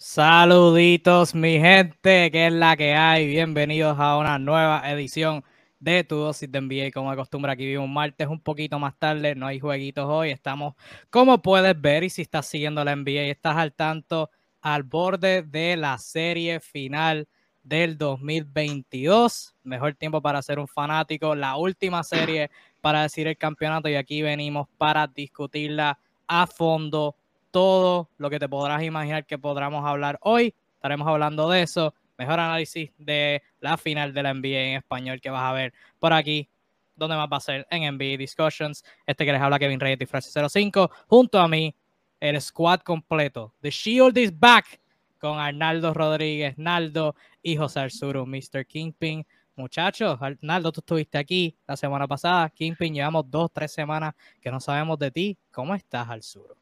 Saluditos, 0.00 1.34
mi 1.34 1.58
gente, 1.58 2.30
que 2.30 2.46
es 2.46 2.52
la 2.52 2.76
que 2.76 2.94
hay. 2.94 3.26
Bienvenidos 3.26 3.98
a 3.98 4.16
una 4.16 4.38
nueva 4.38 4.88
edición 4.88 5.42
de 5.80 6.04
Tu 6.04 6.14
Dosis 6.14 6.52
de 6.52 6.60
NBA. 6.60 6.92
Como 6.94 7.10
de 7.10 7.16
costumbre, 7.16 7.50
aquí 7.50 7.76
un 7.76 7.92
martes 7.92 8.28
un 8.28 8.38
poquito 8.40 8.78
más 8.78 8.96
tarde. 8.96 9.34
No 9.34 9.48
hay 9.48 9.58
jueguitos 9.58 10.04
hoy. 10.06 10.30
Estamos, 10.30 10.76
como 11.10 11.42
puedes 11.42 11.78
ver, 11.80 12.04
y 12.04 12.10
si 12.10 12.22
estás 12.22 12.46
siguiendo 12.46 12.84
la 12.84 12.94
NBA 12.94 13.24
y 13.24 13.30
estás 13.30 13.56
al 13.56 13.72
tanto, 13.72 14.30
al 14.60 14.84
borde 14.84 15.42
de 15.42 15.76
la 15.76 15.98
serie 15.98 16.60
final 16.60 17.26
del 17.64 17.98
2022. 17.98 19.56
Mejor 19.64 19.96
tiempo 19.96 20.22
para 20.22 20.40
ser 20.42 20.60
un 20.60 20.68
fanático. 20.68 21.34
La 21.34 21.56
última 21.56 22.04
serie 22.04 22.52
para 22.80 23.02
decir 23.02 23.26
el 23.26 23.36
campeonato. 23.36 23.88
Y 23.88 23.96
aquí 23.96 24.22
venimos 24.22 24.68
para 24.78 25.08
discutirla 25.08 25.98
a 26.28 26.46
fondo 26.46 27.16
todo 27.50 28.10
lo 28.18 28.30
que 28.30 28.38
te 28.38 28.48
podrás 28.48 28.82
imaginar 28.82 29.26
que 29.26 29.38
podamos 29.38 29.84
hablar 29.84 30.18
hoy. 30.22 30.54
Estaremos 30.74 31.08
hablando 31.08 31.48
de 31.50 31.62
eso. 31.62 31.94
Mejor 32.16 32.40
análisis 32.40 32.90
de 32.98 33.42
la 33.60 33.76
final 33.76 34.12
de 34.12 34.22
la 34.22 34.34
NBA 34.34 34.60
en 34.60 34.76
español 34.76 35.20
que 35.20 35.30
vas 35.30 35.42
a 35.42 35.52
ver 35.52 35.72
por 35.98 36.12
aquí. 36.12 36.48
donde 36.96 37.14
más 37.14 37.28
va 37.32 37.36
a 37.36 37.40
ser? 37.40 37.66
En 37.70 37.94
NBA 37.94 38.16
Discussions. 38.16 38.84
Este 39.06 39.24
que 39.24 39.32
les 39.32 39.40
habla 39.40 39.58
Kevin 39.58 39.78
Reyes 39.78 40.00
y 40.00 40.06
Francis 40.06 40.34
05. 40.34 40.90
Junto 41.06 41.38
a 41.38 41.46
mí, 41.46 41.74
el 42.18 42.40
squad 42.40 42.80
completo. 42.80 43.54
The 43.60 43.70
Shield 43.70 44.18
is 44.18 44.36
back. 44.36 44.80
Con 45.20 45.38
Arnaldo 45.38 45.94
Rodríguez, 45.94 46.56
Naldo 46.58 47.16
y 47.42 47.56
José 47.56 47.80
Arzuru, 47.80 48.24
Mr. 48.24 48.66
Kingpin. 48.66 49.26
Muchachos, 49.56 50.16
Arnaldo, 50.20 50.70
tú 50.70 50.80
estuviste 50.80 51.18
aquí 51.18 51.56
la 51.66 51.76
semana 51.76 52.06
pasada. 52.06 52.48
Kingpin, 52.50 52.94
llevamos 52.94 53.28
dos, 53.28 53.50
tres 53.52 53.72
semanas 53.72 54.14
que 54.40 54.50
no 54.52 54.60
sabemos 54.60 54.96
de 54.98 55.10
ti. 55.10 55.38
¿Cómo 55.50 55.74
estás, 55.74 56.08
Arzuru? 56.08 56.56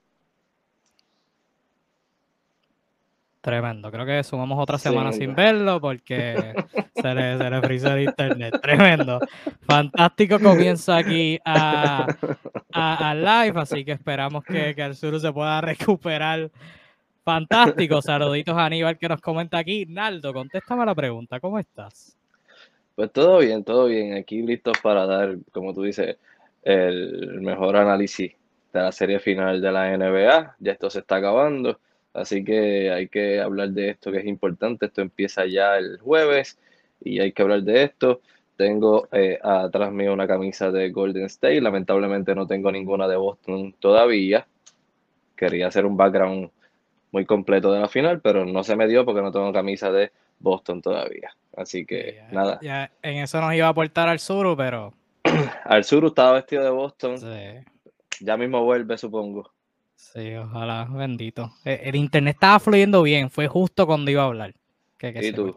Tremendo. 3.46 3.92
Creo 3.92 4.04
que 4.04 4.24
sumamos 4.24 4.58
otra 4.58 4.76
semana 4.76 5.12
sin 5.12 5.32
verlo 5.32 5.80
porque 5.80 6.52
se 6.96 7.14
le, 7.14 7.38
se 7.38 7.48
le 7.48 7.62
frisa 7.62 7.94
el 7.94 8.02
internet. 8.02 8.58
Tremendo. 8.60 9.20
Fantástico 9.60 10.40
comienzo 10.40 10.92
aquí 10.92 11.38
a, 11.44 12.08
a, 12.72 13.14
live, 13.14 13.60
así 13.60 13.84
que 13.84 13.92
esperamos 13.92 14.42
que, 14.42 14.74
que 14.74 14.82
el 14.82 14.96
sur 14.96 15.20
se 15.20 15.32
pueda 15.32 15.60
recuperar. 15.60 16.50
Fantástico. 17.24 18.02
Saluditos 18.02 18.56
a 18.58 18.64
Aníbal 18.64 18.98
que 18.98 19.08
nos 19.08 19.20
comenta 19.20 19.58
aquí. 19.58 19.86
Naldo, 19.86 20.32
contéstame 20.32 20.84
la 20.84 20.96
pregunta. 20.96 21.38
¿Cómo 21.38 21.60
estás? 21.60 22.16
Pues 22.96 23.12
todo 23.12 23.38
bien, 23.38 23.62
todo 23.62 23.86
bien. 23.86 24.14
Aquí 24.14 24.42
listos 24.42 24.76
para 24.82 25.06
dar, 25.06 25.36
como 25.52 25.72
tú 25.72 25.84
dices, 25.84 26.16
el 26.64 27.40
mejor 27.42 27.76
análisis 27.76 28.32
de 28.72 28.80
la 28.80 28.90
serie 28.90 29.20
final 29.20 29.60
de 29.60 29.70
la 29.70 29.96
NBA. 29.96 30.56
Ya 30.58 30.72
esto 30.72 30.90
se 30.90 30.98
está 30.98 31.14
acabando 31.14 31.78
Así 32.16 32.42
que 32.42 32.90
hay 32.90 33.08
que 33.08 33.40
hablar 33.40 33.68
de 33.70 33.90
esto 33.90 34.10
que 34.10 34.18
es 34.18 34.26
importante. 34.26 34.86
Esto 34.86 35.02
empieza 35.02 35.44
ya 35.44 35.76
el 35.76 35.98
jueves 35.98 36.58
y 37.04 37.20
hay 37.20 37.32
que 37.32 37.42
hablar 37.42 37.62
de 37.62 37.82
esto. 37.84 38.22
Tengo 38.56 39.06
eh, 39.12 39.38
atrás 39.42 39.92
mío 39.92 40.14
una 40.14 40.26
camisa 40.26 40.70
de 40.70 40.90
Golden 40.90 41.26
State. 41.26 41.60
Lamentablemente 41.60 42.34
no 42.34 42.46
tengo 42.46 42.72
ninguna 42.72 43.06
de 43.06 43.16
Boston 43.16 43.74
todavía. 43.78 44.46
Quería 45.36 45.68
hacer 45.68 45.84
un 45.84 45.98
background 45.98 46.50
muy 47.12 47.26
completo 47.26 47.70
de 47.70 47.80
la 47.80 47.88
final, 47.88 48.22
pero 48.22 48.46
no 48.46 48.64
se 48.64 48.76
me 48.76 48.88
dio 48.88 49.04
porque 49.04 49.20
no 49.20 49.30
tengo 49.30 49.52
camisa 49.52 49.92
de 49.92 50.10
Boston 50.38 50.80
todavía. 50.80 51.36
Así 51.54 51.84
que 51.84 52.22
nada. 52.32 52.58
Ya 52.62 52.90
en 53.02 53.18
eso 53.18 53.42
nos 53.42 53.52
iba 53.52 53.66
a 53.66 53.70
aportar 53.70 54.08
al 54.08 54.20
Suru, 54.20 54.56
pero. 54.56 54.94
al 55.64 55.84
Suru 55.84 56.08
estaba 56.08 56.32
vestido 56.32 56.64
de 56.64 56.70
Boston. 56.70 57.16
Ya 58.20 58.38
mismo 58.38 58.64
vuelve, 58.64 58.96
supongo. 58.96 59.50
Sí, 59.96 60.34
ojalá, 60.34 60.84
bendito. 60.84 61.52
E, 61.64 61.80
el, 61.84 61.96
internet 61.96 62.36
estaba 62.36 62.60
fluyendo 62.60 63.02
bien, 63.02 63.30
fue 63.30 63.48
justo 63.48 63.86
cuando 63.86 64.10
iba 64.10 64.22
a 64.22 64.26
hablar. 64.26 64.54
Que, 64.98 65.08
¿Y 65.22 65.32
tú? 65.32 65.54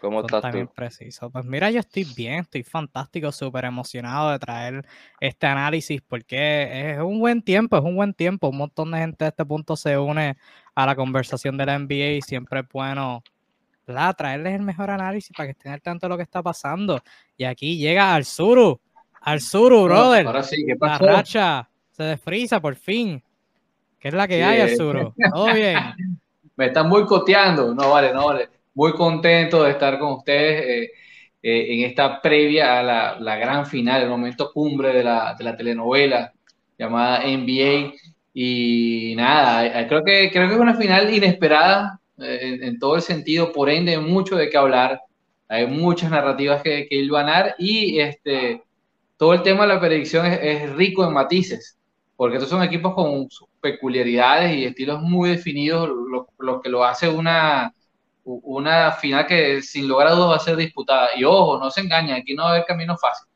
¿Cómo 0.00 0.20
estás 0.20 0.52
tú? 0.52 0.68
preciso. 0.74 1.30
Pues 1.30 1.44
mira, 1.44 1.70
yo 1.70 1.78
estoy 1.78 2.04
bien, 2.16 2.40
estoy 2.40 2.64
fantástico, 2.64 3.30
súper 3.30 3.64
emocionado 3.66 4.32
de 4.32 4.38
traer 4.40 4.84
este 5.20 5.46
análisis 5.46 6.00
porque 6.02 6.92
es 6.92 6.98
un 6.98 7.20
buen 7.20 7.42
tiempo, 7.42 7.76
es 7.76 7.84
un 7.84 7.94
buen 7.94 8.14
tiempo. 8.14 8.48
Un 8.48 8.58
montón 8.58 8.90
de 8.90 8.98
gente 8.98 9.26
a 9.26 9.28
este 9.28 9.44
punto 9.44 9.76
se 9.76 9.96
une 9.96 10.36
a 10.74 10.86
la 10.86 10.96
conversación 10.96 11.56
de 11.56 11.66
la 11.66 11.78
NBA 11.78 12.16
y 12.16 12.22
siempre 12.22 12.60
es 12.60 12.68
bueno 12.72 13.22
traerles 14.16 14.54
el 14.54 14.62
mejor 14.62 14.90
análisis 14.90 15.34
para 15.36 15.46
que 15.46 15.52
estén 15.52 15.72
al 15.72 15.80
tanto 15.80 16.06
de 16.06 16.10
lo 16.10 16.16
que 16.16 16.22
está 16.22 16.42
pasando. 16.42 17.00
Y 17.36 17.44
aquí 17.44 17.78
llega 17.78 18.14
al 18.14 18.24
Suru, 18.24 18.80
al 19.20 19.40
Suru, 19.40 19.84
brother. 19.84 20.26
Ahora 20.26 20.42
sí, 20.42 20.64
¿qué 20.66 20.76
pasó? 20.76 21.04
La 21.04 21.12
racha 21.12 21.70
se 21.90 22.02
desfrisa 22.02 22.60
por 22.60 22.74
fin. 22.76 23.22
¿Qué 23.98 24.08
es 24.08 24.14
la 24.14 24.28
que 24.28 24.42
hay, 24.42 24.60
Arzuro? 24.60 25.14
¿Todo 25.32 25.52
bien? 25.52 25.76
Me 26.56 26.66
están 26.66 26.88
muy 26.88 27.04
coteando. 27.04 27.74
No, 27.74 27.90
vale, 27.90 28.12
no, 28.12 28.26
vale. 28.26 28.48
Muy 28.74 28.92
contento 28.92 29.62
de 29.62 29.70
estar 29.70 29.98
con 29.98 30.12
ustedes 30.12 30.64
eh, 30.64 30.90
eh, 31.42 31.66
en 31.74 31.84
esta 31.84 32.20
previa 32.20 32.80
a 32.80 33.18
la, 33.18 33.36
gran 33.36 33.66
final, 33.66 34.02
el 34.02 34.08
momento 34.08 34.52
cumbre 34.52 34.92
de 34.92 35.04
la, 35.04 35.36
telenovela 35.56 36.32
llamada 36.78 37.24
NBA. 37.24 37.92
Y 38.34 39.14
nada, 39.16 39.86
creo 39.88 40.04
que, 40.04 40.30
creo 40.30 40.48
que 40.48 40.54
es 40.54 40.60
una 40.60 40.76
final 40.76 41.12
inesperada 41.12 42.00
eh, 42.18 42.58
en, 42.62 42.78
todo 42.78 42.96
el 42.96 43.02
sentido, 43.02 43.52
por 43.52 43.68
ende, 43.68 43.98
mucho 43.98 44.36
de 44.36 44.48
qué 44.48 44.56
hablar. 44.56 45.00
Hay 45.48 45.66
muchas 45.66 46.10
narrativas 46.10 46.62
que, 46.62 46.86
que 46.88 47.06
ganar 47.08 47.56
y 47.58 47.98
este, 47.98 48.62
todo 49.16 49.32
el 49.32 49.42
tema 49.42 49.62
de 49.62 49.74
la 49.74 49.80
predicción 49.80 50.26
es, 50.26 50.38
es 50.40 50.72
rico 50.74 51.04
en 51.04 51.14
matices 51.14 51.77
porque 52.18 52.34
estos 52.34 52.50
son 52.50 52.64
equipos 52.64 52.94
con 52.94 53.28
peculiaridades 53.60 54.56
y 54.56 54.64
estilos 54.64 55.00
muy 55.00 55.30
definidos, 55.30 55.88
lo, 56.40 56.60
que 56.60 56.68
lo 56.68 56.84
hace 56.84 57.08
una, 57.08 57.72
una 58.24 58.90
final 58.90 59.24
que 59.24 59.62
sin 59.62 59.86
lugar 59.86 60.08
a 60.08 60.14
dudas 60.14 60.30
va 60.30 60.34
a 60.34 60.40
ser 60.40 60.56
disputada. 60.56 61.10
Y 61.16 61.22
ojo, 61.22 61.60
no 61.60 61.70
se 61.70 61.80
engañen, 61.80 62.16
aquí 62.16 62.34
no 62.34 62.42
va 62.42 62.48
a 62.48 62.52
haber 62.54 62.64
camino 62.64 62.96
fácil. 62.96 63.28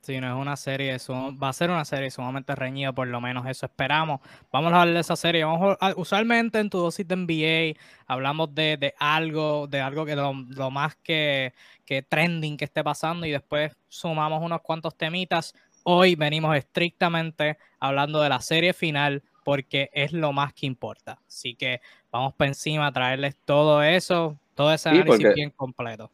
Sí, 0.00 0.18
no 0.20 0.26
es 0.26 0.42
una 0.42 0.56
serie, 0.56 0.96
va 1.40 1.50
a 1.50 1.52
ser 1.52 1.70
una 1.70 1.84
serie 1.84 2.10
sumamente 2.10 2.52
reñida, 2.56 2.92
por 2.92 3.06
lo 3.06 3.20
menos 3.20 3.46
eso 3.46 3.66
esperamos. 3.66 4.22
Vamos 4.50 4.72
a 4.72 4.80
hablar 4.80 4.94
de 4.94 5.00
esa 5.00 5.14
serie. 5.14 5.44
Vamos 5.44 5.76
usualmente 5.94 6.58
en 6.58 6.70
tu 6.70 6.78
dosis 6.78 7.06
de 7.06 7.14
NBA 7.14 7.80
hablamos 8.08 8.52
de, 8.56 8.92
algo, 8.98 9.68
de 9.68 9.80
algo 9.80 10.04
que 10.04 10.16
lo, 10.16 10.32
lo 10.48 10.70
más 10.72 10.96
que, 10.96 11.54
que 11.84 12.02
trending 12.02 12.56
que 12.56 12.64
esté 12.64 12.82
pasando 12.82 13.24
y 13.24 13.30
después 13.30 13.76
sumamos 13.86 14.42
unos 14.42 14.62
cuantos 14.62 14.96
temitas 14.96 15.54
Hoy 15.90 16.16
venimos 16.16 16.54
estrictamente 16.54 17.56
hablando 17.80 18.20
de 18.20 18.28
la 18.28 18.42
serie 18.42 18.74
final 18.74 19.22
porque 19.42 19.88
es 19.94 20.12
lo 20.12 20.34
más 20.34 20.52
que 20.52 20.66
importa. 20.66 21.18
Así 21.26 21.54
que 21.54 21.80
vamos 22.12 22.34
para 22.34 22.48
encima 22.48 22.88
a 22.88 22.92
traerles 22.92 23.38
todo 23.46 23.82
eso, 23.82 24.38
todo 24.54 24.70
ese 24.70 24.90
análisis 24.90 25.34
bien 25.34 25.48
completo. 25.48 26.10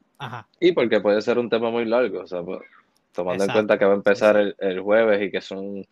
Y 0.60 0.70
porque 0.70 1.00
puede 1.00 1.20
ser 1.22 1.40
un 1.40 1.50
tema 1.50 1.72
muy 1.72 1.86
largo, 1.86 2.20
o 2.20 2.26
sea, 2.28 2.40
pues, 2.44 2.60
tomando 3.10 3.42
en 3.42 3.50
cuenta 3.50 3.76
que 3.76 3.84
va 3.84 3.94
a 3.94 3.96
empezar 3.96 4.36
el, 4.56 4.80
jueves 4.80 5.20
y 5.20 5.32
que 5.32 5.40
son 5.40 5.84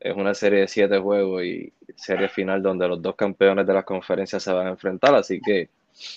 es 0.00 0.16
una 0.16 0.32
serie 0.32 0.60
de 0.60 0.68
siete 0.68 0.96
juegos 0.98 1.44
y 1.44 1.70
serie 1.94 2.30
final 2.30 2.62
donde 2.62 2.88
los 2.88 3.02
dos 3.02 3.16
campeones 3.16 3.66
de 3.66 3.74
las 3.74 3.84
conferencias 3.84 4.42
se 4.42 4.52
van 4.54 4.68
a 4.68 4.70
enfrentar, 4.70 5.14
así 5.14 5.42
que 5.44 5.68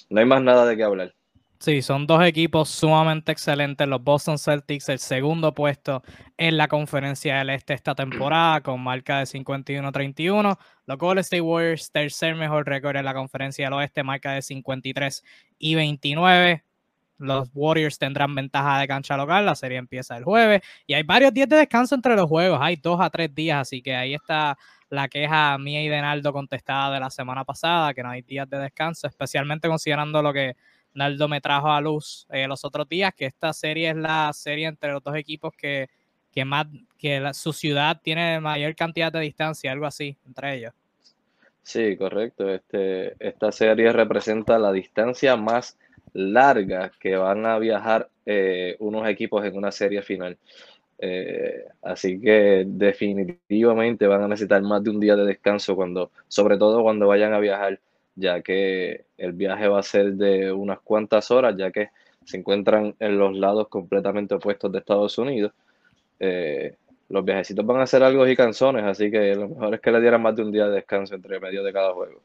no 0.09 0.21
hay 0.21 0.25
más 0.25 0.41
nada 0.41 0.65
de 0.65 0.77
qué 0.77 0.83
hablar. 0.83 1.13
Sí, 1.61 1.81
son 1.81 2.07
dos 2.07 2.23
equipos 2.23 2.69
sumamente 2.69 3.33
excelentes. 3.33 3.85
Los 3.85 4.01
Boston 4.01 4.37
Celtics, 4.39 4.87
el 4.87 4.99
segundo 4.99 5.53
puesto 5.53 6.01
en 6.37 6.55
la 6.55 6.69
conferencia 6.69 7.37
del 7.37 7.49
Este 7.49 7.73
esta 7.73 7.93
temporada, 7.95 8.61
con 8.61 8.81
marca 8.81 9.19
de 9.19 9.25
51-31. 9.25 10.57
Los 10.85 10.97
Golden 10.97 11.19
State 11.19 11.41
Warriors, 11.41 11.91
tercer 11.91 12.35
mejor 12.35 12.65
récord 12.65 12.95
en 12.95 13.03
la 13.03 13.13
conferencia 13.13 13.65
del 13.65 13.73
Oeste, 13.73 14.03
marca 14.03 14.31
de 14.31 14.41
53 14.41 15.21
y 15.57 15.75
29. 15.75 16.63
Los 17.17 17.49
Warriors 17.53 17.99
tendrán 17.99 18.33
ventaja 18.35 18.79
de 18.79 18.87
cancha 18.87 19.17
local. 19.17 19.45
La 19.45 19.55
serie 19.55 19.79
empieza 19.79 20.15
el 20.15 20.23
jueves 20.23 20.61
y 20.87 20.93
hay 20.93 21.03
varios 21.03 21.33
días 21.33 21.49
de 21.49 21.57
descanso 21.57 21.93
entre 21.93 22.15
los 22.15 22.29
juegos. 22.29 22.59
Hay 22.61 22.77
dos 22.77 23.01
a 23.01 23.09
tres 23.09 23.35
días, 23.35 23.59
así 23.59 23.81
que 23.81 23.93
ahí 23.97 24.13
está 24.13 24.57
la 24.89 25.09
queja 25.09 25.57
mía 25.57 25.83
y 25.83 25.89
de 25.89 26.01
Naldo 26.01 26.31
contestada 26.31 26.93
de 26.93 27.01
la 27.01 27.09
semana 27.09 27.43
pasada, 27.43 27.93
que 27.93 28.01
no 28.01 28.09
hay 28.09 28.21
días 28.21 28.49
de 28.49 28.59
descanso, 28.59 29.07
especialmente 29.07 29.67
considerando 29.67 30.21
lo 30.21 30.31
que 30.31 30.55
Naldo 30.93 31.27
me 31.27 31.41
trajo 31.41 31.71
a 31.71 31.81
luz 31.81 32.27
eh, 32.29 32.47
los 32.47 32.65
otros 32.65 32.87
días, 32.87 33.13
que 33.15 33.25
esta 33.25 33.53
serie 33.53 33.89
es 33.89 33.95
la 33.95 34.31
serie 34.33 34.67
entre 34.67 34.91
los 34.91 35.03
dos 35.03 35.15
equipos 35.15 35.53
que, 35.55 35.87
más, 36.45 36.67
que 36.97 37.31
su 37.33 37.53
ciudad 37.53 37.99
tiene 38.01 38.39
mayor 38.39 38.75
cantidad 38.75 39.11
de 39.11 39.19
distancia, 39.19 39.71
algo 39.71 39.85
así, 39.85 40.17
entre 40.25 40.55
ellos. 40.55 40.73
Sí, 41.63 41.95
correcto. 41.97 42.49
Este, 42.49 43.13
esta 43.19 43.51
serie 43.51 43.91
representa 43.91 44.57
la 44.57 44.71
distancia 44.71 45.35
más 45.35 45.77
larga 46.13 46.91
que 46.99 47.15
van 47.15 47.45
a 47.45 47.59
viajar 47.59 48.09
eh, 48.25 48.75
unos 48.79 49.07
equipos 49.07 49.45
en 49.45 49.55
una 49.55 49.71
serie 49.71 50.01
final. 50.01 50.37
Eh, 51.01 51.63
así 51.81 52.19
que 52.19 52.65
definitivamente 52.67 54.05
van 54.05 54.23
a 54.23 54.27
necesitar 54.27 54.61
más 54.61 54.83
de 54.83 54.89
un 54.89 54.99
día 54.99 55.15
de 55.15 55.25
descanso 55.25 55.75
cuando, 55.75 56.11
sobre 56.27 56.57
todo 56.57 56.83
cuando 56.83 57.07
vayan 57.07 57.33
a 57.33 57.39
viajar 57.39 57.79
ya 58.19 58.41
que 58.41 59.05
el 59.17 59.33
viaje 59.33 59.67
va 59.67 59.79
a 59.79 59.83
ser 59.83 60.13
de 60.13 60.51
unas 60.51 60.79
cuantas 60.81 61.31
horas, 61.31 61.55
ya 61.57 61.71
que 61.71 61.89
se 62.25 62.37
encuentran 62.37 62.95
en 62.99 63.17
los 63.17 63.35
lados 63.35 63.67
completamente 63.69 64.35
opuestos 64.35 64.71
de 64.71 64.79
Estados 64.79 65.17
Unidos. 65.17 65.53
Eh, 66.19 66.75
los 67.09 67.25
viajecitos 67.25 67.65
van 67.65 67.81
a 67.81 67.87
ser 67.87 68.03
algo 68.03 68.27
y 68.27 68.35
canzones, 68.35 68.83
así 68.83 69.09
que 69.09 69.35
lo 69.35 69.49
mejor 69.49 69.73
es 69.73 69.81
que 69.81 69.91
le 69.91 70.01
dieran 70.01 70.21
más 70.21 70.35
de 70.35 70.43
un 70.43 70.51
día 70.51 70.67
de 70.67 70.75
descanso 70.75 71.15
entre 71.15 71.39
medio 71.39 71.63
de 71.63 71.73
cada 71.73 71.93
juego. 71.93 72.21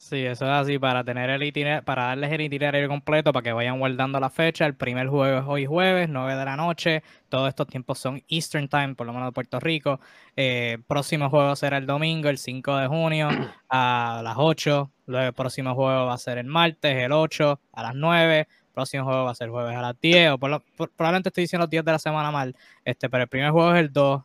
Sí, 0.00 0.24
eso 0.24 0.44
es 0.44 0.50
así 0.52 0.78
para 0.78 1.02
tener 1.02 1.28
el 1.28 1.42
itinerario, 1.42 1.84
para 1.84 2.04
darles 2.04 2.30
el 2.32 2.40
itinerario 2.42 2.88
completo 2.88 3.32
para 3.32 3.42
que 3.42 3.52
vayan 3.52 3.80
guardando 3.80 4.20
la 4.20 4.30
fecha. 4.30 4.64
El 4.64 4.76
primer 4.76 5.08
juego 5.08 5.40
es 5.40 5.44
hoy 5.46 5.66
jueves, 5.66 6.08
9 6.08 6.36
de 6.36 6.44
la 6.44 6.56
noche. 6.56 7.02
Todos 7.28 7.48
estos 7.48 7.66
tiempos 7.66 7.98
son 7.98 8.22
Eastern 8.28 8.68
Time, 8.68 8.94
por 8.94 9.08
lo 9.08 9.12
menos 9.12 9.28
de 9.28 9.32
Puerto 9.32 9.58
Rico. 9.58 9.98
Eh, 10.36 10.78
próximo 10.86 11.28
juego 11.28 11.56
será 11.56 11.78
el 11.78 11.86
domingo, 11.86 12.28
el 12.28 12.38
5 12.38 12.76
de 12.76 12.86
junio, 12.86 13.28
a 13.68 14.20
las 14.22 14.36
8. 14.38 14.90
Luego 15.06 15.26
el 15.26 15.34
próximo 15.34 15.74
juego 15.74 16.06
va 16.06 16.14
a 16.14 16.18
ser 16.18 16.38
el 16.38 16.46
martes, 16.46 16.96
el 16.96 17.10
8, 17.12 17.60
a 17.72 17.82
las 17.82 17.94
9. 17.96 18.38
El 18.38 18.72
próximo 18.72 19.04
juego 19.04 19.24
va 19.24 19.32
a 19.32 19.34
ser 19.34 19.46
el 19.46 19.50
jueves 19.50 19.76
a 19.76 19.82
las 19.82 20.00
10. 20.00 20.30
O 20.30 20.38
probablemente 20.38 21.28
estoy 21.30 21.42
diciendo 21.42 21.64
los 21.64 21.70
días 21.70 21.84
de 21.84 21.92
la 21.92 21.98
semana 21.98 22.30
mal. 22.30 22.54
Este, 22.84 23.10
pero 23.10 23.24
el 23.24 23.28
primer 23.28 23.50
juego 23.50 23.74
es 23.74 23.80
el 23.80 23.92
2. 23.92 24.22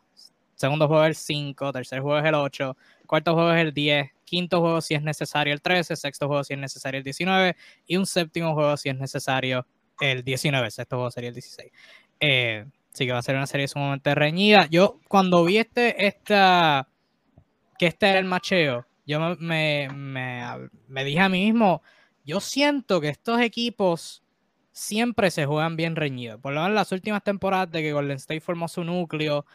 Segundo 0.54 0.86
juego 0.86 1.02
es 1.02 1.08
el 1.08 1.16
5. 1.16 1.72
Tercer 1.72 2.00
juego 2.00 2.18
es 2.20 2.24
el 2.24 2.34
8. 2.34 2.76
Cuarto 3.06 3.34
juego 3.34 3.52
es 3.52 3.60
el 3.60 3.74
10 3.74 4.13
quinto 4.24 4.60
juego 4.60 4.80
si 4.80 4.94
es 4.94 5.02
necesario 5.02 5.52
el 5.52 5.62
13, 5.62 5.96
sexto 5.96 6.26
juego 6.26 6.44
si 6.44 6.54
es 6.54 6.58
necesario 6.58 6.98
el 6.98 7.04
19 7.04 7.56
y 7.86 7.96
un 7.96 8.06
séptimo 8.06 8.54
juego 8.54 8.76
si 8.76 8.88
es 8.88 8.96
necesario 8.96 9.66
el 10.00 10.24
19, 10.24 10.70
sexto 10.70 10.96
juego 10.96 11.10
sería 11.10 11.28
el 11.28 11.34
16. 11.34 11.70
Eh, 12.20 12.66
sí 12.92 13.06
que 13.06 13.12
va 13.12 13.18
a 13.18 13.22
ser 13.22 13.36
una 13.36 13.46
serie 13.46 13.68
sumamente 13.68 14.14
reñida. 14.14 14.66
Yo 14.70 15.00
cuando 15.08 15.44
vi 15.44 15.58
este, 15.58 16.06
esta, 16.06 16.88
que 17.78 17.86
este 17.86 18.08
era 18.08 18.18
el 18.18 18.24
macheo, 18.24 18.86
yo 19.06 19.20
me, 19.38 19.88
me, 19.90 20.38
me 20.88 21.04
dije 21.04 21.20
a 21.20 21.28
mí 21.28 21.44
mismo, 21.44 21.82
yo 22.24 22.40
siento 22.40 23.00
que 23.00 23.08
estos 23.08 23.40
equipos 23.40 24.22
siempre 24.72 25.30
se 25.30 25.46
juegan 25.46 25.76
bien 25.76 25.96
reñidos. 25.96 26.40
Por 26.40 26.52
lo 26.52 26.60
menos 26.60 26.70
en 26.70 26.74
las 26.76 26.92
últimas 26.92 27.22
temporadas 27.22 27.70
de 27.70 27.82
que 27.82 27.92
Golden 27.92 28.16
State 28.16 28.40
formó 28.40 28.68
su 28.68 28.82
núcleo 28.84 29.46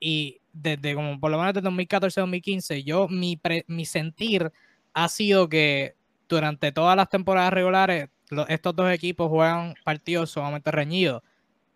y 0.00 0.37
desde 0.52 0.94
como 0.94 1.18
por 1.20 1.30
lo 1.30 1.38
menos 1.38 1.54
desde 1.54 1.68
2014-2015, 1.68 2.84
yo 2.84 3.08
mi, 3.08 3.40
mi 3.66 3.84
sentir 3.84 4.52
ha 4.92 5.08
sido 5.08 5.48
que 5.48 5.94
durante 6.28 6.72
todas 6.72 6.96
las 6.96 7.08
temporadas 7.08 7.52
regulares 7.52 8.08
estos 8.48 8.76
dos 8.76 8.90
equipos 8.90 9.28
juegan 9.28 9.74
partidos 9.84 10.30
sumamente 10.30 10.70
reñidos. 10.70 11.22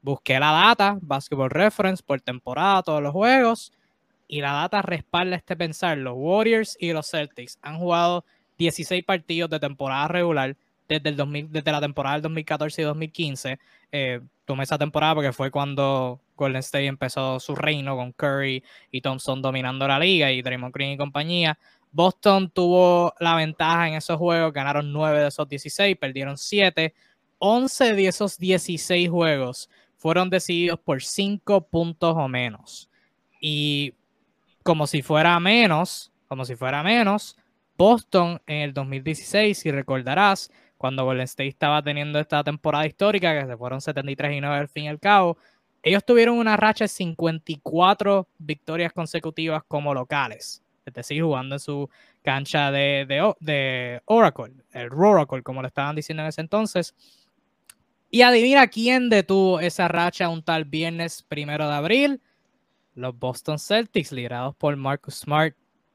Busqué 0.03 0.39
la 0.39 0.51
data, 0.51 0.99
Basketball 1.01 1.51
Reference, 1.51 2.03
por 2.03 2.21
temporada, 2.21 2.83
todos 2.83 3.03
los 3.03 3.13
juegos, 3.13 3.73
y 4.27 4.41
la 4.41 4.53
data 4.53 4.83
respalda 4.83 5.37
este 5.37 5.57
pensar. 5.57 5.97
Los 5.99 6.15
Warriors 6.17 6.77
y 6.81 6.93
los 6.93 7.09
Celtics 7.09 7.59
han 7.63 7.79
jugado 7.79 8.25
16 8.59 9.05
partidos 9.05 9.51
de 9.51 9.61
temporada 9.61 10.09
regular 10.09 10.57
desde, 10.89 11.11
el 11.11 11.17
2000, 11.17 11.53
desde 11.53 11.73
la 11.73 11.81
temporada 11.81 12.17
del 12.17 12.23
2014 12.23 12.83
y 12.83 12.85
2015. 12.85 13.59
Eh, 13.93 14.21
tomé 14.45 14.65
esa 14.65 14.79
temporada 14.79 15.15
porque 15.15 15.33
fue 15.33 15.51
cuando 15.51 16.21
Golden 16.37 16.61
State 16.61 16.87
empezó 16.87 17.39
su 17.41 17.55
reino 17.55 17.97
con 17.97 18.13
Curry 18.13 18.63
y 18.91 19.01
Thompson 19.01 19.43
dominando 19.43 19.87
la 19.87 19.99
liga 19.99 20.31
y 20.33 20.43
Draymond 20.43 20.75
Green 20.75 20.93
y 20.93 20.97
compañía. 20.97 21.59
Boston 21.93 22.51
tuvo 22.51 23.15
la 23.21 23.37
ventaja 23.37 23.89
en 23.89 23.95
esos 23.95 24.17
juegos, 24.17 24.53
ganaron 24.53 24.93
9 24.93 25.21
de 25.21 25.29
esos 25.29 25.49
16, 25.49 25.97
perdieron 25.97 26.39
7. 26.39 26.95
11 27.39 27.95
de 27.95 28.07
esos 28.07 28.39
16 28.39 29.11
juegos 29.11 29.69
fueron 29.97 30.31
decididos 30.31 30.81
por 30.81 31.03
5 31.03 31.69
puntos 31.69 32.15
o 32.17 32.29
menos. 32.29 32.89
Y 33.41 33.95
como 34.63 34.87
si 34.87 35.03
fuera 35.03 35.39
menos, 35.39 36.13
como 36.29 36.45
si 36.45 36.57
fuera 36.57 36.83
menos, 36.83 37.37
Boston 37.77 38.41
en 38.47 38.63
el 38.63 38.75
2016, 38.75 39.59
si 39.59 39.71
recordarás, 39.71 40.51
cuando 40.83 41.05
Golden 41.05 41.23
State 41.23 41.49
estaba 41.49 41.81
teniendo 41.81 42.19
esta 42.19 42.43
temporada 42.43 42.85
histórica, 42.85 43.41
que 43.41 43.47
se 43.47 43.57
fueron 43.57 43.81
73 43.81 44.37
y 44.37 44.41
9 44.41 44.57
al 44.57 44.69
fin 44.69 44.85
y 44.87 44.89
al 44.89 44.99
cabo, 44.99 45.39
ellos 45.81 46.05
tuvieron 46.05 46.37
una 46.37 46.57
racha 46.57 46.87
de 46.87 46.89
54 46.89 48.27
victorias 48.39 48.93
consecutivas 48.93 49.63
como 49.69 49.95
locales. 49.95 50.61
Es 50.85 50.93
decir, 50.93 51.23
jugando 51.23 51.55
en 51.55 51.61
su 51.61 51.89
cancha 52.23 52.73
de, 52.73 53.07
de, 53.39 54.03
Oracle, 54.07 54.55
el 54.73 54.93
Oracle, 54.93 55.45
como 55.45 55.63
le 55.63 55.69
estaban 55.69 55.95
diciendo 55.95 56.25
en 56.25 56.31
ese 56.31 56.41
entonces. 56.41 56.97
Y 58.11 58.23
adivina 58.23 58.67
quién 58.67 59.09
detuvo 59.09 59.61
esa 59.61 59.87
racha 59.87 60.29
un 60.29 60.43
tal 60.43 60.65
viernes 60.65 61.23
primero 61.23 61.69
de 61.69 61.75
abril. 61.75 62.21
Los 62.97 63.17
Boston 63.17 63.61
Celtics, 63.61 64.11
liderados 64.11 64.57
por 64.57 64.75
Marcus 64.75 65.15
Smart 65.15 65.55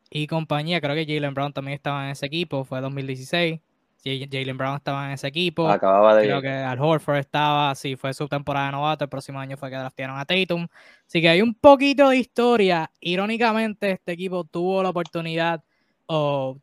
y 0.10 0.28
compañía. 0.28 0.80
Creo 0.80 0.96
que 0.96 1.06
Jalen 1.06 1.34
Brown 1.34 1.52
también 1.52 1.76
estaba 1.76 2.06
en 2.06 2.12
ese 2.12 2.26
equipo, 2.26 2.64
fue 2.64 2.80
2016. 2.80 3.60
Jalen 4.30 4.58
Brown 4.58 4.76
estaba 4.76 5.08
en 5.08 5.12
ese 5.14 5.28
equipo. 5.28 5.70
Acababa 5.70 6.16
de 6.16 6.24
Creo 6.24 6.42
que 6.42 6.50
Al 6.50 6.80
Horford 6.80 7.18
estaba, 7.18 7.74
sí, 7.76 7.96
fue 7.96 8.14
su 8.14 8.28
temporada 8.28 8.68
de 8.68 8.72
novato. 8.74 9.04
El 9.04 9.10
próximo 9.10 9.40
año 9.40 9.58
fue 9.58 9.70
que 9.70 9.76
draftearon 9.76 10.18
a 10.18 10.26
Tatum. 10.26 10.68
Así 11.06 11.22
que 11.22 11.30
hay 11.30 11.42
un 11.42 11.54
poquito 11.54 12.10
de 12.10 12.18
historia. 12.18 12.92
Irónicamente, 13.00 13.92
este 13.92 14.12
equipo 14.14 14.44
tuvo 14.44 14.84
la 14.84 14.90
oportunidad 14.90 15.64
o 16.06 16.58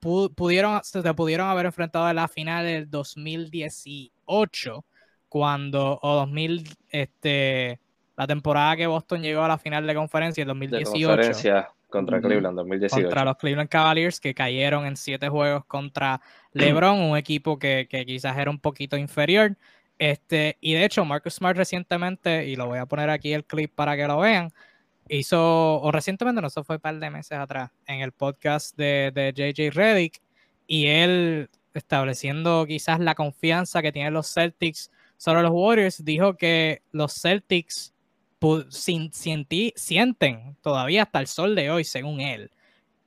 pudieron, 0.00 0.80
se 0.82 1.14
pudieron 1.14 1.48
haber 1.48 1.66
enfrentado 1.66 2.08
en 2.08 2.16
la 2.16 2.28
final 2.28 2.64
del 2.64 2.90
2018 2.90 4.84
cuando, 5.28 5.98
o 6.02 6.14
2000, 6.14 6.76
este, 6.90 7.80
la 8.16 8.26
temporada 8.26 8.76
que 8.76 8.86
Boston 8.86 9.22
llegó 9.22 9.42
a 9.42 9.48
la 9.48 9.58
final 9.58 9.86
de 9.86 9.94
conferencia, 9.94 10.42
el 10.42 10.48
2018. 10.48 11.77
Contra 11.88 12.20
Cleveland 12.20 12.56
2018. 12.56 13.02
Contra 13.02 13.24
los 13.24 13.36
Cleveland 13.36 13.68
Cavaliers 13.68 14.20
que 14.20 14.34
cayeron 14.34 14.84
en 14.84 14.96
siete 14.96 15.28
juegos 15.28 15.64
contra 15.64 16.20
LeBron, 16.52 17.00
un 17.00 17.16
equipo 17.16 17.58
que, 17.58 17.86
que, 17.88 18.04
quizás 18.04 18.36
era 18.36 18.50
un 18.50 18.58
poquito 18.58 18.96
inferior. 18.96 19.56
Este, 19.98 20.58
y 20.60 20.74
de 20.74 20.84
hecho, 20.84 21.04
Marcus 21.04 21.34
Smart 21.34 21.56
recientemente, 21.56 22.46
y 22.46 22.56
lo 22.56 22.66
voy 22.66 22.78
a 22.78 22.86
poner 22.86 23.10
aquí 23.10 23.32
el 23.32 23.44
clip 23.44 23.74
para 23.74 23.96
que 23.96 24.06
lo 24.06 24.18
vean, 24.18 24.52
hizo, 25.08 25.80
o 25.80 25.90
recientemente, 25.90 26.40
no, 26.40 26.48
eso 26.48 26.62
fue 26.62 26.76
un 26.76 26.80
par 26.80 26.98
de 26.98 27.10
meses 27.10 27.38
atrás, 27.38 27.70
en 27.86 28.00
el 28.00 28.12
podcast 28.12 28.76
de, 28.76 29.10
de 29.14 29.32
JJ 29.32 29.70
Reddick, 29.74 30.20
y 30.66 30.86
él 30.86 31.50
estableciendo 31.74 32.66
quizás 32.66 33.00
la 33.00 33.14
confianza 33.14 33.82
que 33.82 33.92
tienen 33.92 34.12
los 34.12 34.32
Celtics 34.32 34.90
sobre 35.16 35.42
los 35.42 35.50
Warriors, 35.52 36.04
dijo 36.04 36.36
que 36.36 36.82
los 36.92 37.20
Celtics 37.20 37.94
sin, 38.70 39.10
sienten 39.12 40.56
todavía 40.62 41.02
hasta 41.02 41.20
el 41.20 41.26
sol 41.26 41.54
de 41.54 41.70
hoy, 41.70 41.84
según 41.84 42.20
él, 42.20 42.50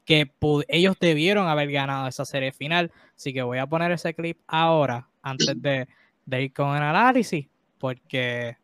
que 0.06 0.32
ellos 0.68 0.96
debieron 1.00 1.48
haber 1.48 1.72
ganado 1.72 2.08
esa 2.08 2.26
serie 2.26 2.52
final. 2.52 2.92
Así 3.16 3.34
que 3.34 3.42
voy 3.42 3.58
a 3.58 3.68
poner 3.68 3.92
ese 3.92 4.14
clip 4.14 4.38
ahora, 4.48 5.10
antes 5.22 5.48
de, 5.62 5.88
ir 6.44 6.54
con 6.54 6.76
el 6.76 6.84
análisis, 6.84 7.48
porque 7.78 8.58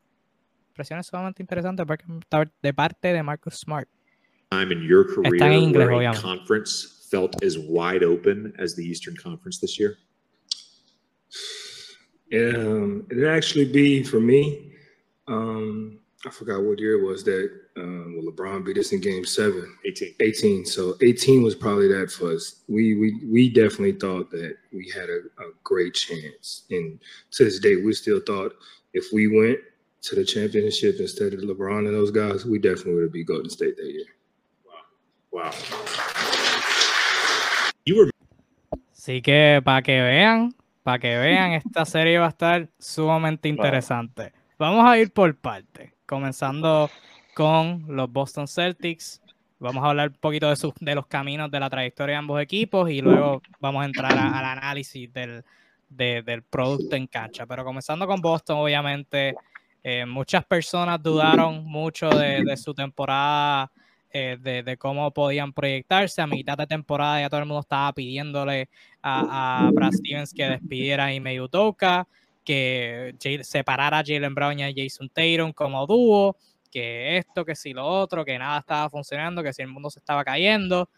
impresiones 0.69 1.07
sumamente 1.07 1.41
interesantes 1.41 1.85
de 2.61 2.73
parte 2.73 3.13
de 3.13 3.23
Marcus 3.23 3.55
Smart. 3.55 3.89
Está 4.49 5.53
en 5.53 5.63
inglés, 5.63 5.87
obviamente. 5.89 6.21
Conference 6.21 6.97
felt 7.09 7.41
as 7.43 7.57
wide 7.57 8.03
open 8.03 8.53
as 8.59 8.75
the 8.75 8.83
Eastern 8.83 9.15
Conference 9.15 9.59
this 9.59 9.79
year? 9.79 9.97
Um, 12.33 13.05
it 13.09 13.23
actually 13.25 13.65
be 13.71 14.03
for 14.03 14.19
me. 14.19 14.73
Um, 15.27 15.99
I 16.27 16.29
forgot 16.29 16.61
what 16.61 16.77
year 16.77 16.99
it 16.99 17.07
was 17.07 17.23
that 17.23 17.49
um, 17.77 18.17
well, 18.17 18.33
LeBron 18.33 18.65
beat 18.65 18.77
us 18.77 18.91
in 18.91 18.99
Game 18.99 19.23
Seven. 19.23 19.77
18. 19.85 20.15
18. 20.19 20.65
So 20.65 20.97
18 21.01 21.41
was 21.41 21.55
probably 21.55 21.87
that 21.87 22.11
for 22.11 22.33
us. 22.33 22.63
We 22.67 22.95
we 22.95 23.17
we 23.31 23.49
definitely 23.49 23.93
thought 23.93 24.29
that 24.31 24.57
we 24.73 24.91
had 24.93 25.07
a, 25.09 25.19
a 25.41 25.51
great 25.63 25.93
chance, 25.93 26.63
and 26.69 26.99
to 27.31 27.45
this 27.45 27.59
day, 27.59 27.77
we 27.77 27.93
still 27.93 28.19
thought 28.19 28.51
if 28.93 29.05
we 29.13 29.29
went 29.29 29.59
to 30.01 30.15
the 30.15 30.25
championship 30.25 30.99
instead 30.99 31.33
of 31.33 31.39
LeBron 31.39 31.87
and 31.87 31.95
those 31.95 32.11
guys, 32.11 32.45
we 32.45 32.59
definitely 32.59 32.95
would 32.95 33.03
have 33.03 33.13
beat 33.13 33.27
Golden 33.27 33.49
State 33.49 33.77
that 33.77 33.85
year. 33.85 34.11
Wow. 35.31 35.43
Wow. 35.43 35.51
You 37.85 37.95
were. 37.99 38.11
Así 38.91 39.21
que 39.21 39.61
para 39.63 39.81
que 39.81 40.01
vean, 40.01 40.53
para 40.83 40.99
que 40.99 41.17
vean, 41.17 41.53
esta 41.53 41.85
serie 41.85 42.17
va 42.17 42.25
a 42.25 42.29
estar 42.29 42.69
sumamente 42.79 43.47
interesante. 43.47 44.33
Vamos 44.59 44.83
a 44.85 44.99
ir 44.99 45.11
por 45.11 45.33
parte 45.37 45.96
comenzando 46.07 46.89
con 47.35 47.85
los 47.87 48.11
Boston 48.11 48.47
Celtics. 48.47 49.21
Vamos 49.59 49.83
a 49.83 49.89
hablar 49.89 50.09
un 50.09 50.15
poquito 50.15 50.49
de, 50.49 50.73
de 50.79 50.95
los 50.95 51.05
caminos 51.05 51.51
de 51.51 51.59
la 51.59 51.69
trayectoria 51.69 52.13
de 52.13 52.19
ambos 52.19 52.41
equipos 52.41 52.89
y 52.89 53.01
luego 53.01 53.41
vamos 53.59 53.83
a 53.83 53.85
entrar 53.85 54.13
al 54.13 54.45
análisis 54.45 55.11
del, 55.11 55.43
del, 55.89 56.43
producto 56.43 56.95
en 56.95 57.07
cancha. 57.07 57.45
Pero 57.45 57.63
comenzando 57.63 58.07
con 58.07 58.21
Boston, 58.21 58.57
obviamente, 58.57 59.35
eh, 59.83 60.05
muchas 60.05 60.45
personas 60.45 61.01
dudaron 61.01 61.65
mucho 61.65 62.09
de, 62.09 62.55
su 62.57 62.73
temporada, 62.73 63.71
eh, 64.11 64.37
de, 64.39 64.77
cómo 64.77 65.11
podían 65.11 65.53
proyectarse. 65.53 66.21
A 66.21 66.27
mitad 66.27 66.57
de 66.57 66.67
temporada 66.67 67.21
ya 67.21 67.29
todo 67.29 67.41
el 67.41 67.47
mundo 67.47 67.61
estaba 67.61 67.91
pidiéndole 67.93 68.69
a, 69.01 69.67
a 69.67 69.71
Brad 69.71 69.91
Stevens 69.91 70.33
que 70.33 70.45
despidiera 70.45 71.05
a 71.05 71.13
Ime 71.13 71.41
Udoka 71.41 72.07
que 72.47 73.13
separara 73.41 73.99
a 73.99 74.03
Jalen 74.05 74.33
Brown 74.33 74.57
y 74.57 74.63
a 74.63 74.71
Jason 74.73 75.09
Tatum 75.09 75.51
como 75.51 75.85
dúo, 75.85 76.37
que 76.71 77.17
esto, 77.17 77.43
que 77.43 77.57
si 77.57 77.73
lo 77.73 77.85
otro, 77.85 78.23
que 78.23 78.39
nada 78.39 78.59
estaba 78.59 78.89
funcionando, 78.89 79.43
que 79.43 79.51
si 79.51 79.63
el 79.63 79.67
mundo 79.67 79.89
se 79.89 79.99
estaba 79.99 80.23
cayendo. 80.23 80.89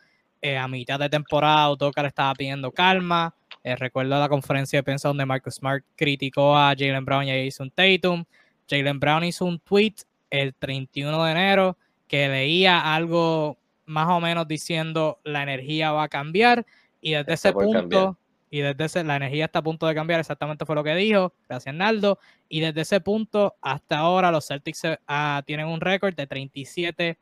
Eh, 0.44 0.56
a 0.56 0.68
mitad 0.68 1.00
de 1.00 1.10
temporada, 1.10 1.76
le 1.80 2.08
estaba 2.08 2.36
pidiendo 2.36 2.72
calma. 2.72 3.34
Eh, 3.64 3.76
recuerdo 3.76 4.20
la 4.20 4.30
conferencia 4.30 4.78
de 4.78 4.84
prensa 4.84 5.08
donde 5.08 5.26
Marcus 5.26 5.56
Smart 5.56 5.84
criticó 5.96 6.56
a 6.56 6.76
Jalen 6.78 7.04
Brown 7.04 7.24
y 7.24 7.32
a 7.32 7.44
Jason 7.44 7.72
Tatum. 7.72 8.26
Jalen 8.70 9.00
Brown 9.00 9.24
hizo 9.24 9.46
un 9.46 9.60
tweet 9.60 9.96
el 10.30 10.54
31 10.54 11.24
de 11.26 11.32
enero 11.32 11.78
que 12.08 12.30
leía 12.30 12.94
algo 12.94 13.58
más 13.88 14.08
o 14.10 14.20
menos 14.20 14.48
diciendo 14.48 15.20
la 15.24 15.42
energía 15.42 15.92
va 15.92 16.04
a 16.04 16.10
cambiar 16.10 16.64
Y 17.02 17.14
desde 17.14 17.34
ese 17.34 17.54
punto, 17.54 18.20
y 18.50 18.62
desde 18.62 18.86
ese, 18.86 19.04
la 19.04 19.16
energía 19.16 19.46
está 19.46 19.60
a 19.60 19.64
punto 19.64 19.86
de 19.86 19.94
cambiar, 19.94 20.20
exactamente 20.20 20.66
fue 20.66 20.76
lo 20.76 20.84
que 20.84 20.96
dijo, 20.96 21.34
gracias 21.48 21.76
Naldo. 21.76 22.20
Y 22.48 22.62
desde 22.62 22.82
ese 22.82 23.00
punto 23.00 23.56
hasta 23.62 24.00
ahora 24.00 24.32
los 24.32 24.48
Celtics 24.48 24.82
ah, 25.08 25.44
tienen 25.46 25.68
un 25.68 25.80
récord 25.82 26.16
de 26.16 26.26
37 26.26 27.18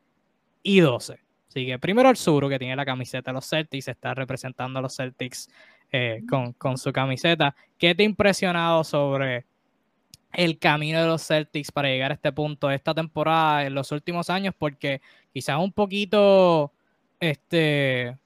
y 0.62 0.80
12. 0.80 1.20
Así 1.48 1.66
que 1.66 1.78
primero 1.78 2.08
el 2.10 2.16
Suru, 2.16 2.48
que 2.48 2.58
tiene 2.58 2.76
la 2.76 2.84
camiseta 2.84 3.30
de 3.30 3.34
los 3.34 3.48
Celtics, 3.48 3.88
está 3.88 4.14
representando 4.14 4.78
a 4.78 4.82
los 4.82 4.96
Celtics 4.96 5.50
eh, 5.92 6.22
con, 6.28 6.52
con, 6.54 6.78
su 6.78 6.92
camiseta. 6.92 7.54
¿Qué 7.78 7.94
te 7.94 8.02
ha 8.02 8.06
impresionado 8.06 8.84
sobre 8.84 9.46
el 10.32 10.58
camino 10.58 11.00
de 11.00 11.06
los 11.06 11.26
Celtics 11.26 11.72
para 11.72 11.88
llegar 11.88 12.10
a 12.10 12.14
este 12.14 12.32
punto 12.32 12.70
esta 12.70 12.94
temporada 12.94 13.64
en 13.64 13.74
los 13.74 13.92
últimos 13.92 14.30
años? 14.30 14.54
Porque 14.56 15.00
quizás 15.32 15.58
un 15.58 15.72
poquito, 15.72 16.72
este. 17.20 18.16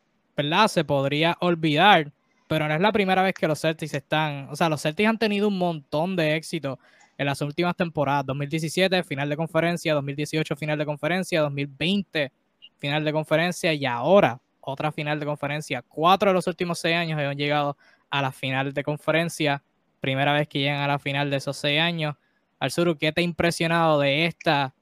Se 0.66 0.84
podría 0.84 1.36
olvidar, 1.40 2.10
pero 2.52 2.68
no 2.68 2.74
es 2.74 2.82
la 2.82 2.92
primera 2.92 3.22
vez 3.22 3.32
que 3.32 3.48
los 3.48 3.62
Celtics 3.62 3.94
están, 3.94 4.46
o 4.50 4.56
sea, 4.56 4.68
los 4.68 4.82
Celtics 4.82 5.08
han 5.08 5.16
tenido 5.16 5.48
un 5.48 5.56
montón 5.56 6.16
de 6.16 6.36
éxito 6.36 6.78
en 7.16 7.24
las 7.24 7.40
últimas 7.40 7.74
temporadas, 7.74 8.26
2017 8.26 9.04
final 9.04 9.30
de 9.30 9.38
conferencia, 9.38 9.94
2018 9.94 10.54
final 10.56 10.78
de 10.78 10.84
conferencia, 10.84 11.40
2020 11.40 12.30
final 12.76 13.04
de 13.06 13.12
conferencia 13.14 13.72
y 13.72 13.86
ahora 13.86 14.38
otra 14.60 14.92
final 14.92 15.18
de 15.18 15.24
conferencia. 15.24 15.80
Cuatro 15.80 16.28
de 16.28 16.34
los 16.34 16.46
últimos 16.46 16.78
seis 16.78 16.94
años 16.94 17.18
han 17.18 17.38
llegado 17.38 17.78
a 18.10 18.20
la 18.20 18.32
final 18.32 18.74
de 18.74 18.84
conferencia. 18.84 19.62
Primera 20.02 20.34
vez 20.34 20.46
que 20.46 20.58
llegan 20.58 20.82
a 20.82 20.88
la 20.88 20.98
final 20.98 21.30
de 21.30 21.38
esos 21.38 21.56
seis 21.56 21.80
años. 21.80 22.16
Arzuru, 22.58 22.98
¿qué 22.98 23.12
te 23.12 23.22
ha 23.22 23.24
impresionado 23.24 23.98
de 23.98 24.26
esta 24.26 24.74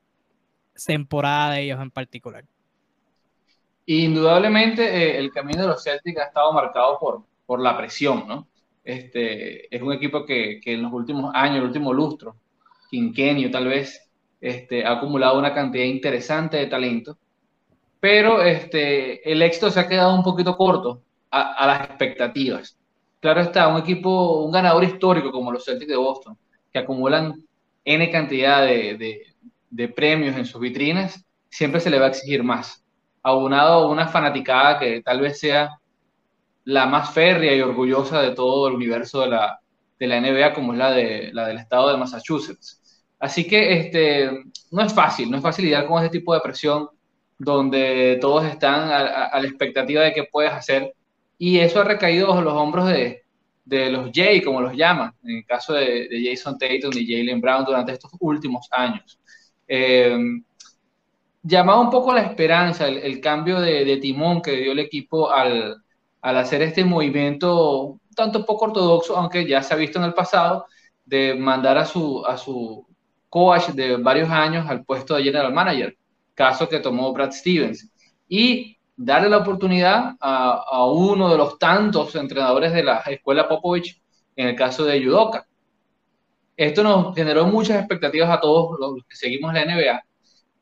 temporada 0.84 1.52
de 1.52 1.62
ellos 1.62 1.80
en 1.80 1.92
particular? 1.92 2.44
Indudablemente 3.86 4.82
eh, 4.82 5.18
el 5.18 5.30
camino 5.30 5.62
de 5.62 5.68
los 5.68 5.84
Celtics 5.84 6.18
ha 6.18 6.24
estado 6.24 6.52
marcado 6.52 6.98
por, 6.98 7.29
por 7.50 7.60
la 7.60 7.76
presión, 7.76 8.28
¿no? 8.28 8.46
Este, 8.84 9.74
es 9.74 9.82
un 9.82 9.92
equipo 9.92 10.24
que, 10.24 10.60
que 10.62 10.74
en 10.74 10.82
los 10.82 10.92
últimos 10.92 11.32
años, 11.34 11.56
el 11.56 11.64
último 11.64 11.92
lustro, 11.92 12.36
quinquenio 12.88 13.50
tal 13.50 13.66
vez, 13.66 14.08
este, 14.40 14.86
ha 14.86 14.92
acumulado 14.92 15.36
una 15.36 15.52
cantidad 15.52 15.84
interesante 15.84 16.58
de 16.58 16.66
talento 16.66 17.18
pero 18.00 18.42
este, 18.42 19.30
el 19.30 19.42
éxito 19.42 19.70
se 19.70 19.78
ha 19.78 19.88
quedado 19.88 20.14
un 20.14 20.22
poquito 20.22 20.56
corto 20.56 21.02
a, 21.30 21.66
las 21.66 21.82
expectativas. 21.90 22.76
Claro 23.20 23.42
está, 23.42 23.68
un 23.68 23.78
equipo, 23.78 24.42
un 24.42 24.50
ganador 24.50 24.82
histórico 24.84 25.30
como 25.30 25.52
los 25.52 25.64
Celtics 25.64 25.90
de 25.90 25.96
Boston, 25.96 26.36
que 26.72 26.78
acumulan 26.78 27.34
N 27.84 28.10
cantidad 28.10 28.64
de, 28.64 29.22
de, 29.68 29.88
premios 29.88 30.36
en 30.36 30.46
sus 30.46 30.60
vitrinas, 30.60 31.24
siempre 31.50 31.80
se 31.80 31.90
le 31.90 31.98
va 31.98 32.06
a 32.06 32.08
exigir 32.08 32.42
más. 32.42 32.82
Aunado 33.22 33.74
a 33.74 33.88
una 33.88 34.08
fanaticada 34.08 34.78
que 34.78 35.02
tal 35.02 35.20
vez 35.20 35.38
sea 35.38 35.78
la 36.64 36.86
más 36.86 37.12
férrea 37.12 37.54
y 37.54 37.60
orgullosa 37.60 38.22
de 38.22 38.32
todo 38.32 38.68
el 38.68 38.74
universo 38.74 39.22
de 39.22 39.28
la, 39.28 39.60
de 39.98 40.06
la 40.06 40.20
NBA, 40.20 40.52
como 40.54 40.72
es 40.72 40.78
la, 40.78 40.92
de, 40.92 41.30
la 41.32 41.46
del 41.46 41.58
estado 41.58 41.90
de 41.90 41.98
Massachusetts. 41.98 42.80
Así 43.18 43.46
que 43.46 43.78
este, 43.78 44.30
no 44.70 44.82
es 44.82 44.94
fácil, 44.94 45.30
no 45.30 45.36
es 45.36 45.42
fácil 45.42 45.66
lidiar 45.66 45.86
con 45.86 46.02
ese 46.02 46.10
tipo 46.10 46.34
de 46.34 46.40
presión 46.40 46.88
donde 47.38 48.18
todos 48.20 48.44
están 48.44 48.90
a, 48.90 49.40
la 49.40 49.46
expectativa 49.46 50.02
de 50.02 50.12
qué 50.12 50.24
puedes 50.24 50.52
hacer. 50.52 50.94
Y 51.38 51.58
eso 51.58 51.80
ha 51.80 51.84
recaído 51.84 52.38
en 52.38 52.44
los 52.44 52.54
hombros 52.54 52.88
de, 52.88 53.24
de 53.64 53.90
los 53.90 54.10
Jay, 54.12 54.42
como 54.42 54.60
los 54.60 54.74
llaman, 54.74 55.12
en 55.24 55.38
el 55.38 55.44
caso 55.46 55.72
de, 55.74 56.08
Jason 56.24 56.58
Tatum 56.58 56.92
y 56.94 57.06
Jalen 57.06 57.40
Brown 57.40 57.64
durante 57.64 57.92
estos 57.92 58.10
últimos 58.20 58.68
años. 58.72 59.18
Eh, 59.66 60.18
llamaba 61.42 61.80
un 61.80 61.90
poco 61.90 62.12
la 62.12 62.22
esperanza 62.22 62.88
el, 62.88 63.20
cambio 63.20 63.60
de, 63.60 63.96
timón 63.98 64.42
que 64.42 64.52
dio 64.52 64.72
el 64.72 64.78
equipo 64.80 65.30
al, 65.30 65.82
al 66.22 66.36
hacer 66.38 66.62
este 66.62 66.84
movimiento 66.84 67.98
tanto 68.14 68.44
poco 68.44 68.66
ortodoxo, 68.66 69.16
aunque 69.16 69.46
ya 69.46 69.62
se 69.62 69.74
ha 69.74 69.76
visto 69.76 69.98
en 69.98 70.04
el 70.04 70.14
pasado, 70.14 70.66
de 71.04 71.34
mandar 71.34 71.78
a 71.78 71.86
su, 71.86 72.24
a 72.26 72.36
su 72.36 72.86
coach 73.28 73.68
de 73.70 73.96
varios 73.96 74.28
años 74.30 74.68
al 74.68 74.84
puesto 74.84 75.14
de 75.14 75.24
general 75.24 75.52
manager 75.52 75.96
caso 76.40 76.70
que 76.70 76.80
tomó 76.80 77.12
Brad 77.12 77.32
Stevens, 77.32 77.92
y 78.26 78.78
darle 78.96 79.28
la 79.28 79.38
oportunidad 79.38 80.14
a, 80.20 80.86
uno 80.86 81.28
de 81.28 81.36
los 81.36 81.58
tantos 81.58 82.14
entrenadores 82.14 82.72
de 82.72 82.82
la 82.82 82.96
escuela 83.00 83.46
Popovich, 83.46 84.00
en 84.36 84.48
el 84.48 84.56
caso 84.56 84.84
de 84.84 85.02
Yudoka. 85.02 85.46
Esto 86.56 86.82
nos 86.82 87.14
generó 87.14 87.46
muchas 87.46 87.78
expectativas 87.78 88.30
a 88.30 88.40
todos 88.40 88.78
los 88.80 89.04
que 89.06 89.16
seguimos 89.16 89.52
la 89.52 89.66
NBA, 89.66 90.02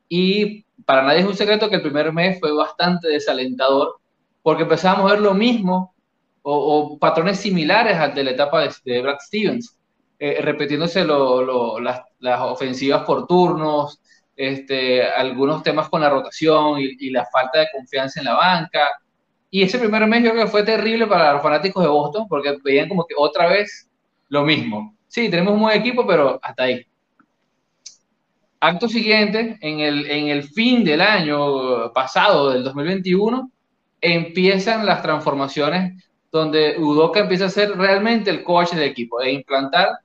y 0.08 0.64
para 0.84 1.04
nadie 1.04 1.20
es 1.20 1.26
un 1.26 1.36
secreto 1.36 1.70
que 1.70 1.76
el 1.76 1.82
primer 1.82 2.12
mes 2.12 2.40
fue 2.40 2.52
bastante 2.52 3.06
desalentador, 3.06 3.97
porque 4.48 4.62
empezamos 4.62 5.04
a 5.04 5.14
ver 5.14 5.20
lo 5.20 5.34
mismo 5.34 5.94
o, 6.40 6.98
patrones 6.98 7.38
similares 7.38 7.98
al 7.98 8.14
de 8.14 8.24
la 8.24 8.30
etapa 8.30 8.62
de, 8.62 9.02
Brad 9.02 9.18
Stevens, 9.20 9.76
eh, 10.18 10.38
repitiéndose 10.40 11.04
las, 11.04 12.00
las, 12.18 12.40
ofensivas 12.40 13.04
por 13.04 13.26
turnos, 13.26 14.00
este, 14.34 15.06
algunos 15.06 15.62
temas 15.62 15.90
con 15.90 16.00
la 16.00 16.08
rotación 16.08 16.80
y, 16.80 17.10
la 17.10 17.26
falta 17.26 17.58
de 17.58 17.68
confianza 17.70 18.20
en 18.20 18.24
la 18.24 18.36
banca. 18.36 18.88
Y 19.50 19.60
ese 19.60 19.78
primer 19.78 20.06
mes 20.06 20.24
yo 20.24 20.30
creo 20.30 20.46
que 20.46 20.50
fue 20.50 20.62
terrible 20.62 21.06
para 21.06 21.34
los 21.34 21.42
fanáticos 21.42 21.82
de 21.82 21.90
Boston 21.90 22.26
porque 22.26 22.56
veían 22.64 22.88
como 22.88 23.04
que 23.04 23.16
otra 23.18 23.48
vez 23.48 23.86
lo 24.30 24.44
mismo. 24.44 24.96
Sí, 25.08 25.28
tenemos 25.28 25.52
un 25.52 25.60
buen 25.60 25.78
equipo, 25.78 26.06
pero 26.06 26.40
hasta 26.42 26.62
ahí. 26.62 26.86
Acto 28.60 28.88
siguiente, 28.88 29.58
en 29.60 29.80
el, 29.80 30.10
en 30.10 30.28
el 30.28 30.44
fin 30.44 30.84
del 30.84 31.02
año 31.02 31.92
pasado, 31.92 32.48
del 32.50 32.64
2021, 32.64 33.52
empiezan 34.00 34.86
las 34.86 35.02
transformaciones 35.02 36.04
donde 36.30 36.76
Udoka 36.78 37.20
empieza 37.20 37.46
a 37.46 37.50
ser 37.50 37.76
realmente 37.76 38.30
el 38.30 38.44
coach 38.44 38.72
del 38.72 38.84
equipo, 38.84 39.20
de 39.20 39.32
implantar 39.32 39.98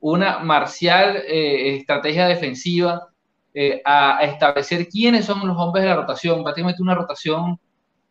una 0.00 0.38
marcial 0.38 1.16
eh, 1.16 1.76
estrategia 1.76 2.26
defensiva, 2.26 3.08
eh, 3.54 3.80
a, 3.84 4.18
establecer 4.22 4.88
quiénes 4.88 5.24
son 5.24 5.46
los 5.46 5.56
hombres 5.56 5.84
de 5.84 5.90
la 5.90 5.96
rotación, 5.96 6.42
prácticamente 6.42 6.82
una 6.82 6.94
rotación 6.94 7.58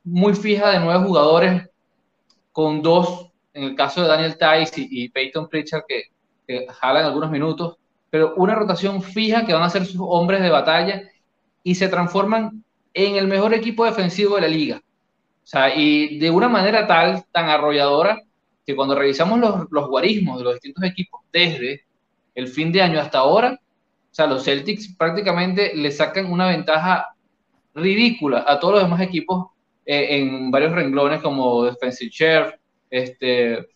muy 0.03 0.33
fija 0.33 0.71
de 0.71 0.79
nueve 0.79 1.05
jugadores 1.05 1.69
con 2.51 2.81
dos, 2.81 3.31
en 3.53 3.63
el 3.63 3.75
caso 3.75 4.01
de 4.01 4.07
Daniel 4.07 4.37
Tice 4.37 4.87
y, 4.89 5.09
Peyton 5.09 5.49
Pritchard, 5.49 5.83
que, 5.87 6.03
jalan 6.67 7.05
algunos 7.05 7.31
minutos, 7.31 7.77
pero 8.09 8.33
una 8.35 8.55
rotación 8.55 9.01
fija 9.01 9.45
que 9.45 9.53
van 9.53 9.63
a 9.63 9.69
ser 9.69 9.85
sus 9.85 10.01
hombres 10.01 10.41
de 10.41 10.49
batalla 10.49 11.03
y 11.63 11.75
se 11.75 11.87
transforman 11.87 12.63
en 12.93 13.15
el 13.15 13.27
mejor 13.27 13.53
equipo 13.53 13.85
defensivo 13.85 14.35
de 14.35 14.41
la 14.41 14.47
liga. 14.47 14.81
O 15.43 15.47
sea, 15.47 15.75
y 15.75 16.17
de 16.19 16.31
una 16.31 16.47
manera 16.47 16.87
tal, 16.87 17.25
tan 17.31 17.49
arrolladora, 17.49 18.21
que 18.65 18.75
cuando 18.75 18.95
revisamos 18.95 19.39
los, 19.39 19.67
los 19.71 19.87
guarismos 19.89 20.37
de 20.37 20.43
los 20.45 20.53
distintos 20.53 20.83
equipos 20.85 21.21
desde 21.31 21.83
el 22.33 22.47
fin 22.47 22.71
de 22.71 22.81
año 22.81 22.99
hasta 22.99 23.19
ahora, 23.19 23.59
o 23.59 24.15
sea, 24.15 24.27
los 24.27 24.43
Celtics 24.45 24.95
prácticamente 24.95 25.75
le 25.75 25.91
sacan 25.91 26.31
una 26.31 26.47
ventaja 26.47 27.15
ridícula 27.73 28.45
a 28.47 28.59
todos 28.59 28.75
los 28.75 28.83
demás 28.83 29.01
equipos 29.01 29.47
eh, 29.85 30.17
en 30.17 30.51
varios 30.51 30.71
renglones 30.71 31.21
como 31.21 31.65
defensive 31.65 32.11
share, 32.11 32.59
este, 32.89 33.67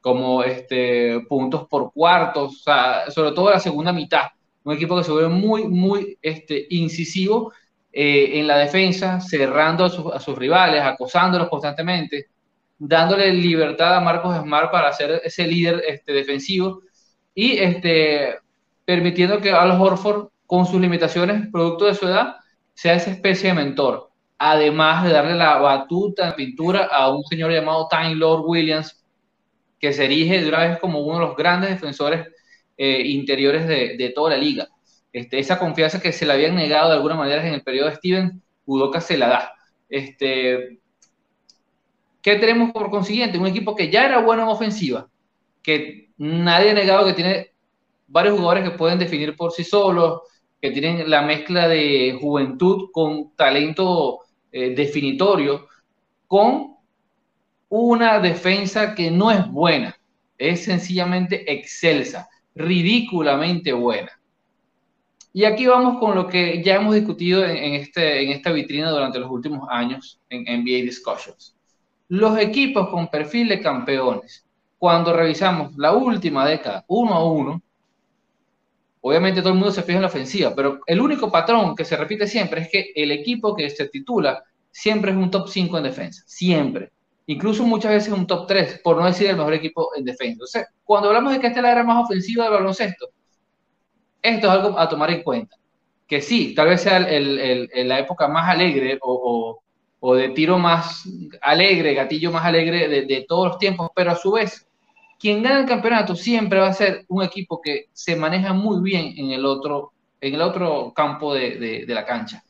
como 0.00 0.42
este, 0.42 1.20
puntos 1.28 1.66
por 1.68 1.92
cuartos, 1.92 2.56
o 2.56 2.62
sea, 2.62 3.10
sobre 3.10 3.32
todo 3.32 3.50
la 3.50 3.60
segunda 3.60 3.92
mitad. 3.92 4.24
Un 4.64 4.74
equipo 4.74 4.96
que 4.96 5.04
se 5.04 5.12
ve 5.12 5.28
muy, 5.28 5.68
muy 5.68 6.18
este, 6.20 6.66
incisivo 6.70 7.52
eh, 7.96 8.40
en 8.40 8.48
la 8.48 8.58
defensa, 8.58 9.20
cerrando 9.20 9.84
a, 9.84 10.18
sus 10.18 10.36
rivales, 10.36 10.82
acosándolos 10.82 11.48
constantemente, 11.48 12.26
dándole 12.76 13.32
libertad 13.32 13.94
a 13.96 14.00
Marcos 14.00 14.36
Smart 14.36 14.72
para 14.72 14.92
ser 14.92 15.20
ese 15.22 15.46
líder 15.46 15.80
este, 15.86 16.12
defensivo. 16.12 16.82
Y 17.34 17.58
este, 17.58 18.38
permitiendo 18.84 19.40
que 19.40 19.52
Al 19.52 19.80
Horford, 19.80 20.28
con 20.46 20.66
sus 20.66 20.80
limitaciones, 20.80 21.48
producto 21.52 21.84
de 21.84 21.94
su 21.94 22.08
edad, 22.08 22.36
sea 22.74 22.94
esa 22.94 23.12
especie 23.12 23.50
de 23.50 23.54
mentor. 23.54 24.10
Además 24.38 25.04
de 25.04 25.10
darle 25.10 25.34
la 25.36 25.58
batuta 25.58 26.28
en 26.28 26.34
pintura 26.34 26.88
a 26.90 27.14
un 27.14 27.22
señor 27.24 27.52
llamado 27.52 27.86
Time 27.88 28.16
Lord 28.16 28.42
Williams, 28.44 29.04
que 29.78 29.92
se 29.92 30.06
erige 30.06 30.40
de 30.40 30.48
una 30.48 30.66
vez 30.66 30.78
como 30.80 31.00
uno 31.00 31.20
de 31.20 31.26
los 31.26 31.36
grandes 31.36 31.70
defensores 31.70 32.26
eh, 32.76 33.02
interiores 33.06 33.68
de, 33.68 34.12
toda 34.14 34.30
la 34.30 34.36
liga. 34.36 34.68
Este, 35.14 35.38
esa 35.38 35.60
confianza 35.60 36.02
que 36.02 36.10
se 36.10 36.26
le 36.26 36.32
habían 36.32 36.56
negado 36.56 36.88
de 36.88 36.96
alguna 36.96 37.14
manera 37.14 37.46
en 37.46 37.54
el 37.54 37.62
periodo 37.62 37.88
de 37.88 37.94
Steven, 37.94 38.42
Udoka 38.66 39.00
se 39.00 39.16
la 39.16 39.28
da. 39.28 39.54
Este, 39.88 40.80
¿Qué 42.20 42.34
tenemos 42.34 42.72
por 42.72 42.90
consiguiente? 42.90 43.38
Un 43.38 43.46
equipo 43.46 43.76
que 43.76 43.90
ya 43.90 44.06
era 44.06 44.18
bueno 44.18 44.42
en 44.42 44.48
ofensiva, 44.48 45.08
que 45.62 46.10
nadie 46.16 46.72
ha 46.72 46.74
negado 46.74 47.06
que 47.06 47.12
tiene 47.12 47.52
varios 48.08 48.34
jugadores 48.34 48.68
que 48.68 48.76
pueden 48.76 48.98
definir 48.98 49.36
por 49.36 49.52
sí 49.52 49.62
solos, 49.62 50.22
que 50.60 50.72
tienen 50.72 51.08
la 51.08 51.22
mezcla 51.22 51.68
de 51.68 52.18
juventud 52.20 52.90
con 52.92 53.36
talento 53.36 54.18
eh, 54.50 54.74
definitorio, 54.74 55.68
con 56.26 56.74
una 57.68 58.18
defensa 58.18 58.96
que 58.96 59.12
no 59.12 59.30
es 59.30 59.48
buena, 59.48 59.96
es 60.38 60.64
sencillamente 60.64 61.52
excelsa, 61.52 62.28
ridículamente 62.56 63.72
buena. 63.72 64.10
Y 65.36 65.44
aquí 65.44 65.66
vamos 65.66 65.98
con 65.98 66.14
lo 66.14 66.28
que 66.28 66.62
ya 66.62 66.76
hemos 66.76 66.94
discutido 66.94 67.44
en, 67.44 67.74
este, 67.74 68.22
en 68.22 68.30
esta 68.30 68.52
vitrina 68.52 68.92
durante 68.92 69.18
los 69.18 69.28
últimos 69.28 69.68
años 69.68 70.20
en 70.30 70.44
NBA 70.44 70.84
Discussions. 70.84 71.56
los 72.08 72.38
equipos 72.38 72.88
con 72.88 73.08
perfil 73.08 73.48
de 73.48 73.60
campeones, 73.60 74.46
cuando 74.78 75.12
revisamos 75.12 75.76
la 75.76 75.92
última 75.92 76.46
década, 76.46 76.84
uno 76.86 77.14
a 77.14 77.24
uno, 77.24 77.60
obviamente 79.00 79.40
todo 79.40 79.52
el 79.52 79.58
mundo 79.58 79.72
se 79.72 79.82
fija 79.82 79.96
en 79.96 80.02
la 80.02 80.08
ofensiva, 80.08 80.54
pero 80.54 80.80
el 80.86 81.00
único 81.00 81.32
patrón 81.32 81.74
que 81.74 81.84
se 81.84 81.96
repite 81.96 82.28
siempre 82.28 82.60
es 82.60 82.68
que 82.70 82.92
el 82.94 83.10
equipo 83.10 83.56
que 83.56 83.68
se 83.70 83.88
titula 83.88 84.40
siempre 84.70 85.10
es 85.10 85.16
un 85.16 85.32
top 85.32 85.48
5 85.48 85.78
en 85.78 85.84
defensa, 85.84 86.22
siempre. 86.26 86.92
Incluso 87.26 87.64
muchas 87.64 87.90
veces 87.90 88.12
un 88.12 88.28
top 88.28 88.46
3, 88.46 88.80
por 88.84 88.98
no 88.98 89.06
decir 89.06 89.30
el 89.30 89.36
mejor 89.36 89.54
equipo 89.54 89.90
en 89.96 90.04
defensa. 90.04 90.46
Sea, 90.46 90.68
cuando 90.84 91.08
hablamos 91.08 91.32
de 91.32 91.40
que 91.40 91.48
esta 91.48 91.58
es 91.58 91.62
la 91.64 91.72
era 91.72 91.82
más 91.82 92.04
ofensiva 92.04 92.44
del 92.44 92.52
baloncesto, 92.52 93.08
esto 94.24 94.46
es 94.46 94.52
algo 94.52 94.78
a 94.78 94.88
tomar 94.88 95.10
en 95.10 95.22
cuenta. 95.22 95.56
Que 96.06 96.20
sí, 96.20 96.54
tal 96.54 96.68
vez 96.68 96.82
sea 96.82 96.98
la 96.98 97.98
época 97.98 98.26
más 98.28 98.48
alegre 98.48 98.98
o, 99.00 99.60
o, 100.00 100.14
de 100.14 100.30
tiro 100.30 100.58
más 100.58 101.08
alegre, 101.40 101.94
gatillo 101.94 102.32
más 102.32 102.44
alegre 102.44 102.88
de, 102.88 103.02
de 103.06 103.24
todos 103.28 103.48
los 103.48 103.58
tiempos, 103.58 103.90
pero 103.94 104.10
a 104.10 104.16
su 104.16 104.32
vez 104.32 104.66
quien 105.18 105.42
gana 105.42 105.60
el 105.60 105.66
campeonato 105.66 106.14
siempre 106.14 106.60
va 106.60 106.68
a 106.68 106.74
ser 106.74 107.06
un 107.08 107.22
equipo 107.22 107.60
que 107.60 107.86
se 107.92 108.14
maneja 108.14 108.52
muy 108.52 108.82
bien 108.82 109.14
en 109.16 109.30
el 109.30 109.46
otro, 109.46 109.92
en 110.20 110.34
el 110.34 110.42
otro 110.42 110.92
campo 110.94 111.32
de, 111.32 111.84
de, 111.86 111.94
la 111.94 112.04
cancha. 112.04 112.42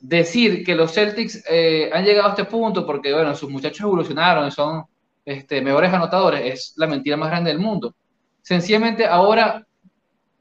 Decir 0.00 0.64
que 0.64 0.76
los 0.76 0.92
Celtics 0.92 1.42
eh, 1.50 1.90
han 1.92 2.04
llegado 2.04 2.28
a 2.28 2.30
este 2.30 2.44
punto 2.44 2.86
porque, 2.86 3.12
bueno, 3.12 3.34
sus 3.34 3.50
muchachos 3.50 3.80
evolucionaron 3.80 4.46
y 4.46 4.50
son 4.52 4.84
este, 5.24 5.60
mejores 5.62 5.92
anotadores 5.92 6.42
es 6.44 6.74
la 6.76 6.86
mentira 6.86 7.16
más 7.16 7.30
grande 7.30 7.50
del 7.50 7.58
mundo. 7.58 7.94
Sencillamente 8.42 9.04
ahora 9.04 9.66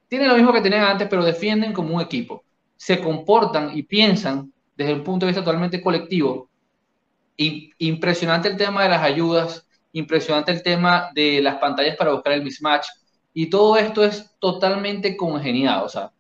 tienen 0.09 0.27
lo 0.27 0.35
mismo 0.35 0.51
que 0.51 0.61
tenían 0.61 0.83
antes, 0.83 1.07
pero 1.07 1.23
defienden 1.23 1.71
como 1.71 1.95
un 1.95 2.01
equipo. 2.01 2.43
Se 2.75 2.99
comportan 2.99 3.77
y 3.77 3.83
piensan 3.83 4.51
desde 4.75 4.93
un 4.93 5.03
punto 5.03 5.25
de 5.25 5.31
vista 5.31 5.43
totalmente 5.43 5.81
colectivo. 5.81 6.49
Impresionante 7.37 8.49
el 8.49 8.57
tema 8.57 8.83
de 8.83 8.89
las 8.89 9.03
ayudas, 9.03 9.67
impresionante 9.93 10.51
el 10.51 10.63
tema 10.63 11.09
de 11.13 11.41
las 11.41 11.55
pantallas 11.55 11.95
para 11.95 12.11
buscar 12.11 12.33
el 12.33 12.43
mismatch. 12.43 12.87
Y 13.33 13.49
todo 13.49 13.77
esto 13.77 14.03
es 14.03 14.35
totalmente 14.39 15.15
congeniado. 15.15 15.85
O 15.85 15.89
sea, 15.89 16.11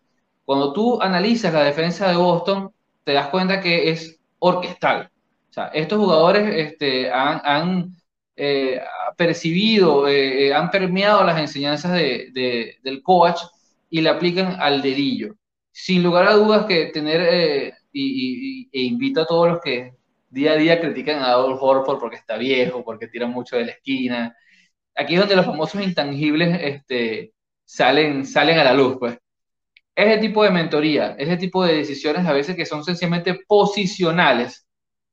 cuando 0.45 0.71
tú 0.71 1.01
analizas 1.01 1.53
la 1.53 1.63
defensa 1.63 2.09
de 2.09 2.15
Boston, 2.15 2.71
te 3.03 3.13
das 3.13 3.27
cuenta 3.29 3.59
que 3.59 3.89
es 3.89 4.19
orquestal. 4.37 5.09
O 5.49 5.53
sea, 5.53 5.67
estos 5.67 5.97
jugadores 5.97 6.53
este, 6.55 7.11
han, 7.11 7.95
eh, 8.35 8.79
percibido, 9.17 10.07
eh, 10.07 10.47
eh, 10.47 10.53
han 10.53 10.69
permeado 10.69 11.23
las 11.23 11.39
enseñanzas 11.39 11.93
de, 11.93 12.77
del 12.83 13.01
coach 13.01 13.41
y 13.89 14.01
le 14.01 14.09
aplican 14.09 14.57
al 14.61 14.81
dedillo. 14.81 15.35
Sin 15.71 16.03
lugar 16.03 16.27
a 16.27 16.33
dudas 16.33 16.65
que 16.65 16.87
tener, 16.87 17.73
y, 17.91 18.69
y, 18.71 18.79
e 18.79 18.83
invito 18.83 19.21
a 19.21 19.25
todos 19.25 19.47
los 19.49 19.61
que 19.61 19.93
día 20.29 20.53
a 20.53 20.55
día 20.55 20.79
critican 20.79 21.19
a 21.19 21.31
Adolf 21.31 21.61
Horford 21.61 21.99
porque 21.99 22.17
está 22.17 22.37
viejo, 22.37 22.83
porque 22.83 23.07
tira 23.07 23.27
mucho 23.27 23.57
de 23.57 23.65
la 23.65 23.71
esquina. 23.73 24.35
Aquí 24.95 25.15
es 25.15 25.19
donde 25.21 25.35
los 25.35 25.45
famosos 25.45 25.81
intangibles 25.81 26.59
este, 26.61 27.33
salen, 27.65 28.25
salen 28.25 28.59
a 28.59 28.63
la 28.63 28.73
luz, 28.73 28.97
pues. 28.99 29.17
Ese 29.95 30.17
tipo 30.19 30.43
de 30.43 30.51
mentoría, 30.51 31.15
ese 31.19 31.37
tipo 31.37 31.65
de 31.65 31.75
decisiones 31.77 32.25
a 32.25 32.33
veces 32.33 32.55
que 32.55 32.65
son 32.65 32.83
sencillamente 32.85 33.39
posicionales, 33.47 34.67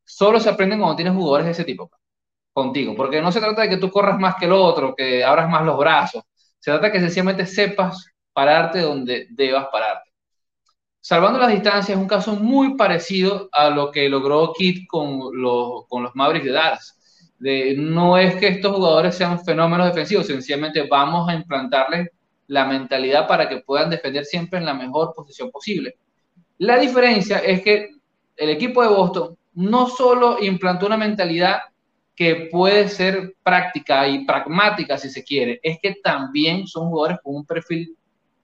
solo 0.04 0.40
se 0.40 0.48
aprenden 0.48 0.78
cuando 0.78 0.96
tienes 0.96 1.14
jugadores 1.14 1.46
de 1.46 1.52
ese 1.52 1.64
tipo, 1.64 1.88
pues, 1.88 2.00
contigo. 2.52 2.94
Porque 2.96 3.20
no 3.20 3.32
se 3.32 3.40
trata 3.40 3.62
de 3.62 3.68
que 3.70 3.78
tú 3.78 3.90
corras 3.90 4.18
más 4.18 4.36
que 4.36 4.46
el 4.46 4.52
otro, 4.52 4.94
que 4.96 5.24
abras 5.24 5.48
más 5.50 5.64
los 5.64 5.78
brazos. 5.78 6.22
Se 6.58 6.70
trata 6.70 6.86
de 6.86 6.92
que 6.92 7.00
sencillamente 7.00 7.46
sepas 7.46 8.06
pararte 8.36 8.82
donde 8.82 9.28
debas 9.30 9.68
pararte. 9.72 10.10
Salvando 11.00 11.38
las 11.38 11.52
distancias, 11.52 11.96
es 11.96 11.96
un 11.96 12.06
caso 12.06 12.36
muy 12.36 12.76
parecido 12.76 13.48
a 13.50 13.70
lo 13.70 13.90
que 13.90 14.10
logró 14.10 14.52
Kit 14.52 14.86
con 14.86 15.30
los, 15.32 15.86
con 15.88 16.02
los 16.02 16.14
Mavericks 16.14 16.44
de 16.44 16.52
Dallas. 16.52 17.32
De, 17.38 17.74
no 17.78 18.18
es 18.18 18.36
que 18.36 18.48
estos 18.48 18.76
jugadores 18.76 19.14
sean 19.14 19.42
fenómenos 19.42 19.86
defensivos, 19.86 20.26
sencillamente 20.26 20.86
vamos 20.86 21.26
a 21.30 21.34
implantarles 21.34 22.10
la 22.48 22.66
mentalidad 22.66 23.26
para 23.26 23.48
que 23.48 23.62
puedan 23.62 23.88
defender 23.88 24.26
siempre 24.26 24.58
en 24.58 24.66
la 24.66 24.74
mejor 24.74 25.14
posición 25.16 25.50
posible. 25.50 25.96
La 26.58 26.76
diferencia 26.76 27.38
es 27.38 27.62
que 27.62 27.88
el 28.36 28.50
equipo 28.50 28.82
de 28.82 28.88
Boston 28.88 29.34
no 29.54 29.88
solo 29.88 30.42
implantó 30.42 30.84
una 30.84 30.98
mentalidad 30.98 31.60
que 32.14 32.48
puede 32.52 32.90
ser 32.90 33.34
práctica 33.42 34.06
y 34.06 34.26
pragmática 34.26 34.98
si 34.98 35.08
se 35.08 35.24
quiere, 35.24 35.58
es 35.62 35.78
que 35.80 35.96
también 36.04 36.66
son 36.66 36.90
jugadores 36.90 37.18
con 37.22 37.36
un 37.36 37.46
perfil 37.46 37.96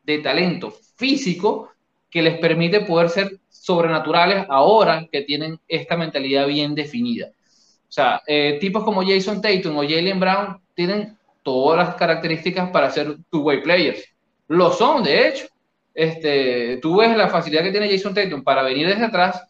de 0.03 0.19
talento 0.19 0.73
físico 0.97 1.71
que 2.11 2.23
les 2.23 2.38
permite 2.38 2.81
poder 2.81 3.09
ser 3.09 3.41
sobrenaturales 3.49 4.45
ahora 4.49 5.09
que 5.11 5.23
tienen 5.23 5.59
esta 5.69 5.97
mentalidad 5.97 6.47
bien 6.47 6.75
definida. 6.75 7.29
O 7.29 7.93
sea, 7.93 8.23
eh, 8.27 8.59
tipos 8.61 8.85
como 8.85 9.03
Jason 9.03 9.41
Tatum 9.41 9.79
o 9.79 9.83
Jalen 9.83 10.21
Brown 10.21 10.61
tienen 10.75 11.17
todas 11.43 11.87
las 11.87 11.97
características 11.97 12.71
para 12.71 12.91
ser 12.91 13.17
two-way 13.31 13.62
players. 13.62 14.05
Lo 14.49 14.73
son, 14.73 15.03
de 15.03 15.29
hecho. 15.29 15.47
Este, 15.95 16.79
tú 16.79 16.97
ves 16.97 17.15
la 17.17 17.29
facilidad 17.29 17.62
que 17.62 17.71
tiene 17.71 17.91
Jason 17.91 18.15
Tatum 18.15 18.43
para 18.43 18.62
venir 18.62 18.87
desde 18.87 19.05
atrás 19.05 19.43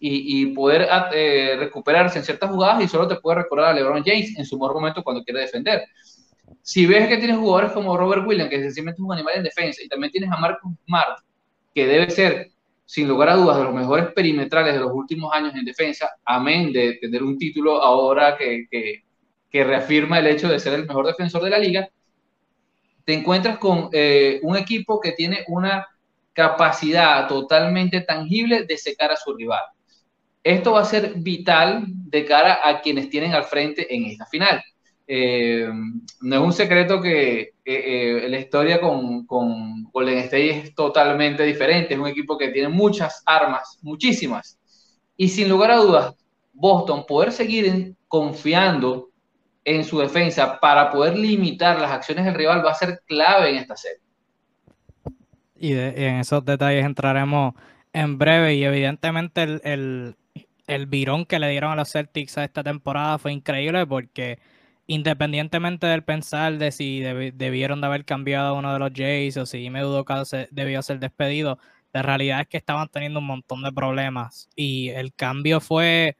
y, 0.00 0.46
poder 0.46 0.86
eh, 1.14 1.56
recuperarse 1.58 2.18
en 2.18 2.24
ciertas 2.24 2.50
jugadas 2.50 2.82
y 2.82 2.88
solo 2.88 3.08
te 3.08 3.16
puede 3.16 3.38
recordar 3.38 3.70
a 3.70 3.72
LeBron 3.72 4.02
James 4.04 4.36
en 4.36 4.44
su 4.44 4.58
mejor 4.58 4.74
momento 4.74 5.02
cuando 5.02 5.24
quiere 5.24 5.40
defender. 5.40 5.84
Si 6.62 6.86
ves 6.86 7.08
que 7.08 7.18
tienes 7.18 7.36
jugadores 7.36 7.72
como 7.72 7.96
Robert 7.96 8.26
Williams, 8.26 8.50
que 8.50 8.60
sencillamente 8.60 9.00
es 9.00 9.04
un 9.04 9.12
animal 9.12 9.34
en 9.36 9.42
defensa, 9.42 9.82
y 9.82 9.88
también 9.88 10.10
tienes 10.10 10.30
a 10.30 10.36
Marcus 10.36 10.72
Smart, 10.86 11.18
que 11.74 11.86
debe 11.86 12.10
ser, 12.10 12.50
sin 12.86 13.08
lugar 13.08 13.28
a 13.28 13.36
dudas, 13.36 13.58
de 13.58 13.64
los 13.64 13.74
mejores 13.74 14.12
perimetrales 14.12 14.74
de 14.74 14.80
los 14.80 14.92
últimos 14.92 15.32
años 15.34 15.54
en 15.54 15.64
defensa, 15.64 16.08
amén 16.24 16.72
de 16.72 16.94
tener 17.00 17.22
un 17.22 17.36
título 17.38 17.82
ahora 17.82 18.36
que, 18.36 18.66
que, 18.70 19.02
reafirma 19.52 20.18
el 20.18 20.26
hecho 20.26 20.48
de 20.48 20.58
ser 20.58 20.74
el 20.74 20.84
mejor 20.84 21.06
defensor 21.06 21.40
de 21.44 21.50
la 21.50 21.58
liga, 21.58 21.88
te 23.04 23.14
encuentras 23.14 23.58
con 23.58 23.88
eh, 23.92 24.40
un 24.42 24.56
equipo 24.56 25.00
que 25.00 25.12
tiene 25.12 25.44
una 25.46 25.86
capacidad 26.32 27.28
totalmente 27.28 28.00
tangible 28.00 28.64
de 28.64 28.76
secar 28.76 29.12
a 29.12 29.16
su 29.16 29.32
rival. 29.32 29.62
Esto 30.42 30.72
va 30.72 30.80
a 30.80 30.84
ser 30.84 31.14
vital 31.16 31.84
de 31.86 32.24
cara 32.24 32.58
a 32.64 32.80
quienes 32.80 33.08
tienen 33.08 33.32
al 33.32 33.44
frente 33.44 33.94
en 33.94 34.06
esta 34.06 34.26
final. 34.26 34.60
Eh, 35.06 35.68
no 36.22 36.36
es 36.36 36.40
un 36.40 36.52
secreto 36.52 37.00
que 37.00 37.52
eh, 37.64 38.26
la 38.28 38.38
historia 38.38 38.80
con, 38.80 39.26
con, 39.26 39.84
Golden 39.84 40.18
State 40.18 40.50
es 40.50 40.74
totalmente 40.74 41.42
diferente. 41.44 41.94
Es 41.94 42.00
un 42.00 42.08
equipo 42.08 42.38
que 42.38 42.48
tiene 42.48 42.68
muchas 42.68 43.22
armas, 43.26 43.78
muchísimas. 43.82 44.58
Y 45.16 45.28
sin 45.28 45.48
lugar 45.48 45.70
a 45.70 45.76
dudas, 45.76 46.14
Boston 46.52 47.04
poder 47.06 47.32
seguir 47.32 47.94
confiando 48.08 49.10
en 49.64 49.84
su 49.84 49.98
defensa 49.98 50.58
para 50.60 50.90
poder 50.90 51.16
limitar 51.18 51.80
las 51.80 51.90
acciones 51.90 52.24
del 52.24 52.34
rival 52.34 52.64
va 52.64 52.72
a 52.72 52.74
ser 52.74 53.00
clave 53.06 53.50
en 53.50 53.56
esta 53.56 53.76
serie. 53.76 54.00
Y, 55.56 55.72
en 55.72 56.16
esos 56.16 56.44
detalles 56.44 56.84
entraremos 56.84 57.54
en 57.92 58.18
breve 58.18 58.54
y 58.54 58.64
evidentemente 58.64 59.42
el, 59.42 59.60
el, 59.64 60.16
el 60.66 60.86
virón 60.86 61.24
que 61.24 61.38
le 61.38 61.48
dieron 61.48 61.72
a 61.72 61.76
los 61.76 61.90
Celtics 61.90 62.38
a 62.38 62.44
esta 62.44 62.62
temporada 62.62 63.18
fue 63.18 63.32
increíble 63.32 63.86
porque 63.86 64.38
independientemente 64.86 65.86
del 65.86 66.04
pensar 66.04 66.58
de 66.58 66.70
si 66.72 67.00
debieron 67.00 67.80
de 67.80 67.86
haber 67.86 68.04
cambiado 68.04 68.48
a 68.48 68.58
uno 68.58 68.72
de 68.72 68.78
los 68.78 68.90
Jays 68.94 69.36
o 69.36 69.46
si 69.46 69.70
me 69.70 69.80
dudo 69.80 70.04
que 70.04 70.48
debió 70.50 70.82
ser 70.82 70.98
despedido, 70.98 71.58
la 71.92 72.02
realidad 72.02 72.40
es 72.40 72.48
que 72.48 72.56
estaban 72.56 72.88
teniendo 72.88 73.20
un 73.20 73.26
montón 73.26 73.62
de 73.62 73.72
problemas 73.72 74.48
y 74.56 74.88
el 74.90 75.14
cambio 75.14 75.60
fue 75.60 76.16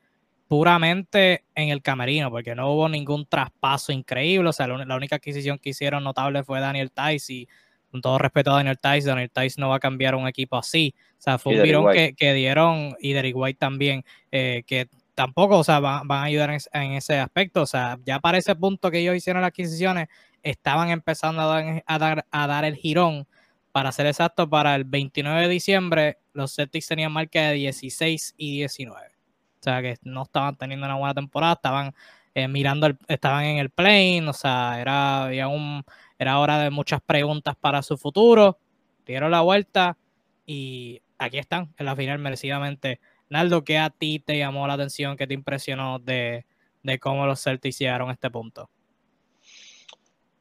puramente 0.46 1.44
en 1.54 1.70
el 1.70 1.82
camerino, 1.82 2.30
porque 2.30 2.54
no 2.54 2.70
hubo 2.70 2.88
ningún 2.88 3.26
traspaso 3.26 3.92
increíble, 3.92 4.48
o 4.48 4.52
sea, 4.52 4.68
la, 4.68 4.96
única 4.96 5.16
adquisición 5.16 5.58
que 5.58 5.70
hicieron 5.70 6.04
notable 6.04 6.44
fue 6.44 6.60
Daniel 6.60 6.92
Tice 6.92 7.32
y 7.32 7.48
con 7.90 8.00
todo 8.00 8.18
respeto 8.18 8.52
a 8.52 8.56
Daniel 8.56 8.78
Tice, 8.78 9.08
Daniel 9.08 9.30
Tice 9.30 9.60
no 9.60 9.70
va 9.70 9.76
a 9.76 9.80
cambiar 9.80 10.14
un 10.14 10.28
equipo 10.28 10.56
así, 10.56 10.94
o 11.18 11.22
sea, 11.22 11.38
fue 11.38 11.56
un 11.56 11.62
virón 11.62 11.92
que, 11.92 12.14
que, 12.14 12.34
dieron, 12.34 12.94
y 13.00 13.12
Derek 13.14 13.34
White 13.36 13.58
también, 13.58 14.04
eh, 14.30 14.62
que 14.66 14.88
tampoco, 15.14 15.58
o 15.58 15.64
sea, 15.64 15.80
van, 15.80 16.10
a 16.10 16.22
ayudar 16.24 16.50
en, 16.50 16.92
ese 16.92 17.18
aspecto. 17.18 17.62
O 17.62 17.66
sea, 17.66 17.98
ya 18.04 18.20
para 18.20 18.38
ese 18.38 18.54
punto 18.54 18.90
que 18.90 19.00
ellos 19.00 19.16
hicieron 19.16 19.42
las 19.42 19.48
adquisiciones, 19.48 20.08
estaban 20.42 20.90
empezando 20.90 21.42
a 21.42 21.46
dar, 21.46 21.84
a 21.86 21.98
dar, 21.98 22.26
a 22.30 22.46
dar 22.46 22.64
el 22.64 22.76
girón. 22.76 23.26
Para 23.72 23.90
ser 23.92 24.06
exacto, 24.06 24.48
para 24.48 24.76
el 24.76 24.84
29 24.84 25.42
de 25.42 25.48
diciembre, 25.48 26.18
los 26.32 26.54
Celtics 26.54 26.86
tenían 26.86 27.12
marca 27.12 27.40
de 27.48 27.54
16 27.54 28.34
y 28.36 28.58
19. 28.58 28.98
O 28.98 29.62
sea, 29.62 29.82
que 29.82 29.96
no 30.02 30.22
estaban 30.22 30.56
teniendo 30.56 30.86
una 30.86 30.96
buena 30.96 31.14
temporada, 31.14 31.54
estaban 31.54 31.94
eh, 32.34 32.48
mirando, 32.48 32.90
estaban 33.08 33.44
en 33.44 33.58
el 33.58 33.70
plane, 33.70 34.28
o 34.28 34.32
sea, 34.32 34.80
era, 34.80 35.24
había 35.24 35.48
era 36.18 36.38
hora 36.38 36.58
de 36.58 36.70
muchas 36.70 37.00
preguntas 37.00 37.56
para 37.56 37.82
su 37.82 37.96
futuro. 37.96 38.58
Dieron 39.06 39.30
la 39.30 39.40
vuelta 39.40 39.96
y 40.46 41.00
aquí 41.18 41.38
están 41.38 41.72
en 41.78 41.86
la 41.86 41.96
final 41.96 42.18
merecidamente 42.18 43.00
Naldo, 43.34 43.64
¿qué 43.64 43.78
a 43.78 43.90
ti 43.90 44.20
te 44.20 44.38
llamó 44.38 44.64
la 44.68 44.74
atención, 44.74 45.16
qué 45.16 45.26
te 45.26 45.34
impresionó 45.34 45.98
de, 45.98 46.44
cómo 47.00 47.26
los 47.26 47.42
Celtics 47.42 47.80
llegaron 47.80 48.08
a 48.08 48.12
este 48.12 48.30
punto? 48.30 48.70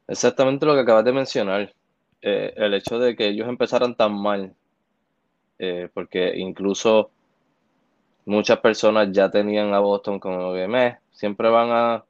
Exactamente 0.06 0.64
lo 0.64 0.74
que 0.74 0.82
acabas 0.82 1.04
de 1.04 1.12
mencionar. 1.12 1.74
Eh, 2.22 2.54
el 2.56 2.72
hecho 2.72 3.00
de 3.00 3.16
que 3.16 3.26
ellos 3.26 3.48
empezaran 3.48 3.96
tan 3.96 4.14
mal, 4.14 4.54
eh, 5.58 5.88
porque 5.92 6.34
incluso 6.36 7.10
muchas 8.26 8.60
personas 8.60 9.08
ya 9.10 9.28
tenían 9.28 9.74
a 9.74 9.80
Boston 9.80 10.20
como 10.20 10.54
que 10.54 10.68
me, 10.68 10.98
siempre 11.10 11.48
van 11.48 11.70
a 11.72 12.04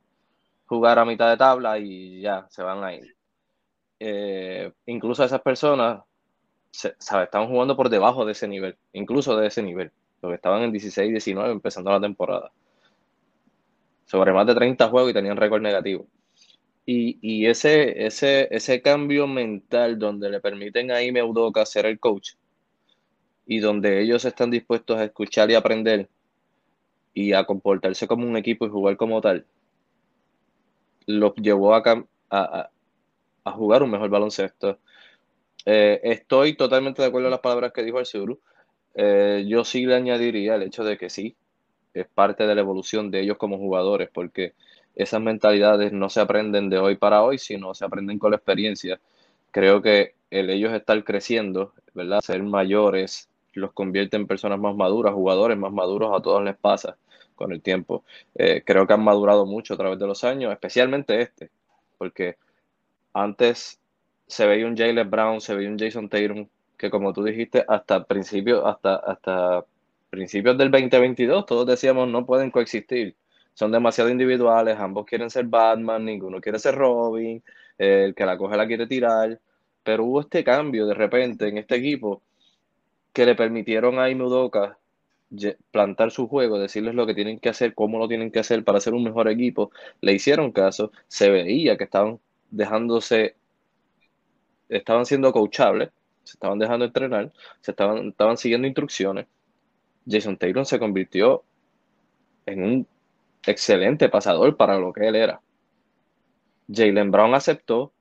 jugar 0.67 0.99
a 0.99 1.07
mitad 1.07 1.31
de 1.31 1.39
tabla 1.39 1.79
y 1.79 2.21
ya 2.21 2.47
se 2.51 2.63
van 2.63 2.85
a 2.85 2.93
ir. 2.93 3.17
Eh, 4.01 4.71
incluso 4.85 5.25
esas 5.25 5.41
personas 5.41 6.03
se, 6.73 6.95
estaban 6.99 7.49
jugando 7.49 7.75
por 7.75 7.89
debajo 7.89 8.27
de 8.27 8.33
ese 8.33 8.47
nivel, 8.47 8.77
incluso 8.93 9.35
de 9.39 9.47
ese 9.47 9.63
nivel, 9.63 9.91
porque 10.25 10.37
estaban 10.37 10.63
en 10.63 10.73
16, 10.73 11.11
19 11.11 11.53
empezando 11.53 11.91
la 11.91 12.01
temporada. 12.01 12.51
Sobre 14.07 14.33
más 14.33 14.47
de 14.47 14.55
30 14.55 14.89
juegos 14.89 15.11
y 15.11 15.15
tenían 15.15 15.37
récord 15.37 15.61
negativo. 15.61 16.07
Y, 16.87 17.47
ese, 17.47 18.07
ese, 18.07 18.49
ese 18.51 18.81
cambio 18.81 19.27
mental 19.27 19.99
donde 19.99 20.31
le 20.31 20.41
permiten 20.41 20.91
a 20.91 21.03
Ime 21.03 21.23
Udoka 21.23 21.65
ser 21.65 21.87
el 21.87 21.99
coach 21.99 22.33
y 23.47 23.59
donde 23.59 24.01
ellos 24.01 24.25
están 24.25 24.51
dispuestos 24.51 24.99
a 24.99 25.05
escuchar 25.05 25.51
y 25.51 25.55
aprender 25.55 26.09
y 27.13 27.33
a 27.33 27.45
comportarse 27.45 28.07
como 28.07 28.27
un 28.27 28.37
equipo 28.37 28.67
y 28.67 28.71
jugar 28.71 28.97
como 28.97 29.21
tal, 29.21 29.47
los 31.07 31.35
llevó 31.37 31.75
a, 31.75 32.71
jugar 33.45 33.83
un 33.83 33.91
mejor 33.91 34.09
baloncesto. 34.09 34.79
Eh, 35.67 36.01
estoy 36.03 36.57
totalmente 36.57 37.03
de 37.03 37.09
acuerdo 37.09 37.27
con 37.27 37.33
las 37.33 37.41
palabras 37.41 37.73
que 37.73 37.83
dijo 37.83 37.99
el 37.99 38.07
Eh, 38.95 39.45
yo 39.49 39.65
sí 39.65 39.87
le 39.87 39.97
añadiría 39.97 40.55
el 40.57 40.63
hecho 40.63 40.85
de 40.85 40.97
que 40.97 41.11
sí, 41.11 41.37
es 41.95 42.07
parte 42.09 42.47
de 42.47 42.55
la 42.55 42.61
evolución 42.61 43.11
de 43.11 43.21
ellos 43.21 43.37
como 43.39 43.59
jugadores, 43.59 44.11
porque 44.13 44.55
esas 44.95 45.21
mentalidades 45.21 45.93
no 45.93 46.11
se 46.11 46.21
aprenden 46.21 46.71
de 46.71 46.79
hoy 46.79 46.97
para 46.97 47.23
hoy, 47.23 47.39
sino 47.39 47.75
se 47.75 47.85
aprenden 47.85 48.19
con 48.19 48.31
la 48.31 48.37
experiencia. 48.37 49.01
Creo 49.51 49.83
que 49.83 50.15
el 50.31 50.51
ellos 50.51 50.73
estar 50.73 51.03
creciendo, 51.05 51.73
¿verdad? 51.95 52.21
Ser 52.21 52.43
mayores, 52.43 53.29
los 53.53 53.73
convierte 53.73 54.17
en 54.17 54.27
personas 54.27 54.59
más 54.59 54.75
maduras, 54.77 55.15
jugadores 55.15 55.57
más 55.57 55.73
maduros, 55.73 56.11
a 56.17 56.23
todos 56.23 56.43
les 56.43 56.57
pasa 56.57 56.97
con 57.35 57.53
el 57.53 57.63
tiempo. 57.63 58.05
Eh, 58.35 58.63
creo 58.65 58.87
que 58.87 58.93
han 58.93 59.05
madurado 59.05 59.47
mucho 59.47 59.75
a 59.75 59.77
través 59.77 59.99
de 59.99 60.07
los 60.07 60.25
años, 60.25 60.53
especialmente 60.53 61.21
este, 61.21 61.51
porque 61.99 62.37
antes 63.13 63.81
se 64.27 64.47
veía 64.47 64.67
un 64.67 64.77
Jalen 64.77 65.11
Brown, 65.11 65.41
se 65.41 65.55
veía 65.55 65.71
un 65.71 65.79
Jason 65.79 66.09
Tatum, 66.09 66.49
que 66.77 66.91
como 66.91 67.13
tú 67.13 67.25
dijiste, 67.25 67.65
hasta 67.69 68.05
principios, 68.05 68.63
hasta, 68.65 68.97
hasta 68.97 69.65
principios 70.11 70.57
del 70.59 70.71
2022, 70.71 71.47
todos 71.47 71.67
decíamos 71.67 72.09
no 72.09 72.27
pueden 72.27 72.51
coexistir. 72.51 73.17
Son 73.55 73.71
demasiado 73.73 74.11
individuales, 74.11 74.79
ambos 74.79 75.07
quieren 75.07 75.31
ser 75.31 75.47
Batman, 75.47 76.05
ninguno 76.05 76.41
quiere 76.41 76.59
ser 76.59 76.75
Robin, 76.75 77.43
el 77.79 78.15
que 78.15 78.27
la 78.27 78.37
coge 78.37 78.57
la 78.57 78.67
quiere 78.67 78.87
tirar. 78.87 79.41
Pero 79.83 80.05
hubo 80.05 80.21
este 80.21 80.43
cambio 80.45 80.87
de 80.87 80.95
repente 80.95 81.49
en 81.49 81.59
este 81.59 81.77
equipo 81.77 82.23
que 83.13 83.27
le 83.27 83.35
permitieron 83.37 83.99
a 83.99 84.11
Imudoka 84.11 84.79
plantar 85.71 86.11
su 86.11 86.29
juego, 86.29 86.59
decirles 86.59 86.95
lo 86.95 87.07
que 87.07 87.15
tienen 87.15 87.39
que 87.39 87.49
hacer, 87.49 87.75
cómo 87.75 87.99
lo 87.99 88.09
tienen 88.09 88.31
que 88.31 88.41
hacer 88.41 88.65
para 88.65 88.81
ser 88.81 88.95
un 88.95 89.05
mejor 89.05 89.29
equipo. 89.29 89.71
Le 90.01 90.13
hicieron 90.13 90.53
caso, 90.53 90.93
se 91.09 91.31
veía 91.31 91.77
que 91.77 91.85
estaban 91.85 92.21
dejándose, 92.51 93.37
estaban 94.69 95.07
siendo 95.07 95.33
coachables, 95.33 95.91
se 96.25 96.33
estaban 96.33 96.59
dejando 96.59 96.85
entrenar, 96.85 97.33
se 97.61 97.71
estaban, 97.71 98.09
estaban 98.09 98.37
siguiendo 98.37 98.67
instrucciones. 98.67 99.27
Jason 100.09 100.37
Taylor 100.37 100.67
se 100.67 100.79
convirtió 100.79 101.45
en 102.47 102.63
un 102.63 102.87
excelente 103.47 104.09
pasador 104.09 104.57
para 104.57 104.79
lo 104.79 104.93
que 104.93 105.07
él 105.07 105.17
era. 105.17 105.41
Jalen 106.73 107.11
Brown 107.11 107.35
aceptó, 107.35 107.93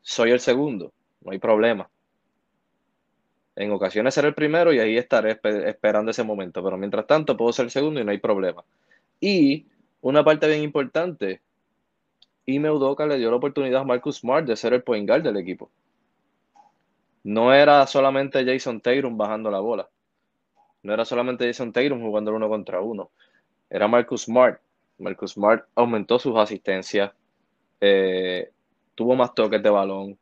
soy 0.00 0.30
el 0.30 0.40
segundo, 0.40 0.92
no 1.20 1.32
hay 1.32 1.38
problema. 1.38 1.88
En 3.54 3.70
ocasiones 3.70 4.14
seré 4.14 4.28
el 4.28 4.34
primero 4.34 4.72
y 4.72 4.78
ahí 4.78 4.96
estaré 4.96 5.38
esperando 5.66 6.10
ese 6.10 6.22
momento, 6.22 6.64
pero 6.64 6.78
mientras 6.78 7.06
tanto 7.06 7.36
puedo 7.36 7.52
ser 7.52 7.66
el 7.66 7.70
segundo 7.70 8.00
y 8.00 8.04
no 8.04 8.10
hay 8.10 8.18
problema. 8.18 8.64
Y 9.20 9.66
una 10.00 10.24
parte 10.24 10.48
bien 10.48 10.62
importante, 10.62 11.42
y 12.46 12.58
Meudoka 12.58 13.06
le 13.06 13.18
dio 13.18 13.30
la 13.30 13.36
oportunidad 13.36 13.82
a 13.82 13.84
Marcus 13.84 14.18
Smart 14.18 14.46
de 14.46 14.56
ser 14.56 14.72
el 14.72 14.82
point 14.82 15.06
guard 15.06 15.22
del 15.22 15.36
equipo. 15.36 15.70
No 17.24 17.52
era 17.54 17.86
solamente 17.86 18.44
Jason 18.44 18.80
Tatum 18.80 19.16
bajando 19.16 19.50
la 19.50 19.60
bola. 19.60 19.88
No 20.82 20.92
era 20.94 21.04
solamente 21.04 21.46
Jason 21.46 21.72
Tatum 21.72 22.00
jugando 22.02 22.34
uno 22.34 22.48
contra 22.48 22.80
uno. 22.80 23.10
Era 23.70 23.88
Marcus 23.88 24.22
Smart. 24.24 24.60
Marcus 24.98 25.32
Smart 25.32 25.66
aumentó 25.74 26.18
sus 26.18 26.36
asistencias, 26.36 27.12
eh, 27.80 28.50
tuvo 28.94 29.16
más 29.16 29.34
toques 29.34 29.62
de 29.62 29.70
balón, 29.70 30.18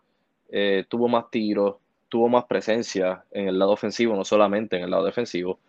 eh, 0.49 0.85
tuvo 0.89 1.09
más 1.09 1.31
tiros, 1.31 1.77
tuvo 2.09 2.29
más 2.29 2.45
presencia 2.45 3.25
en 3.31 3.49
el 3.49 3.59
lado 3.59 3.73
ofensivo, 3.73 4.17
no 4.17 4.25
solamente 4.25 4.77
en 4.77 4.85
el 4.85 4.91
lado 4.91 5.05
defensivo. 5.05 5.61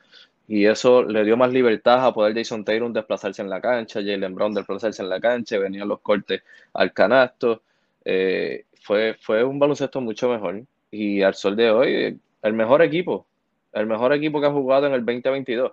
Y 0.48 0.66
eso 0.66 1.04
le 1.04 1.24
dio 1.24 1.38
más 1.38 1.52
libertad 1.54 2.06
a 2.06 2.14
poder 2.14 2.36
Jason 2.36 2.66
Taylor 2.66 2.92
desplazarse 2.92 3.42
en 3.42 3.50
la 3.50 3.62
cancha, 3.62 4.02
Jalen 4.02 4.36
Brown 4.36 4.54
desplazarse 4.54 5.02
en 5.02 5.10
la 5.10 5.20
cancha, 5.22 5.58
venían 5.60 5.88
los 5.88 6.02
cortes 6.02 6.44
al 6.74 6.94
canasto. 6.94 7.64
Eh, 8.06 8.66
fue, 8.82 9.16
fue 9.22 9.44
un 9.44 9.60
baloncesto 9.60 10.02
mucho 10.02 10.30
mejor. 10.30 10.64
Y 10.92 11.22
al 11.22 11.34
sol 11.34 11.56
de 11.56 11.72
hoy, 11.72 12.20
el 12.42 12.54
mejor 12.54 12.82
equipo, 12.82 13.26
el 13.72 13.88
mejor 13.88 14.14
equipo 14.14 14.42
que 14.42 14.48
ha 14.48 14.52
jugado 14.52 14.88
en 14.88 14.94
el 14.94 15.06
2022. 15.06 15.72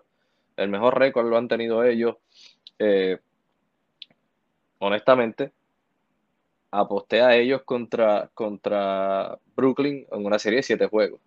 El 0.57 0.69
mejor 0.69 0.99
récord 0.99 1.29
lo 1.29 1.37
han 1.37 1.49
tenido 1.49 1.85
ellos. 1.85 2.17
Eh, 2.79 3.19
honestamente, 4.79 5.53
aposté 6.71 7.23
a 7.23 7.37
ellos 7.37 7.63
contra, 7.63 8.31
contra 8.35 9.39
Brooklyn 9.57 10.07
en 10.11 10.25
una 10.25 10.39
serie 10.39 10.59
de 10.59 10.63
siete 10.63 10.87
juegos. 10.87 11.21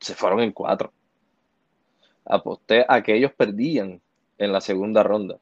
Se 0.00 0.14
fueron 0.14 0.40
en 0.40 0.52
cuatro. 0.52 0.92
Aposté 2.24 2.84
a 2.88 3.02
que 3.02 3.16
ellos 3.16 3.32
perdían 3.32 4.00
en 4.38 4.52
la 4.52 4.60
segunda 4.60 5.02
ronda. 5.02 5.38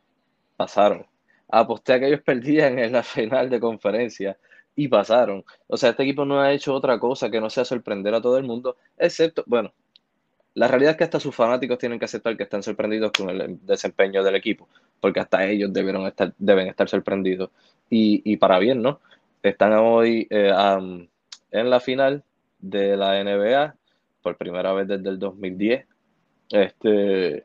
Pasaron. 0.56 1.06
Aposté 1.48 1.94
a 1.94 2.00
que 2.00 2.08
ellos 2.08 2.22
perdían 2.22 2.78
en 2.78 2.92
la 2.92 3.02
final 3.02 3.50
de 3.50 3.60
conferencia 3.60 4.38
y 4.76 4.88
pasaron. 4.88 5.44
O 5.66 5.76
sea, 5.76 5.90
este 5.90 6.04
equipo 6.04 6.24
no 6.24 6.40
ha 6.40 6.52
hecho 6.52 6.74
otra 6.74 7.00
cosa 7.00 7.30
que 7.30 7.40
no 7.40 7.50
sea 7.50 7.64
sorprender 7.64 8.14
a 8.14 8.20
todo 8.20 8.38
el 8.38 8.44
mundo, 8.44 8.76
excepto, 8.98 9.42
bueno, 9.46 9.72
la 10.54 10.68
realidad 10.68 10.92
es 10.92 10.96
que 10.96 11.04
hasta 11.04 11.20
sus 11.20 11.34
fanáticos 11.34 11.78
tienen 11.78 11.98
que 11.98 12.06
aceptar 12.06 12.34
que 12.36 12.44
están 12.44 12.62
sorprendidos 12.62 13.12
con 13.12 13.28
el 13.28 13.58
desempeño 13.66 14.22
del 14.22 14.36
equipo, 14.36 14.68
porque 15.00 15.20
hasta 15.20 15.46
ellos 15.46 15.70
debieron 15.70 16.06
estar, 16.06 16.32
deben 16.38 16.68
estar 16.68 16.88
sorprendidos. 16.88 17.50
Y, 17.90 18.36
para 18.38 18.58
bien, 18.58 18.80
¿no? 18.80 19.00
Están 19.42 19.74
hoy 19.74 20.26
eh, 20.30 20.50
en 21.50 21.70
la 21.70 21.80
final 21.80 22.24
de 22.58 22.96
la 22.96 23.22
NBA 23.22 23.74
por 24.22 24.36
primera 24.38 24.72
vez 24.72 24.88
desde 24.88 25.10
el 25.10 25.18
2010. 25.18 25.86
Este, 26.50 27.44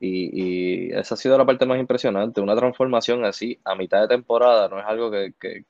y, 0.00 0.92
esa 0.92 1.14
ha 1.14 1.18
sido 1.18 1.36
la 1.36 1.44
parte 1.44 1.66
más 1.66 1.78
impresionante. 1.78 2.40
Una 2.40 2.56
transformación 2.56 3.24
así 3.24 3.60
a 3.64 3.74
mitad 3.74 4.00
de 4.00 4.08
temporada 4.08 4.68
no 4.68 4.78
es 4.80 4.86
algo 4.86 5.10
que, 5.10 5.64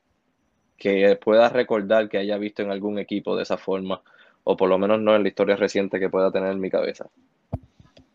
que 0.81 1.15
pueda 1.15 1.47
recordar 1.49 2.09
que 2.09 2.17
haya 2.17 2.39
visto 2.39 2.63
en 2.63 2.71
algún 2.71 2.97
equipo 2.97 3.35
de 3.35 3.43
esa 3.43 3.55
forma 3.55 4.01
o 4.43 4.57
por 4.57 4.67
lo 4.67 4.79
menos 4.79 4.99
no 4.99 5.15
en 5.15 5.21
la 5.21 5.29
historia 5.29 5.55
reciente 5.55 5.99
que 5.99 6.09
pueda 6.09 6.31
tener 6.31 6.51
en 6.51 6.59
mi 6.59 6.71
cabeza. 6.71 7.05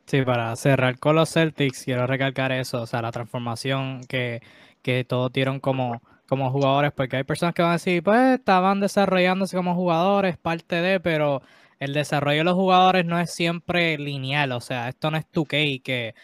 Sí, 0.07 0.22
para 0.22 0.55
cerrar 0.57 0.98
con 0.98 1.14
los 1.14 1.33
Celtics, 1.33 1.85
quiero 1.85 2.09
recalcar 2.09 2.50
eso, 2.50 2.83
o 2.83 2.87
sea, 2.87 3.02
la 3.02 3.12
transformación 3.12 4.00
que, 4.09 4.40
que 4.83 5.05
todos 5.05 5.33
dieron 5.33 5.61
como, 5.61 6.02
como 6.29 6.50
jugadores, 6.50 6.90
porque 6.90 7.18
hay 7.18 7.24
personas 7.24 7.55
que 7.55 7.62
van 7.62 7.70
a 7.70 7.74
decir, 7.74 8.02
pues 8.02 8.38
estaban 8.38 8.81
desarrollándose 8.81 9.57
como 9.57 9.76
jugadores, 9.76 10.37
parte 10.37 10.76
de, 10.76 10.98
pero 10.98 11.42
el 11.78 11.92
desarrollo 11.92 12.38
de 12.38 12.44
los 12.44 12.54
jugadores 12.54 13.04
no 13.04 13.18
es 13.20 13.30
siempre 13.30 13.98
lineal, 13.98 14.52
o 14.52 14.60
sea, 14.60 14.88
esto 14.88 15.10
no 15.10 15.18
es 15.18 15.26
tu 15.30 15.44
k 15.44 15.56
que 15.84 16.14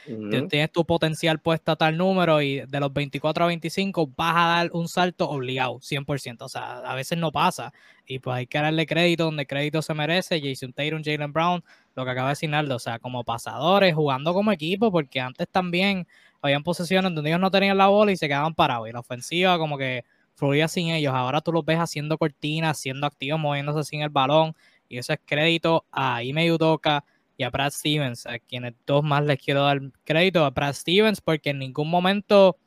tienes 0.48 0.72
tu 0.72 0.84
potencial 0.86 1.40
puesto 1.40 1.72
a 1.72 1.76
tal 1.76 1.98
número 1.98 2.40
y 2.40 2.60
de 2.60 2.80
los 2.80 2.92
24 2.92 3.44
a 3.44 3.46
25 3.48 4.06
vas 4.16 4.34
a 4.34 4.46
dar 4.46 4.70
un 4.72 4.88
salto 4.88 5.28
obligado, 5.28 5.78
100%, 5.80 6.46
o 6.46 6.48
sea, 6.48 6.78
a 6.78 6.94
veces 6.94 7.18
no 7.18 7.32
pasa. 7.32 7.72
Y 8.06 8.18
pues 8.18 8.36
hay 8.36 8.46
que 8.46 8.58
darle 8.58 8.86
crédito 8.86 9.24
donde 9.24 9.46
crédito 9.46 9.82
se 9.82 9.94
merece, 9.94 10.40
Jason 10.42 10.72
Tatum, 10.72 11.02
Jalen 11.04 11.32
Brown, 11.32 11.62
lo 11.94 12.04
que 12.04 12.10
acaba 12.10 12.28
de 12.28 12.32
decir 12.32 12.52
o 12.54 12.78
sea, 12.78 12.98
como 12.98 13.22
pasadores, 13.22 13.94
jugando 13.94 14.32
como 14.32 14.52
equipo, 14.52 14.90
porque 14.90 15.20
antes 15.20 15.46
también 15.50 16.06
habían 16.40 16.62
posesiones 16.62 17.14
donde 17.14 17.30
ellos 17.30 17.40
no 17.40 17.50
tenían 17.50 17.76
la 17.76 17.88
bola 17.88 18.10
y 18.10 18.16
se 18.16 18.26
quedaban 18.26 18.54
parados 18.54 18.88
y 18.88 18.92
la 18.92 19.00
ofensiva 19.00 19.58
como 19.58 19.76
que 19.78 20.04
fluía 20.34 20.66
sin 20.66 20.88
ellos, 20.88 21.14
ahora 21.14 21.40
tú 21.40 21.52
los 21.52 21.64
ves 21.64 21.78
haciendo 21.78 22.18
cortinas, 22.18 22.78
siendo 22.78 23.06
activos, 23.06 23.38
moviéndose 23.38 23.84
sin 23.84 24.02
el 24.02 24.08
balón, 24.08 24.54
y 24.92 24.98
eso 24.98 25.14
es 25.14 25.20
crédito 25.24 25.87
a 25.90 26.22
Ime 26.22 26.52
Udoka 26.52 27.02
y 27.38 27.44
a 27.44 27.50
Brad 27.50 27.70
Stevens, 27.70 28.26
a 28.26 28.38
quienes 28.38 28.74
dos 28.87 29.02
más 29.02 29.24
les 29.24 29.38
quiero 29.38 29.64
dar 29.64 29.81
crédito 30.05 30.44
a 30.44 30.50
Brad 30.50 30.74
Stevens 30.74 31.22
porque 31.22 31.48
en 31.48 31.61
ningún 31.61 31.88
momento, 31.88 32.59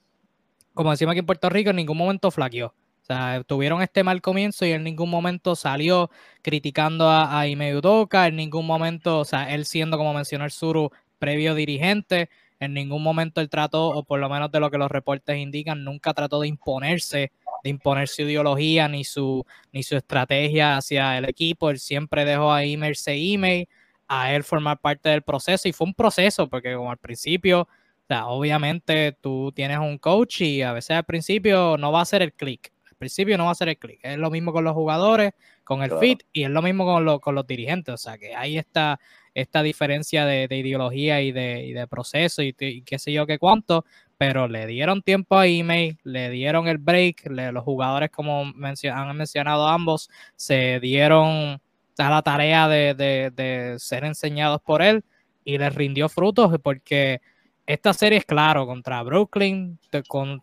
como 0.73 0.89
decimos 0.89 1.11
aquí 1.11 1.19
en 1.19 1.27
Puerto 1.27 1.49
Rico, 1.49 1.69
en 1.69 1.75
ningún 1.75 1.99
momento 1.99 2.31
flaqueó. 2.31 2.67
O 2.67 3.05
sea, 3.05 3.43
tuvieron 3.43 3.83
este 3.83 4.03
mal 4.03 4.23
comienzo 4.23 4.65
y 4.65 4.71
en 4.71 4.83
ningún 4.83 5.11
momento 5.11 5.55
salió 5.55 6.09
criticando 6.41 7.07
a, 7.07 7.39
a 7.39 7.47
Ime 7.47 7.77
Udoka, 7.77 8.25
en 8.25 8.37
ningún 8.37 8.65
momento, 8.65 9.19
o 9.19 9.25
sea, 9.25 9.53
él 9.53 9.65
siendo, 9.65 9.95
como 9.95 10.11
mencionó 10.11 10.45
el 10.45 10.51
Suru, 10.51 10.89
previo 11.19 11.53
dirigente, 11.53 12.31
en 12.59 12.73
ningún 12.73 13.03
momento 13.03 13.39
él 13.39 13.49
trató, 13.49 13.89
o 13.89 14.03
por 14.03 14.19
lo 14.19 14.29
menos 14.29 14.51
de 14.51 14.59
lo 14.59 14.71
que 14.71 14.79
los 14.79 14.89
reportes 14.89 15.37
indican, 15.37 15.83
nunca 15.83 16.15
trató 16.15 16.39
de 16.39 16.47
imponerse 16.47 17.31
de 17.65 17.71
imponer 17.71 18.07
su 18.07 18.21
ideología 18.21 18.87
ni 18.87 19.03
su, 19.03 19.43
ni 19.73 19.81
su 19.81 19.97
estrategia 19.97 20.77
hacia 20.77 21.17
el 21.17 21.25
equipo. 21.25 21.71
Él 21.71 21.79
siempre 21.79 22.23
dejó 22.23 22.53
a 22.53 22.63
Imer 22.63 22.95
email 23.07 23.67
a 24.07 24.35
él 24.35 24.43
formar 24.43 24.79
parte 24.79 25.09
del 25.09 25.23
proceso 25.23 25.67
y 25.67 25.73
fue 25.73 25.87
un 25.87 25.95
proceso 25.95 26.47
porque 26.47 26.75
como 26.75 26.91
al 26.91 26.99
principio, 26.99 27.61
o 27.61 27.67
sea, 28.07 28.27
obviamente 28.27 29.17
tú 29.19 29.51
tienes 29.51 29.79
un 29.79 29.97
coach 29.97 30.41
y 30.41 30.61
a 30.61 30.73
veces 30.73 30.91
al 30.91 31.05
principio 31.05 31.75
no 31.79 31.91
va 31.91 32.01
a 32.01 32.05
ser 32.05 32.21
el 32.21 32.33
click, 32.33 32.71
al 32.85 32.95
principio 32.97 33.35
no 33.35 33.45
va 33.45 33.51
a 33.51 33.55
ser 33.55 33.69
el 33.69 33.79
click, 33.79 33.99
es 34.03 34.19
lo 34.19 34.29
mismo 34.29 34.53
con 34.53 34.63
los 34.63 34.73
jugadores, 34.73 35.31
con 35.63 35.81
el 35.81 35.91
fit 35.97 36.21
y 36.31 36.43
es 36.43 36.51
lo 36.51 36.61
mismo 36.61 36.85
con, 36.85 37.17
con 37.17 37.33
los 37.33 37.47
dirigentes, 37.47 37.95
o 37.95 37.97
sea 37.97 38.19
que 38.19 38.35
ahí 38.35 38.59
está 38.59 38.99
esta 39.35 39.61
diferencia 39.61 40.25
de, 40.25 40.47
ideología 40.55 41.21
y 41.21 41.31
de, 41.31 41.87
proceso 41.89 42.41
y, 42.41 42.53
qué 42.53 42.97
sé 42.97 43.11
yo 43.11 43.27
qué 43.27 43.37
cuánto, 43.37 43.85
pero 44.17 44.47
le 44.47 44.65
dieron 44.67 45.01
tiempo 45.01 45.37
a 45.37 45.47
email, 45.47 45.97
le 46.03 46.29
dieron 46.29 46.67
el 46.67 46.77
break, 46.77 47.27
los 47.29 47.63
jugadores 47.63 48.09
como 48.11 48.41
han 48.41 49.17
mencionado 49.17 49.67
ambos, 49.67 50.09
se 50.35 50.79
dieron 50.79 51.61
a 51.97 52.09
la 52.09 52.21
tarea 52.21 52.67
de, 52.67 53.75
ser 53.79 54.05
enseñados 54.05 54.61
por 54.61 54.81
él 54.81 55.03
y 55.43 55.57
les 55.57 55.73
rindió 55.73 56.09
frutos 56.09 56.57
porque 56.63 57.21
esta 57.65 57.93
serie 57.93 58.19
es 58.19 58.25
claro, 58.25 58.65
contra 58.67 59.01
Brooklyn, 59.03 59.79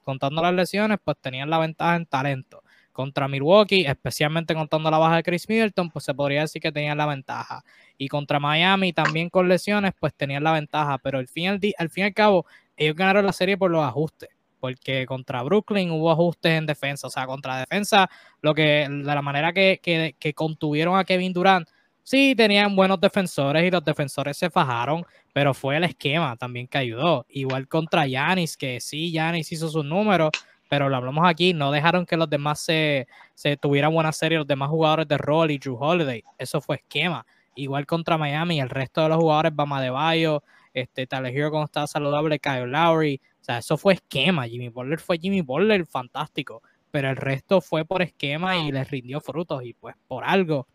contando 0.04 0.42
las 0.42 0.54
lesiones, 0.54 0.98
pues 1.04 1.16
tenían 1.20 1.50
la 1.50 1.58
ventaja 1.58 1.96
en 1.96 2.06
talento 2.06 2.62
contra 2.92 3.26
Milwaukee, 3.26 3.84
especialmente 3.86 4.54
contando 4.54 4.90
la 4.90 4.98
baja 4.98 5.16
de 5.16 5.22
Chris 5.22 5.48
Middleton, 5.48 5.90
pues 5.90 6.04
se 6.04 6.14
podría 6.14 6.42
decir 6.42 6.62
que 6.62 6.70
tenían 6.70 6.98
la 6.98 7.06
ventaja. 7.06 7.64
Y 7.98 8.08
contra 8.08 8.38
Miami, 8.38 8.92
también 8.92 9.30
con 9.30 9.48
lesiones, 9.48 9.92
pues 9.98 10.14
tenían 10.14 10.44
la 10.44 10.52
ventaja. 10.52 10.98
Pero 10.98 11.18
al 11.18 11.28
fin, 11.28 11.48
al, 11.48 11.60
fin 11.60 12.02
y 12.04 12.06
al 12.06 12.14
cabo, 12.14 12.46
ellos 12.82 12.96
ganaron 12.96 13.26
la 13.26 13.32
serie 13.32 13.56
por 13.56 13.70
los 13.70 13.82
ajustes. 13.82 14.28
Porque 14.60 15.06
contra 15.06 15.42
Brooklyn 15.42 15.90
hubo 15.90 16.10
ajustes 16.10 16.52
en 16.52 16.66
defensa. 16.66 17.08
O 17.08 17.10
sea, 17.10 17.26
contra 17.26 17.58
defensa, 17.58 18.08
lo 18.40 18.54
que, 18.54 18.86
de 18.88 19.14
la 19.14 19.22
manera 19.22 19.52
que, 19.52 19.80
que, 20.18 20.34
contuvieron 20.34 20.96
a 20.96 21.04
Kevin 21.04 21.32
Durant, 21.32 21.68
sí 22.04 22.34
tenían 22.36 22.76
buenos 22.76 23.00
defensores 23.00 23.64
y 23.64 23.70
los 23.70 23.84
defensores 23.84 24.36
se 24.36 24.50
fajaron, 24.50 25.04
pero 25.32 25.52
fue 25.52 25.76
el 25.76 25.84
esquema 25.84 26.36
también 26.36 26.68
que 26.68 26.78
ayudó. 26.78 27.26
Igual 27.28 27.66
contra 27.66 28.06
Yanis, 28.06 28.56
que 28.56 28.80
sí, 28.80 29.10
Yanis 29.10 29.50
hizo 29.50 29.68
sus 29.68 29.84
números, 29.84 30.30
pero 30.68 30.88
lo 30.88 30.96
hablamos 30.96 31.28
aquí, 31.28 31.52
no 31.52 31.72
dejaron 31.72 32.06
que 32.06 32.16
los 32.16 32.30
demás 32.30 32.60
se, 32.60 33.08
se 33.34 33.56
tuvieran 33.56 33.92
buena 33.92 34.12
serie, 34.12 34.38
los 34.38 34.46
demás 34.46 34.70
jugadores 34.70 35.08
de 35.08 35.18
rol 35.18 35.50
y 35.50 35.58
Drew 35.58 35.76
Holiday. 35.76 36.22
Eso 36.38 36.60
fue 36.60 36.76
esquema. 36.76 37.26
Igual 37.54 37.84
contra 37.84 38.16
Miami, 38.16 38.60
el 38.60 38.70
resto 38.70 39.02
de 39.02 39.10
los 39.10 39.18
jugadores, 39.18 39.54
Bama 39.54 39.82
de 39.82 39.90
Bayo, 39.90 40.42
este, 40.72 41.06
Tyler 41.06 41.36
Hero 41.36 41.50
cuando 41.50 41.66
estaba 41.66 41.86
saludable, 41.86 42.38
Kyle 42.38 42.66
Lowry. 42.66 43.20
O 43.40 43.44
sea, 43.44 43.58
eso 43.58 43.76
fue 43.76 43.94
esquema. 43.94 44.46
Jimmy 44.46 44.68
Butler 44.68 44.98
fue 44.98 45.18
Jimmy 45.18 45.40
Butler, 45.40 45.86
fantástico. 45.86 46.62
Pero 46.90 47.10
el 47.10 47.16
resto 47.16 47.60
fue 47.60 47.84
por 47.84 48.02
esquema 48.02 48.58
y 48.58 48.72
les 48.72 48.90
rindió 48.90 49.20
frutos. 49.20 49.64
Y 49.64 49.74
pues 49.74 49.96
por 50.06 50.24
algo 50.24 50.66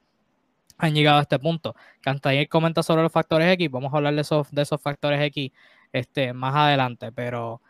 han 0.77 0.93
llegado 0.93 1.19
a 1.19 1.21
este 1.21 1.39
punto. 1.39 1.75
Cantayer 2.01 2.47
comenta 2.49 2.83
sobre 2.83 3.03
los 3.03 3.12
factores 3.12 3.51
X. 3.53 3.69
Vamos 3.69 3.93
a 3.93 3.97
hablar 3.97 4.15
de 4.15 4.21
esos, 4.21 4.51
de 4.51 4.62
esos 4.62 4.81
factores 4.81 5.21
X 5.21 5.51
este, 5.91 6.33
más 6.33 6.55
adelante. 6.55 7.12
Pero 7.12 7.62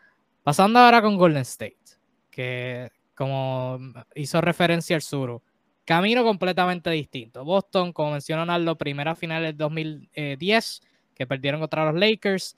pasando 0.44 0.80
ahora 0.80 1.02
con 1.02 1.18
Golden 1.18 1.42
State 1.42 1.98
que 2.38 2.92
como 3.16 3.80
hizo 4.14 4.40
referencia 4.42 4.96
al 4.96 5.02
sur, 5.02 5.42
camino 5.84 6.24
completamente 6.24 6.92
distinto. 6.92 7.44
Boston, 7.44 7.92
como 7.92 8.12
mencionó 8.12 8.46
Naldo, 8.46 8.78
primera 8.78 9.16
final 9.16 9.42
del 9.42 9.58
2010, 9.58 10.82
que 11.18 11.26
perdieron 11.26 11.60
contra 11.60 11.92
los 11.92 12.00
Lakers. 12.00 12.58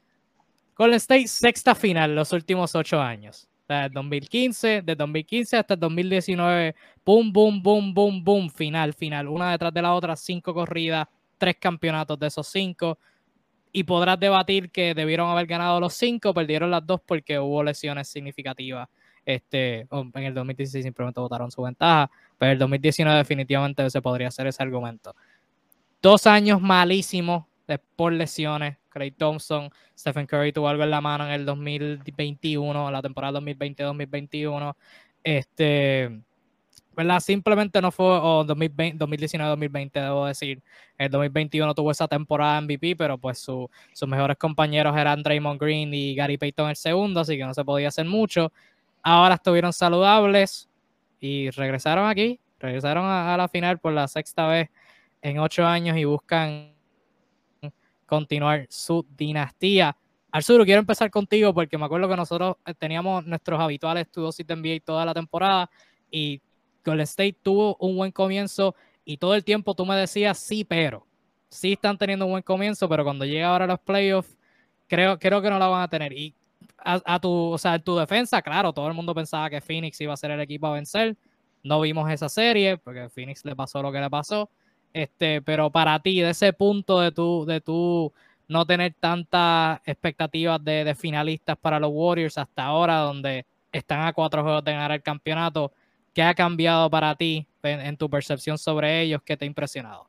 Golden 0.76 0.98
State, 0.98 1.28
sexta 1.28 1.76
final 1.76 2.16
los 2.16 2.32
últimos 2.34 2.76
ocho 2.76 3.00
años. 3.02 3.48
De 3.68 3.90
2015, 3.90 4.82
de 4.82 4.96
2015 4.96 5.58
hasta 5.58 5.76
el 5.76 5.80
2019, 5.80 6.76
boom, 7.06 7.32
boom, 7.32 7.62
boom, 7.62 7.94
boom, 7.94 8.24
boom, 8.24 8.50
final, 8.50 8.94
final, 8.94 9.28
una 9.28 9.52
detrás 9.52 9.72
de 9.72 9.82
la 9.82 9.94
otra, 9.94 10.16
cinco 10.16 10.54
corridas, 10.54 11.08
tres 11.38 11.58
campeonatos 11.60 12.20
de 12.20 12.28
esos 12.28 12.48
cinco. 12.48 12.98
Y 13.72 13.84
podrás 13.84 14.20
debatir 14.20 14.72
que 14.72 14.96
debieron 14.96 15.30
haber 15.30 15.46
ganado 15.46 15.80
los 15.80 15.94
cinco, 15.94 16.34
perdieron 16.34 16.72
las 16.72 16.86
dos 16.86 17.02
porque 17.06 17.38
hubo 17.38 17.64
lesiones 17.64 18.08
significativas 18.08 18.90
este, 19.26 19.88
en 19.92 20.24
el 20.24 20.34
2016 20.34 20.84
simplemente 20.84 21.20
votaron 21.20 21.52
su 21.52 21.62
ventaja, 21.62 22.10
pero 22.38 22.50
en 22.50 22.54
el 22.54 22.60
2019 22.60 23.18
definitivamente 23.20 23.88
se 23.90 24.02
podría 24.02 24.30
hacer 24.30 24.48
ese 24.48 24.64
argumento. 24.64 25.16
Dos 26.02 26.26
años 26.26 26.60
malísimos 26.62 27.46
por 27.78 28.14
lesiones. 28.14 28.78
Craig 28.90 29.14
Thompson, 29.18 29.70
Stephen 29.98 30.26
Curry 30.26 30.52
tuvo 30.52 30.68
algo 30.68 30.84
en 30.84 30.90
la 30.90 31.02
mano 31.02 31.26
en 31.26 31.32
el 31.32 31.46
2021, 31.46 32.90
la 32.92 33.02
temporada 33.02 33.40
2020-2021. 33.40 34.76
Este, 35.24 36.22
¿verdad? 36.96 37.20
Simplemente 37.20 37.82
no 37.82 37.92
fue, 37.92 38.08
o 38.08 38.44
2019-2020, 38.46 39.92
debo 39.94 40.26
decir. 40.26 40.62
El 40.98 41.10
2021 41.10 41.74
tuvo 41.74 41.92
esa 41.92 42.08
temporada 42.08 42.60
MVP, 42.60 42.96
pero 42.98 43.18
pues 43.18 43.40
sus 43.40 43.70
mejores 44.08 44.38
compañeros 44.38 44.98
eran 44.98 45.24
Draymond 45.24 45.62
Green 45.62 45.94
y 45.94 46.14
Gary 46.16 46.38
Payton 46.38 46.72
el 46.72 46.76
segundo, 46.76 47.22
así 47.22 47.38
que 47.38 47.46
no 47.46 47.54
se 47.54 47.64
podía 47.64 47.88
hacer 47.88 48.06
mucho. 48.06 48.52
Ahora 49.02 49.36
estuvieron 49.36 49.72
saludables 49.72 50.68
y 51.22 51.50
regresaron 51.52 52.10
aquí, 52.10 52.40
regresaron 52.60 53.06
a, 53.06 53.38
la 53.38 53.48
final 53.48 53.80
por 53.80 53.94
la 53.94 54.08
sexta 54.08 54.48
vez 54.48 54.70
en 55.22 55.40
ocho 55.40 55.66
años 55.66 55.98
y 55.98 56.04
buscan 56.04 56.74
continuar 58.10 58.66
su 58.70 59.06
dinastía. 59.16 59.96
Arzuro, 60.32 60.66
quiero 60.66 60.80
empezar 60.80 61.12
contigo 61.12 61.54
porque 61.54 61.78
me 61.78 61.86
acuerdo 61.86 62.10
que 62.10 62.16
nosotros 62.16 62.56
eh, 62.66 62.74
teníamos 62.74 63.26
nuestros 63.26 63.60
habituales 63.60 64.12
tu 64.12 64.22
dosis 64.22 64.46
de 64.46 64.56
NBA 64.56 64.80
toda 64.84 65.06
la 65.06 65.14
temporada 65.14 65.70
y 66.10 66.42
Golden 66.84 67.04
State 67.04 67.38
tuvo 67.44 67.78
un 67.80 67.96
buen 67.96 68.12
comienzo 68.12 68.76
y 69.06 69.18
todo 69.18 69.36
el 69.36 69.44
tiempo 69.44 69.76
tú 69.76 69.86
me 69.86 69.96
decías 69.96 70.40
sí, 70.40 70.64
pero 70.64 71.06
sí 71.50 71.74
están 71.74 71.98
teniendo 71.98 72.26
un 72.26 72.32
buen 72.32 72.44
comienzo, 72.44 72.90
pero 72.90 73.04
cuando 73.04 73.26
llega 73.26 73.48
ahora 73.48 73.68
los 73.68 73.80
playoffs, 73.80 74.36
creo, 74.88 75.18
creo 75.20 75.42
que 75.42 75.50
no 75.50 75.60
la 75.60 75.68
van 75.68 75.84
a 75.84 75.88
tener. 75.88 76.12
Y 76.14 76.34
a, 76.78 77.20
tu, 77.20 77.32
o 77.32 77.58
sea, 77.58 77.78
tu 77.80 77.96
defensa, 77.96 78.42
claro, 78.42 78.74
todo 78.74 78.88
el 78.88 78.94
mundo 78.94 79.14
pensaba 79.14 79.50
que 79.50 79.62
Phoenix 79.62 80.00
iba 80.02 80.14
a 80.14 80.18
ser 80.18 80.32
el 80.32 80.42
equipo 80.42 80.68
a 80.68 80.74
vencer. 80.74 81.16
No 81.64 81.82
vimos 81.82 82.10
esa 82.10 82.30
serie 82.30 82.78
porque 82.78 83.10
Phoenix 83.10 83.44
le 83.46 83.56
pasó 83.56 83.82
lo 83.82 83.92
que 83.92 84.00
le 84.00 84.10
pasó. 84.10 84.50
Este, 84.94 85.42
pero 85.42 85.70
para 85.70 86.00
ti, 86.00 86.22
de 86.22 86.32
ese 86.32 86.54
punto 86.54 87.00
de 87.00 87.12
tu, 87.12 87.46
de 87.46 87.62
tu 87.62 88.12
no 88.48 88.66
tener 88.66 88.94
tantas 89.00 89.80
expectativas 89.86 90.62
de, 90.64 90.96
finalistas 90.96 91.56
para 91.58 91.80
los 91.80 91.92
Warriors 91.94 92.38
hasta 92.38 92.64
ahora, 92.66 92.98
donde 92.98 93.46
están 93.72 94.02
a 94.02 94.14
cuatro 94.14 94.42
juegos 94.42 94.64
de 94.64 94.74
ganar 94.74 94.92
el 94.92 95.04
campeonato, 95.04 95.72
¿qué 96.14 96.24
ha 96.24 96.34
cambiado 96.34 96.90
para 96.90 97.14
ti 97.16 97.46
en 97.62 97.96
tu 97.96 98.10
percepción 98.10 98.58
sobre 98.58 99.02
ellos? 99.02 99.22
¿Qué 99.24 99.38
te 99.38 99.46
ha 99.46 99.48
impresionado? 99.48 100.08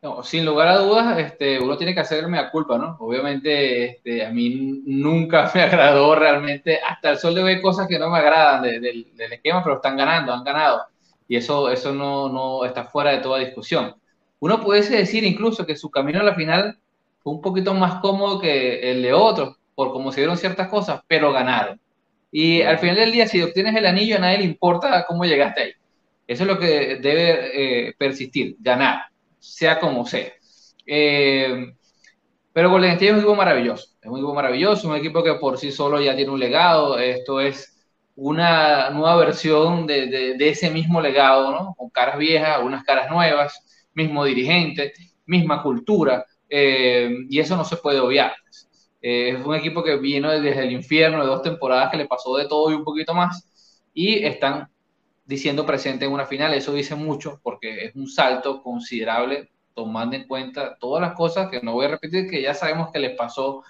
No, 0.00 0.22
sin 0.24 0.44
lugar 0.44 0.66
a 0.68 0.78
dudas, 0.78 1.18
este, 1.18 1.60
uno 1.60 1.76
tiene 1.76 1.94
que 1.94 2.00
hacerme 2.00 2.38
a 2.38 2.50
culpa, 2.50 2.76
¿no? 2.76 2.96
Obviamente, 2.98 3.84
este, 3.84 4.26
a 4.26 4.30
mí 4.30 4.82
nunca 4.84 5.50
me 5.54 5.62
agradó 5.62 6.14
realmente, 6.14 6.80
hasta 6.80 7.10
el 7.10 7.18
sol 7.18 7.34
de 7.34 7.42
hoy 7.42 7.60
cosas 7.60 7.86
que 7.88 7.98
no 7.98 8.10
me 8.10 8.18
agradan 8.18 8.62
del 8.62 9.32
esquema, 9.32 9.62
pero 9.62 9.76
están 9.76 9.96
ganando, 9.96 10.32
han 10.32 10.42
ganado. 10.44 10.91
Y 11.32 11.36
eso, 11.36 11.70
eso 11.70 11.94
no, 11.94 12.28
no 12.28 12.62
está 12.66 12.84
fuera 12.84 13.12
de 13.12 13.20
toda 13.20 13.38
discusión. 13.38 13.94
Uno 14.38 14.62
pudiese 14.62 14.98
decir 14.98 15.24
incluso 15.24 15.64
que 15.64 15.76
su 15.76 15.90
camino 15.90 16.20
a 16.20 16.24
la 16.24 16.34
final 16.34 16.76
fue 17.20 17.32
un 17.32 17.40
poquito 17.40 17.72
más 17.72 18.02
cómodo 18.02 18.38
que 18.38 18.90
el 18.90 19.00
de 19.00 19.14
otros, 19.14 19.56
por 19.74 19.94
cómo 19.94 20.12
se 20.12 20.20
dieron 20.20 20.36
ciertas 20.36 20.68
cosas, 20.68 21.00
pero 21.08 21.32
ganaron. 21.32 21.80
Y 22.30 22.60
al 22.60 22.78
final 22.78 22.96
del 22.96 23.12
día, 23.12 23.26
si 23.26 23.40
obtienes 23.40 23.74
el 23.74 23.86
anillo, 23.86 24.16
a 24.16 24.18
nadie 24.18 24.40
le 24.40 24.44
importa 24.44 25.06
cómo 25.08 25.24
llegaste 25.24 25.62
ahí. 25.62 25.72
Eso 26.26 26.42
es 26.42 26.48
lo 26.50 26.58
que 26.58 26.96
debe 26.96 27.86
eh, 27.88 27.94
persistir, 27.96 28.56
ganar 28.60 29.00
sea 29.38 29.80
como 29.80 30.04
sea. 30.04 30.34
Eh, 30.84 31.72
pero 32.52 32.68
Golden 32.68 32.90
State 32.90 33.06
es 33.06 33.12
un 33.12 33.18
equipo 33.20 33.36
maravilloso, 33.36 33.86
es 34.02 34.06
un 34.06 34.18
equipo 34.18 34.34
maravilloso, 34.34 34.86
un 34.86 34.96
equipo 34.96 35.24
que 35.24 35.32
por 35.36 35.56
sí 35.56 35.72
solo 35.72 35.98
ya 35.98 36.14
tiene 36.14 36.30
un 36.30 36.40
legado, 36.40 36.98
esto 36.98 37.40
es 37.40 37.81
una 38.14 38.90
nueva 38.90 39.16
versión 39.16 39.86
de, 39.86 40.36
ese 40.38 40.70
mismo 40.70 41.00
legado, 41.00 41.50
¿no? 41.50 41.74
Con 41.74 41.90
caras 41.90 42.18
viejas, 42.18 42.56
algunas 42.56 42.84
caras 42.84 43.10
nuevas, 43.10 43.88
mismo 43.94 44.24
dirigente, 44.24 44.92
misma 45.26 45.62
cultura, 45.62 46.24
eh, 46.48 47.10
y 47.28 47.38
eso 47.40 47.56
no 47.56 47.64
se 47.64 47.76
puede 47.76 48.00
obviar. 48.00 48.34
Eh, 49.00 49.30
es 49.30 49.44
un 49.44 49.54
equipo 49.54 49.82
que 49.82 49.96
vino 49.96 50.30
desde 50.30 50.62
el 50.62 50.72
infierno 50.72 51.20
de 51.20 51.26
dos 51.26 51.42
temporadas 51.42 51.90
que 51.90 51.96
le 51.96 52.06
pasó 52.06 52.36
de 52.36 52.46
todo 52.46 52.70
y 52.70 52.74
un 52.74 52.84
poquito 52.84 53.14
más, 53.14 53.48
y 53.94 54.24
están 54.24 54.68
diciendo 55.24 55.66
presente 55.66 56.04
en 56.04 56.12
una 56.12 56.26
final. 56.26 56.54
Eso 56.54 56.72
dice 56.72 56.94
mucho 56.94 57.40
porque 57.42 57.86
es 57.86 57.94
un 57.94 58.08
salto 58.08 58.62
considerable 58.62 59.50
tomando 59.74 60.16
en 60.16 60.26
cuenta 60.26 60.76
todas 60.78 61.00
las 61.00 61.14
cosas 61.14 61.50
que 61.50 61.60
no 61.62 61.72
voy 61.72 61.86
a 61.86 61.90
repetir, 61.90 62.28
que 62.28 62.42
ya 62.42 62.54
sabemos 62.54 62.90
que 62.92 62.98
les 62.98 63.16
pasó 63.16 63.62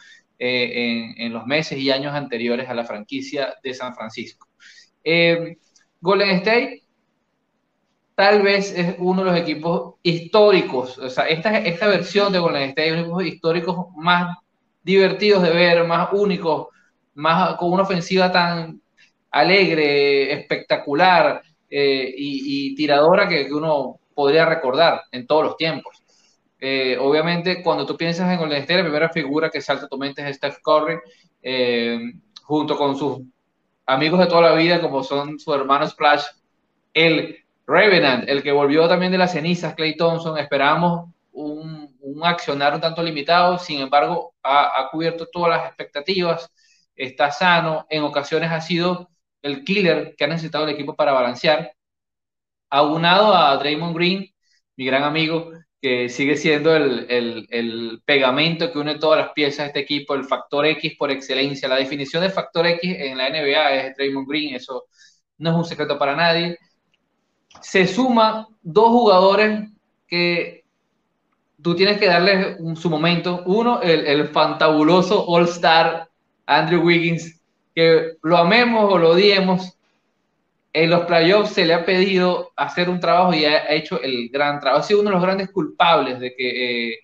eh, 0.44 1.14
en, 1.18 1.32
los 1.32 1.46
meses 1.46 1.78
y 1.78 1.92
años 1.92 2.12
anteriores 2.14 2.68
a 2.68 2.74
la 2.74 2.82
franquicia 2.82 3.54
de 3.62 3.74
San 3.74 3.94
Francisco. 3.94 4.48
Eh, 5.04 5.56
Golden 6.00 6.30
State 6.30 6.82
tal 8.16 8.42
vez 8.42 8.76
es 8.76 8.96
uno 8.98 9.22
de 9.22 9.30
los 9.30 9.40
equipos 9.40 9.94
históricos, 10.02 10.98
o 10.98 11.08
sea, 11.08 11.28
esta, 11.28 11.58
esta 11.58 11.86
versión 11.86 12.32
de 12.32 12.40
Golden 12.40 12.70
State 12.70 12.88
es 12.88 13.06
uno 13.06 13.18
de 13.18 13.24
los 13.24 13.32
históricos 13.34 13.86
más 13.94 14.36
divertidos 14.82 15.44
de 15.44 15.50
ver, 15.50 15.84
más 15.86 16.08
únicos, 16.12 16.66
más 17.14 17.54
con 17.54 17.72
una 17.72 17.84
ofensiva 17.84 18.32
tan 18.32 18.82
alegre, 19.30 20.32
espectacular 20.32 21.40
eh, 21.70 22.12
y, 22.16 22.74
tiradora 22.74 23.28
que, 23.28 23.46
uno 23.52 24.00
podría 24.12 24.44
recordar 24.44 25.02
en 25.12 25.24
todos 25.24 25.44
los 25.44 25.56
tiempos. 25.56 26.01
Eh, 26.64 26.96
obviamente, 26.96 27.60
cuando 27.60 27.84
tú 27.84 27.96
piensas 27.96 28.30
en 28.30 28.38
Golden 28.38 28.60
State, 28.60 28.76
la 28.76 28.84
primera 28.84 29.08
figura 29.08 29.50
que 29.50 29.60
salta 29.60 29.86
a 29.86 29.88
tu 29.88 29.98
mente 29.98 30.22
es 30.28 30.36
Steph 30.36 30.58
Curry, 30.62 30.96
eh, 31.42 31.98
junto 32.44 32.78
con 32.78 32.96
sus 32.96 33.18
amigos 33.84 34.20
de 34.20 34.26
toda 34.26 34.42
la 34.42 34.54
vida, 34.54 34.80
como 34.80 35.02
son 35.02 35.40
su 35.40 35.52
hermano 35.52 35.88
Splash, 35.88 36.22
el 36.94 37.36
Revenant, 37.66 38.28
el 38.28 38.44
que 38.44 38.52
volvió 38.52 38.88
también 38.88 39.10
de 39.10 39.18
las 39.18 39.32
cenizas, 39.32 39.74
Clay 39.74 39.96
Thompson. 39.96 40.38
Esperamos 40.38 41.10
un, 41.32 41.96
un 42.00 42.24
accionar 42.24 42.74
un 42.74 42.80
tanto 42.80 43.02
limitado, 43.02 43.58
sin 43.58 43.80
embargo, 43.80 44.34
ha, 44.44 44.88
cubierto 44.92 45.26
todas 45.26 45.58
las 45.58 45.66
expectativas, 45.66 46.48
está 46.94 47.32
sano, 47.32 47.86
en 47.90 48.04
ocasiones 48.04 48.52
ha 48.52 48.60
sido 48.60 49.10
el 49.42 49.64
killer 49.64 50.14
que 50.16 50.24
ha 50.24 50.28
necesitado 50.28 50.62
el 50.62 50.70
equipo 50.70 50.94
para 50.94 51.12
balancear. 51.12 51.72
Aunado 52.70 53.34
a 53.34 53.56
Draymond 53.56 53.96
Green, 53.96 54.32
mi 54.76 54.84
gran 54.86 55.02
amigo, 55.02 55.50
que 55.82 56.08
sigue 56.08 56.36
siendo 56.36 56.76
el, 56.76 57.08
el, 57.50 58.00
pegamento 58.04 58.70
que 58.70 58.78
une 58.78 59.00
todas 59.00 59.18
las 59.18 59.32
piezas 59.32 59.58
de 59.58 59.66
este 59.66 59.80
equipo, 59.80 60.14
el 60.14 60.24
factor 60.24 60.64
X 60.64 60.94
por 60.96 61.10
excelencia. 61.10 61.68
La 61.68 61.74
definición 61.74 62.22
de 62.22 62.30
factor 62.30 62.64
X 62.68 62.80
en 62.84 63.18
la 63.18 63.28
NBA 63.28 63.74
es 63.74 63.96
Draymond 63.96 64.28
Green, 64.28 64.54
eso 64.54 64.84
no 65.38 65.50
es 65.50 65.56
un 65.56 65.64
secreto 65.64 65.98
para 65.98 66.14
nadie. 66.14 66.56
Se 67.60 67.88
suma 67.88 68.46
dos 68.62 68.90
jugadores 68.90 69.70
que 70.06 70.64
tú 71.60 71.74
tienes 71.74 71.98
que 71.98 72.06
darles 72.06 72.58
su 72.76 72.88
momento. 72.88 73.42
Uno, 73.46 73.82
el, 73.82 74.06
el 74.06 74.28
fantabuloso 74.28 75.26
All-Star 75.26 76.08
Andrew 76.46 76.84
Wiggins, 76.84 77.42
que 77.74 78.18
lo 78.22 78.36
amemos 78.36 78.84
o 78.88 78.98
lo 78.98 79.10
odiemos, 79.10 79.76
en 80.72 80.90
los 80.90 81.04
playoffs 81.04 81.52
se 81.52 81.66
le 81.66 81.74
ha 81.74 81.84
pedido 81.84 82.52
hacer 82.56 82.88
un 82.88 83.00
trabajo 83.00 83.34
y 83.34 83.44
ha 83.44 83.70
hecho 83.72 84.00
el 84.00 84.30
gran 84.30 84.58
trabajo. 84.58 84.80
Ha 84.80 84.86
sido 84.86 85.00
uno 85.00 85.10
de 85.10 85.14
los 85.14 85.22
grandes 85.22 85.50
culpables 85.50 86.18
de 86.18 86.34
que 86.34 86.92
eh, 86.92 86.98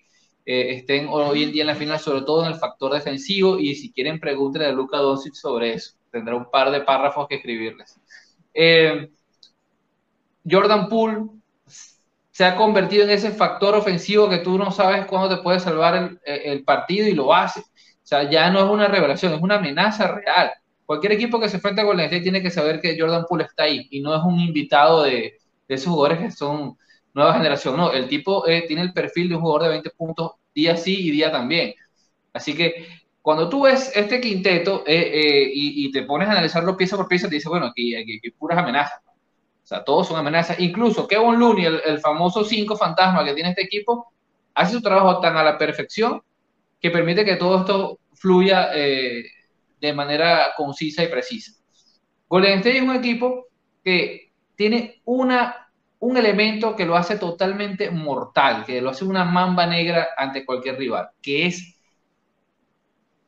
eh, 0.45 0.75
estén 0.75 1.07
hoy 1.09 1.43
en 1.43 1.51
día 1.51 1.63
en 1.63 1.67
la 1.67 1.75
final, 1.75 1.99
sobre 1.99 2.23
todo 2.23 2.45
en 2.45 2.53
el 2.53 2.59
factor 2.59 2.93
defensivo. 2.93 3.59
Y 3.59 3.75
si 3.75 3.91
quieren, 3.91 4.19
pregúntenle 4.19 4.69
a 4.69 4.71
Luca 4.71 4.97
Doncic 4.97 5.35
sobre 5.35 5.73
eso. 5.73 5.93
Tendrá 6.11 6.35
un 6.35 6.49
par 6.49 6.71
de 6.71 6.81
párrafos 6.81 7.27
que 7.27 7.35
escribirles. 7.35 7.99
Eh, 8.53 9.11
Jordan 10.49 10.89
Poole 10.89 11.27
se 12.31 12.45
ha 12.45 12.55
convertido 12.55 13.03
en 13.03 13.11
ese 13.11 13.31
factor 13.31 13.75
ofensivo 13.75 14.29
que 14.29 14.39
tú 14.39 14.57
no 14.57 14.71
sabes 14.71 15.05
cuándo 15.05 15.35
te 15.35 15.43
puede 15.43 15.59
salvar 15.59 15.95
el, 15.95 16.19
el 16.25 16.63
partido 16.63 17.07
y 17.07 17.13
lo 17.13 17.35
hace. 17.35 17.59
O 17.59 18.07
sea, 18.09 18.27
ya 18.27 18.49
no 18.49 18.59
es 18.59 18.65
una 18.65 18.87
revelación, 18.87 19.33
es 19.33 19.41
una 19.41 19.57
amenaza 19.57 20.07
real 20.07 20.51
cualquier 20.89 21.11
equipo 21.11 21.39
que 21.39 21.47
se 21.47 21.57
enfrente 21.57 21.83
con 21.83 21.89
Golden 21.91 22.05
State 22.07 22.23
tiene 22.23 22.41
que 22.41 22.49
saber 22.49 22.81
que 22.81 22.99
Jordan 22.99 23.23
Poole 23.29 23.43
está 23.43 23.65
ahí 23.65 23.87
y 23.91 24.01
no 24.01 24.15
es 24.15 24.23
un 24.23 24.39
invitado 24.39 25.03
de, 25.03 25.37
esos 25.67 25.93
jugadores 25.93 26.17
que 26.17 26.31
son 26.31 26.79
nueva 27.13 27.33
generación. 27.33 27.77
No, 27.77 27.91
el 27.91 28.07
tipo 28.07 28.47
eh, 28.47 28.63
tiene 28.67 28.81
el 28.81 28.91
perfil 28.91 29.29
de 29.29 29.35
un 29.35 29.41
jugador 29.41 29.61
de 29.61 29.69
20 29.69 29.89
puntos 29.91 30.31
día 30.51 30.75
sí 30.75 30.97
y 30.99 31.11
día 31.11 31.31
también. 31.31 31.75
Así 32.33 32.55
que 32.55 32.87
cuando 33.21 33.47
tú 33.49 33.65
ves 33.65 33.91
este 33.95 34.19
quinteto 34.19 34.83
eh, 34.87 35.11
eh, 35.13 35.51
y, 35.53 35.91
te 35.91 36.01
pones 36.01 36.27
a 36.27 36.31
analizarlo 36.31 36.75
pieza 36.75 36.97
por 36.97 37.07
pieza, 37.07 37.29
te 37.29 37.35
dices, 37.35 37.49
bueno, 37.49 37.67
aquí 37.67 37.93
hay 37.93 38.19
puras 38.31 38.57
amenazas. 38.57 38.99
O 39.63 39.67
sea, 39.67 39.83
todos 39.83 40.07
son 40.07 40.17
amenazas. 40.17 40.59
Incluso 40.59 41.07
Kevin 41.07 41.37
Looney, 41.37 41.65
el, 41.65 41.81
el 41.85 41.99
famoso 41.99 42.43
5 42.43 42.75
fantasma 42.75 43.23
que 43.23 43.35
tiene 43.35 43.51
este 43.51 43.61
equipo, 43.61 44.11
hace 44.55 44.73
su 44.73 44.81
trabajo 44.81 45.19
tan 45.19 45.37
a 45.37 45.43
la 45.43 45.55
perfección 45.55 46.23
que 46.81 46.89
permite 46.89 47.23
que 47.23 47.35
todo 47.35 47.59
esto 47.59 47.99
fluya 48.15 48.71
de 49.79 49.93
manera 49.93 50.53
concisa 50.55 51.03
y 51.03 51.07
precisa. 51.07 51.53
Golden 52.27 52.59
State 52.59 52.77
es 52.77 52.83
un 52.83 52.95
equipo 52.95 53.47
que 53.83 54.31
tiene 54.55 55.01
una, 55.05 55.71
un 55.99 56.17
elemento 56.17 56.75
que 56.75 56.85
lo 56.85 56.95
hace 56.95 57.17
totalmente 57.17 57.89
mortal, 57.89 58.65
que 58.65 58.81
lo 58.81 58.89
hace 58.89 59.05
una 59.05 59.25
mamba 59.25 59.65
negra 59.65 60.09
ante 60.17 60.45
cualquier 60.45 60.77
rival, 60.77 61.09
que 61.21 61.47
es 61.47 61.79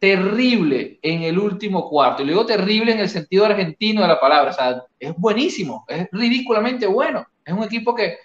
terrible 0.02 0.98
en 1.04 1.22
el 1.22 1.38
último 1.38 1.88
cuarto. 1.88 2.24
Y 2.24 2.26
lo 2.26 2.32
digo 2.32 2.46
terrible 2.46 2.92
en 2.92 3.00
el 3.00 3.10
sentido 3.10 3.46
argentino 3.46 4.02
de 4.02 4.08
la 4.08 4.20
palabra. 4.20 4.52
Es 5.00 5.16
buenísimo, 5.16 5.86
es 5.88 6.08
ridículamente 6.12 6.88
bueno. 6.88 7.26
Es 7.46 7.54
un 7.54 7.64
equipo 7.64 7.94
que 7.94 8.18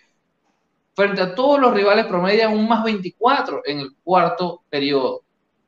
frente 0.95 1.21
a 1.21 1.35
todos 1.35 1.61
los 1.61 1.75
rivales 1.75 2.07
promedia 2.07 2.49
un 2.49 2.67
más 2.67 2.83
24 2.83 3.61
en 3.67 3.81
el 3.81 3.91
cuarto 4.03 4.63
periodo. 4.71 5.26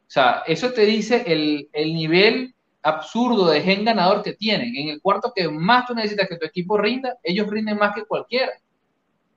O 0.08 0.10
sea, 0.10 0.42
eso 0.46 0.72
te 0.72 0.86
dice 0.86 1.22
el, 1.26 1.68
el 1.74 1.92
nivel 1.92 2.54
absurdo 2.82 3.50
de 3.50 3.60
gen 3.60 3.84
ganador 3.84 4.22
que 4.22 4.32
tienen. 4.32 4.74
En 4.74 4.88
el 4.88 5.02
cuarto 5.02 5.32
que 5.36 5.48
más 5.48 5.86
tú 5.86 5.94
necesitas 5.94 6.26
que 6.28 6.38
tu 6.38 6.46
equipo 6.46 6.78
rinda, 6.78 7.18
ellos 7.22 7.46
rinden 7.48 7.76
más 7.76 7.94
que 7.94 8.04
cualquiera. 8.04 8.52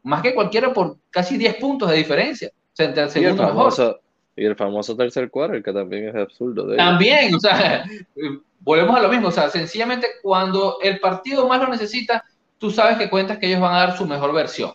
Más 0.04 0.22
que 0.22 0.34
cualquiera 0.34 0.74
por 0.74 0.98
casi 1.10 1.38
10 1.38 1.56
puntos 1.56 1.90
de 1.90 1.98
diferencia. 1.98 2.52
O 2.54 2.76
sea, 2.76 2.86
entre 2.86 3.04
el 3.04 3.10
segundo 3.10 3.44
y, 3.44 3.46
el 3.46 3.52
famoso, 3.52 4.00
y 4.36 4.46
el 4.46 4.56
famoso 4.56 4.96
tercer 4.96 5.30
cuarto, 5.30 5.62
que 5.62 5.74
también 5.74 6.08
es 6.08 6.16
absurdo. 6.16 6.66
De 6.66 6.78
también, 6.78 7.36
o 7.36 7.40
sea, 7.40 7.84
volvemos 8.62 8.96
a 8.96 9.02
lo 9.02 9.10
mismo. 9.10 9.28
O 9.28 9.32
sea, 9.32 9.50
sencillamente 9.50 10.08
cuando 10.24 10.78
el 10.82 11.02
partido 11.02 11.50
más 11.50 11.62
lo 11.62 11.68
necesita, 11.68 12.24
tú 12.58 12.72
sabes 12.72 12.98
que 12.98 13.10
cuentas 13.10 13.40
que 13.40 13.48
ellos 13.48 13.60
van 13.60 13.76
a 13.76 13.80
dar 13.80 13.98
su 13.98 14.06
mejor 14.06 14.34
versión. 14.34 14.72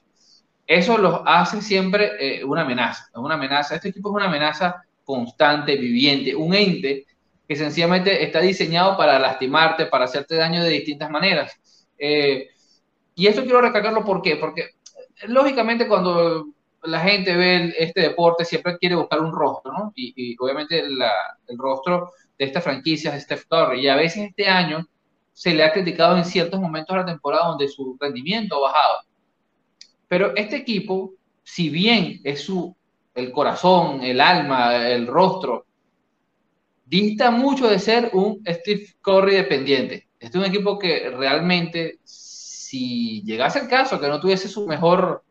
Eso 0.66 0.98
los 0.98 1.22
hace 1.24 1.62
siempre 1.62 2.12
eh, 2.20 2.44
una 2.44 2.62
amenaza. 2.62 3.08
Una 3.14 3.36
amenaza. 3.36 3.76
Este 3.76 3.88
equipo 3.88 4.10
es 4.10 4.16
una 4.16 4.26
amenaza 4.26 4.82
constante, 5.06 5.76
viviente, 5.76 6.34
un 6.34 6.52
ente 6.52 7.06
que 7.48 7.56
sencillamente 7.56 8.24
está 8.24 8.40
diseñado 8.40 8.96
para 8.96 9.18
lastimarte, 9.18 9.86
para 9.86 10.04
hacerte 10.04 10.34
daño 10.34 10.62
de 10.62 10.70
distintas 10.70 11.08
maneras. 11.08 11.58
Eh, 11.96 12.48
y 13.14 13.26
esto 13.26 13.42
quiero 13.44 13.62
recalcarlo 13.62 14.04
¿por 14.04 14.20
qué? 14.20 14.36
porque 14.36 14.70
lógicamente 15.28 15.88
cuando 15.88 16.48
la 16.82 17.00
gente 17.00 17.34
ve 17.34 17.74
este 17.78 18.02
deporte 18.02 18.44
siempre 18.44 18.76
quiere 18.76 18.96
buscar 18.96 19.20
un 19.20 19.32
rostro, 19.32 19.72
¿no? 19.72 19.92
Y, 19.96 20.36
obviamente 20.38 20.80
el 20.80 21.58
rostro 21.58 22.10
de 22.38 22.44
esta 22.44 22.60
franquicia 22.60 23.14
es 23.14 23.22
Steph 23.24 23.46
Curry. 23.48 23.80
Y 23.80 23.88
a 23.88 23.96
veces 23.96 24.28
este 24.28 24.46
año 24.46 24.86
se 25.32 25.54
le 25.54 25.64
ha 25.64 25.72
criticado 25.72 26.16
en 26.16 26.24
ciertos 26.24 26.60
momentos 26.60 26.94
de 26.94 27.00
la 27.00 27.06
temporada 27.06 27.48
donde 27.48 27.68
su 27.68 27.96
rendimiento 28.00 28.56
ha 28.56 28.72
bajado. 28.72 28.98
Pero 30.08 30.36
este 30.36 30.56
equipo, 30.56 31.12
si 31.42 31.68
bien 31.68 32.20
es 32.24 32.42
su 32.44 32.76
el 33.16 33.32
corazón, 33.32 34.02
el 34.02 34.20
alma, 34.20 34.86
el 34.88 35.06
rostro, 35.06 35.66
dista 36.84 37.30
mucho 37.30 37.68
de 37.68 37.78
ser 37.78 38.10
un 38.12 38.42
Steve 38.46 38.86
Curry 39.00 39.34
dependiente. 39.34 40.08
Este 40.20 40.38
es 40.38 40.44
un 40.44 40.50
equipo 40.50 40.78
que 40.78 41.10
realmente, 41.10 41.98
si 42.04 43.22
llegase 43.22 43.58
el 43.58 43.68
caso 43.68 43.98
que 43.98 44.08
no 44.08 44.20
tuviese 44.20 44.48
su 44.48 44.66
mejor 44.66 45.24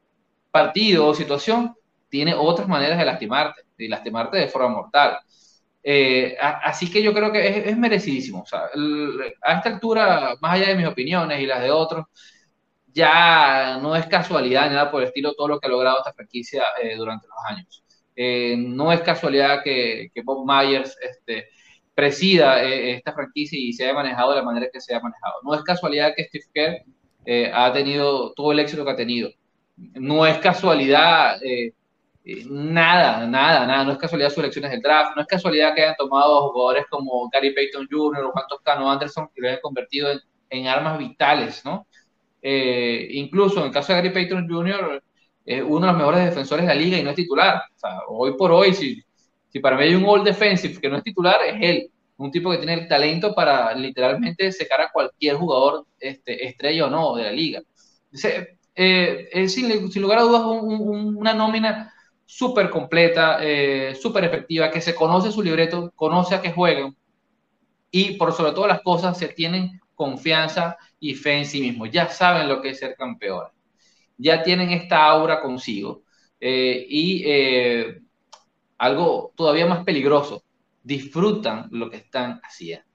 partido 0.51 1.07
o 1.07 1.13
situación, 1.13 1.75
tiene 2.09 2.33
otras 2.33 2.67
maneras 2.67 2.97
de 2.97 3.05
lastimarte, 3.05 3.61
de 3.77 3.89
lastimarte 3.89 4.37
de 4.37 4.47
forma 4.47 4.69
mortal. 4.69 5.17
Eh, 5.83 6.35
así 6.39 6.89
que 6.89 7.03
yo 7.03 7.13
creo 7.13 7.31
que 7.31 7.69
es, 7.69 7.77
merecidísimo. 7.77 8.41
O 8.41 8.45
sea, 8.45 8.63
a 9.43 9.53
esta 9.53 9.69
altura, 9.69 10.35
más 10.41 10.53
allá 10.53 10.69
de 10.69 10.75
mis 10.75 10.87
opiniones 10.87 11.39
y 11.39 11.45
las 11.45 11.61
de 11.61 11.71
otros, 11.71 12.05
ya 12.95 13.77
no 13.81 13.95
es 13.95 14.08
casualidad 14.08 14.69
nada 14.69 14.89
por 14.89 15.01
el 15.01 15.10
estilo 15.10 15.34
todo 15.34 15.49
lo 15.49 15.60
que 15.60 15.67
ha 15.67 15.69
logrado 15.69 15.97
esta 15.99 16.13
franquicia 16.13 16.63
eh, 16.81 16.95
durante 16.95 17.27
los 17.27 17.38
años. 17.45 17.84
Eh, 18.15 18.55
no 18.58 18.91
es 18.93 19.01
casualidad 19.01 19.62
que, 19.63 20.10
que 20.13 20.21
Bob 20.23 20.45
Myers 20.47 20.97
este, 21.01 21.49
presida 21.93 22.63
eh, 22.63 22.93
esta 22.93 23.13
franquicia 23.13 23.60
y 23.60 23.73
se 23.73 23.84
haya 23.84 23.93
manejado 23.93 24.31
de 24.31 24.38
la 24.38 24.43
manera 24.43 24.67
que 24.71 24.79
se 24.79 24.93
haya 24.93 25.03
manejado. 25.03 25.34
No 25.43 25.53
es 25.53 25.62
casualidad 25.63 26.13
que 26.15 26.23
Steve 26.23 26.45
Kerr 26.53 27.51
ha 27.53 27.73
tenido 27.73 28.34
todo 28.34 28.51
el 28.51 28.60
éxito 28.60 28.86
que 28.86 28.91
ha 28.91 28.95
tenido. 28.95 29.29
No 29.75 30.25
es 30.25 30.38
casualidad 30.38 31.38
nada, 32.47 33.27
nada, 33.27 33.65
nada. 33.67 33.84
No 33.84 33.91
es 33.91 33.97
casualidad 33.97 34.29
sus 34.29 34.38
elecciones 34.38 34.71
del 34.71 34.81
draft. 34.81 35.15
No 35.15 35.21
es 35.21 35.27
casualidad 35.27 35.75
que 35.75 35.81
hayan 35.84 35.95
tomado 35.97 36.49
jugadores 36.51 36.86
como 36.89 37.27
Gary 37.29 37.53
Payton 37.53 37.88
Jr. 37.91 38.23
o 38.25 38.31
Juan 38.31 38.45
Toscano 38.47 38.89
Anderson 38.89 39.29
y 39.36 39.41
lo 39.41 39.47
hayan 39.47 39.60
convertido 39.62 40.12
en, 40.12 40.19
en 40.49 40.67
armas 40.67 40.97
vitales, 40.97 41.65
¿no? 41.65 41.88
Incluso 43.12 43.60
en 43.60 43.67
el 43.67 43.71
caso 43.71 43.93
de 43.93 43.99
Gary 44.01 44.13
Payton 44.13 44.47
Jr., 44.47 45.03
es 45.45 45.62
uno 45.62 45.82
de 45.82 45.88
los 45.88 45.97
mejores 45.97 46.26
defensores 46.26 46.65
de 46.65 46.74
la 46.74 46.80
liga 46.80 46.97
y 46.97 47.03
no 47.03 47.11
es 47.11 47.15
titular. 47.15 47.61
Hoy 48.07 48.36
por 48.36 48.51
hoy, 48.51 48.74
si, 48.74 49.03
para 49.61 49.78
mí 49.78 49.84
hay 49.84 49.95
un 49.95 50.05
all 50.05 50.24
defensive 50.24 50.80
que 50.82 50.89
no 50.89 50.97
es 50.97 51.03
titular, 51.03 51.38
es 51.45 51.55
él. 51.61 51.91
Un 52.17 52.32
tipo 52.32 52.49
que 52.49 52.57
tiene 52.57 52.74
el 52.74 52.88
talento 52.88 53.36
para 53.36 53.74
literalmente 53.74 54.51
secar 54.51 54.82
a 54.82 54.91
cualquier 54.91 55.36
jugador 55.36 55.86
este, 55.99 56.47
estrella 56.47 56.88
o 56.88 56.89
no 56.89 57.15
de 57.15 57.24
la 57.24 57.32
liga. 57.32 57.61
Eh, 58.76 59.47
sin, 59.47 60.01
lugar 60.01 60.19
a 60.19 60.24
dudas 60.24 60.41
un, 60.43 60.74
un, 60.74 61.17
una 61.17 61.34
nómina 61.34 61.93
súper 62.26 62.69
completa, 62.69 63.38
eh, 63.41 63.95
súper 63.95 64.24
efectiva, 64.24 64.72
que 64.72 64.82
se 64.82 64.95
conoce 64.95 65.32
su 65.32 65.43
libreto, 65.43 65.91
conoce 65.95 66.36
a 66.36 66.41
qué 66.41 66.51
juegan 66.51 66.95
y 67.91 68.17
por 68.17 68.34
sobre 68.34 68.51
todas 68.51 68.69
las 68.69 68.82
cosas 68.82 69.17
se 69.17 69.30
tienen 69.30 69.80
confianza 69.93 70.78
y 70.99 71.15
fe 71.15 71.39
en 71.39 71.45
sí 71.45 71.61
mismos. 71.61 71.89
Ya 71.91 72.07
saben 72.09 72.47
lo 72.47 72.61
que 72.61 72.69
es 72.69 72.79
ser 72.79 72.95
campeones 72.95 73.55
ya 74.17 74.43
tienen 74.43 74.71
esta 74.71 75.05
aura 75.05 75.41
consigo. 75.41 76.03
Eh, 76.39 76.85
y 76.89 77.23
eh, 77.25 78.01
algo 78.77 79.33
todavía 79.35 79.65
más 79.65 79.83
peligroso, 79.83 80.43
disfrutan 80.83 81.67
lo 81.71 81.89
que 81.89 81.97
están 81.97 82.39
haciendo. 82.43 82.85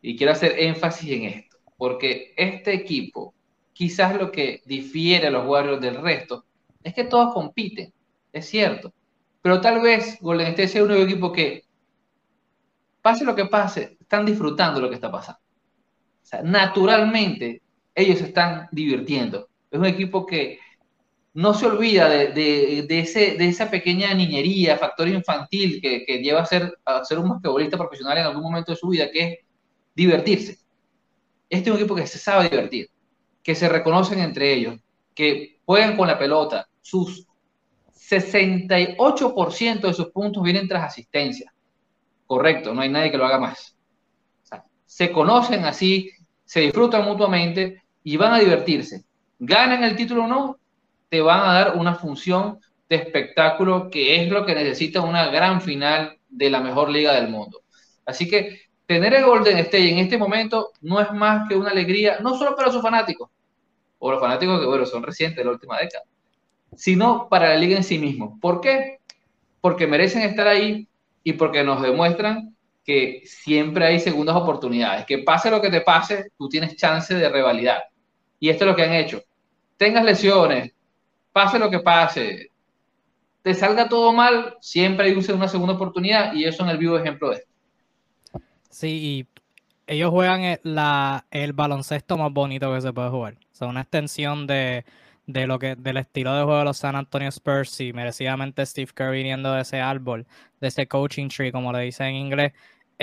Y 0.00 0.16
quiero 0.16 0.32
hacer 0.32 0.58
énfasis 0.58 1.10
en 1.10 1.24
esto, 1.24 1.58
porque 1.76 2.34
este 2.36 2.74
equipo, 2.74 3.34
quizás 3.72 4.16
lo 4.16 4.32
que 4.32 4.62
difiere 4.66 5.28
a 5.28 5.30
los 5.30 5.46
Warriors 5.46 5.80
del 5.80 6.02
resto, 6.02 6.44
es 6.82 6.92
que 6.92 7.04
todos 7.04 7.32
compiten, 7.32 7.92
es 8.32 8.48
cierto, 8.48 8.92
pero 9.40 9.60
tal 9.60 9.80
vez 9.80 10.18
Golden 10.20 10.48
State 10.48 10.68
sea 10.68 10.82
un 10.82 10.90
equipo 10.92 11.30
que, 11.30 11.64
pase 13.00 13.24
lo 13.24 13.36
que 13.36 13.46
pase, 13.46 13.96
están 14.00 14.26
disfrutando 14.26 14.80
lo 14.80 14.88
que 14.88 14.96
está 14.96 15.10
pasando. 15.10 15.41
Naturalmente, 16.42 17.62
ellos 17.94 18.20
están 18.20 18.68
divirtiendo. 18.72 19.48
Es 19.70 19.78
un 19.78 19.86
equipo 19.86 20.26
que 20.26 20.58
no 21.34 21.54
se 21.54 21.66
olvida 21.66 22.08
de, 22.08 22.86
ese, 22.88 23.36
de 23.36 23.48
esa 23.48 23.70
pequeña 23.70 24.12
niñería, 24.14 24.76
factor 24.76 25.08
infantil 25.08 25.80
que, 25.80 26.04
lleva 26.22 26.42
a 26.42 26.46
ser, 26.46 26.78
a 26.84 27.04
ser 27.04 27.18
un 27.18 27.30
basquetbolista 27.30 27.78
profesional 27.78 28.18
en 28.18 28.24
algún 28.24 28.42
momento 28.42 28.72
de 28.72 28.78
su 28.78 28.88
vida, 28.88 29.10
que 29.10 29.20
es 29.20 29.38
divertirse. 29.94 30.58
Este 31.48 31.68
es 31.68 31.74
un 31.74 31.80
equipo 31.80 31.94
que 31.94 32.06
se 32.06 32.18
sabe 32.18 32.48
divertir, 32.48 32.88
que 33.42 33.54
se 33.54 33.68
reconocen 33.68 34.20
entre 34.20 34.52
ellos, 34.52 34.78
que 35.14 35.58
juegan 35.64 35.96
con 35.96 36.08
la 36.08 36.18
pelota. 36.18 36.68
Sus 36.80 37.26
68% 37.94 39.80
de 39.80 39.94
sus 39.94 40.10
puntos 40.10 40.42
vienen 40.42 40.68
tras 40.68 40.84
asistencia. 40.84 41.52
Correcto, 42.26 42.74
no 42.74 42.82
hay 42.82 42.88
nadie 42.88 43.10
que 43.10 43.18
lo 43.18 43.24
haga 43.24 43.38
más. 43.38 43.71
Se 44.92 45.10
conocen 45.10 45.64
así, 45.64 46.10
se 46.44 46.60
disfrutan 46.60 47.06
mutuamente 47.06 47.82
y 48.04 48.18
van 48.18 48.34
a 48.34 48.40
divertirse. 48.40 49.04
Ganan 49.38 49.82
el 49.84 49.96
título 49.96 50.24
o 50.24 50.26
no, 50.26 50.58
te 51.08 51.22
van 51.22 51.40
a 51.40 51.54
dar 51.54 51.78
una 51.78 51.94
función 51.94 52.58
de 52.90 52.96
espectáculo 52.96 53.88
que 53.88 54.20
es 54.20 54.30
lo 54.30 54.44
que 54.44 54.54
necesita 54.54 55.00
una 55.00 55.28
gran 55.28 55.62
final 55.62 56.18
de 56.28 56.50
la 56.50 56.60
mejor 56.60 56.90
liga 56.90 57.14
del 57.14 57.30
mundo. 57.30 57.62
Así 58.04 58.28
que 58.28 58.60
tener 58.84 59.14
el 59.14 59.24
Golden 59.24 59.56
State 59.56 59.90
en 59.90 59.98
este 59.98 60.18
momento 60.18 60.72
no 60.82 61.00
es 61.00 61.10
más 61.10 61.48
que 61.48 61.56
una 61.56 61.70
alegría, 61.70 62.18
no 62.20 62.36
solo 62.36 62.54
para 62.54 62.70
sus 62.70 62.82
fanáticos, 62.82 63.30
o 63.98 64.10
los 64.10 64.20
fanáticos 64.20 64.60
que, 64.60 64.66
bueno, 64.66 64.84
son 64.84 65.02
recientes 65.02 65.38
de 65.38 65.44
la 65.44 65.52
última 65.52 65.78
década, 65.78 66.04
sino 66.76 67.30
para 67.30 67.48
la 67.48 67.56
liga 67.56 67.78
en 67.78 67.84
sí 67.84 67.98
mismo. 67.98 68.38
¿Por 68.42 68.60
qué? 68.60 68.98
Porque 69.62 69.86
merecen 69.86 70.20
estar 70.20 70.48
ahí 70.48 70.86
y 71.24 71.32
porque 71.32 71.64
nos 71.64 71.80
demuestran 71.80 72.54
que 72.84 73.22
siempre 73.24 73.86
hay 73.86 74.00
segundas 74.00 74.36
oportunidades. 74.36 75.06
Que 75.06 75.18
pase 75.18 75.50
lo 75.50 75.60
que 75.60 75.70
te 75.70 75.80
pase, 75.80 76.30
tú 76.36 76.48
tienes 76.48 76.76
chance 76.76 77.14
de 77.14 77.28
revalidar. 77.28 77.84
Y 78.40 78.48
esto 78.48 78.64
es 78.64 78.70
lo 78.70 78.76
que 78.76 78.82
han 78.82 78.94
hecho. 78.94 79.22
Tengas 79.76 80.04
lesiones, 80.04 80.72
pase 81.32 81.58
lo 81.58 81.70
que 81.70 81.80
pase, 81.80 82.50
te 83.42 83.54
salga 83.54 83.88
todo 83.88 84.12
mal, 84.12 84.56
siempre 84.60 85.06
hay 85.06 85.12
una 85.12 85.48
segunda 85.48 85.74
oportunidad 85.74 86.32
y 86.32 86.44
eso 86.44 86.62
en 86.62 86.70
el 86.70 86.78
vivo 86.78 86.96
ejemplo 86.96 87.30
de 87.30 87.36
esto. 87.36 87.50
Sí, 88.70 88.88
y 88.88 89.26
ellos 89.86 90.10
juegan 90.10 90.58
la, 90.62 91.26
el 91.30 91.52
baloncesto 91.52 92.16
más 92.16 92.32
bonito 92.32 92.72
que 92.72 92.80
se 92.80 92.92
puede 92.92 93.10
jugar. 93.10 93.34
O 93.34 93.54
sea, 93.54 93.68
una 93.68 93.82
extensión 93.82 94.46
de, 94.46 94.84
de 95.26 95.46
lo 95.46 95.58
que, 95.58 95.74
del 95.76 95.96
estilo 95.96 96.34
de 96.34 96.44
juego 96.44 96.60
de 96.60 96.64
los 96.64 96.78
San 96.78 96.96
Antonio 96.96 97.28
Spurs 97.28 97.80
y 97.80 97.92
merecidamente 97.92 98.64
Steve 98.64 98.92
Kerr 98.94 99.10
viniendo 99.10 99.52
de 99.52 99.62
ese 99.62 99.80
árbol, 99.80 100.26
de 100.60 100.68
ese 100.68 100.86
coaching 100.86 101.28
tree, 101.28 101.52
como 101.52 101.72
le 101.72 101.80
dicen 101.80 102.08
en 102.08 102.16
inglés. 102.16 102.52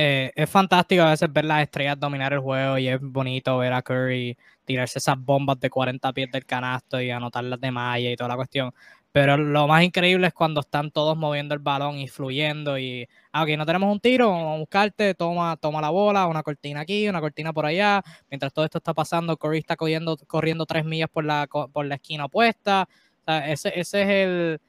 Eh, 0.02 0.32
es 0.34 0.50
fantástico 0.50 1.02
a 1.04 1.10
veces 1.10 1.32
ver 1.34 1.44
las 1.44 1.62
estrellas 1.62 2.00
dominar 2.00 2.32
el 2.32 2.40
juego 2.40 2.78
y 2.78 2.88
es 2.88 3.02
bonito 3.02 3.58
ver 3.58 3.74
a 3.74 3.82
Curry 3.82 4.38
tirarse 4.64 4.98
esas 5.00 5.18
bombas 5.20 5.60
de 5.60 5.70
40 5.70 6.14
pies 6.14 6.32
del 6.32 6.46
canasto 6.46 7.02
y 7.02 7.10
anotarlas 7.12 7.60
de 7.60 7.70
malla 7.70 8.10
y 8.10 8.16
toda 8.16 8.30
la 8.30 8.38
cuestión. 8.38 8.74
Pero 9.12 9.36
lo 9.36 9.68
más 9.68 9.84
increíble 9.84 10.28
es 10.28 10.34
cuando 10.34 10.62
están 10.62 10.92
todos 10.92 11.18
moviendo 11.18 11.54
el 11.54 11.60
balón 11.60 11.98
y 11.98 12.08
fluyendo 12.08 12.80
y, 12.80 13.10
ah, 13.34 13.44
ok, 13.44 13.50
no 13.58 13.66
tenemos 13.66 13.92
un 13.92 14.00
tiro, 14.00 14.30
vamos 14.30 14.56
a 14.56 14.60
buscarte, 14.60 15.16
toma, 15.16 15.58
toma 15.58 15.82
la 15.82 15.90
bola, 15.90 16.28
una 16.28 16.44
cortina 16.44 16.80
aquí, 16.80 17.10
una 17.10 17.20
cortina 17.20 17.52
por 17.52 17.66
allá. 17.66 18.02
Mientras 18.30 18.54
todo 18.54 18.64
esto 18.64 18.78
está 18.78 18.94
pasando, 18.94 19.36
Curry 19.36 19.58
está 19.58 19.76
corriendo, 19.76 20.16
corriendo 20.28 20.66
tres 20.66 20.86
millas 20.86 21.10
por 21.10 21.26
la, 21.26 21.46
por 21.48 21.86
la 21.86 21.96
esquina 21.96 22.24
opuesta. 22.26 22.88
ese, 23.28 23.78
ese 23.78 24.02
es 24.04 24.08
el, 24.10 24.62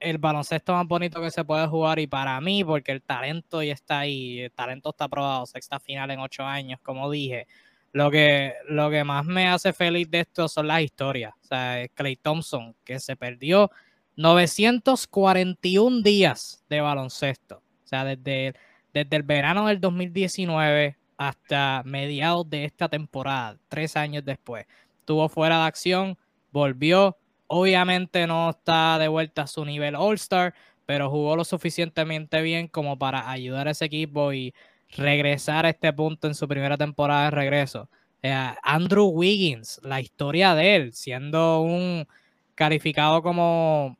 el 0.00 0.18
baloncesto 0.18 0.72
más 0.72 0.86
bonito 0.86 1.20
que 1.20 1.30
se 1.30 1.44
puede 1.44 1.66
jugar 1.66 1.98
y 1.98 2.06
para 2.06 2.40
mí, 2.40 2.64
porque 2.64 2.92
el 2.92 3.02
talento 3.02 3.62
ya 3.62 3.72
está 3.72 4.00
ahí, 4.00 4.40
el 4.40 4.52
talento 4.52 4.90
está 4.90 5.04
aprobado, 5.04 5.46
sexta 5.46 5.80
final 5.80 6.10
en 6.10 6.20
ocho 6.20 6.44
años, 6.44 6.80
como 6.82 7.10
dije. 7.10 7.46
Lo 7.92 8.10
que, 8.10 8.52
lo 8.68 8.90
que 8.90 9.02
más 9.02 9.24
me 9.24 9.48
hace 9.48 9.72
feliz 9.72 10.10
de 10.10 10.20
esto 10.20 10.46
son 10.46 10.66
las 10.66 10.82
historias. 10.82 11.32
O 11.42 11.46
sea, 11.46 11.88
Clay 11.94 12.16
Thompson, 12.16 12.76
que 12.84 13.00
se 13.00 13.16
perdió 13.16 13.70
941 14.16 16.02
días 16.02 16.62
de 16.68 16.80
baloncesto. 16.80 17.56
O 17.56 17.86
sea, 17.86 18.04
desde, 18.04 18.54
desde 18.92 19.16
el 19.16 19.22
verano 19.22 19.66
del 19.68 19.80
2019 19.80 20.98
hasta 21.16 21.82
mediados 21.84 22.48
de 22.50 22.64
esta 22.64 22.88
temporada, 22.88 23.56
tres 23.68 23.96
años 23.96 24.24
después. 24.24 24.66
Estuvo 25.00 25.28
fuera 25.28 25.60
de 25.60 25.64
acción, 25.64 26.18
volvió. 26.52 27.16
Obviamente 27.48 28.26
no 28.26 28.50
está 28.50 28.98
de 28.98 29.08
vuelta 29.08 29.42
a 29.42 29.46
su 29.46 29.64
nivel 29.64 29.96
All-Star, 29.96 30.54
pero 30.86 31.10
jugó 31.10 31.34
lo 31.34 31.44
suficientemente 31.44 32.40
bien 32.42 32.68
como 32.68 32.98
para 32.98 33.30
ayudar 33.30 33.68
a 33.68 33.72
ese 33.72 33.86
equipo 33.86 34.32
y 34.32 34.54
regresar 34.96 35.66
a 35.66 35.70
este 35.70 35.92
punto 35.92 36.26
en 36.26 36.34
su 36.34 36.46
primera 36.46 36.76
temporada 36.76 37.24
de 37.24 37.30
regreso. 37.30 37.88
Eh, 38.22 38.54
Andrew 38.62 39.06
Wiggins, 39.06 39.80
la 39.82 40.00
historia 40.00 40.54
de 40.54 40.76
él, 40.76 40.92
siendo 40.92 41.62
un 41.62 42.06
calificado 42.54 43.22
como, 43.22 43.96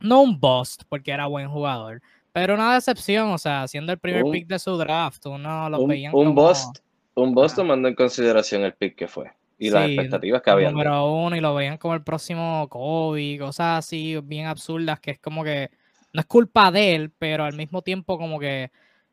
no 0.00 0.22
un 0.22 0.40
bust, 0.40 0.82
porque 0.88 1.10
era 1.10 1.26
buen 1.26 1.48
jugador, 1.48 2.00
pero 2.32 2.54
una 2.54 2.74
decepción, 2.74 3.30
o 3.30 3.38
sea, 3.38 3.68
siendo 3.68 3.92
el 3.92 3.98
primer 3.98 4.24
pick 4.30 4.46
de 4.46 4.58
su 4.58 4.76
draft, 4.76 5.26
uno 5.26 5.68
lo 5.68 5.80
un, 5.80 6.08
un 6.12 6.34
bust, 6.34 6.78
un 7.14 7.34
bust 7.34 7.56
tomando 7.56 7.88
en 7.88 7.94
consideración 7.94 8.62
el 8.62 8.74
pick 8.74 8.96
que 8.96 9.08
fue 9.08 9.30
y 9.66 9.70
las 9.70 9.86
expectativas 9.86 10.42
que 10.42 10.50
había. 10.50 10.70
Número 10.70 11.06
uno, 11.12 11.36
y 11.36 11.40
lo 11.40 11.54
veían 11.54 11.78
como 11.78 11.94
el 11.94 12.02
próximo 12.02 12.68
Kobe, 12.68 13.38
cosas 13.38 13.78
así 13.78 14.18
bien 14.22 14.46
absurdas 14.46 15.00
que 15.00 15.12
es 15.12 15.18
como 15.18 15.44
que 15.44 15.70
no 16.12 16.20
es 16.20 16.26
culpa 16.26 16.70
de 16.70 16.94
él, 16.94 17.12
pero 17.18 17.44
al 17.44 17.54
mismo 17.54 17.82
tiempo 17.82 18.18
como 18.18 18.38
que 18.38 18.70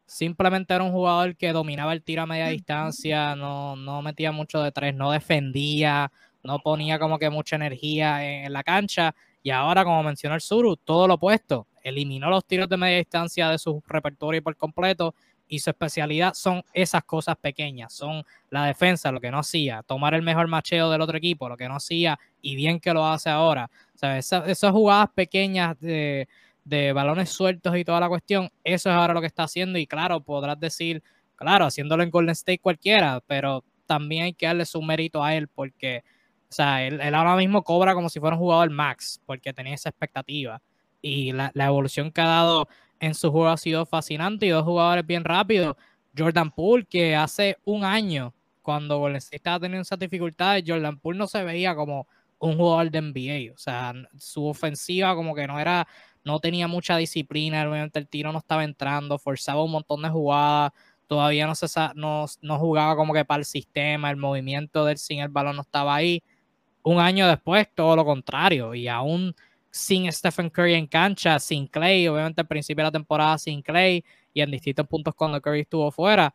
Simplemente 0.10 0.74
era 0.74 0.84
un 0.84 0.92
jugador 0.92 1.36
que 1.36 1.54
dominaba 1.54 1.94
el 1.94 2.02
tiro 2.02 2.24
a 2.24 2.26
media 2.26 2.48
distancia, 2.48 3.36
no, 3.36 3.76
no 3.76 4.02
metía 4.02 4.32
mucho 4.32 4.60
de 4.64 4.72
tres, 4.72 4.96
no 4.96 5.12
defendía, 5.12 6.12
no 6.42 6.58
ponía 6.58 6.98
como 6.98 7.20
que 7.20 7.30
mucha 7.30 7.58
energía 7.58 8.44
en, 8.44 8.52
la 8.52 8.64
cancha. 8.64 9.14
Y 9.44 9.52
ahora, 9.52 9.84
como 9.84 10.02
mencionó 10.02 10.34
el 10.34 10.42
Suru, 10.42 10.78
todo 10.78 11.08
lo 11.08 11.14
opuesto. 11.14 11.68
Eliminó 11.84 12.32
los 12.32 12.44
tiros 12.44 12.68
de 12.68 12.78
media 12.78 12.98
distancia 12.98 13.50
de 13.50 13.60
su 13.60 13.84
repertorio 13.86 14.42
por 14.42 14.58
completo 14.58 15.14
y 15.50 15.60
su 15.60 15.72
especialidad 15.72 16.36
son 16.36 16.64
esas 16.74 17.04
cosas 17.04 17.36
pequeñas, 17.36 17.92
son 17.92 18.24
la 18.52 18.66
defensa, 18.66 19.12
lo 19.12 19.20
que 19.20 19.32
no 19.32 19.40
hacía, 19.40 19.84
tomar 19.84 20.14
el 20.14 20.22
mejor 20.22 20.48
macheo 20.48 20.90
del 20.92 21.02
otro 21.02 21.18
equipo, 21.18 21.50
lo 21.50 21.58
que 21.58 21.68
no 21.68 21.76
hacía 21.76 22.18
y 22.42 22.56
bien 22.56 22.80
que 22.80 22.94
lo 22.94 23.06
hace 23.06 23.30
ahora. 23.30 23.70
O 23.96 23.98
sea, 23.98 24.18
esas 24.18 24.72
jugadas 24.72 25.10
pequeñas 25.14 25.78
de, 25.80 26.30
de 26.64 26.94
balones 26.94 27.32
sueltos 27.32 27.76
y 27.76 27.84
toda 27.84 28.00
la 28.00 28.08
cuestión, 28.08 28.50
eso 28.64 28.90
es 28.90 28.96
ahora 28.96 29.14
lo 29.16 29.22
que 29.22 29.28
está 29.28 29.44
haciendo 29.44 29.80
y 29.80 29.88
claro, 29.88 30.22
podrás 30.22 30.60
decir, 30.60 31.02
claro, 31.36 31.66
haciéndolo 31.66 32.04
en 32.04 32.12
Golden 32.12 32.34
State 32.34 32.60
cualquiera, 32.60 33.22
pero 33.26 33.64
también 33.88 34.26
hay 34.26 34.34
que 34.34 34.46
darle 34.46 34.66
su 34.66 34.82
mérito 34.84 35.24
a 35.24 35.34
él 35.34 35.48
porque, 35.48 36.04
o 36.44 36.54
sea, 36.54 36.86
él, 36.86 37.02
ahora 37.16 37.36
mismo 37.36 37.64
cobra 37.64 37.96
como 37.96 38.08
si 38.08 38.20
fuera 38.20 38.36
un 38.36 38.42
jugador 38.42 38.70
max 38.70 39.20
porque 39.26 39.52
tenía 39.52 39.74
esa 39.74 39.90
expectativa 39.90 40.62
y 41.02 41.32
la, 41.32 41.52
evolución 41.56 42.12
que 42.12 42.22
ha 42.22 42.28
dado 42.28 42.68
en 43.00 43.14
su 43.14 43.32
juego 43.32 43.50
ha 43.50 43.58
sido 43.58 43.86
fascinante 43.86 44.46
y 44.46 44.50
dos 44.50 44.64
jugadores 44.64 45.06
bien 45.06 45.24
rápidos. 45.24 45.76
Jordan 46.18 46.52
Poole, 46.52 46.86
que 46.86 47.16
hace 47.16 47.58
un 47.66 47.84
año, 47.84 48.34
cuando 48.62 48.98
Golden 49.00 49.18
State 49.18 49.38
estaba 49.38 49.60
teniendo 49.60 49.82
esas 49.82 50.00
dificultades, 50.00 50.64
Jordan 50.68 51.00
Poole 51.00 51.18
no 51.18 51.28
se 51.28 51.44
veía 51.44 51.76
como 51.76 52.08
un 52.40 52.58
jugador 52.58 52.92
de 52.92 53.02
NBA. 53.02 53.54
O 53.54 53.58
sea, 53.58 53.94
su 54.18 54.46
ofensiva 54.46 55.16
como 55.16 55.36
que 55.36 55.48
no 55.48 55.60
era 55.60 55.88
no 56.24 56.40
tenía 56.40 56.68
mucha 56.68 56.98
disciplina, 56.98 57.68
obviamente 57.68 58.00
el 58.00 58.08
tiro 58.08 58.32
no 58.32 58.40
estaba 58.40 58.64
entrando, 58.64 59.18
forzaba 59.18 59.64
un 59.64 59.72
montón 59.72 60.02
de 60.02 60.10
jugadas, 60.10 60.72
todavía 61.08 61.48
no, 61.48 61.56
se, 61.56 61.68
no, 61.96 62.26
no 62.42 62.60
jugaba 62.60 62.96
como 62.96 63.14
que 63.14 63.26
para 63.26 63.40
el 63.40 63.46
sistema, 63.46 64.12
el 64.12 64.18
movimiento 64.18 64.86
del 64.86 64.98
sin 64.98 65.20
el 65.20 65.30
balón 65.30 65.56
no 65.56 65.62
estaba 65.64 65.96
ahí. 65.96 66.22
Un 66.84 67.00
año 67.00 67.28
después, 67.28 67.68
todo 67.74 67.96
lo 67.96 68.06
contrario, 68.06 68.74
y 68.76 68.88
aún 68.88 69.36
sin 69.72 70.12
Stephen 70.12 70.50
Curry 70.50 70.74
en 70.76 70.88
cancha, 70.88 71.40
sin 71.40 71.68
Clay, 71.68 72.08
obviamente 72.08 72.42
al 72.42 72.48
principio 72.48 72.84
de 72.84 72.88
la 72.88 72.92
temporada 72.92 73.38
sin 73.38 73.62
Clay, 73.62 74.04
y 74.34 74.42
en 74.42 74.52
distintos 74.52 74.88
puntos 74.88 75.14
cuando 75.16 75.42
Curry 75.42 75.62
estuvo 75.62 75.92
fuera, 75.92 76.34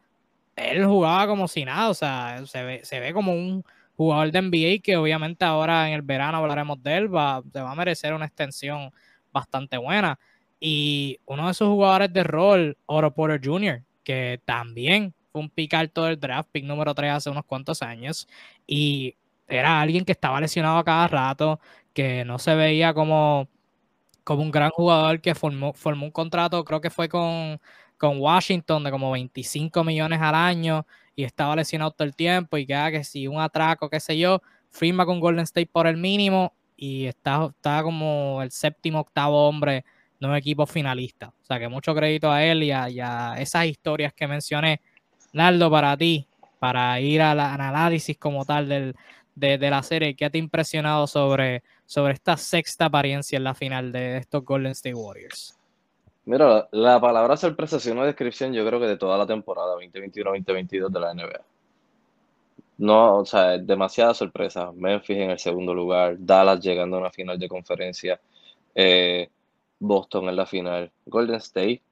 él 0.56 0.84
jugaba 0.84 1.26
como 1.26 1.48
si 1.48 1.64
nada, 1.64 1.90
o 1.90 1.94
sea, 1.94 2.44
se 2.46 2.62
ve, 2.62 2.80
se 2.84 3.00
ve 3.00 3.12
como 3.12 3.32
un 3.32 3.64
jugador 3.96 4.30
de 4.30 4.42
NBA 4.42 4.82
que 4.82 4.96
obviamente 4.96 5.44
ahora 5.44 5.88
en 5.88 5.94
el 5.94 6.02
verano 6.02 6.38
hablaremos 6.38 6.82
de 6.82 6.96
él, 6.96 7.14
va, 7.14 7.42
se 7.52 7.60
va 7.60 7.72
a 7.72 7.74
merecer 7.74 8.12
una 8.12 8.26
extensión 8.26 8.90
bastante 9.32 9.76
buena. 9.76 10.18
Y 10.60 11.18
uno 11.26 11.46
de 11.46 11.52
esos 11.52 11.68
jugadores 11.68 12.12
de 12.12 12.24
rol, 12.24 12.76
Oro 12.86 13.12
Porter 13.12 13.40
Jr., 13.42 13.82
que 14.02 14.40
también 14.44 15.14
fue 15.32 15.42
un 15.42 15.50
pick 15.50 15.74
alto 15.74 16.04
del 16.04 16.18
draft, 16.18 16.50
pick 16.52 16.64
número 16.64 16.94
3 16.94 17.12
hace 17.12 17.30
unos 17.30 17.44
cuantos 17.44 17.82
años, 17.82 18.28
y 18.66 19.16
era 19.48 19.80
alguien 19.80 20.04
que 20.04 20.12
estaba 20.12 20.40
lesionado 20.40 20.78
a 20.78 20.84
cada 20.84 21.08
rato, 21.08 21.60
que 21.94 22.24
no 22.24 22.38
se 22.38 22.54
veía 22.54 22.92
como, 22.92 23.48
como 24.24 24.42
un 24.42 24.50
gran 24.50 24.70
jugador 24.70 25.20
que 25.20 25.34
formó, 25.34 25.72
formó 25.72 26.06
un 26.06 26.12
contrato, 26.12 26.64
creo 26.64 26.80
que 26.80 26.90
fue 26.90 27.08
con, 27.08 27.60
con 27.96 28.20
Washington 28.20 28.84
de 28.84 28.90
como 28.90 29.12
25 29.12 29.84
millones 29.84 30.20
al 30.20 30.34
año 30.34 30.86
y 31.16 31.24
estaba 31.24 31.56
lesionado 31.56 31.92
todo 31.92 32.06
el 32.06 32.16
tiempo 32.16 32.58
y 32.58 32.66
queda 32.66 32.90
que 32.90 33.04
si 33.04 33.26
un 33.28 33.40
atraco, 33.40 33.88
qué 33.88 34.00
sé 34.00 34.18
yo, 34.18 34.42
firma 34.68 35.06
con 35.06 35.20
Golden 35.20 35.44
State 35.44 35.70
por 35.72 35.86
el 35.86 35.96
mínimo 35.96 36.52
y 36.76 37.06
está, 37.06 37.46
está 37.46 37.82
como 37.82 38.42
el 38.42 38.50
séptimo, 38.50 39.00
octavo 39.00 39.48
hombre 39.48 39.84
de 40.18 40.26
un 40.26 40.34
equipo 40.34 40.66
finalista. 40.66 41.28
O 41.28 41.44
sea 41.46 41.58
que 41.58 41.68
mucho 41.68 41.94
crédito 41.94 42.30
a 42.30 42.44
él 42.44 42.62
y 42.64 42.70
a, 42.72 43.36
esas 43.38 43.66
historias 43.66 44.12
que 44.12 44.26
mencioné. 44.26 44.80
Naldo, 45.32 45.70
para 45.70 45.96
ti, 45.96 46.26
para 46.58 47.00
ir 47.00 47.22
al 47.22 47.40
análisis 47.40 48.16
como 48.18 48.44
tal 48.44 48.68
del, 48.68 48.94
de, 49.34 49.58
la 49.58 49.82
serie, 49.82 50.14
¿qué 50.14 50.30
te 50.30 50.38
ha 50.38 50.40
impresionado 50.40 51.06
sobre, 51.06 51.62
sobre 51.86 52.14
esta 52.14 52.36
sexta 52.36 52.86
apariencia 52.86 53.36
en 53.36 53.44
la 53.44 53.54
final 53.54 53.92
de 53.92 54.18
estos 54.18 54.44
Golden 54.44 54.72
State 54.72 54.94
Warriors? 54.94 55.58
Mira, 56.26 56.68
la 56.72 57.00
palabra 57.00 57.36
sorpresa 57.36 57.76
es 57.76 57.86
una 57.86 58.06
descripción, 58.06 58.52
yo 58.52 58.66
creo 58.66 58.80
que 58.80 58.86
de 58.86 58.96
toda 58.96 59.18
la 59.18 59.26
temporada 59.26 59.74
2021-2022 59.76 60.88
de 60.88 61.00
la 61.00 61.12
NBA. 61.12 61.40
No, 62.78 63.18
o 63.18 63.24
sea, 63.26 63.58
demasiada 63.58 64.14
sorpresa. 64.14 64.72
Memphis 64.72 65.16
en 65.16 65.30
el 65.30 65.38
segundo 65.38 65.74
lugar, 65.74 66.16
Dallas 66.18 66.60
llegando 66.60 66.96
a 66.96 67.00
una 67.00 67.10
final 67.10 67.38
de 67.38 67.48
conferencia, 67.48 68.20
eh, 68.74 69.28
Boston 69.78 70.28
en 70.28 70.36
la 70.36 70.46
final, 70.46 70.90
Golden 71.06 71.36
State 71.36 71.82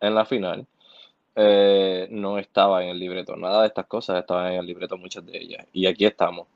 en 0.00 0.14
la 0.14 0.24
final. 0.24 0.66
Eh, 1.36 2.06
no 2.10 2.38
estaba 2.38 2.82
en 2.84 2.90
el 2.90 2.98
libreto. 2.98 3.36
Nada 3.36 3.62
de 3.62 3.68
estas 3.68 3.86
cosas 3.86 4.20
estaban 4.20 4.52
en 4.52 4.60
el 4.60 4.66
libreto, 4.66 4.96
muchas 4.96 5.26
de 5.26 5.36
ellas. 5.36 5.66
Y 5.72 5.86
aquí 5.86 6.06
estamos, 6.06 6.46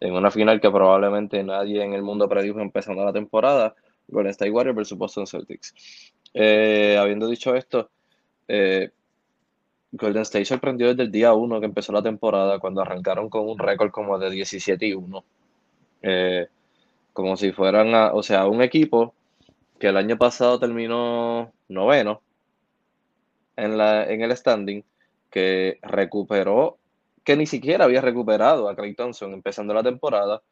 en 0.00 0.14
una 0.14 0.30
final 0.30 0.60
que 0.60 0.70
probablemente 0.70 1.42
nadie 1.42 1.82
en 1.82 1.94
el 1.94 2.02
mundo 2.02 2.28
predijo 2.28 2.60
empezando 2.60 3.04
la 3.04 3.12
temporada, 3.12 3.74
Golden 4.06 4.30
State 4.30 4.50
Warriors 4.50 4.76
versus 4.76 4.98
Boston 4.98 5.26
Celtics. 5.26 5.74
Eh, 6.34 6.96
habiendo 6.98 7.28
dicho 7.28 7.54
esto, 7.54 7.90
eh, 8.46 8.90
Golden 9.92 10.22
State 10.22 10.44
sorprendió 10.44 10.88
desde 10.88 11.02
el 11.04 11.10
día 11.10 11.32
1 11.32 11.60
que 11.60 11.66
empezó 11.66 11.92
la 11.92 12.02
temporada, 12.02 12.58
cuando 12.58 12.82
arrancaron 12.82 13.28
con 13.28 13.48
un 13.48 13.58
récord 13.58 13.90
como 13.90 14.18
de 14.18 14.30
17 14.30 14.86
y 14.86 14.94
1. 14.94 15.24
Eh, 16.02 16.46
como 17.12 17.36
si 17.36 17.52
fueran, 17.52 17.92
o 18.12 18.22
sea, 18.22 18.46
un 18.46 18.62
equipo 18.62 19.14
que 19.78 19.88
el 19.88 19.96
año 19.96 20.16
pasado 20.18 20.58
terminó 20.58 21.52
noveno 21.68 22.20
en, 23.56 23.76
la, 23.76 24.04
en 24.04 24.22
el 24.22 24.36
standing, 24.36 24.84
que 25.30 25.78
recuperó, 25.82 26.78
que 27.28 27.36
ni 27.36 27.44
siquiera 27.44 27.84
había 27.84 28.00
recuperado 28.00 28.70
a 28.70 28.74
Clay 28.74 28.94
Thompson 28.94 29.34
empezando 29.34 29.74
la 29.74 29.82
temporada, 29.82 30.42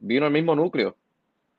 vino 0.00 0.26
el 0.26 0.32
mismo 0.32 0.56
núcleo 0.56 0.96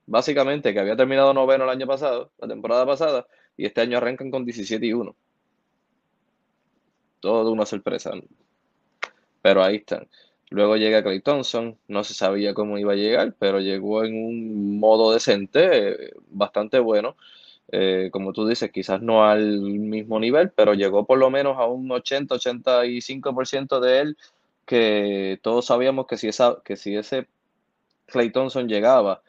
básicamente, 0.06 0.74
que 0.74 0.82
había 0.82 0.98
terminado 0.98 1.34
noveno 1.34 1.64
el 1.64 1.70
año 1.70 1.88
pasado, 1.88 2.34
la 2.38 2.50
temporada 2.50 2.86
pasada, 2.86 3.26
y 3.56 3.66
este 3.66 3.80
año 3.80 3.98
arrancan 3.98 4.30
con 4.30 4.44
17 4.44 4.86
y 4.86 4.92
1. 4.92 5.16
Todo 7.22 7.50
una 7.50 7.66
sorpresa. 7.66 8.12
Pero 9.42 9.64
ahí 9.64 9.78
están. 9.78 10.06
Luego 10.50 10.76
llega 10.76 11.02
Clay 11.02 11.22
Thompson, 11.22 11.78
no 11.88 12.04
se 12.04 12.14
sabía 12.14 12.54
cómo 12.54 12.78
iba 12.78 12.92
a 12.92 12.98
llegar, 12.98 13.36
pero 13.40 13.62
llegó 13.62 14.04
en 14.04 14.22
un 14.22 14.82
modo 14.82 15.14
decente, 15.14 16.12
bastante 16.28 16.78
bueno. 16.80 17.16
Eh, 17.72 18.10
como 18.12 18.34
tú 18.34 18.46
dices, 18.46 18.72
quizás 18.72 19.02
no 19.02 19.24
al 19.26 19.62
mismo 19.62 20.20
nivel, 20.20 20.52
pero 20.52 20.74
llegó 20.74 21.06
por 21.06 21.18
lo 21.18 21.30
menos 21.30 21.58
a 21.58 21.66
un 21.66 21.90
80-85% 21.90 23.80
de 23.80 24.00
él, 24.00 24.18
que 24.66 25.40
todos 25.42 25.66
sabíamos 25.66 26.06
que 26.08 26.18
si, 26.18 26.28
esa, 26.28 26.58
que 26.64 26.76
si 26.76 26.96
ese 26.96 27.28
Clay 28.08 28.32
Thompson 28.32 28.68
llegaba 28.68 29.22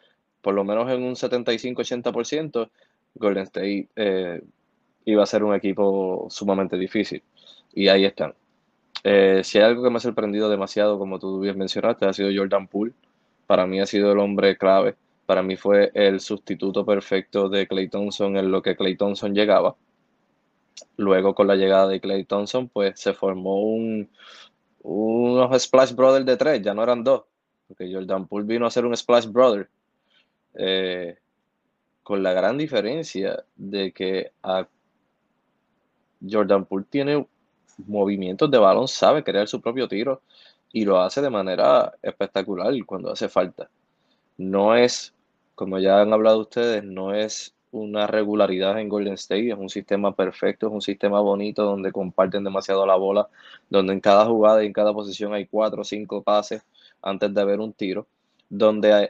por 0.43 0.55
lo 0.55 0.65
menos 0.65 0.91
en 0.91 1.03
un 1.05 1.15
75-80%, 1.15 2.69
Golden 3.15 3.45
State 3.45 3.89
eh, 3.97 4.43
iba 5.05 5.23
a 5.23 5.27
ser 5.27 5.45
un 5.45 5.55
equipo 5.55 6.27
sumamente 6.29 6.77
difícil. 6.77 7.23
Y 7.73 7.89
ahí 7.89 8.05
están. 8.05 8.35
Eh, 9.05 9.43
si 9.45 9.59
hay 9.59 9.65
algo 9.65 9.83
que 9.83 9.91
me 9.91 9.97
ha 9.97 10.01
sorprendido 10.01 10.51
demasiado, 10.51 10.99
como 10.99 11.19
tú 11.19 11.41
bien 11.41 11.57
mencionaste, 11.59 12.07
ha 12.07 12.13
sido 12.13 12.31
Jordan 12.35 12.67
Poole. 12.67 12.93
Para 13.47 13.67
mí 13.67 13.81
ha 13.81 13.87
sido 13.87 14.13
el 14.13 14.19
hombre 14.19 14.57
clave. 14.57 14.97
Para 15.27 15.43
mí 15.43 15.57
fue 15.57 15.91
el 15.95 16.21
sustituto 16.21 16.85
perfecto 16.85 17.49
de 17.49 17.67
Clay 17.67 17.89
Thompson 17.89 18.37
en 18.37 18.51
lo 18.51 18.63
que 18.63 18.77
Clay 18.77 18.97
Thompson 18.97 19.35
llegaba. 19.35 19.77
Luego, 20.97 21.35
con 21.35 21.47
la 21.47 21.57
llegada 21.57 21.89
de 21.89 22.01
Clay 22.01 22.25
Thompson, 22.25 22.69
pues 22.69 22.99
se 23.01 23.13
formó 23.13 23.61
un, 23.63 24.11
unos 24.83 25.63
Splash 25.63 25.95
Brothers 25.95 26.27
de 26.27 26.37
tres, 26.37 26.63
ya 26.63 26.75
no 26.75 26.83
eran 26.83 27.05
dos. 27.05 27.23
Porque 27.69 27.93
Jordan 27.93 28.27
Poole 28.27 28.47
vino 28.47 28.67
a 28.67 28.71
ser 28.71 28.85
un 28.85 28.97
Splash 28.97 29.27
Brother 29.27 29.69
eh, 30.55 31.19
con 32.03 32.23
la 32.23 32.33
gran 32.33 32.59
diferencia 32.59 33.45
de 33.57 33.93
que 33.93 34.33
Jordan 36.29 36.67
Poole 36.67 36.87
tiene 36.91 37.27
movimientos 37.87 38.51
de 38.51 38.59
balón, 38.59 38.89
sabe 38.89 39.25
crear 39.25 39.49
su 39.49 39.61
propio 39.61 39.89
tiro 39.89 40.23
y 40.73 40.85
lo 40.85 41.01
hace 41.01 41.21
de 41.21 41.31
manera 41.31 41.95
espectacular 42.03 42.73
cuando 42.85 43.11
hace 43.11 43.29
falta. 43.29 43.71
No 44.37 44.77
es, 44.77 45.15
como 45.55 45.79
ya 45.79 46.01
han 46.01 46.13
hablado 46.13 46.41
ustedes, 46.41 46.85
no 46.85 47.15
es 47.15 47.55
una 47.71 48.07
regularidad 48.07 48.79
en 48.79 48.89
Golden 48.89 49.15
State, 49.15 49.51
es 49.51 49.59
un 49.59 49.71
sistema 49.71 50.15
perfecto, 50.15 50.67
es 50.67 50.73
un 50.73 50.83
sistema 50.83 51.21
bonito 51.21 51.65
donde 51.65 51.91
comparten 51.93 52.45
demasiado 52.45 52.87
la 52.87 52.97
bola, 52.97 53.29
donde 53.71 53.95
en 53.95 54.01
cada 54.01 54.27
jugada 54.27 54.63
y 54.63 54.67
en 54.67 54.73
cada 54.73 54.93
posición 54.93 55.33
hay 55.33 55.47
cuatro 55.47 55.83
o 55.83 55.85
cinco 55.85 56.23
pases 56.23 56.63
antes 57.01 57.33
de 57.33 57.45
ver 57.45 57.61
un 57.61 57.73
tiro, 57.73 58.07
donde 58.49 58.93
hay, 58.93 59.09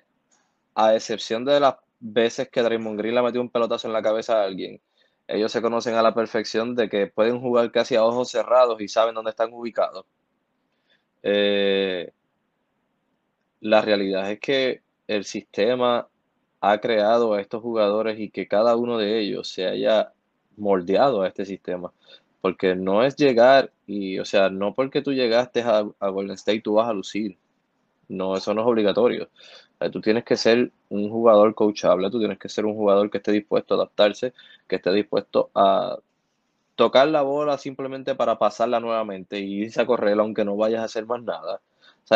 a 0.75 0.95
excepción 0.95 1.45
de 1.45 1.61
las 1.61 1.77
veces 2.01 2.49
que 2.49 2.63
Draymond 2.63 2.99
Green 2.99 3.15
le 3.15 3.23
metió 3.23 3.41
un 3.41 3.51
pelotazo 3.51 3.89
en 3.89 3.93
la 3.93 4.03
cabeza 4.03 4.41
a 4.41 4.45
alguien, 4.45 4.81
ellos 5.29 5.53
se 5.53 5.63
conocen 5.63 5.95
a 5.95 6.03
la 6.03 6.15
perfección 6.15 6.75
de 6.75 6.89
que 6.89 7.07
pueden 7.07 7.41
jugar 7.41 7.71
casi 7.73 7.97
a 7.97 8.05
ojos 8.05 8.31
cerrados 8.31 8.81
y 8.81 8.89
saben 8.89 9.15
dónde 9.15 9.31
están 9.31 9.53
ubicados. 9.53 10.05
Eh, 11.23 12.13
la 13.61 13.81
realidad 13.81 14.31
es 14.31 14.41
que 14.41 14.83
el 15.17 15.25
sistema 15.25 16.09
ha 16.61 16.79
creado 16.81 17.35
a 17.35 17.41
estos 17.41 17.63
jugadores 17.63 18.19
y 18.21 18.31
que 18.31 18.47
cada 18.49 18.77
uno 18.77 18.99
de 18.99 19.19
ellos 19.21 19.49
se 19.49 19.67
haya 19.67 20.13
moldeado 20.57 21.23
a 21.23 21.29
este 21.29 21.45
sistema. 21.45 21.93
Porque 22.41 22.75
no 22.77 23.05
es 23.05 23.17
llegar 23.17 23.73
y, 23.87 24.19
o 24.19 24.25
sea, 24.25 24.49
no 24.51 24.75
porque 24.75 25.03
tú 25.03 25.13
llegaste 25.13 25.63
a, 25.63 25.83
Golden 26.01 26.35
State 26.35 26.61
tú 26.61 26.75
vas 26.75 26.89
a 26.89 26.93
lucir. 26.93 27.39
No, 28.09 28.37
eso 28.37 28.55
no 28.55 28.63
es 28.63 28.67
obligatorio. 28.67 29.29
Tú 29.93 30.01
tienes 30.01 30.25
que 30.25 30.37
ser 30.37 30.71
un 30.89 31.11
jugador 31.11 31.55
coachable, 31.55 32.11
tú 32.11 32.19
tienes 32.21 32.39
que 32.39 32.49
ser 32.49 32.67
un 32.67 32.75
jugador 32.75 33.11
que 33.11 33.19
esté 33.19 33.33
dispuesto 33.33 33.75
a 33.75 33.79
adaptarse, 33.79 34.33
que 34.69 34.77
esté 34.77 34.93
dispuesto 34.93 35.51
a 35.55 35.99
tocar 36.77 37.09
la 37.09 37.23
bola 37.23 37.59
simplemente 37.59 38.15
para 38.15 38.39
pasarla 38.39 38.81
nuevamente 38.81 39.41
y 39.41 39.63
irse 39.65 39.81
a 39.83 39.87
correr 39.87 40.19
aunque 40.21 40.45
no 40.45 40.57
vayas 40.57 40.83
a 40.83 40.85
hacer 40.85 41.07
más 41.07 41.23
nada. 41.23 41.61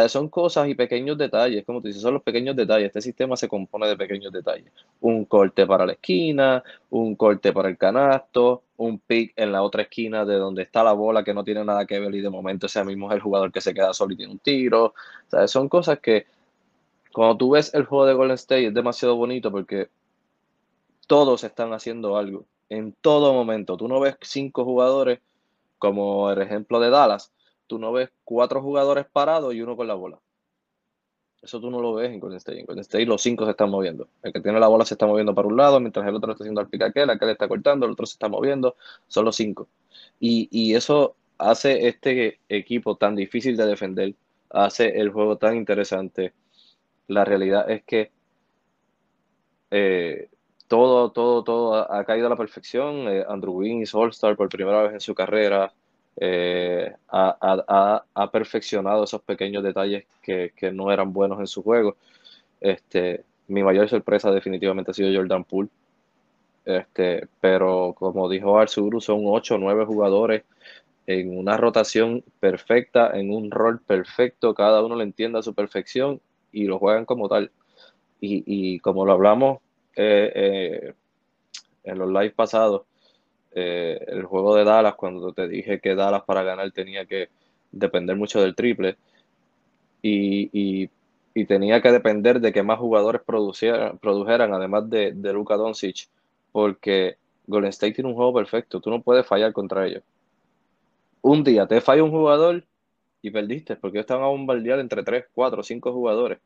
Son 0.08 0.28
cosas 0.28 0.68
y 0.68 0.74
pequeños 0.74 1.16
detalles, 1.16 1.64
como 1.64 1.80
tú 1.80 1.86
dices, 1.88 2.02
son 2.02 2.14
los 2.14 2.22
pequeños 2.22 2.54
detalles. 2.54 2.88
Este 2.88 3.00
sistema 3.00 3.36
se 3.36 3.48
compone 3.48 3.86
de 3.86 3.96
pequeños 3.96 4.32
detalles. 4.32 4.70
Un 5.00 5.24
corte 5.24 5.66
para 5.66 5.86
la 5.86 5.92
esquina, 5.92 6.62
un 6.90 7.16
corte 7.16 7.52
para 7.52 7.68
el 7.68 7.78
canasto, 7.78 8.64
un 8.76 8.98
pick 8.98 9.32
en 9.36 9.52
la 9.52 9.62
otra 9.62 9.82
esquina 9.82 10.24
de 10.24 10.34
donde 10.36 10.62
está 10.62 10.82
la 10.84 10.92
bola 10.92 11.24
que 11.24 11.32
no 11.32 11.44
tiene 11.44 11.64
nada 11.64 11.86
que 11.86 11.98
ver 11.98 12.14
y 12.14 12.20
de 12.20 12.28
momento 12.28 12.66
ese 12.66 12.84
mismo 12.84 13.08
es 13.08 13.14
el 13.14 13.22
jugador 13.22 13.50
que 13.52 13.60
se 13.60 13.72
queda 13.72 13.94
solo 13.94 14.12
y 14.12 14.16
tiene 14.16 14.32
un 14.32 14.38
tiro. 14.38 14.94
O 15.32 15.48
son 15.48 15.68
cosas 15.68 15.98
que 16.00 16.26
cuando 17.12 17.36
tú 17.38 17.50
ves 17.50 17.72
el 17.72 17.84
juego 17.84 18.06
de 18.06 18.14
Golden 18.14 18.34
State 18.34 18.66
es 18.66 18.74
demasiado 18.74 19.16
bonito 19.16 19.50
porque 19.50 19.88
todos 21.06 21.44
están 21.44 21.72
haciendo 21.72 22.16
algo 22.16 22.44
en 22.68 22.92
todo 22.92 23.32
momento. 23.32 23.76
Tú 23.76 23.88
no 23.88 24.00
ves 24.00 24.16
cinco 24.20 24.64
jugadores 24.64 25.20
como 25.78 26.30
el 26.30 26.42
ejemplo 26.42 26.80
de 26.80 26.90
Dallas. 26.90 27.32
Tú 27.66 27.78
no 27.78 27.92
ves 27.92 28.10
cuatro 28.24 28.62
jugadores 28.62 29.06
parados 29.10 29.54
y 29.54 29.60
uno 29.60 29.76
con 29.76 29.88
la 29.88 29.94
bola. 29.94 30.18
Eso 31.42 31.60
tú 31.60 31.70
no 31.70 31.80
lo 31.80 31.94
ves 31.94 32.10
en 32.10 32.18
Golden 32.18 32.38
State. 32.38 32.60
En 32.60 32.66
Golden 32.66 32.82
State 32.82 33.06
los 33.06 33.22
cinco 33.22 33.44
se 33.44 33.52
están 33.52 33.70
moviendo. 33.70 34.08
El 34.22 34.32
que 34.32 34.40
tiene 34.40 34.58
la 34.58 34.68
bola 34.68 34.84
se 34.84 34.94
está 34.94 35.06
moviendo 35.06 35.34
para 35.34 35.48
un 35.48 35.56
lado, 35.56 35.78
mientras 35.80 36.06
el 36.06 36.14
otro 36.14 36.32
está 36.32 36.44
haciendo 36.44 36.60
el 36.60 36.68
picaquel, 36.68 37.10
aquel 37.10 37.30
está 37.30 37.46
cortando, 37.48 37.86
el 37.86 37.92
otro 37.92 38.06
se 38.06 38.14
está 38.14 38.28
moviendo. 38.28 38.76
Son 39.06 39.24
los 39.24 39.36
cinco. 39.36 39.68
Y, 40.18 40.48
y 40.50 40.74
eso 40.74 41.16
hace 41.38 41.86
este 41.88 42.40
equipo 42.48 42.96
tan 42.96 43.14
difícil 43.14 43.56
de 43.56 43.66
defender. 43.66 44.14
Hace 44.50 44.98
el 45.00 45.10
juego 45.10 45.36
tan 45.38 45.56
interesante 45.56 46.32
la 47.08 47.24
realidad 47.24 47.70
es 47.70 47.84
que 47.84 48.10
eh, 49.70 50.28
todo, 50.68 51.12
todo, 51.12 51.44
todo 51.44 51.92
ha, 51.92 52.04
caído 52.04 52.26
a 52.26 52.30
la 52.30 52.36
perfección. 52.36 53.08
Eh, 53.08 53.24
Andrew 53.28 53.54
Wiggins, 53.54 53.94
All-Star 53.94 54.36
por 54.36 54.48
primera 54.48 54.82
vez 54.82 54.94
en 54.94 55.00
su 55.00 55.14
carrera, 55.14 55.72
eh, 56.18 56.94
ha, 57.08 58.30
perfeccionado 58.32 59.04
esos 59.04 59.22
pequeños 59.22 59.62
detalles 59.62 60.04
que, 60.22 60.52
no 60.72 60.90
eran 60.90 61.12
buenos 61.12 61.40
en 61.40 61.46
su 61.46 61.62
juego. 61.62 61.96
Este, 62.60 63.24
mi 63.48 63.62
mayor 63.62 63.88
sorpresa 63.88 64.30
definitivamente 64.30 64.90
ha 64.90 64.94
sido 64.94 65.16
Jordan 65.16 65.44
Poole. 65.44 65.68
Este, 66.64 67.28
pero 67.40 67.94
como 67.96 68.28
dijo 68.28 68.58
Arzuru, 68.58 69.00
son 69.00 69.20
8 69.24 69.54
o 69.54 69.58
9 69.58 69.84
jugadores 69.84 70.42
en 71.06 71.38
una 71.38 71.56
rotación 71.56 72.24
perfecta, 72.40 73.16
en 73.16 73.30
un 73.30 73.50
rol 73.50 73.80
perfecto, 73.80 74.54
cada 74.54 74.84
uno 74.84 74.96
le 74.96 75.04
entiende 75.04 75.38
a 75.38 75.42
su 75.42 75.54
perfección 75.54 76.20
y 76.50 76.64
lo 76.64 76.78
juegan 76.78 77.04
como 77.04 77.28
tal. 77.28 77.52
Y, 78.20 78.80
como 78.80 79.06
lo 79.06 79.12
hablamos 79.12 79.60
eh, 79.94 80.32
eh, 80.34 80.94
en 81.84 81.98
los 81.98 82.08
live 82.08 82.30
pasados, 82.30 82.82
eh, 83.58 83.98
el 84.08 84.24
juego 84.24 84.54
de 84.54 84.64
Dallas, 84.64 84.96
cuando 84.96 85.32
te 85.32 85.48
dije 85.48 85.80
que 85.80 85.94
Dallas 85.94 86.24
para 86.24 86.42
ganar 86.42 86.70
tenía 86.72 87.06
que 87.06 87.30
depender 87.72 88.14
mucho 88.14 88.40
del 88.42 88.54
triple 88.54 88.96
y, 90.02 90.90
tenía 91.48 91.80
que 91.82 91.92
depender 91.92 92.40
de 92.40 92.52
que 92.52 92.62
más 92.62 92.78
jugadores 92.78 93.22
produjeran, 93.22 94.54
además 94.54 94.88
de, 94.88 95.12
de 95.12 95.32
Luka 95.32 95.56
Doncic, 95.56 96.08
porque 96.52 97.16
Golden 97.46 97.70
State 97.70 97.94
tiene 97.94 98.10
un 98.10 98.16
juego 98.16 98.34
perfecto. 98.34 98.80
Tú 98.80 98.90
no 98.90 99.02
puedes 99.02 99.26
fallar 99.26 99.52
contra 99.52 99.86
ellos. 99.86 100.02
Un 101.22 101.42
día 101.42 101.66
te 101.66 101.80
falla 101.80 102.04
un 102.04 102.10
jugador 102.10 102.64
y 103.22 103.30
perdiste, 103.30 103.76
porque 103.76 103.98
ellos 103.98 104.04
están 104.04 104.22
a 104.22 104.26
bombardear 104.26 104.78
entre 104.78 105.02
3, 105.02 105.26
4, 105.34 105.62
5 105.62 105.92
jugadores. 105.92 106.38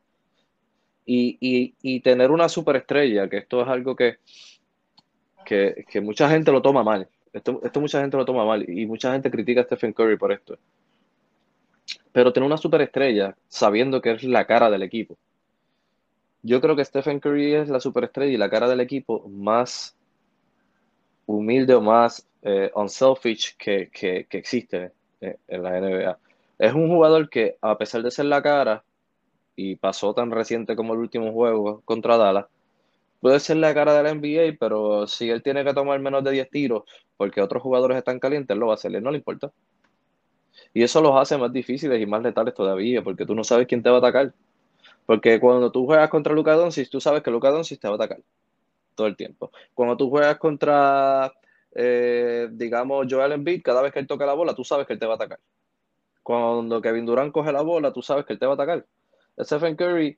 Y, 1.05 1.99
tener 2.01 2.31
una 2.31 2.47
superestrella, 2.47 3.29
que 3.29 3.37
esto 3.37 3.61
es 3.61 3.67
algo 3.67 3.95
que, 3.95 4.17
que, 5.45 6.01
mucha 6.01 6.29
gente 6.29 6.51
lo 6.51 6.61
toma 6.61 6.83
mal. 6.83 7.07
Esto, 7.33 7.61
mucha 7.79 8.01
gente 8.01 8.17
lo 8.17 8.25
toma 8.25 8.45
mal 8.45 8.69
y 8.69 8.85
mucha 8.85 9.13
gente 9.13 9.31
critica 9.31 9.61
a 9.61 9.63
Stephen 9.63 9.93
Curry 9.93 10.17
por 10.17 10.31
esto. 10.31 10.57
Pero 12.11 12.33
tener 12.33 12.47
una 12.47 12.57
superestrella 12.57 13.35
sabiendo 13.47 14.01
que 14.01 14.11
es 14.11 14.23
la 14.23 14.45
cara 14.45 14.69
del 14.69 14.83
equipo. 14.83 15.17
Yo 16.43 16.59
creo 16.59 16.75
que 16.75 16.85
Stephen 16.85 17.19
Curry 17.19 17.53
es 17.53 17.69
la 17.69 17.79
superestrella 17.79 18.33
y 18.33 18.37
la 18.37 18.49
cara 18.49 18.67
del 18.67 18.81
equipo 18.81 19.27
más 19.29 19.95
humilde 21.25 21.75
o 21.75 21.81
más 21.81 22.27
eh, 22.41 22.71
unselfish 22.75 23.55
que, 23.57 23.89
que, 23.91 24.25
existe 24.31 24.91
eh, 25.21 25.37
en 25.47 25.63
la 25.63 25.79
NBA. 25.79 26.17
Es 26.57 26.73
un 26.73 26.89
jugador 26.89 27.29
que, 27.29 27.57
a 27.61 27.77
pesar 27.77 28.01
de 28.01 28.11
ser 28.11 28.25
la 28.25 28.41
cara, 28.41 28.83
y 29.55 29.75
pasó 29.75 30.13
tan 30.13 30.31
reciente 30.31 30.75
como 30.75 30.93
el 30.93 30.99
último 30.99 31.31
juego 31.31 31.81
contra 31.85 32.17
Dallas, 32.17 32.47
puede 33.21 33.39
ser 33.39 33.57
la 33.57 33.73
cara 33.73 33.93
de 33.93 34.03
la 34.03 34.13
NBA, 34.13 34.57
pero 34.59 35.07
si 35.07 35.29
él 35.29 35.41
tiene 35.43 35.63
que 35.63 35.73
tomar 35.73 35.99
menos 35.99 36.23
de 36.23 36.31
10 36.31 36.49
tiros 36.49 36.83
porque 37.15 37.41
otros 37.41 37.63
jugadores 37.63 37.97
están 37.97 38.19
calientes, 38.19 38.57
lo 38.57 38.67
va 38.67 38.73
a 38.73 38.75
hacer, 38.75 39.01
no 39.01 39.11
le 39.11 39.17
importa. 39.17 39.51
Y 40.73 40.83
eso 40.83 41.01
los 41.01 41.15
hace 41.15 41.37
más 41.37 41.53
difíciles 41.53 42.01
y 42.01 42.05
más 42.05 42.23
letales 42.23 42.53
todavía, 42.53 43.03
porque 43.03 43.25
tú 43.25 43.35
no 43.35 43.43
sabes 43.43 43.67
quién 43.67 43.83
te 43.83 43.89
va 43.89 43.97
a 43.97 43.99
atacar. 43.99 44.33
Porque 45.05 45.39
cuando 45.39 45.71
tú 45.71 45.85
juegas 45.85 46.09
contra 46.09 46.33
Luka 46.33 46.53
Doncic, 46.53 46.89
tú 46.89 46.99
sabes 47.01 47.21
que 47.23 47.31
Luka 47.31 47.49
Doncic 47.49 47.79
te 47.79 47.87
va 47.87 47.93
a 47.93 47.95
atacar 47.95 48.19
todo 48.95 49.07
el 49.07 49.15
tiempo. 49.15 49.51
Cuando 49.73 49.97
tú 49.97 50.09
juegas 50.09 50.37
contra, 50.37 51.31
eh, 51.73 52.49
digamos, 52.51 53.07
Joel 53.09 53.33
Embiid, 53.33 53.61
cada 53.61 53.81
vez 53.81 53.91
que 53.93 53.99
él 53.99 54.07
toca 54.07 54.25
la 54.25 54.33
bola, 54.33 54.55
tú 54.55 54.63
sabes 54.63 54.87
que 54.87 54.93
él 54.93 54.99
te 54.99 55.05
va 55.05 55.13
a 55.13 55.15
atacar. 55.15 55.39
Cuando 56.23 56.81
Kevin 56.81 57.05
Durant 57.05 57.31
coge 57.31 57.51
la 57.51 57.61
bola, 57.61 57.91
tú 57.91 58.01
sabes 58.01 58.25
que 58.25 58.33
él 58.33 58.39
te 58.39 58.45
va 58.45 58.53
a 58.53 58.55
atacar. 58.55 58.85
Stephen 59.39 59.75
Curry 59.75 60.17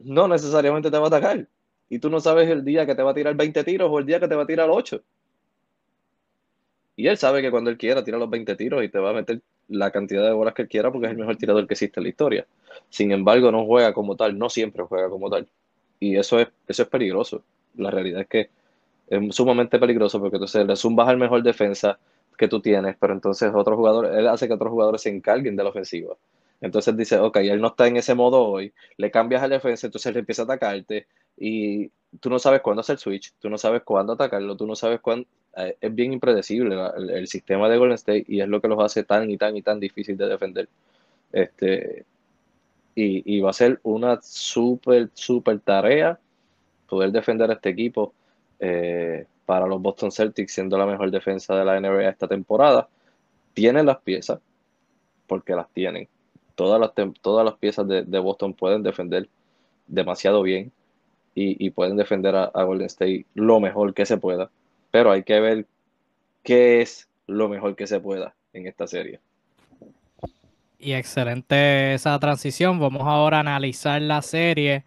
no 0.00 0.28
necesariamente 0.28 0.90
te 0.90 0.98
va 0.98 1.04
a 1.04 1.08
atacar. 1.08 1.48
Y 1.88 1.98
tú 1.98 2.10
no 2.10 2.20
sabes 2.20 2.48
el 2.50 2.64
día 2.64 2.86
que 2.86 2.94
te 2.94 3.02
va 3.02 3.12
a 3.12 3.14
tirar 3.14 3.34
20 3.34 3.64
tiros 3.64 3.88
o 3.90 3.98
el 3.98 4.06
día 4.06 4.18
que 4.20 4.28
te 4.28 4.34
va 4.34 4.42
a 4.42 4.46
tirar 4.46 4.68
8. 4.70 5.00
Y 6.96 7.06
él 7.08 7.18
sabe 7.18 7.42
que 7.42 7.50
cuando 7.50 7.70
él 7.70 7.76
quiera 7.76 8.02
tira 8.02 8.18
los 8.18 8.30
20 8.30 8.56
tiros 8.56 8.82
y 8.82 8.88
te 8.88 8.98
va 8.98 9.10
a 9.10 9.12
meter 9.12 9.40
la 9.68 9.90
cantidad 9.90 10.24
de 10.24 10.32
bolas 10.32 10.54
que 10.54 10.62
él 10.62 10.68
quiera 10.68 10.90
porque 10.90 11.06
es 11.06 11.12
el 11.12 11.18
mejor 11.18 11.36
tirador 11.36 11.66
que 11.66 11.74
existe 11.74 12.00
en 12.00 12.04
la 12.04 12.08
historia. 12.08 12.46
Sin 12.88 13.12
embargo, 13.12 13.52
no 13.52 13.64
juega 13.66 13.92
como 13.92 14.16
tal, 14.16 14.38
no 14.38 14.48
siempre 14.48 14.82
juega 14.84 15.08
como 15.10 15.28
tal. 15.28 15.46
Y 16.00 16.16
eso 16.16 16.40
es, 16.40 16.48
eso 16.66 16.82
es 16.82 16.88
peligroso. 16.88 17.42
La 17.76 17.90
realidad 17.90 18.22
es 18.22 18.28
que 18.28 18.50
es 19.08 19.34
sumamente 19.34 19.78
peligroso 19.78 20.18
porque 20.18 20.36
entonces 20.36 20.66
le 20.66 20.76
zumbas 20.76 21.08
al 21.08 21.18
mejor 21.18 21.42
defensa 21.42 21.98
que 22.36 22.48
tú 22.48 22.60
tienes, 22.60 22.96
pero 22.98 23.12
entonces 23.12 23.50
otro 23.54 23.76
jugador, 23.76 24.06
él 24.06 24.26
hace 24.28 24.46
que 24.46 24.54
otros 24.54 24.70
jugadores 24.70 25.02
se 25.02 25.10
encarguen 25.10 25.56
de 25.56 25.62
la 25.62 25.70
ofensiva. 25.70 26.14
Entonces 26.60 26.96
dice, 26.96 27.18
ok, 27.18 27.36
él 27.38 27.60
no 27.60 27.68
está 27.68 27.86
en 27.86 27.96
ese 27.98 28.14
modo 28.14 28.42
hoy, 28.42 28.72
le 28.96 29.10
cambias 29.10 29.42
al 29.42 29.50
defensa, 29.50 29.86
entonces 29.86 30.10
él 30.10 30.18
empieza 30.18 30.42
a 30.42 30.44
atacarte 30.46 31.06
y 31.36 31.90
tú 32.20 32.30
no 32.30 32.38
sabes 32.38 32.60
cuándo 32.60 32.80
hacer 32.80 32.98
switch, 32.98 33.34
tú 33.38 33.50
no 33.50 33.58
sabes 33.58 33.82
cuándo 33.82 34.14
atacarlo, 34.14 34.56
tú 34.56 34.66
no 34.66 34.76
sabes 34.76 35.00
cuándo... 35.00 35.26
Eh, 35.56 35.76
es 35.80 35.94
bien 35.94 36.12
impredecible 36.12 36.76
el, 36.96 37.26
sistema 37.28 37.68
de 37.68 37.78
Golden 37.78 37.94
State 37.94 38.26
y 38.28 38.40
es 38.40 38.48
lo 38.48 38.60
que 38.60 38.68
los 38.68 38.78
hace 38.82 39.04
tan 39.04 39.30
y 39.30 39.38
tan 39.38 39.56
y 39.56 39.62
tan 39.62 39.80
difícil 39.80 40.16
de 40.16 40.26
defender. 40.26 40.68
Este, 41.32 42.04
y, 42.94 43.40
va 43.40 43.50
a 43.50 43.52
ser 43.54 43.80
una 43.82 44.20
súper, 44.22 45.10
súper 45.14 45.60
tarea 45.60 46.18
poder 46.88 47.10
defender 47.12 47.50
a 47.50 47.54
este 47.54 47.70
equipo 47.70 48.14
eh, 48.60 49.26
para 49.44 49.66
los 49.66 49.80
Boston 49.80 50.10
Celtics 50.10 50.52
siendo 50.52 50.78
la 50.78 50.86
mejor 50.86 51.10
defensa 51.10 51.54
de 51.56 51.64
la 51.64 51.80
NBA 51.80 52.08
esta 52.08 52.28
temporada. 52.28 52.88
Tienen 53.54 53.86
las 53.86 53.98
piezas, 53.98 54.40
porque 55.26 55.54
las 55.54 55.68
tienen 55.70 56.08
todas 56.56 56.80
las, 56.80 56.90
todas 57.20 57.44
las 57.44 57.54
piezas 57.54 57.86
de, 57.86 58.18
Boston 58.18 58.54
pueden 58.54 58.82
defender 58.82 59.28
demasiado 59.86 60.42
bien 60.42 60.72
y, 61.38 61.68
pueden 61.70 61.98
defender 61.98 62.34
a, 62.34 62.62
Golden 62.62 62.86
State 62.86 63.26
lo 63.34 63.60
mejor 63.60 63.92
que 63.92 64.06
se 64.06 64.16
pueda. 64.16 64.50
Pero 64.90 65.12
hay 65.12 65.22
que 65.22 65.38
ver 65.38 65.66
qué 66.42 66.80
es 66.80 67.08
lo 67.26 67.50
mejor 67.50 67.76
que 67.76 67.86
se 67.86 68.00
pueda 68.00 68.34
en 68.54 68.66
esta 68.66 68.86
serie. 68.86 69.20
Y 70.78 70.94
excelente 70.94 71.92
esa 71.92 72.18
transición. 72.18 72.80
Vamos 72.80 73.02
ahora 73.02 73.36
a 73.36 73.40
analizar 73.40 74.00
la 74.00 74.22
serie. 74.22 74.84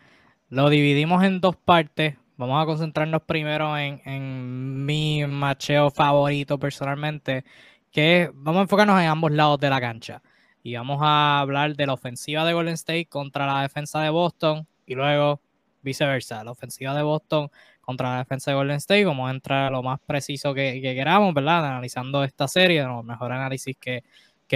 Lo 0.50 0.72
dividimos 0.72 1.24
en 1.24 1.40
dos 1.40 1.56
partes. 1.56 2.16
Vamos 2.36 2.64
a 2.64 2.66
concentrarnos 2.66 3.22
primero 3.22 3.78
en, 3.78 4.86
mi 4.86 5.24
macheo 5.28 5.92
favorito 5.92 6.58
personalmente, 6.58 7.44
que 7.92 8.32
vamos 8.34 8.62
a 8.62 8.64
enfocarnos 8.64 9.00
en 9.02 9.08
ambos 9.08 9.32
lados 9.32 9.60
de 9.60 9.70
la 9.70 9.80
cancha 9.80 10.24
y 10.64 10.76
vamos 10.76 11.00
a 11.02 11.42
hablar 11.42 11.76
de 11.76 11.86
la 11.86 11.94
ofensiva 11.94 12.46
de 12.46 12.54
Golden 12.54 12.74
State 12.74 13.06
contra 13.08 13.46
la 13.46 13.62
defensa 13.62 14.02
de 14.02 14.10
Boston 14.10 14.66
y 14.86 14.96
luego 14.96 15.42
viceversa, 15.82 16.44
la 16.44 16.52
ofensiva 16.52 16.94
de 16.94 17.04
Boston 17.04 17.50
contra 17.82 18.12
la 18.12 18.18
defensa 18.20 18.52
de 18.52 18.56
Golden 18.56 18.78
State, 18.78 19.06
vamos 19.06 19.28
a 19.28 19.34
entrar 19.34 19.66
a 19.66 19.70
lo 19.70 19.82
más 19.82 20.00
preciso 20.00 20.54
que, 20.54 20.80
queramos, 20.82 21.34
¿verdad? 21.34 21.66
Analizando 21.66 22.24
esta 22.24 22.48
serie, 22.48 22.84
los 22.84 23.04
mejor 23.04 23.32
análisis 23.32 23.76
que, 23.78 24.04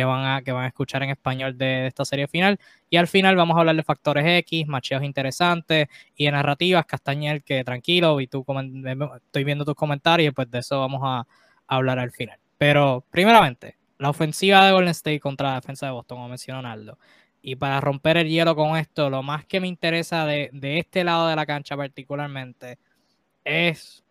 van 0.05 0.25
a, 0.25 0.41
que 0.43 0.51
van 0.51 0.65
a 0.65 0.67
escuchar 0.67 1.03
en 1.03 1.09
español 1.09 1.57
de, 1.57 1.87
esta 1.87 2.05
serie 2.05 2.27
final. 2.27 2.59
Y 2.89 2.97
al 2.97 3.07
final 3.07 3.35
vamos 3.35 3.57
a 3.57 3.61
hablar 3.61 3.75
de 3.75 3.83
factores 3.83 4.25
X, 4.25 4.67
macheos 4.67 5.03
interesantes 5.03 5.87
y 6.15 6.25
de 6.25 6.31
narrativas. 6.31 6.85
Castañel, 6.85 7.43
que 7.43 7.63
tranquilo, 7.63 8.21
y 8.21 8.27
tú 8.27 8.45
estoy 9.25 9.43
viendo 9.43 9.65
tus 9.65 9.75
comentarios, 9.75 10.33
pues 10.35 10.51
de 10.51 10.59
eso 10.59 10.79
vamos 10.79 11.01
a 11.03 11.25
hablar 11.67 11.99
al 11.99 12.11
final. 12.11 12.37
Pero 12.57 13.03
primeramente, 13.09 13.77
la 13.97 14.09
ofensiva 14.09 14.65
de 14.65 14.73
Golden 14.73 14.89
State 14.89 15.19
contra 15.19 15.49
la 15.49 15.55
defensa 15.55 15.85
de 15.85 15.91
Boston, 15.93 16.17
como 16.17 16.29
mencionó 16.29 16.61
Naldo. 16.61 16.97
Y 17.45 17.57
para 17.57 17.81
romper 17.81 18.15
el 18.15 18.29
hielo 18.29 18.55
con 18.55 18.77
esto, 18.77 19.09
lo 19.09 19.21
más 19.21 19.45
que 19.45 19.59
me 19.59 19.67
interesa 19.67 20.25
de, 20.25 20.49
este 20.61 21.03
lado 21.03 21.27
de 21.27 21.35
la 21.35 21.45
cancha 21.45 21.75
particularmente 21.75 22.79
es 23.43 24.01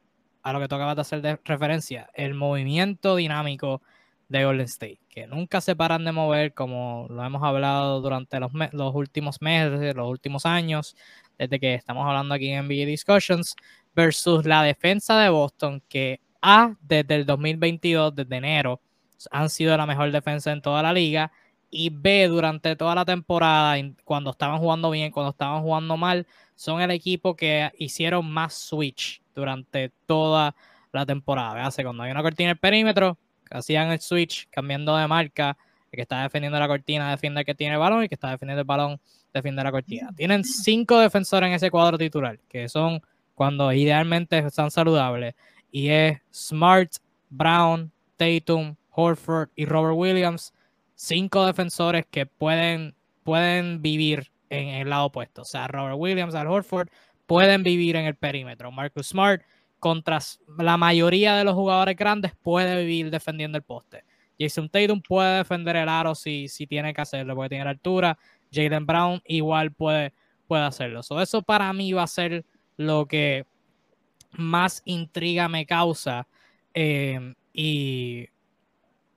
a 0.42 0.52
lo 0.52 0.60
que 0.60 0.68
tú 0.68 0.74
acabas 0.74 0.96
de 0.96 1.00
hacer 1.00 1.22
de 1.22 1.40
referencia, 1.42 2.10
el 2.12 2.34
movimiento 2.34 3.16
dinámico 3.16 3.80
de 4.28 4.44
Golden 4.44 4.66
State, 4.66 5.00
que 5.08 5.26
nunca 5.26 5.62
se 5.62 5.74
paran 5.74 6.04
de 6.04 6.12
mover, 6.12 6.52
como 6.52 7.06
lo 7.08 7.24
hemos 7.24 7.42
hablado 7.42 8.02
durante 8.02 8.38
los, 8.38 8.52
los 8.72 8.94
últimos 8.94 9.40
meses, 9.40 9.96
los 9.96 10.10
últimos 10.10 10.44
años, 10.44 10.94
desde 11.38 11.58
que 11.58 11.74
estamos 11.74 12.06
hablando 12.06 12.34
aquí 12.34 12.50
en 12.50 12.66
NBA 12.66 12.84
Discussions, 12.84 13.56
versus 13.94 14.44
la 14.44 14.62
defensa 14.62 15.18
de 15.18 15.30
Boston, 15.30 15.82
que 15.88 16.20
A, 16.42 16.74
desde 16.82 17.14
el 17.14 17.24
2022, 17.24 18.14
desde 18.14 18.36
enero, 18.36 18.82
han 19.30 19.48
sido 19.48 19.74
la 19.74 19.86
mejor 19.86 20.10
defensa 20.12 20.52
en 20.52 20.60
toda 20.60 20.82
la 20.82 20.92
liga. 20.92 21.32
Y 21.74 21.88
B, 21.88 22.28
durante 22.28 22.76
toda 22.76 22.94
la 22.94 23.06
temporada, 23.06 23.76
cuando 24.04 24.30
estaban 24.30 24.58
jugando 24.58 24.90
bien, 24.90 25.10
cuando 25.10 25.30
estaban 25.30 25.62
jugando 25.62 25.96
mal, 25.96 26.26
son 26.54 26.82
el 26.82 26.90
equipo 26.90 27.34
que 27.34 27.72
hicieron 27.78 28.30
más 28.30 28.52
switch 28.52 29.22
durante 29.34 29.90
toda 30.04 30.54
la 30.92 31.06
temporada. 31.06 31.64
Hace 31.64 31.82
cuando 31.82 32.02
hay 32.02 32.10
una 32.10 32.20
cortina 32.22 32.50
en 32.50 32.56
el 32.56 32.58
perímetro, 32.58 33.16
hacían 33.50 33.90
el 33.90 34.00
switch 34.00 34.48
cambiando 34.50 34.94
de 34.94 35.08
marca. 35.08 35.56
El 35.90 35.96
que 35.96 36.02
está 36.02 36.22
defendiendo 36.22 36.58
la 36.58 36.68
cortina 36.68 37.10
defiende 37.10 37.40
el 37.40 37.46
que 37.46 37.54
tiene 37.54 37.72
el 37.74 37.80
balón 37.80 38.00
y 38.00 38.02
el 38.02 38.08
que 38.10 38.16
está 38.16 38.30
defendiendo 38.30 38.60
el 38.60 38.66
balón 38.66 39.00
defiende 39.32 39.64
la 39.64 39.72
cortina. 39.72 40.10
Tienen 40.14 40.44
cinco 40.44 40.98
defensores 40.98 41.48
en 41.48 41.54
ese 41.54 41.70
cuadro 41.70 41.96
titular, 41.96 42.38
que 42.50 42.68
son 42.68 43.00
cuando 43.34 43.72
idealmente 43.72 44.38
están 44.38 44.70
saludables. 44.70 45.34
Y 45.70 45.88
es 45.88 46.20
Smart, 46.30 46.92
Brown, 47.30 47.90
Tatum, 48.18 48.76
Horford 48.90 49.48
y 49.56 49.64
Robert 49.64 49.96
Williams, 49.96 50.52
cinco 51.02 51.44
defensores 51.44 52.06
que 52.08 52.26
pueden, 52.26 52.94
pueden 53.24 53.82
vivir 53.82 54.30
en 54.50 54.68
el 54.68 54.90
lado 54.90 55.06
opuesto. 55.06 55.42
O 55.42 55.44
sea, 55.44 55.66
Robert 55.66 55.96
Williams, 55.98 56.36
Al 56.36 56.46
Horford 56.46 56.90
pueden 57.26 57.64
vivir 57.64 57.96
en 57.96 58.06
el 58.06 58.14
perímetro. 58.14 58.70
Marcus 58.70 59.08
Smart, 59.08 59.42
contra 59.80 60.20
la 60.58 60.76
mayoría 60.76 61.34
de 61.34 61.42
los 61.42 61.54
jugadores 61.54 61.96
grandes, 61.96 62.32
puede 62.40 62.84
vivir 62.84 63.10
defendiendo 63.10 63.58
el 63.58 63.64
poste. 63.64 64.04
Jason 64.38 64.68
Tatum 64.68 65.02
puede 65.02 65.38
defender 65.38 65.74
el 65.74 65.88
aro 65.88 66.14
si, 66.14 66.46
si 66.46 66.68
tiene 66.68 66.94
que 66.94 67.00
hacerlo, 67.00 67.34
porque 67.34 67.48
tiene 67.48 67.64
la 67.64 67.70
altura. 67.70 68.16
Jalen 68.52 68.86
Brown 68.86 69.20
igual 69.26 69.72
puede, 69.72 70.12
puede 70.46 70.62
hacerlo. 70.62 71.00
eso 71.00 71.42
para 71.42 71.72
mí 71.72 71.92
va 71.92 72.04
a 72.04 72.06
ser 72.06 72.44
lo 72.76 73.06
que 73.06 73.44
más 74.30 74.82
intriga 74.84 75.48
me 75.48 75.66
causa. 75.66 76.28
Eh, 76.74 77.34
y 77.52 78.28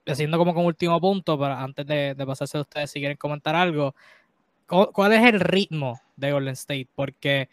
haciendo 0.06 0.38
como 0.38 0.54
como 0.54 0.66
último 0.66 1.00
punto, 1.00 1.38
para 1.38 1.62
antes 1.62 1.86
de, 1.86 2.14
pasarse 2.26 2.58
a 2.58 2.62
ustedes 2.62 2.90
si 2.90 3.00
quieren 3.00 3.16
comentar 3.16 3.54
algo, 3.54 3.94
¿cuál 4.66 5.12
es 5.12 5.24
el 5.24 5.40
ritmo 5.40 6.00
de 6.16 6.32
Golden 6.32 6.54
State? 6.54 6.88
Porque 6.94 7.48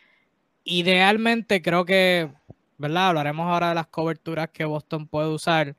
idealmente 0.64 1.62
creo 1.62 1.86
que, 1.86 2.32
¿verdad? 2.78 3.10
Hablaremos 3.10 3.48
ahora 3.48 3.70
de 3.70 3.76
las 3.76 3.88
coberturas 3.88 4.50
que 4.50 4.66
Boston 4.66 5.08
puede 5.08 5.30
usar, 5.30 5.76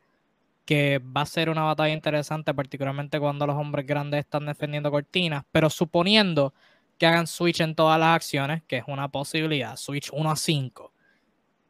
que 0.65 0.99
va 0.99 1.23
a 1.23 1.27
ser 1.27 1.51
una 1.51 1.63
batalla 1.63 1.95
interesante, 1.95 2.55
particularmente 2.55 3.21
cuando 3.21 3.47
los 3.47 3.57
hombres 3.57 3.87
grandes 3.87 4.21
están 4.21 4.47
defendiendo 4.47 4.91
cortinas, 4.91 5.45
pero 5.53 5.71
suponiendo 5.71 6.55
que 6.99 7.07
hagan 7.07 7.27
switch 7.27 7.61
en 7.61 7.75
todas 7.75 7.99
las 7.99 8.15
acciones, 8.15 8.63
que 8.67 8.79
es 8.79 8.85
una 8.87 9.09
posibilidad, 9.09 9.77
switch 9.77 10.11
1 10.13 10.31
a 10.31 10.37
5. 10.37 10.93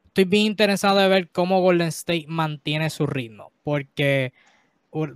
estoy 0.06 0.24
bien 0.24 0.46
interesado 0.46 0.98
de 0.98 1.08
ver 1.08 1.30
cómo 1.30 1.60
Golden 1.60 1.88
State 1.88 2.26
mantiene 2.28 2.90
su 2.90 3.06
ritmo, 3.06 3.52
porque, 3.62 4.32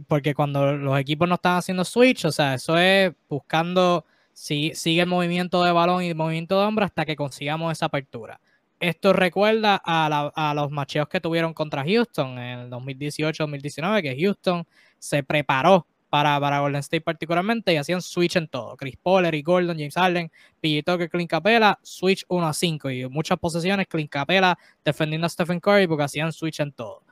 porque 0.07 0.35
cuando 0.35 0.77
los 0.77 0.99
equipos 0.99 1.29
no 1.29 1.37
están 1.37 1.59
haciendo 1.59 1.85
switch, 1.85 2.25
o 2.25 2.33
sea, 2.33 2.55
eso 2.55 2.77
es 2.77 3.13
buscando, 3.29 4.05
si, 4.33 4.73
sigue 4.75 5.03
el 5.03 5.09
movimiento 5.09 5.63
de 5.63 5.73
balón 5.73 6.03
y 6.03 6.09
el 6.09 6.15
movimiento 6.17 6.59
de 6.59 6.67
hombro 6.67 6.85
hasta 6.85 7.05
que 7.05 7.17
consigamos 7.17 7.73
esa 7.73 7.87
apertura. 7.87 8.41
Esto 8.81 9.13
recuerda 9.13 9.81
a, 9.85 10.53
los 10.55 10.71
macheos 10.71 11.09
que 11.09 11.21
tuvieron 11.21 11.53
contra 11.53 11.85
Houston 11.85 12.39
en 12.39 12.59
el 12.61 12.71
2018-2019, 12.71 14.03
que 14.03 14.17
Houston 14.21 14.67
se 14.99 15.23
preparó 15.23 15.87
para, 16.09 16.41
para 16.41 16.61
Golden 16.61 16.81
State 16.81 17.01
particularmente 17.01 17.73
y 17.73 17.77
hacían 17.77 18.03
switch 18.03 18.37
en 18.37 18.49
todo. 18.49 18.77
Chris 18.77 18.97
Paul, 18.97 19.33
y 19.35 19.43
Gordon, 19.43 19.77
James 19.77 19.95
Harden, 19.95 20.31
PJ 20.61 20.83
Tucker, 20.85 21.11
Clint 21.11 21.31
Capela, 21.31 21.79
switch 21.83 22.25
1 22.29 22.47
a 22.47 22.53
5 22.53 22.91
y 22.91 23.09
muchas 23.09 23.39
posesiones 23.39 23.87
Clint 23.89 24.11
Capela 24.11 24.59
defendiendo 24.85 25.27
a 25.27 25.31
Stephen 25.31 25.61
Curry 25.61 25.87
porque 25.87 26.05
hacían 26.05 26.33
switch 26.33 26.61
en 26.61 26.73
todo. 26.73 27.03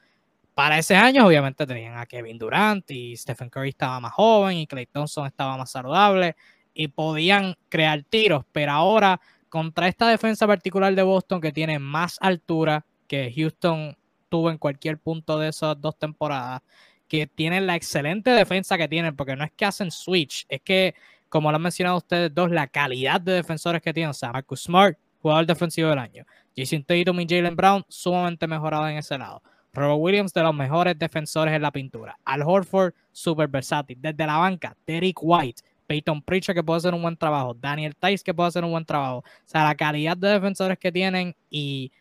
Para 0.56 0.78
ese 0.78 0.96
año 0.96 1.26
obviamente 1.26 1.66
tenían 1.66 1.98
a 1.98 2.06
Kevin 2.06 2.38
Durant 2.38 2.90
y 2.90 3.14
Stephen 3.14 3.50
Curry 3.50 3.68
estaba 3.68 4.00
más 4.00 4.14
joven 4.14 4.56
y 4.56 4.66
Clay 4.66 4.86
Thompson 4.86 5.26
estaba 5.26 5.58
más 5.58 5.70
saludable 5.70 6.34
y 6.72 6.88
podían 6.88 7.56
crear 7.68 8.02
tiros, 8.04 8.46
pero 8.52 8.72
ahora 8.72 9.20
contra 9.50 9.86
esta 9.86 10.08
defensa 10.08 10.46
particular 10.46 10.94
de 10.94 11.02
Boston 11.02 11.42
que 11.42 11.52
tiene 11.52 11.78
más 11.78 12.16
altura 12.22 12.86
que 13.06 13.30
Houston 13.36 13.98
tuvo 14.30 14.50
en 14.50 14.56
cualquier 14.56 14.96
punto 14.96 15.38
de 15.38 15.50
esas 15.50 15.78
dos 15.78 15.98
temporadas 15.98 16.62
que 17.06 17.26
tienen 17.26 17.66
la 17.66 17.76
excelente 17.76 18.30
defensa 18.30 18.78
que 18.78 18.88
tienen, 18.88 19.14
porque 19.14 19.36
no 19.36 19.44
es 19.44 19.52
que 19.52 19.66
hacen 19.66 19.90
switch, 19.90 20.46
es 20.48 20.62
que, 20.62 20.94
como 21.28 21.50
lo 21.50 21.56
han 21.56 21.62
mencionado 21.62 21.98
ustedes 21.98 22.34
dos, 22.34 22.50
la 22.50 22.66
calidad 22.66 23.20
de 23.20 23.32
defensores 23.32 23.82
que 23.82 23.92
tienen, 23.92 24.14
o 24.18 24.32
Marcus 24.32 24.62
Smart, 24.62 24.96
jugador 25.20 25.44
defensivo 25.44 25.90
del 25.90 25.98
año, 25.98 26.24
Jason 26.56 26.82
Tatum 26.82 27.20
y 27.20 27.26
Jalen 27.28 27.56
Brown, 27.56 27.84
sumamente 27.88 28.46
mejorado 28.46 28.88
en 28.88 28.96
ese 28.96 29.18
lado. 29.18 29.42
Robert 29.76 30.00
Williams, 30.00 30.32
de 30.32 30.42
los 30.42 30.54
mejores 30.54 30.98
defensores 30.98 31.54
en 31.54 31.62
la 31.62 31.70
pintura. 31.70 32.18
Al 32.24 32.42
Horford, 32.42 32.94
súper 33.12 33.48
versátil. 33.48 33.98
Desde 34.00 34.26
la 34.26 34.38
banca, 34.38 34.76
Derek 34.86 35.18
White, 35.20 35.62
Peyton 35.86 36.22
Pritchard, 36.22 36.56
que 36.56 36.64
puede 36.64 36.78
hacer 36.78 36.94
un 36.94 37.02
buen 37.02 37.16
trabajo. 37.16 37.54
Daniel 37.54 37.94
Tice, 37.94 38.24
que 38.24 38.34
puede 38.34 38.48
hacer 38.48 38.64
un 38.64 38.72
buen 38.72 38.84
trabajo. 38.84 39.18
O 39.18 39.24
sea, 39.44 39.64
la 39.64 39.74
calidad 39.74 40.16
de 40.16 40.28
defensores 40.28 40.78
que 40.78 40.90
tienen 40.90 41.36
y 41.50 41.92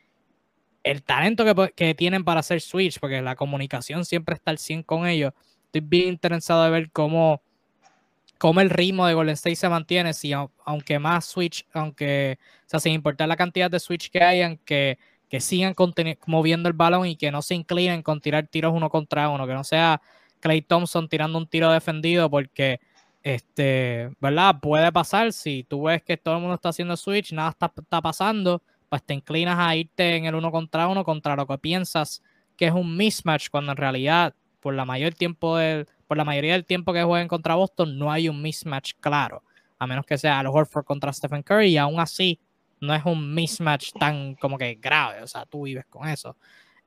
el 0.83 1.03
talento 1.03 1.43
que, 1.75 1.95
tienen 1.95 2.23
para 2.23 2.39
hacer 2.41 2.61
switch, 2.61 2.99
porque 2.99 3.21
la 3.21 3.35
comunicación 3.35 4.05
siempre 4.05 4.35
está 4.35 4.51
al 4.51 4.59
100 4.59 4.83
con 4.83 5.07
ellos. 5.07 5.33
Estoy 5.65 5.81
bien 5.81 6.09
interesado 6.09 6.63
de 6.63 6.69
ver 6.69 6.91
cómo, 6.91 7.41
cómo 8.37 8.61
el 8.61 8.69
ritmo 8.69 9.07
de 9.07 9.15
Golden 9.15 9.33
State 9.33 9.55
se 9.55 9.67
mantiene, 9.67 10.13
si 10.13 10.31
aunque 10.33 10.99
más 10.99 11.25
switch, 11.25 11.65
aunque, 11.73 12.37
o 12.67 12.69
sea, 12.69 12.79
sin 12.79 12.93
importar 12.93 13.27
la 13.27 13.35
cantidad 13.35 13.69
de 13.69 13.79
switch 13.79 14.11
que 14.11 14.23
hayan, 14.23 14.57
que, 14.57 14.99
que 15.29 15.39
sigan 15.39 15.75
moviendo 16.27 16.69
el 16.69 16.73
balón 16.73 17.07
y 17.07 17.15
que 17.15 17.31
no 17.31 17.41
se 17.41 17.55
inclinen 17.55 18.01
con 18.03 18.21
tirar 18.21 18.47
tiros 18.47 18.73
uno 18.73 18.89
contra 18.89 19.29
uno, 19.29 19.47
que 19.47 19.53
no 19.53 19.63
sea 19.63 20.01
Clay 20.39 20.61
Thompson 20.61 21.09
tirando 21.09 21.37
un 21.37 21.47
tiro 21.47 21.71
defendido, 21.71 22.29
porque, 22.29 22.79
este, 23.23 24.11
¿verdad? 24.19 24.59
Puede 24.61 24.91
pasar 24.91 25.33
si 25.33 25.63
tú 25.63 25.83
ves 25.83 26.03
que 26.03 26.17
todo 26.17 26.35
el 26.35 26.41
mundo 26.41 26.55
está 26.55 26.69
haciendo 26.69 26.95
switch, 26.97 27.33
nada 27.33 27.49
está, 27.49 27.71
está 27.75 28.01
pasando 28.01 28.61
pues 28.89 29.03
te 29.03 29.13
inclinas 29.13 29.57
a 29.59 29.75
irte 29.75 30.15
en 30.15 30.25
el 30.25 30.35
uno 30.35 30.51
contra 30.51 30.87
uno 30.87 31.03
contra 31.03 31.35
lo 31.35 31.47
que 31.47 31.57
piensas 31.57 32.21
que 32.55 32.67
es 32.67 32.73
un 32.73 32.95
mismatch, 32.95 33.49
cuando 33.49 33.73
en 33.73 33.77
realidad, 33.77 34.33
por 34.61 34.73
la 34.73 34.85
mayor 34.85 35.13
tiempo 35.13 35.57
del, 35.57 35.87
por 36.07 36.15
la 36.15 36.23
mayoría 36.23 36.53
del 36.53 36.65
tiempo 36.65 36.93
que 36.93 37.03
jueguen 37.03 37.27
contra 37.27 37.55
Boston, 37.55 37.97
no 37.97 38.11
hay 38.11 38.29
un 38.29 38.41
mismatch 38.41 38.93
claro. 39.01 39.43
A 39.77 39.87
menos 39.87 40.05
que 40.05 40.17
sea 40.17 40.39
Al 40.39 40.47
Horford 40.47 40.85
contra 40.85 41.11
Stephen 41.11 41.43
Curry, 41.43 41.71
y 41.71 41.77
aún 41.77 41.99
así 41.99 42.39
no 42.79 42.93
es 42.93 43.05
un 43.05 43.33
mismatch 43.33 43.93
tan 43.93 44.35
como 44.35 44.57
que 44.57 44.75
grave. 44.75 45.21
O 45.23 45.27
sea, 45.27 45.45
tú 45.45 45.63
vives 45.63 45.85
con 45.87 46.07
eso. 46.07 46.35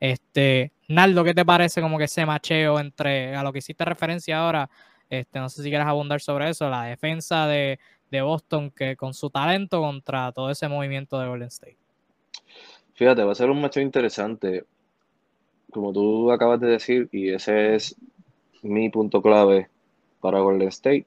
Este, 0.01 0.73
Naldo, 0.89 1.25
¿qué 1.25 1.35
te 1.35 1.45
parece 1.45 1.81
como 1.81 1.99
que 1.99 2.05
ese 2.05 2.25
macheo 2.25 2.79
entre 2.79 3.35
a 3.35 3.43
lo 3.43 3.53
que 3.53 3.59
hiciste 3.59 3.85
referencia 3.85 4.39
ahora? 4.39 4.71
Este, 5.11 5.39
no 5.39 5.49
sé 5.49 5.63
si 5.63 5.69
quieres 5.71 5.87
abundar 5.87 6.21
sobre 6.21 6.51
eso, 6.51 6.69
la 6.69 6.85
defensa 6.85 7.47
de, 7.47 7.79
de 8.11 8.23
Boston 8.23 8.71
que 8.71 8.97
con 8.97 9.15
su 9.15 9.31
talento 9.31 9.81
contra 9.81 10.33
todo 10.33 10.51
ese 10.51 10.69
movimiento 10.69 11.19
de 11.19 11.29
Golden 11.29 11.49
State. 11.49 11.79
Fíjate, 12.95 13.23
va 13.23 13.33
a 13.33 13.35
ser 13.35 13.51
un 13.51 13.61
match 13.61 13.79
interesante, 13.79 14.65
como 15.71 15.93
tú 15.93 16.33
acabas 16.33 16.61
de 16.61 16.69
decir, 16.69 17.09
y 17.13 17.31
ese 17.31 17.75
es 17.75 17.97
mi 18.63 18.91
punto 18.91 19.23
clave 19.23 19.69
para 20.21 20.41
Golden 20.41 20.69
State. 20.69 21.07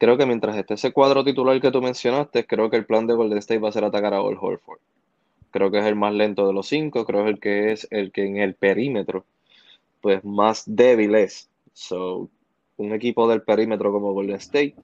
Creo 0.00 0.16
que 0.16 0.24
mientras 0.24 0.56
esté 0.56 0.72
ese 0.74 0.92
cuadro 0.92 1.22
titular 1.22 1.60
que 1.60 1.70
tú 1.70 1.82
mencionaste, 1.82 2.46
creo 2.46 2.70
que 2.70 2.78
el 2.78 2.86
plan 2.86 3.06
de 3.06 3.12
Golden 3.12 3.36
State 3.36 3.60
va 3.60 3.68
a 3.68 3.72
ser 3.72 3.84
atacar 3.84 4.14
a 4.14 4.22
All 4.22 4.38
Horford. 4.40 4.78
Creo 5.50 5.70
que 5.70 5.78
es 5.78 5.84
el 5.84 5.94
más 5.94 6.14
lento 6.14 6.46
de 6.46 6.54
los 6.54 6.68
cinco, 6.68 7.04
creo 7.04 7.24
que 7.24 7.28
es 7.28 7.34
el 7.34 7.38
que 7.38 7.72
es 7.72 7.88
el 7.90 8.10
que 8.10 8.24
en 8.24 8.38
el 8.38 8.54
perímetro, 8.54 9.26
pues 10.00 10.24
más 10.24 10.64
débil 10.64 11.14
es. 11.16 11.50
So, 11.74 12.30
un 12.78 12.94
equipo 12.94 13.28
del 13.28 13.42
perímetro 13.42 13.92
como 13.92 14.14
Golden 14.14 14.36
State, 14.36 14.74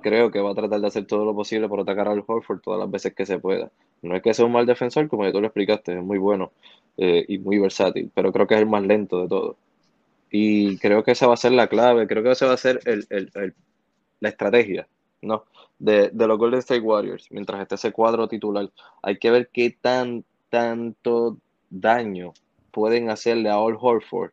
creo 0.00 0.32
que 0.32 0.40
va 0.40 0.50
a 0.50 0.54
tratar 0.56 0.80
de 0.80 0.88
hacer 0.88 1.06
todo 1.06 1.24
lo 1.24 1.32
posible 1.32 1.68
por 1.68 1.78
atacar 1.78 2.08
a 2.08 2.10
Al 2.10 2.24
Horford 2.26 2.60
todas 2.60 2.80
las 2.80 2.90
veces 2.90 3.14
que 3.14 3.24
se 3.24 3.38
pueda. 3.38 3.70
No 4.02 4.16
es 4.16 4.22
que 4.22 4.34
sea 4.34 4.46
un 4.46 4.52
mal 4.52 4.66
defensor, 4.66 5.06
como 5.06 5.30
tú 5.30 5.40
lo 5.40 5.46
explicaste, 5.46 5.96
es 5.96 6.02
muy 6.02 6.18
bueno 6.18 6.50
eh, 6.96 7.24
y 7.28 7.38
muy 7.38 7.60
versátil, 7.60 8.10
pero 8.12 8.32
creo 8.32 8.48
que 8.48 8.54
es 8.54 8.60
el 8.62 8.66
más 8.66 8.82
lento 8.82 9.22
de 9.22 9.28
todos. 9.28 9.56
Y 10.28 10.76
creo 10.78 11.04
que 11.04 11.12
esa 11.12 11.28
va 11.28 11.34
a 11.34 11.36
ser 11.36 11.52
la 11.52 11.68
clave, 11.68 12.08
creo 12.08 12.24
que 12.24 12.32
esa 12.32 12.46
va 12.46 12.54
a 12.54 12.56
ser 12.56 12.80
la 14.20 14.28
estrategia 14.28 14.88
¿no? 15.22 15.44
de, 15.78 16.10
los 16.12 16.38
Golden 16.38 16.60
State 16.60 16.80
Warriors. 16.80 17.28
Mientras 17.30 17.60
esté 17.60 17.74
ese 17.74 17.92
cuadro 17.92 18.28
titular, 18.28 18.70
hay 19.02 19.18
que 19.18 19.30
ver 19.30 19.48
qué 19.52 19.70
tan, 19.70 20.24
tanto 20.50 21.38
daño 21.70 22.32
pueden 22.70 23.10
hacerle 23.10 23.50
a 23.50 23.58
All 23.58 23.78
Horford 23.80 24.32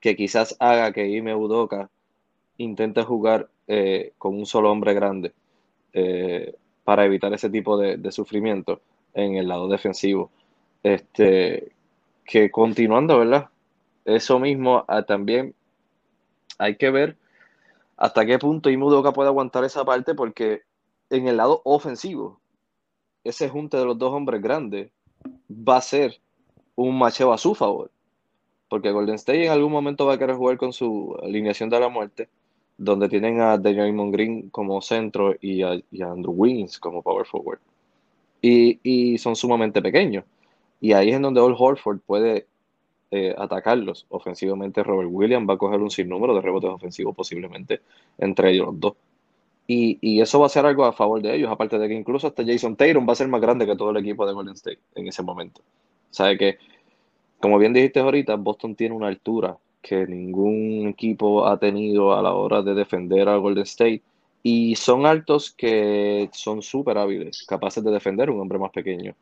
que 0.00 0.16
quizás 0.16 0.56
haga 0.60 0.92
que 0.92 1.08
Ime 1.08 1.34
Udoka 1.34 1.90
intente 2.56 3.02
jugar 3.02 3.48
eh, 3.68 4.12
con 4.18 4.34
un 4.34 4.46
solo 4.46 4.70
hombre 4.70 4.94
grande. 4.94 5.32
Eh, 5.92 6.54
para 6.90 7.04
evitar 7.04 7.32
ese 7.32 7.48
tipo 7.50 7.78
de, 7.78 8.10
sufrimiento 8.10 8.80
en 9.14 9.36
el 9.36 9.46
lado 9.46 9.68
defensivo. 9.68 10.30
Este, 10.82 11.70
que 12.24 12.50
continuando, 12.50 13.18
¿verdad? 13.18 13.48
Eso 14.04 14.40
mismo 14.40 14.84
ah, 14.88 15.04
también 15.04 15.54
hay 16.58 16.74
que 16.74 16.90
ver 16.90 17.16
hasta 18.00 18.26
qué 18.26 18.38
punto 18.38 18.70
Imudoka 18.70 19.12
puede 19.12 19.28
aguantar 19.28 19.62
esa 19.62 19.84
parte 19.84 20.14
porque 20.14 20.62
en 21.10 21.28
el 21.28 21.36
lado 21.36 21.60
ofensivo, 21.64 22.40
ese 23.22 23.48
junte 23.48 23.76
de 23.76 23.84
los 23.84 23.98
dos 23.98 24.12
hombres 24.12 24.42
grandes 24.42 24.90
va 25.48 25.76
a 25.76 25.82
ser 25.82 26.20
un 26.74 26.98
macheo 26.98 27.32
a 27.32 27.38
su 27.38 27.54
favor. 27.54 27.92
Porque 28.68 28.90
Golden 28.90 29.16
State 29.16 29.44
en 29.44 29.52
algún 29.52 29.70
momento 29.70 30.06
va 30.06 30.14
a 30.14 30.18
querer 30.18 30.36
jugar 30.36 30.56
con 30.56 30.72
su 30.72 31.16
alineación 31.22 31.68
de 31.68 31.78
la 31.78 31.88
muerte 31.88 32.28
donde 32.78 33.10
tienen 33.10 33.42
a 33.42 33.58
Daniel 33.58 33.94
Green 34.10 34.48
como 34.48 34.80
centro 34.80 35.34
y 35.38 35.60
a, 35.60 35.72
Andrew 36.00 36.32
Wiggins 36.32 36.78
como 36.78 37.02
power 37.02 37.26
forward. 37.26 37.58
Y, 38.40 39.18
son 39.18 39.36
sumamente 39.36 39.82
pequeños. 39.82 40.24
Y 40.80 40.94
ahí 40.94 41.10
es 41.10 41.16
en 41.16 41.22
donde 41.22 41.40
Old 41.40 41.56
Horford 41.58 41.98
puede 42.00 42.46
eh, 43.10 43.34
atacarlos. 43.36 44.06
Ofensivamente, 44.10 44.82
Robert 44.82 45.08
Williams 45.10 45.48
va 45.48 45.54
a 45.54 45.58
coger 45.58 45.80
un 45.80 45.90
sinnúmero 45.90 46.34
de 46.34 46.40
rebotes 46.40 46.70
ofensivos 46.70 47.14
posiblemente 47.14 47.80
entre 48.18 48.52
ellos 48.52 48.66
los 48.66 48.80
dos. 48.80 48.94
Y, 49.66 50.20
eso 50.20 50.40
va 50.40 50.46
a 50.46 50.48
ser 50.48 50.66
algo 50.66 50.84
a 50.84 50.92
favor 50.92 51.22
de 51.22 51.34
ellos, 51.36 51.50
aparte 51.50 51.78
de 51.78 51.88
que 51.88 51.94
incluso 51.94 52.26
hasta 52.26 52.44
Jason 52.44 52.74
Tatum 52.74 53.08
va 53.08 53.12
a 53.12 53.16
ser 53.16 53.28
más 53.28 53.40
grande 53.40 53.66
que 53.66 53.76
todo 53.76 53.90
el 53.90 53.98
equipo 53.98 54.26
de 54.26 54.32
Golden 54.32 54.54
State 54.54 54.80
en 54.96 55.06
ese 55.06 55.22
momento. 55.22 55.62
Sabe 56.10 56.36
que, 56.36 56.58
como 57.38 57.56
bien 57.58 57.72
dijiste 57.72 58.00
ahorita, 58.00 58.34
Boston 58.34 58.74
tiene 58.74 58.96
una 58.96 59.06
altura 59.06 59.56
que 59.80 60.06
ningún 60.06 60.88
equipo 60.88 61.46
ha 61.46 61.58
tenido 61.58 62.14
a 62.14 62.22
la 62.22 62.32
hora 62.32 62.62
de 62.62 62.74
defender 62.74 63.28
a 63.28 63.36
Golden 63.36 63.62
State. 63.62 64.02
Y 64.42 64.74
son 64.74 65.06
altos 65.06 65.52
que 65.52 66.28
son 66.32 66.62
súper 66.62 66.98
hábiles, 66.98 67.44
capaces 67.46 67.84
de 67.84 67.90
defender 67.90 68.30
un 68.30 68.40
hombre 68.40 68.58
más 68.58 68.72
pequeño. 68.72 69.14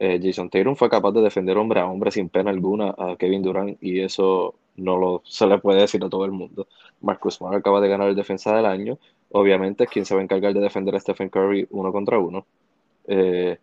Eh, 0.00 0.20
Jason 0.22 0.48
Tatum 0.48 0.76
fue 0.76 0.88
capaz 0.88 1.12
de 1.12 1.22
defender 1.22 1.56
hombre 1.56 1.80
a 1.80 1.86
hombre 1.86 2.10
sin 2.12 2.28
pena 2.28 2.50
alguna 2.50 2.94
a 2.96 3.16
Kevin 3.16 3.42
Durant 3.42 3.78
y 3.82 4.00
eso 4.00 4.54
no 4.76 4.96
lo, 4.96 5.22
se 5.24 5.46
le 5.46 5.58
puede 5.58 5.80
decir 5.80 6.02
a 6.04 6.08
todo 6.08 6.24
el 6.24 6.30
mundo. 6.32 6.68
Marcus 7.00 7.34
Smart 7.36 7.56
acaba 7.56 7.80
de 7.80 7.88
ganar 7.88 8.08
el 8.08 8.16
defensa 8.16 8.54
del 8.54 8.66
año. 8.66 8.98
Obviamente 9.32 9.84
es 9.84 9.90
quien 9.90 10.06
se 10.06 10.14
va 10.14 10.20
a 10.20 10.24
encargar 10.24 10.54
de 10.54 10.60
defender 10.60 10.94
a 10.94 11.00
Stephen 11.00 11.28
Curry 11.30 11.66
uno 11.70 11.92
contra 11.92 12.18
uno. 12.18 12.46
Eh, 13.08 13.58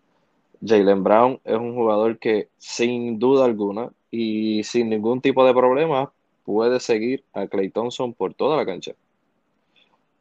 Jalen 0.66 1.04
Brown 1.04 1.40
es 1.44 1.56
un 1.56 1.76
jugador 1.76 2.18
que 2.20 2.50
sin 2.58 3.20
duda 3.20 3.46
alguna 3.46 3.90
y 4.12 4.64
sin 4.64 4.90
ningún 4.90 5.22
tipo 5.22 5.46
de 5.46 5.54
problema 5.54 6.12
puede 6.44 6.80
seguir 6.80 7.24
a 7.34 7.48
Clay 7.48 7.70
Thompson 7.70 8.14
por 8.14 8.34
toda 8.34 8.58
la 8.58 8.66
cancha. 8.66 8.94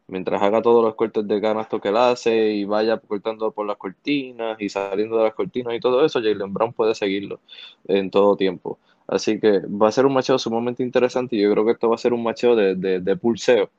Mientras 0.07 0.43
haga 0.43 0.61
todos 0.63 0.85
los 0.85 0.95
cortes 0.95 1.27
de 1.27 1.41
canasto 1.41 1.81
que 1.81 1.89
él 1.89 1.97
hace 1.97 2.53
y 2.53 2.65
vaya 2.65 2.99
cortando 2.99 3.51
por 3.53 3.67
las 3.67 3.77
cortinas 3.77 4.61
y 4.61 4.69
saliendo 4.69 5.17
de 5.19 5.25
las 5.25 5.35
cortinas 5.35 5.75
y 5.75 5.81
todo 5.81 6.05
eso, 6.05 6.21
Jalen 6.21 6.53
Brown 6.53 6.73
puede 6.73 6.95
seguirlo 6.95 7.41
en 7.87 8.11
todo 8.11 8.37
tiempo. 8.37 8.79
Así 9.07 9.41
que 9.41 9.61
va 9.61 9.89
a 9.89 9.93
ser 9.93 10.07
un 10.07 10.15
macheo 10.15 10.39
sumamente 10.39 10.83
interesante 10.83 11.37
y 11.37 11.43
yo 11.43 11.51
creo 11.53 11.65
que 11.65 11.73
esto 11.73 11.89
va 11.89 11.95
a 11.97 11.99
ser 11.99 12.13
un 12.13 12.23
macheo 12.23 12.55
de, 12.57 12.75
de 13.01 13.17
pulseo. 13.17 13.71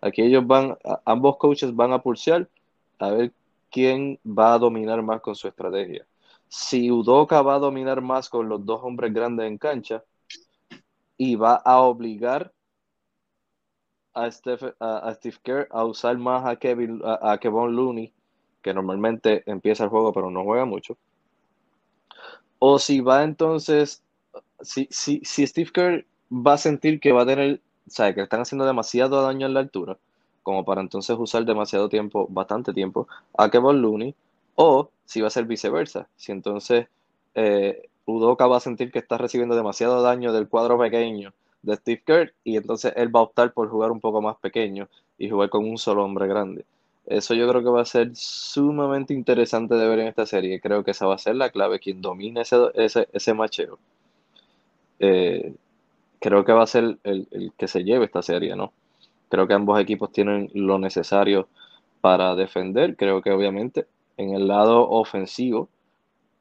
Aquí 0.00 0.22
ellos 0.22 0.46
van, 0.46 0.76
ambos 1.04 1.36
coaches 1.36 1.74
van 1.74 1.92
a 1.92 2.02
pulsear 2.02 2.48
a 2.98 3.10
ver 3.10 3.32
quién 3.70 4.18
va 4.26 4.54
a 4.54 4.58
dominar 4.58 5.02
más 5.02 5.20
con 5.20 5.34
su 5.34 5.48
estrategia 5.48 6.06
si 6.52 6.90
Udoka 6.90 7.40
va 7.40 7.54
a 7.54 7.58
dominar 7.58 8.02
más 8.02 8.28
con 8.28 8.46
los 8.46 8.66
dos 8.66 8.80
hombres 8.84 9.14
grandes 9.14 9.46
en 9.46 9.56
cancha 9.56 10.04
y 11.16 11.34
va 11.34 11.54
a 11.54 11.80
obligar 11.80 12.52
a 14.14 14.30
Steve, 14.30 14.74
a, 14.80 15.12
Steve 15.14 15.36
Kerr 15.42 15.68
a 15.70 15.84
usar 15.84 16.16
más 16.18 16.46
a 16.46 16.56
Kevin, 16.56 17.00
a, 17.04 17.38
Kevin 17.38 17.74
Looney, 17.74 18.12
que 18.62 18.74
normalmente 18.74 19.42
empieza 19.46 19.84
el 19.84 19.90
juego 19.90 20.12
pero 20.12 20.30
no 20.30 20.44
juega 20.44 20.64
mucho. 20.64 20.96
O 22.58 22.78
si 22.78 23.00
va 23.00 23.24
entonces, 23.24 24.02
si, 24.60 24.86
si, 24.90 25.20
si 25.24 25.46
Steve 25.46 25.70
Kerr 25.72 26.06
va 26.30 26.54
a 26.54 26.58
sentir 26.58 27.00
que 27.00 27.12
va 27.12 27.22
a 27.22 27.26
tener, 27.26 27.60
o 27.86 27.90
sea, 27.90 28.14
que 28.14 28.22
están 28.22 28.40
haciendo 28.40 28.64
demasiado 28.64 29.22
daño 29.22 29.46
en 29.46 29.54
la 29.54 29.60
altura, 29.60 29.98
como 30.42 30.64
para 30.64 30.80
entonces 30.80 31.16
usar 31.18 31.44
demasiado 31.44 31.88
tiempo, 31.88 32.26
bastante 32.30 32.72
tiempo, 32.72 33.08
a 33.36 33.50
Kevin 33.50 33.82
Looney, 33.82 34.14
o 34.54 34.90
si 35.04 35.20
va 35.20 35.28
a 35.28 35.30
ser 35.30 35.44
viceversa, 35.44 36.08
si 36.16 36.32
entonces 36.32 36.86
eh, 37.34 37.88
Udoka 38.04 38.46
va 38.46 38.58
a 38.58 38.60
sentir 38.60 38.92
que 38.92 38.98
está 38.98 39.18
recibiendo 39.18 39.56
demasiado 39.56 40.02
daño 40.02 40.32
del 40.32 40.48
cuadro 40.48 40.78
pequeño 40.78 41.32
de 41.62 41.76
Steve 41.76 42.02
Kerr 42.04 42.34
y 42.44 42.56
entonces 42.56 42.92
él 42.96 43.14
va 43.14 43.20
a 43.20 43.24
optar 43.24 43.52
por 43.52 43.68
jugar 43.68 43.90
un 43.90 44.00
poco 44.00 44.20
más 44.20 44.36
pequeño 44.36 44.88
y 45.18 45.30
jugar 45.30 45.50
con 45.50 45.68
un 45.68 45.78
solo 45.78 46.04
hombre 46.04 46.26
grande. 46.26 46.64
Eso 47.06 47.34
yo 47.34 47.48
creo 47.48 47.62
que 47.62 47.70
va 47.70 47.82
a 47.82 47.84
ser 47.84 48.10
sumamente 48.14 49.12
interesante 49.14 49.74
de 49.74 49.88
ver 49.88 50.00
en 50.00 50.08
esta 50.08 50.26
serie. 50.26 50.60
Creo 50.60 50.84
que 50.84 50.92
esa 50.92 51.06
va 51.06 51.16
a 51.16 51.18
ser 51.18 51.36
la 51.36 51.50
clave, 51.50 51.80
quien 51.80 52.00
domine 52.00 52.42
ese, 52.42 52.56
ese, 52.74 53.08
ese 53.12 53.34
macheo. 53.34 53.78
Eh, 55.00 55.54
creo 56.20 56.44
que 56.44 56.52
va 56.52 56.62
a 56.62 56.66
ser 56.66 56.98
el, 57.02 57.26
el, 57.30 57.52
que 57.56 57.66
se 57.66 57.82
lleve 57.82 58.04
esta 58.04 58.22
serie, 58.22 58.54
¿no? 58.54 58.72
Creo 59.28 59.48
que 59.48 59.54
ambos 59.54 59.80
equipos 59.80 60.12
tienen 60.12 60.50
lo 60.54 60.78
necesario 60.78 61.48
para 62.00 62.36
defender. 62.36 62.96
Creo 62.96 63.20
que 63.20 63.32
obviamente 63.32 63.86
en 64.16 64.34
el 64.34 64.46
lado 64.46 64.88
ofensivo, 64.88 65.68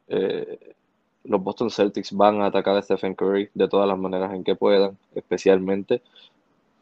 eh, 0.07 0.76
los 1.24 1.43
Boston 1.43 1.69
Celtics 1.69 2.13
van 2.13 2.41
a 2.41 2.47
atacar 2.47 2.76
a 2.78 2.82
Stephen 2.82 3.15
Curry 3.15 3.49
de 3.53 3.67
todas 3.67 3.88
las 3.88 3.97
maneras 3.97 4.34
en 4.34 4.43
que 4.43 4.55
puedan, 4.55 4.97
especialmente 5.15 6.01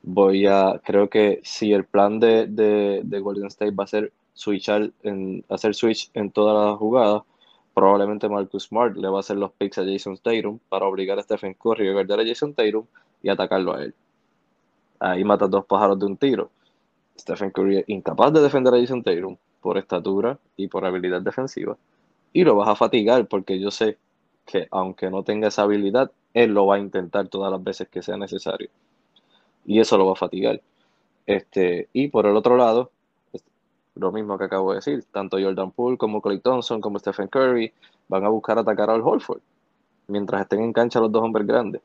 voy 0.02 0.46
a, 0.46 0.82
creo 0.84 1.10
que 1.10 1.42
si 1.44 1.74
el 1.74 1.86
plan 1.86 2.20
de, 2.20 2.48
de, 2.48 3.20
Golden 3.20 3.48
State 3.48 3.72
va 3.72 3.84
a 3.84 3.88
ser 3.88 4.14
switchar 4.34 4.92
en, 5.04 5.44
hacer 5.50 5.76
switch 5.76 6.10
en 6.14 6.32
todas 6.32 6.70
las 6.70 6.78
jugadas, 6.78 7.24
probablemente 7.74 8.30
Marcus 8.30 8.64
Smart 8.64 8.96
le 8.96 9.10
va 9.10 9.18
a 9.18 9.20
hacer 9.22 9.38
los 9.38 9.52
picks 9.52 9.78
a 9.78 9.86
Jason 9.86 10.18
Tatum 10.18 10.60
para 10.70 10.86
obligar 10.86 11.20
a 11.20 11.24
Stephen 11.24 11.54
Curry 11.54 11.90
a 11.90 11.94
guardar 11.94 12.20
a 12.20 12.26
Jason 12.26 12.54
Tatum 12.54 12.86
y 13.22 13.30
atacarlo 13.30 13.74
a 13.74 13.84
él. 13.84 13.94
Ahí 15.00 15.24
mata 15.24 15.48
dos 15.48 15.66
pájaros 15.66 16.00
de 16.00 16.06
un 16.06 16.18
tiro. 16.18 16.50
Stephen 17.18 17.52
Curry 17.52 17.78
es 17.78 17.84
incapaz 17.88 18.34
de 18.34 18.42
defender 18.42 18.74
a 18.74 18.80
Jason 18.80 19.04
Tatum 19.04 19.38
por 19.62 19.78
estatura 19.78 20.40
y 20.56 20.68
por 20.68 20.86
habilidad 20.86 21.22
defensiva. 21.22 21.78
Y 22.32 22.44
lo 22.44 22.56
vas 22.56 22.70
a 22.70 22.76
fatigar 22.76 23.28
porque 23.28 23.60
yo 23.60 23.72
sé 23.72 23.98
que 24.50 24.68
aunque 24.72 25.10
no 25.12 25.24
tenga 25.24 25.47
esa 25.50 25.62
habilidad, 25.64 26.12
él 26.34 26.54
lo 26.54 26.66
va 26.66 26.76
a 26.76 26.80
intentar 26.80 27.28
todas 27.28 27.52
las 27.52 27.64
veces 27.64 27.88
que 27.88 28.02
sea 28.02 28.18
necesario. 28.18 28.70
Y 29.66 29.80
eso 29.80 29.97
lo 29.97 30.08
va 30.08 30.14
a 30.14 30.16
fatigar. 30.16 30.62
Este, 31.28 31.88
y 31.93 32.08
por 32.08 32.26
el 32.26 32.36
otro 32.36 32.58
lado, 32.58 32.91
lo 33.95 34.12
mismo 34.12 34.38
que 34.38 34.45
acabo 34.45 34.72
de 34.72 34.78
decir, 34.78 35.06
tanto 35.12 35.38
Jordan 35.39 35.72
Poole 35.72 35.97
como 35.97 36.22
Clay 36.22 36.39
Thompson 36.39 36.82
como 36.82 36.97
Stephen 37.00 37.28
Curry 37.28 37.72
van 38.08 38.24
a 38.26 38.30
buscar 38.30 38.58
atacar 38.58 38.89
al 38.89 39.02
Holford 39.02 39.41
mientras 40.08 40.41
estén 40.41 40.62
en 40.64 40.74
cancha 40.74 41.00
los 41.00 41.12
dos 41.12 41.24
hombres 41.24 41.45
grandes. 41.45 41.82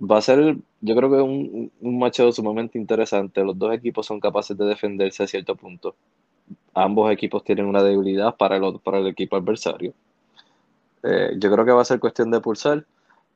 Va 0.00 0.18
a 0.18 0.22
ser, 0.22 0.56
yo 0.80 0.96
creo 0.96 1.10
que 1.10 1.16
un, 1.16 1.72
un 1.80 2.32
sumamente 2.32 2.78
interesante. 2.78 3.44
Los 3.44 3.58
dos 3.58 3.74
equipos 3.74 4.06
son 4.06 4.20
capaces 4.20 4.56
de 4.56 4.64
defenderse 4.64 5.24
a 5.24 5.26
cierto 5.26 5.56
punto. 5.56 5.96
Ambos 6.72 7.12
equipos 7.12 7.44
tienen 7.44 7.66
una 7.66 7.82
debilidad 7.82 8.36
para 8.36 8.56
el, 8.56 8.80
para 8.80 8.98
el 8.98 9.08
equipo 9.08 9.36
adversario. 9.36 9.92
Eh, 11.02 11.36
yo 11.38 11.50
creo 11.52 11.64
que 11.64 11.72
va 11.72 11.82
a 11.82 11.84
ser 11.84 12.00
cuestión 12.00 12.30
de 12.30 12.40
pulsar, 12.40 12.84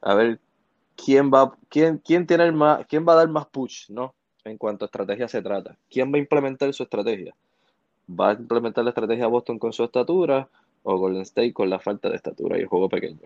a 0.01 0.15
ver 0.15 0.41
quién 0.97 1.31
va, 1.33 1.53
quién, 1.69 1.99
quién 1.99 2.27
tiene 2.27 2.45
el 2.45 2.53
más, 2.53 2.87
quién 2.87 3.07
va 3.07 3.13
a 3.13 3.17
dar 3.17 3.29
más 3.29 3.47
push, 3.47 3.91
¿no? 3.91 4.15
En 4.45 4.59
cuanto 4.59 4.85
a 4.85 4.87
estrategia 4.87 5.29
se 5.29 5.43
trata. 5.43 5.77
¿Quién 5.91 6.13
va 6.13 6.17
a 6.17 6.21
implementar 6.21 6.73
su 6.75 6.83
estrategia? 6.83 7.35
¿Va 8.09 8.31
a 8.31 8.33
implementar 8.33 8.83
la 8.85 8.91
estrategia 8.91 9.29
Boston 9.29 9.59
con 9.59 9.73
su 9.73 9.85
estatura 9.85 10.49
o 10.83 10.97
Golden 10.97 11.23
State 11.23 11.53
con 11.53 11.71
la 11.71 11.79
falta 11.79 12.09
de 12.09 12.17
estatura 12.17 12.59
y 12.59 12.63
el 12.63 12.67
juego 12.67 12.89
pequeño? 12.89 13.21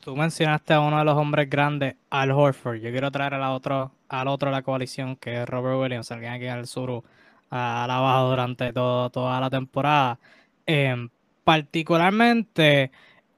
Tú 0.00 0.14
mencionaste 0.14 0.72
a 0.72 0.80
uno 0.80 0.98
de 0.98 1.04
los 1.04 1.16
hombres 1.16 1.50
grandes, 1.50 1.96
Al 2.10 2.30
Horford. 2.30 2.76
Yo 2.76 2.92
quiero 2.92 3.10
traer 3.10 3.34
al 3.34 3.52
otro, 3.52 3.90
al 4.08 4.28
otro 4.28 4.50
de 4.50 4.56
la 4.56 4.62
coalición, 4.62 5.16
que 5.16 5.42
es 5.42 5.48
Robert 5.48 5.80
Williams, 5.80 6.12
alguien 6.12 6.32
aquí 6.32 6.46
al 6.46 6.68
sur, 6.68 7.02
a 7.50 7.86
la 7.88 7.98
baja 7.98 8.20
durante 8.20 8.72
toda 8.72 9.40
la 9.40 9.50
temporada. 9.50 10.20
Eh, 10.64 11.08
particularmente, 11.46 12.90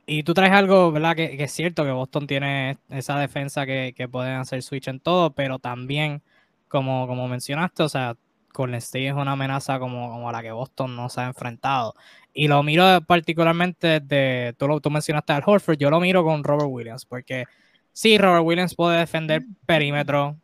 y 0.06 0.22
tú 0.22 0.32
traes 0.32 0.52
algo, 0.52 0.90
¿verdad? 0.92 1.14
Que, 1.14 1.36
es 1.44 1.52
cierto 1.52 1.84
que 1.84 1.90
Boston 1.90 2.26
tiene 2.26 2.78
esa 2.88 3.18
defensa 3.18 3.66
que, 3.66 4.09
pueden 4.11 4.36
hacer 4.36 4.62
switch 4.62 4.88
en 4.88 4.98
todo, 4.98 5.34
pero 5.34 5.59
también, 5.59 6.22
como, 6.68 7.06
como 7.06 7.28
mencionaste, 7.28 7.82
o 7.82 7.88
sea, 7.90 8.16
con 8.54 8.74
State 8.76 9.09
es 9.09 9.14
una 9.14 9.32
amenaza 9.32 9.78
como, 9.78 10.11
como 10.11 10.32
la 10.32 10.42
que 10.42 10.52
Boston 10.52 10.96
no 10.96 11.11
se 11.11 11.20
ha 11.20 11.26
enfrentado. 11.26 11.94
Y 12.32 12.48
lo 12.48 12.62
miro 12.62 13.02
particularmente 13.02 14.00
de, 14.00 14.54
tú, 14.59 14.68
lo, 14.68 14.80
tú 14.80 14.90
mencionaste 14.90 15.34
al 15.34 15.42
Horford, 15.44 15.76
yo 15.76 15.90
lo 15.90 16.00
miro 16.00 16.24
con 16.24 16.44
Robert 16.44 16.70
Williams, 16.70 17.04
porque 17.04 17.44
sí, 17.92 18.16
Robert 18.16 18.44
Williams 18.44 18.74
puede 18.74 19.00
defender 19.00 19.42
perímetro 19.66 20.38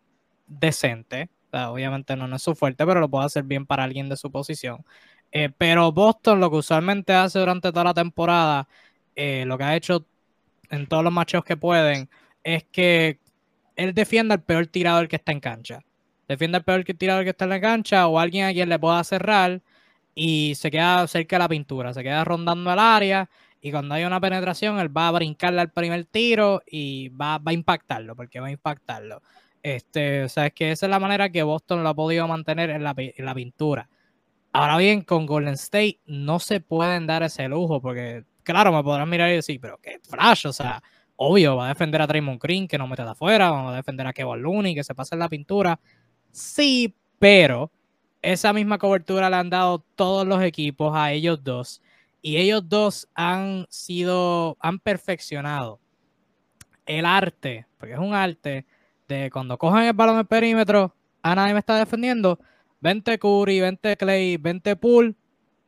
decente, 0.47 1.31
obviamente 1.51 2.15
no, 2.17 2.29
no 2.29 2.37
es 2.37 2.43
su 2.43 2.55
fuerte, 2.55 2.85
pero 2.85 3.01
lo 3.01 3.09
puede 3.09 3.25
hacer 3.25 3.45
bien 3.45 3.65
para 3.65 3.85
alguien 3.85 4.11
de 4.11 4.17
su 4.19 4.31
posición. 4.31 4.85
Eh, 5.37 5.51
pero 5.59 5.91
Boston 5.91 6.39
lo 6.39 6.49
que 6.49 6.59
usualmente 6.59 7.13
hace 7.13 7.41
durante 7.41 7.73
toda 7.73 7.85
la 7.85 7.95
temporada, 7.95 8.69
eh, 9.17 9.45
lo 9.47 9.59
que 9.59 9.65
ha 9.65 9.77
hecho 9.77 10.07
en 10.71 10.87
todos 10.87 11.03
los 11.03 11.13
machos 11.13 11.45
que 11.45 11.57
pueden, 11.57 12.09
es 12.45 12.65
que 12.71 13.19
él 13.77 13.95
defienda 13.95 14.37
al 14.37 14.43
peor 14.43 14.69
tirador 14.69 15.09
que 15.09 15.17
está 15.17 15.33
en 15.33 15.41
cancha. 15.41 15.81
Defiende 16.29 16.59
al 16.59 16.65
peor 16.65 16.85
tirador 16.85 17.25
que 17.25 17.31
está 17.31 17.45
en 17.47 17.51
la 17.51 17.61
cancha 17.61 18.07
o 18.07 18.21
alguien 18.21 18.47
a 18.47 18.53
quien 18.53 18.69
le 18.69 18.79
pueda 18.79 19.03
cerrar 19.05 19.61
y 20.15 20.55
se 20.57 20.71
queda 20.71 21.07
cerca 21.09 21.37
de 21.37 21.41
la 21.41 21.49
pintura, 21.49 21.93
se 21.93 22.05
queda 22.05 22.25
rondando 22.25 22.73
el 22.73 22.79
área 22.79 23.29
y 23.61 23.73
cuando 23.73 23.95
hay 23.97 24.05
una 24.05 24.21
penetración 24.21 24.79
él 24.79 24.97
va 24.97 25.09
a 25.09 25.13
brincarle 25.13 25.61
al 25.63 25.73
primer 25.73 26.05
tiro 26.05 26.63
y 26.67 27.09
va, 27.09 27.41
a 27.45 27.53
impactarlo, 27.53 28.15
porque 28.15 28.39
va 28.41 28.49
a 28.49 28.51
impactarlo. 28.53 29.23
Este, 29.63 30.25
o 30.25 30.27
es 30.27 30.53
que 30.55 30.71
esa 30.73 30.87
es 30.87 30.91
la 30.91 31.01
manera 31.01 31.31
que 31.31 31.43
Boston 31.43 31.83
lo 31.83 31.89
ha 31.89 31.95
podido 31.95 32.29
mantener 32.29 32.71
en 32.71 32.85
la, 32.85 32.95
en 32.97 33.25
la 33.25 33.35
pintura. 33.35 33.89
Ahora 34.57 34.77
bien, 34.77 35.03
con 35.03 35.27
Golden 35.27 35.55
State 35.55 35.99
no 36.07 36.39
se 36.39 36.61
pueden 36.61 37.09
dar 37.09 37.25
ese 37.25 37.49
lujo 37.49 37.81
porque, 37.81 38.25
claro, 38.45 38.71
me 38.71 38.85
podrán 38.85 39.11
mirar 39.11 39.29
y 39.31 39.35
decir, 39.35 39.59
pero 39.61 39.81
qué 39.83 39.99
flash, 40.09 40.47
o 40.47 40.53
sea, 40.53 40.81
obvio, 41.17 41.57
va 41.57 41.67
a 41.67 41.69
defender 41.71 42.01
a 42.01 42.07
Draymond 42.07 42.41
Green 42.41 42.69
que 42.69 42.79
no 42.79 42.87
mete 42.87 43.03
de 43.03 43.11
afuera, 43.11 43.51
va 43.51 43.73
a 43.73 43.75
defender 43.75 44.07
a 44.07 44.13
Kevin 44.13 44.41
Looney 44.41 44.77
que 44.77 44.85
se 44.85 44.95
pasa 44.95 45.17
en 45.17 45.19
la 45.19 45.29
pintura. 45.29 45.81
Sí, 46.31 46.95
pero 47.19 47.73
esa 48.23 48.53
misma 48.53 48.79
cobertura 48.79 49.29
le 49.29 49.35
han 49.35 49.51
dado 49.51 49.81
todos 49.97 50.25
los 50.25 50.41
equipos 50.41 50.93
a 50.95 51.11
ellos 51.11 51.43
dos 51.43 51.83
y 52.23 52.37
ellos 52.37 52.69
dos 52.69 53.09
han 53.17 53.67
sido, 53.71 54.57
han 54.61 54.79
perfeccionado 54.79 55.81
el 56.87 57.07
arte, 57.07 57.67
porque 57.77 57.95
es 57.95 57.99
un 57.99 58.15
arte 58.15 58.67
de 59.09 59.33
cuando 59.33 59.59
cogen 59.59 59.83
el 59.83 59.95
balón 59.95 60.19
del 60.19 60.27
perímetro, 60.27 60.95
a 61.23 61.35
nadie 61.35 61.55
me 61.55 61.59
está 61.59 61.77
defendiendo, 61.77 62.39
vente 62.81 63.19
Curry, 63.19 63.61
vente 63.61 63.97
Clay, 63.97 64.37
vente 64.37 64.77
Pool, 64.77 65.17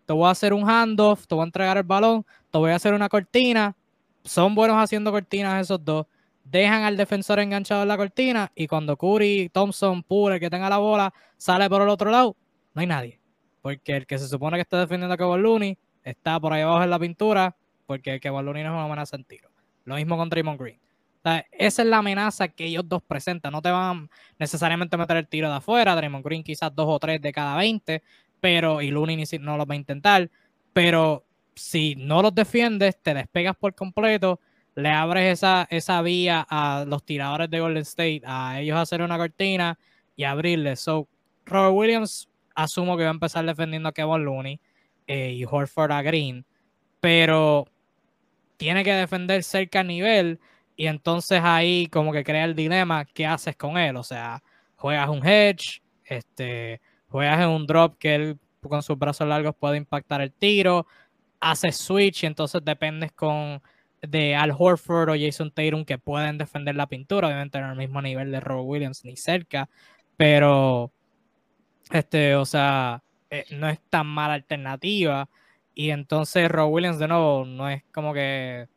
te 0.06 0.12
voy 0.12 0.28
a 0.28 0.30
hacer 0.30 0.52
un 0.52 0.68
handoff, 0.68 1.26
te 1.26 1.34
voy 1.34 1.42
a 1.42 1.46
entregar 1.46 1.76
el 1.76 1.82
balón, 1.82 2.24
te 2.50 2.58
voy 2.58 2.70
a 2.70 2.76
hacer 2.76 2.94
una 2.94 3.08
cortina. 3.08 3.76
Son 4.24 4.54
buenos 4.54 4.76
haciendo 4.76 5.10
cortinas 5.10 5.60
esos 5.60 5.84
dos. 5.84 6.06
Dejan 6.44 6.84
al 6.84 6.96
defensor 6.96 7.40
enganchado 7.40 7.82
en 7.82 7.88
la 7.88 7.96
cortina 7.96 8.52
y 8.54 8.68
cuando 8.68 8.96
Curry, 8.96 9.48
Thompson, 9.52 10.02
Poole, 10.02 10.36
el 10.36 10.40
que 10.40 10.48
tenga 10.48 10.68
la 10.68 10.78
bola, 10.78 11.12
sale 11.36 11.68
por 11.68 11.82
el 11.82 11.88
otro 11.88 12.10
lado, 12.10 12.36
no 12.72 12.80
hay 12.80 12.86
nadie. 12.86 13.20
Porque 13.62 13.96
el 13.96 14.06
que 14.06 14.18
se 14.18 14.28
supone 14.28 14.56
que 14.56 14.62
está 14.62 14.78
defendiendo 14.78 15.14
a 15.14 15.16
Kevin 15.16 15.42
Looney 15.42 15.78
está 16.04 16.38
por 16.38 16.52
ahí 16.52 16.62
abajo 16.62 16.84
en 16.84 16.90
la 16.90 16.98
pintura 17.00 17.56
porque 17.86 18.20
Kevin 18.20 18.44
Looney 18.44 18.62
no 18.62 18.70
es 18.70 18.74
una 18.74 18.84
amenaza 18.84 19.16
en 19.16 19.24
tiro. 19.24 19.50
Lo 19.84 19.96
mismo 19.96 20.16
con 20.16 20.28
Draymond 20.28 20.60
Green 20.60 20.78
esa 21.52 21.82
es 21.82 21.88
la 21.88 21.98
amenaza 21.98 22.48
que 22.48 22.66
ellos 22.66 22.84
dos 22.88 23.02
presentan. 23.02 23.52
No 23.52 23.62
te 23.62 23.70
van 23.70 24.08
necesariamente 24.38 24.96
a 24.96 24.98
meter 24.98 25.16
el 25.16 25.28
tiro 25.28 25.48
de 25.48 25.56
afuera. 25.56 25.94
Draymond 25.94 26.24
Green 26.24 26.42
quizás 26.42 26.74
dos 26.74 26.86
o 26.88 26.98
tres 26.98 27.20
de 27.20 27.32
cada 27.32 27.56
20, 27.56 28.02
pero 28.40 28.80
y 28.82 28.90
Looney 28.90 29.24
no 29.40 29.56
los 29.56 29.66
va 29.66 29.74
a 29.74 29.76
intentar. 29.76 30.30
Pero 30.72 31.24
si 31.54 31.94
no 31.96 32.22
los 32.22 32.34
defiendes, 32.34 33.00
te 33.02 33.14
despegas 33.14 33.56
por 33.56 33.74
completo, 33.74 34.40
le 34.74 34.90
abres 34.90 35.32
esa, 35.32 35.66
esa 35.70 36.02
vía 36.02 36.46
a 36.48 36.84
los 36.86 37.04
tiradores 37.04 37.50
de 37.50 37.60
Golden 37.60 37.82
State, 37.82 38.22
a 38.26 38.60
ellos 38.60 38.78
hacer 38.78 39.02
una 39.02 39.16
cortina 39.16 39.78
y 40.16 40.24
abrirle. 40.24 40.76
So, 40.76 41.08
Robert 41.46 41.74
Williams 41.74 42.28
asumo 42.54 42.96
que 42.96 43.04
va 43.04 43.10
a 43.10 43.12
empezar 43.12 43.44
defendiendo 43.46 43.88
a 43.88 43.92
Kevin 43.92 44.24
Looney 44.24 44.60
eh, 45.06 45.32
y 45.32 45.44
Horford 45.44 45.92
a 45.92 46.02
Green, 46.02 46.44
pero 47.00 47.66
tiene 48.58 48.84
que 48.84 48.92
defender 48.92 49.42
cerca 49.42 49.80
a 49.80 49.84
nivel 49.84 50.40
y 50.76 50.86
entonces 50.86 51.40
ahí 51.42 51.86
como 51.88 52.12
que 52.12 52.24
crea 52.24 52.44
el 52.44 52.54
dilema, 52.54 53.04
¿qué 53.04 53.26
haces 53.26 53.56
con 53.56 53.78
él? 53.78 53.96
O 53.96 54.02
sea, 54.02 54.42
juegas 54.76 55.08
un 55.08 55.26
hedge, 55.26 55.82
este, 56.04 56.80
juegas 57.08 57.40
en 57.40 57.48
un 57.48 57.66
drop 57.66 57.98
que 57.98 58.14
él 58.14 58.38
con 58.60 58.82
sus 58.82 58.98
brazos 58.98 59.26
largos 59.28 59.54
puede 59.58 59.76
impactar 59.76 60.20
el 60.20 60.32
tiro, 60.32 60.86
haces 61.40 61.76
switch 61.76 62.24
y 62.24 62.26
entonces 62.26 62.60
dependes 62.64 63.12
con 63.12 63.62
de 64.02 64.34
Al 64.36 64.52
Horford 64.56 65.10
o 65.10 65.14
Jason 65.18 65.50
Tatum 65.50 65.84
que 65.84 65.98
pueden 65.98 66.38
defender 66.38 66.74
la 66.74 66.86
pintura, 66.86 67.28
obviamente 67.28 67.60
no 67.60 67.66
al 67.68 67.76
mismo 67.76 68.02
nivel 68.02 68.30
de 68.30 68.40
Robert 68.40 68.66
Williams 68.66 69.04
ni 69.04 69.16
cerca, 69.16 69.68
pero 70.16 70.92
este, 71.90 72.34
o 72.34 72.44
sea, 72.44 73.02
eh, 73.30 73.44
no 73.50 73.68
es 73.68 73.80
tan 73.90 74.06
mala 74.06 74.34
alternativa. 74.34 75.28
Y 75.74 75.90
entonces 75.90 76.50
Robert 76.50 76.72
Williams 76.72 76.98
de 76.98 77.08
nuevo 77.08 77.44
no 77.44 77.68
es 77.68 77.84
como 77.92 78.14
que 78.14 78.68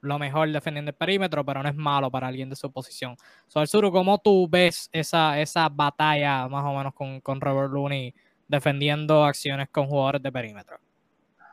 lo 0.00 0.18
mejor 0.18 0.50
defendiendo 0.50 0.90
el 0.90 0.96
perímetro, 0.96 1.44
pero 1.44 1.62
no 1.62 1.68
es 1.68 1.74
malo 1.74 2.10
para 2.10 2.28
alguien 2.28 2.50
de 2.50 2.56
su 2.56 2.70
posición. 2.70 3.16
So, 3.46 3.64
Suru, 3.66 3.90
¿cómo 3.90 4.18
tú 4.18 4.48
ves 4.48 4.88
esa, 4.92 5.40
esa 5.40 5.68
batalla 5.68 6.48
más 6.48 6.64
o 6.64 6.76
menos 6.76 6.94
con, 6.94 7.20
con 7.20 7.40
Robert 7.40 7.72
Looney 7.72 8.14
defendiendo 8.46 9.24
acciones 9.24 9.68
con 9.70 9.86
jugadores 9.86 10.22
de 10.22 10.32
perímetro? 10.32 10.78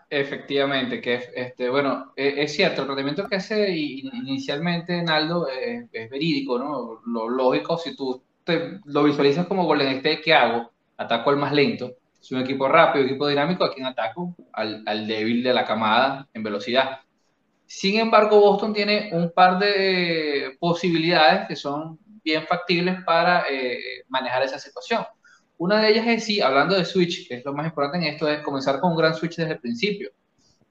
Efectivamente, 0.09 1.01
que 1.01 1.19
este, 1.35 1.69
bueno, 1.69 2.13
e, 2.15 2.43
es, 2.43 2.53
cierto, 2.53 2.81
el 2.81 2.87
planteamiento 2.87 3.27
que 3.27 3.37
hace 3.37 3.71
inicialmente 3.71 5.01
Naldo 5.01 5.47
es, 5.49 6.09
verídico, 6.09 6.59
¿no? 6.59 7.01
Lo 7.05 7.27
lógico, 7.27 7.77
si 7.77 7.95
tú 7.95 8.21
te, 8.43 8.79
lo 8.85 9.03
visualizas 9.03 9.47
como 9.47 9.65
Golden 9.65 9.97
State, 9.97 10.21
¿qué 10.21 10.33
hago? 10.33 10.71
Ataco 10.97 11.31
al 11.31 11.37
más 11.37 11.53
lento. 11.53 11.95
Es 12.21 12.31
un 12.31 12.41
equipo 12.41 12.67
rápido, 12.67 13.05
equipo 13.05 13.27
dinámico, 13.27 13.65
¿a 13.65 13.73
quién 13.73 13.85
ataco? 13.85 14.35
Al, 14.53 14.83
al 14.85 15.07
débil 15.07 15.43
de 15.43 15.53
la 15.53 15.65
camada 15.65 16.27
en 16.33 16.43
velocidad. 16.43 16.99
Sin 17.65 17.99
embargo, 17.99 18.39
Boston 18.39 18.73
tiene 18.73 19.09
un 19.11 19.31
par 19.31 19.59
de 19.59 20.55
posibilidades 20.59 21.47
que 21.47 21.55
son 21.55 21.99
bien 22.23 22.45
factibles 22.45 23.03
para 23.03 23.45
eh, 23.49 24.03
manejar 24.07 24.43
esa 24.43 24.59
situación. 24.59 25.05
Una 25.57 25.81
de 25.81 25.89
ellas 25.89 26.07
es, 26.07 26.25
sí, 26.25 26.41
hablando 26.41 26.75
de 26.75 26.85
switch, 26.85 27.27
que 27.27 27.35
es 27.35 27.45
lo 27.45 27.53
más 27.53 27.65
importante 27.65 27.97
en 27.97 28.13
esto, 28.13 28.27
es 28.27 28.41
comenzar 28.41 28.79
con 28.79 28.91
un 28.91 28.97
gran 28.97 29.13
switch 29.13 29.37
desde 29.37 29.53
el 29.53 29.59
principio. 29.59 30.11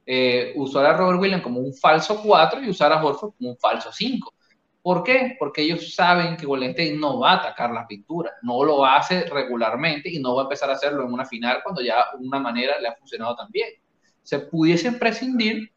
Eh, 0.07 0.53
usar 0.57 0.85
a 0.85 0.97
Robert 0.97 1.19
Williams 1.19 1.43
como 1.43 1.61
un 1.61 1.73
falso 1.73 2.21
4 2.23 2.63
y 2.63 2.69
usar 2.69 2.93
a 2.93 3.03
Horford 3.03 3.33
como 3.39 3.51
un 3.51 3.57
falso 3.57 3.91
5. 3.91 4.35
¿Por 4.83 5.03
qué? 5.03 5.37
Porque 5.39 5.63
ellos 5.63 5.95
saben 5.95 6.37
que 6.37 6.45
Golden 6.45 6.71
State 6.71 6.97
no 6.99 7.19
va 7.19 7.33
a 7.33 7.37
atacar 7.37 7.71
la 7.71 7.87
pintura, 7.87 8.33
no 8.43 8.63
lo 8.63 8.85
hace 8.85 9.25
regularmente 9.25 10.11
y 10.11 10.19
no 10.19 10.35
va 10.35 10.43
a 10.43 10.45
empezar 10.45 10.69
a 10.69 10.75
hacerlo 10.75 11.07
en 11.07 11.13
una 11.13 11.25
final 11.25 11.61
cuando 11.63 11.81
ya 11.81 12.05
una 12.19 12.39
manera 12.39 12.79
le 12.79 12.89
ha 12.89 12.95
funcionado 12.95 13.35
tan 13.35 13.51
bien. 13.51 13.71
Se 14.23 14.41
pudiesen 14.41 14.99
prescindir 14.99 15.73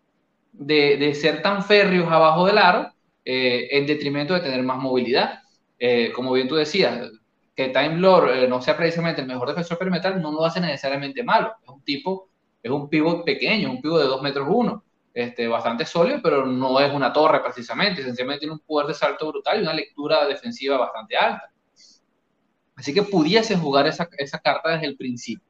de, 0.58 0.98
de 0.98 1.14
ser 1.16 1.42
tan 1.42 1.64
férreos 1.64 2.12
abajo 2.12 2.46
del 2.46 2.58
aro 2.58 2.92
eh, 3.30 3.68
en 3.78 3.86
detrimento 3.86 4.34
de 4.34 4.40
tener 4.40 4.64
más 4.64 4.78
movilidad. 4.78 5.42
Eh, 5.78 6.12
como 6.14 6.32
bien 6.32 6.48
tú 6.48 6.56
decías, 6.56 7.12
que 7.54 7.70
Time 7.70 7.98
Lord 7.98 8.30
eh, 8.36 8.48
no 8.48 8.62
sea 8.62 8.78
precisamente 8.78 9.20
el 9.20 9.28
mejor 9.28 9.50
defensor 9.50 9.78
perimetral 9.78 10.22
no 10.22 10.32
lo 10.32 10.46
hace 10.46 10.62
necesariamente 10.62 11.24
malo. 11.24 11.56
Es 11.62 11.70
un 11.70 11.84
tipo, 11.84 12.30
es 12.62 12.72
un 12.72 12.88
pivot 12.88 13.26
pequeño, 13.26 13.72
un 13.72 13.82
pivot 13.82 14.02
de 14.02 14.08
2 14.08 14.22
metros 14.22 14.48
1, 14.50 14.84
este, 15.14 15.48
bastante 15.48 15.86
sólido, 15.86 16.20
pero 16.24 16.46
no 16.46 16.80
es 16.80 16.94
una 16.94 17.12
torre 17.12 17.42
precisamente. 17.42 18.02
Esencialmente 18.02 18.42
tiene 18.42 18.54
un 18.54 18.60
poder 18.60 18.88
de 18.88 18.94
salto 18.94 19.28
brutal 19.28 19.60
y 19.60 19.64
una 19.64 19.74
lectura 19.74 20.26
defensiva 20.26 20.78
bastante 20.78 21.18
alta. 21.18 21.52
Así 22.76 22.94
que 22.94 23.04
pudiese 23.04 23.58
jugar 23.58 23.88
esa, 23.88 24.08
esa 24.18 24.40
carta 24.40 24.70
desde 24.70 24.86
el 24.86 24.96
principio. 24.96 25.47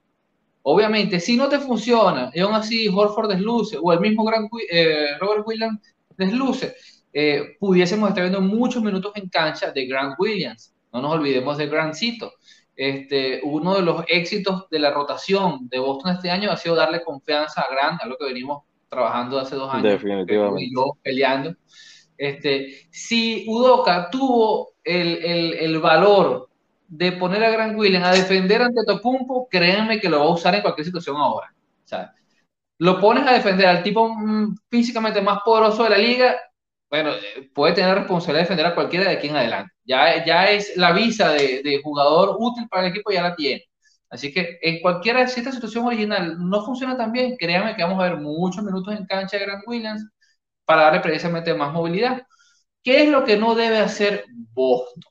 Obviamente, 0.69 1.21
si 1.21 1.37
no 1.37 1.47
te 1.47 1.59
funciona, 1.59 2.29
y 2.33 2.41
aún 2.41 2.53
así 2.53 2.89
Horford 2.89 3.29
desluce, 3.29 3.77
o 3.81 3.93
el 3.93 4.01
mismo 4.01 4.25
gran, 4.25 4.49
eh, 4.69 5.17
Robert 5.17 5.43
Williams 5.47 5.79
desluce, 6.17 6.75
eh, 7.13 7.55
pudiésemos 7.57 8.09
estar 8.09 8.21
viendo 8.25 8.41
muchos 8.41 8.83
minutos 8.83 9.13
en 9.15 9.29
cancha 9.29 9.71
de 9.71 9.85
Grant 9.85 10.19
Williams. 10.19 10.73
No 10.91 11.01
nos 11.01 11.13
olvidemos 11.13 11.57
de 11.57 11.67
Grantcito. 11.67 12.33
Este, 12.75 13.39
uno 13.43 13.75
de 13.75 13.81
los 13.81 14.03
éxitos 14.09 14.67
de 14.69 14.79
la 14.79 14.91
rotación 14.91 15.69
de 15.69 15.79
Boston 15.79 16.15
este 16.15 16.29
año 16.29 16.51
ha 16.51 16.57
sido 16.57 16.75
darle 16.75 17.01
confianza 17.01 17.61
a 17.61 17.73
Grant, 17.73 18.01
a 18.01 18.05
lo 18.05 18.17
que 18.17 18.25
venimos 18.25 18.63
trabajando 18.89 19.39
hace 19.39 19.55
dos 19.55 19.73
años. 19.73 19.83
Definitivamente. 19.83 20.63
Y 20.63 20.75
yo 20.75 20.97
peleando. 21.01 21.55
Este, 22.17 22.89
si 22.91 23.45
Udoka 23.47 24.09
tuvo 24.09 24.73
el, 24.83 25.23
el, 25.23 25.53
el, 25.53 25.79
valor 25.79 26.46
de 26.87 27.11
poner 27.13 27.43
a 27.43 27.49
Grant 27.49 27.77
Williams 27.77 28.07
a 28.07 28.11
defender 28.11 28.61
ante 28.61 28.83
Tocumpo, 28.85 29.47
créanme 29.49 29.99
que 29.99 30.09
lo 30.09 30.19
va 30.19 30.25
a 30.25 30.29
usar 30.29 30.55
en 30.55 30.61
cualquier 30.61 30.85
situación 30.85 31.17
ahora. 31.17 31.53
Sea, 31.83 32.13
lo 32.79 32.99
pones 32.99 33.27
a 33.27 33.33
defender 33.33 33.67
al 33.67 33.83
tipo 33.83 34.09
mm, 34.09 34.55
físicamente 34.69 35.21
más 35.21 35.39
poderoso 35.43 35.83
de 35.83 35.89
la 35.89 35.97
liga 35.97 36.37
bueno, 36.89 37.11
puede 37.53 37.73
tener 37.73 37.95
responsabilidad 37.95 38.43
de 38.43 38.43
defender 38.43 38.65
a 38.67 38.75
cualquiera 38.75 39.09
de 39.09 39.17
aquí 39.17 39.27
en 39.27 39.35
adelante. 39.35 39.73
Ya, 39.83 40.25
ya 40.25 40.49
es 40.49 40.75
la 40.77 40.93
visa 40.93 41.31
de, 41.31 41.61
de, 41.63 41.81
jugador 41.83 42.37
útil 42.39 42.67
para 42.69 42.85
el 42.85 42.91
equipo, 42.91 43.11
ya 43.11 43.23
la 43.23 43.35
tiene. 43.35 43.63
Así 44.09 44.31
que 44.33 44.57
en 44.61 44.81
cualquiera, 44.81 45.27
si 45.27 45.41
esta 45.41 45.51
situación 45.51 45.85
original 45.85 46.37
no 46.39 46.63
funciona 46.65 46.95
tan 46.97 47.11
bien, 47.11 47.35
créanme 47.37 47.75
que 47.75 47.83
vamos 47.83 47.99
a 47.99 48.09
ver 48.09 48.17
muchos 48.19 48.63
minutos 48.63 48.95
en 48.95 49.05
cancha 49.05 49.37
de 49.37 49.45
Grant 49.45 49.67
Williams 49.67 50.07
para 50.65 50.83
darle 50.83 51.01
precisamente 51.01 51.53
más 51.53 51.73
movilidad. 51.73 52.23
¿Qué 52.83 53.03
es 53.03 53.09
lo 53.09 53.25
que 53.25 53.37
no 53.37 53.55
debe 53.55 53.79
hacer 53.79 54.25
Boston? 54.53 55.03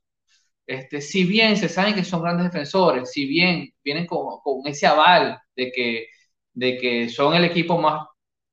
Este, 0.67 1.01
si 1.01 1.25
bien 1.25 1.57
se 1.57 1.69
saben 1.69 1.95
que 1.95 2.05
son 2.05 2.23
grandes 2.23 2.53
defensores, 2.53 3.11
si 3.13 3.27
bien 3.27 3.69
vienen 3.85 4.07
con, 4.07 4.41
con 4.43 4.67
ese 4.67 4.87
aval 4.87 5.39
de 5.55 5.71
que, 5.73 6.07
de 6.55 6.79
que 6.79 7.09
son 7.09 7.35
el 7.35 7.45
equipo 7.45 7.79
más 7.79 8.07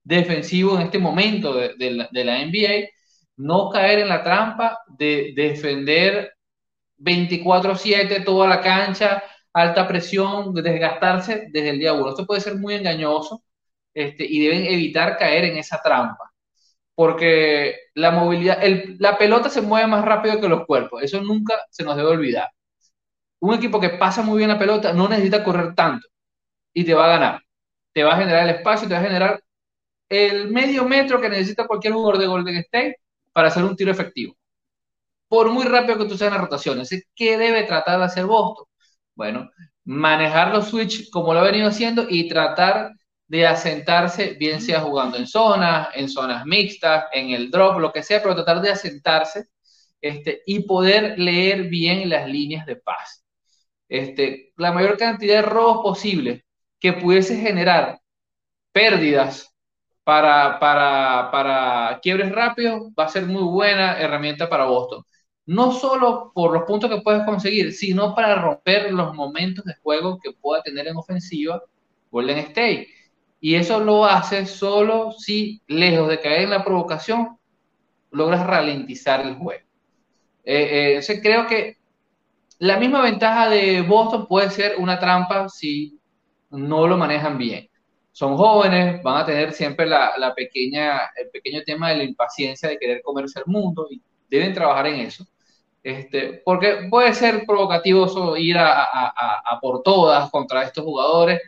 defensivo 0.03 0.75
en 0.75 0.83
este 0.83 0.99
momento 0.99 1.53
de, 1.53 1.91
la, 1.91 2.09
de 2.11 2.23
la 2.25 2.41
NBA, 2.41 2.89
no 3.37 3.69
caer 3.69 3.99
en 3.99 4.09
la 4.09 4.23
trampa 4.23 4.79
de, 4.87 5.33
defender 5.35 6.33
24/7 6.97 8.23
toda 8.23 8.47
la 8.47 8.61
cancha, 8.61 9.23
alta 9.53 9.87
presión, 9.87 10.53
desgastarse 10.53 11.47
desde 11.51 11.69
el 11.71 11.79
día 11.79 11.93
uno. 11.93 12.09
Esto 12.09 12.25
puede 12.25 12.41
ser 12.41 12.55
muy 12.55 12.75
engañoso 12.75 13.43
este, 13.93 14.25
y 14.25 14.39
deben 14.41 14.65
evitar 14.65 15.17
caer 15.17 15.45
en 15.45 15.57
esa 15.57 15.81
trampa. 15.81 16.32
Porque 16.95 17.75
la 17.95 18.11
movilidad, 18.11 18.59
la 18.99 19.17
pelota 19.17 19.49
se 19.49 19.61
mueve 19.61 19.87
más 19.87 20.05
rápido 20.05 20.39
que 20.39 20.49
los 20.49 20.65
cuerpos. 20.65 21.03
Eso 21.03 21.21
nunca 21.21 21.55
se 21.71 21.83
nos 21.83 21.95
debe 21.97 22.09
olvidar. 22.09 22.49
Un 23.39 23.55
equipo 23.55 23.79
que 23.79 23.89
pasa 23.89 24.21
muy 24.23 24.37
bien 24.37 24.49
la 24.49 24.59
pelota 24.59 24.93
no 24.93 25.07
necesita 25.09 25.43
correr 25.43 25.75
tanto 25.75 26.07
y 26.73 26.85
te 26.85 26.93
va 26.93 27.05
a 27.05 27.09
ganar. 27.09 27.41
Te 27.93 28.03
va 28.03 28.13
a 28.15 28.17
generar 28.17 28.43
el 28.49 28.55
espacio, 28.55 28.87
te 28.87 28.93
va 28.95 29.01
a 29.01 29.03
generar 29.03 29.43
el 30.09 30.49
medio 30.51 30.85
metro 30.85 31.21
que 31.21 31.29
necesita 31.29 31.67
cualquier 31.67 31.93
jugador 31.93 32.19
de 32.19 32.27
Golden 32.27 32.57
State 32.57 32.97
para 33.33 33.49
hacer 33.49 33.63
un 33.63 33.75
tiro 33.75 33.91
efectivo. 33.91 34.35
Por 35.27 35.49
muy 35.51 35.65
rápido 35.65 35.97
que 35.97 36.05
tú 36.05 36.17
seas 36.17 36.29
en 36.29 36.35
la 36.35 36.41
rotación, 36.41 36.81
¿qué 37.15 37.37
debe 37.37 37.63
tratar 37.63 37.99
de 37.99 38.05
hacer 38.05 38.25
Boston? 38.25 38.65
Bueno, 39.15 39.49
manejar 39.85 40.53
los 40.53 40.69
switch 40.69 41.09
como 41.11 41.33
lo 41.33 41.39
ha 41.39 41.43
venido 41.43 41.67
haciendo 41.67 42.05
y 42.09 42.27
tratar 42.29 42.91
de 43.33 43.47
asentarse, 43.47 44.35
bien 44.35 44.61
sea 44.61 44.81
jugando 44.81 45.17
en 45.17 45.25
zonas, 45.25 45.87
en 45.95 46.07
zonas 46.07 46.45
mixtas, 46.45 47.05
en 47.11 47.31
el 47.31 47.49
drop, 47.49 47.79
lo 47.79 47.91
que 47.91 48.03
sea, 48.03 48.21
pero 48.21 48.35
tratar 48.35 48.61
de 48.61 48.69
asentarse 48.69 49.47
este, 49.99 50.43
y 50.45 50.59
poder 50.67 51.17
leer 51.17 51.63
bien 51.63 52.09
las 52.09 52.29
líneas 52.29 52.63
de 52.67 52.75
paz. 52.75 53.25
Este, 53.89 54.53
la 54.55 54.71
mayor 54.71 54.97
cantidad 54.97 55.37
de 55.37 55.41
robos 55.41 55.81
posible 55.81 56.45
que 56.79 56.93
pudiese 56.93 57.35
generar 57.35 57.99
pérdidas 58.71 59.51
para, 60.03 60.59
para, 60.59 61.31
para 61.31 61.99
quiebres 62.03 62.31
rápidos 62.31 62.91
va 62.97 63.05
a 63.05 63.09
ser 63.09 63.25
muy 63.25 63.41
buena 63.41 63.99
herramienta 63.99 64.47
para 64.47 64.65
Boston. 64.65 65.03
No 65.47 65.71
solo 65.71 66.31
por 66.35 66.53
los 66.53 66.65
puntos 66.65 66.87
que 66.87 67.01
puedes 67.01 67.25
conseguir, 67.25 67.73
sino 67.73 68.13
para 68.13 68.35
romper 68.35 68.93
los 68.93 69.15
momentos 69.15 69.65
de 69.65 69.73
juego 69.81 70.19
que 70.21 70.33
pueda 70.33 70.61
tener 70.61 70.87
en 70.87 70.97
ofensiva 70.97 71.63
Golden 72.11 72.37
State. 72.37 73.02
Y 73.43 73.55
eso 73.55 73.79
lo 73.81 74.05
hace 74.05 74.45
solo 74.45 75.11
si, 75.11 75.61
lejos 75.67 76.07
de 76.07 76.21
caer 76.21 76.43
en 76.43 76.51
la 76.51 76.63
provocación, 76.63 77.37
logras 78.11 78.47
ralentizar 78.47 79.19
el 79.19 79.35
juego. 79.35 79.65
Eh, 80.45 81.01
eh, 81.05 81.21
creo 81.21 81.45
que 81.45 81.75
la 82.59 82.77
misma 82.77 83.01
ventaja 83.01 83.49
de 83.49 83.81
Boston 83.81 84.27
puede 84.27 84.49
ser 84.49 84.75
una 84.77 84.97
trampa 84.97 85.49
si 85.49 85.99
no 86.51 86.87
lo 86.87 86.97
manejan 86.97 87.37
bien 87.37 87.69
son 88.13 88.37
jóvenes, 88.37 89.01
van 89.01 89.23
a 89.23 89.25
tener 89.25 89.51
siempre 89.53 89.87
la, 89.87 90.33
pequeña, 90.35 91.11
el 91.15 91.29
pequeño 91.31 91.63
tema 91.65 91.89
de 91.89 91.97
la 91.97 92.03
impaciencia 92.03 92.69
de 92.69 92.77
querer 92.77 93.01
comerse 93.01 93.39
el 93.39 93.47
mundo 93.47 93.87
y 93.89 94.01
deben 94.29 94.53
trabajar 94.53 94.87
en 94.87 94.99
eso. 95.01 95.25
Este, 95.81 96.41
porque 96.45 96.87
puede 96.89 97.13
ser 97.13 97.43
provocativo 97.45 98.37
ir 98.37 98.57
a, 98.57 98.83
a, 98.83 99.41
a, 99.43 99.59
por 99.59 99.81
todas 99.81 100.29
contra 100.29 100.63
estos 100.63 100.85
jugadores 100.85 101.41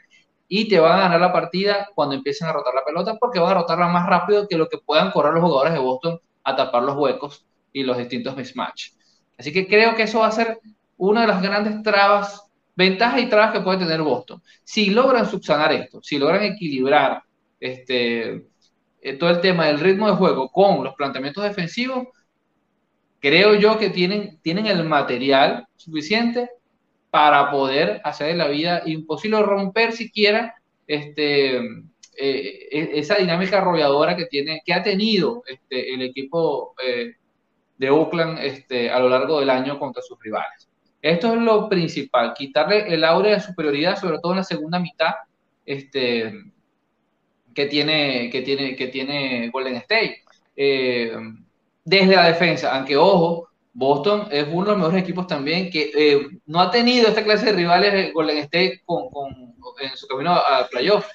y 0.57 0.69
te 0.69 0.79
van 0.79 0.93
a 0.93 1.01
ganar 1.01 1.19
la 1.19 1.33
partida 1.33 1.89
cuando 1.93 2.15
empiecen 2.15 2.47
a 2.47 2.53
rotar 2.53 2.73
la 2.73 2.85
pelota 2.85 3.17
porque 3.19 3.39
van 3.39 3.51
a 3.51 3.55
rotarla 3.55 3.89
más 3.89 4.07
rápido 4.07 4.47
que 4.47 4.55
lo 4.55 4.69
que 4.69 4.77
puedan 4.77 5.11
correr 5.11 5.33
los 5.33 5.43
jugadores 5.43 5.73
de 5.73 5.79
Boston 5.79 6.17
a 6.45 6.55
tapar 6.55 6.83
los 6.83 6.95
huecos 6.95 7.45
y 7.73 7.83
los 7.83 7.97
distintos 7.97 8.37
mismatch. 8.37 8.91
Así 9.37 9.51
que 9.51 9.67
creo 9.67 9.95
que 9.95 10.03
eso 10.03 10.19
va 10.19 10.27
a 10.27 10.31
ser 10.31 10.59
una 10.95 11.21
de 11.21 11.27
las 11.27 11.41
grandes 11.41 11.83
trabas 11.83 12.41
ventajas 12.73 13.21
y 13.21 13.25
trabas 13.25 13.51
que 13.51 13.59
puede 13.59 13.79
tener 13.79 14.01
Boston. 14.01 14.41
Si 14.63 14.91
logran 14.91 15.29
subsanar 15.29 15.73
esto, 15.73 16.01
si 16.01 16.17
logran 16.17 16.43
equilibrar 16.43 17.21
este, 17.59 18.47
eh, 19.01 19.13
todo 19.19 19.31
el 19.31 19.41
tema 19.41 19.65
del 19.65 19.81
ritmo 19.81 20.09
de 20.09 20.15
juego 20.15 20.47
con 20.47 20.85
los 20.85 20.95
planteamientos 20.95 21.43
defensivos, 21.43 22.07
creo 23.19 23.55
yo 23.55 23.77
que 23.77 23.89
tienen, 23.89 24.39
tienen 24.41 24.67
el 24.67 24.85
material 24.85 25.67
suficiente 25.75 26.49
para 27.15 27.49
poder 27.49 28.01
hacer 28.03 28.35
la 28.35 28.49
vida 28.49 28.81
imposible 28.85 29.41
romper 29.41 29.93
siquiera 29.93 30.53
este, 30.85 31.55
eh, 31.55 32.67
e, 32.69 32.89
esa 32.99 33.15
dinámica 33.15 33.59
arrolladora 33.59 34.17
que, 34.17 34.25
tiene, 34.25 34.61
que 34.65 34.73
ha 34.73 34.83
tenido 34.83 35.41
este, 35.47 35.93
el 35.93 36.01
equipo 36.01 36.75
eh, 36.85 37.13
de 37.77 37.89
Oakland 37.89 38.39
este, 38.39 38.89
a 38.89 38.99
lo 38.99 39.07
largo 39.07 39.39
del 39.39 39.49
año 39.49 39.79
contra 39.79 40.01
sus 40.01 40.19
rivales. 40.19 40.67
Esto 41.01 41.33
es 41.35 41.41
lo 41.41 41.69
principal, 41.69 42.33
quitarle 42.33 42.93
el 42.93 43.05
aura 43.05 43.29
de 43.29 43.39
superioridad, 43.39 43.97
sobre 43.97 44.19
todo 44.19 44.33
en 44.33 44.39
la 44.39 44.43
segunda 44.43 44.77
mitad, 44.77 45.13
este, 45.65 46.33
que, 47.53 47.65
tiene, 47.67 48.29
que, 48.29 48.41
tiene, 48.41 48.75
que 48.75 48.87
tiene 48.87 49.49
Golden 49.51 49.77
State. 49.77 50.21
Eh, 50.57 51.15
desde 51.85 52.13
la 52.13 52.27
defensa, 52.27 52.75
aunque 52.75 52.97
ojo, 52.97 53.47
Boston 53.77 54.29
es 54.31 54.47
uno 54.49 54.63
de 54.63 54.71
los 54.71 54.77
mejores 54.77 55.03
equipos 55.03 55.27
también 55.27 55.69
que 55.69 55.91
eh, 55.93 56.27
no 56.45 56.61
ha 56.61 56.71
tenido 56.71 57.09
esta 57.09 57.25
clase 57.25 57.47
de 57.47 57.51
rivales 57.51 58.13
Golden 58.13 58.37
State 58.37 58.81
con, 58.85 59.09
con, 59.09 59.53
en 59.81 59.97
su 59.97 60.07
camino 60.07 60.31
al 60.31 60.69
playoff. 60.69 61.05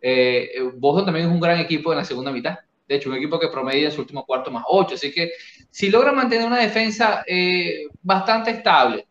Eh, 0.00 0.48
Boston 0.76 1.06
también 1.06 1.26
es 1.26 1.32
un 1.32 1.40
gran 1.40 1.58
equipo 1.58 1.90
en 1.90 1.98
la 1.98 2.04
segunda 2.04 2.30
mitad. 2.30 2.56
De 2.86 2.94
hecho, 2.94 3.10
un 3.10 3.16
equipo 3.16 3.40
que 3.40 3.48
promedia 3.48 3.86
en 3.86 3.92
su 3.92 4.02
último 4.02 4.24
cuarto 4.24 4.48
más 4.52 4.62
8. 4.68 4.94
Así 4.94 5.12
que 5.12 5.32
si 5.70 5.90
logra 5.90 6.12
mantener 6.12 6.46
una 6.46 6.60
defensa 6.60 7.24
eh, 7.26 7.88
bastante 8.00 8.52
estable, 8.52 9.08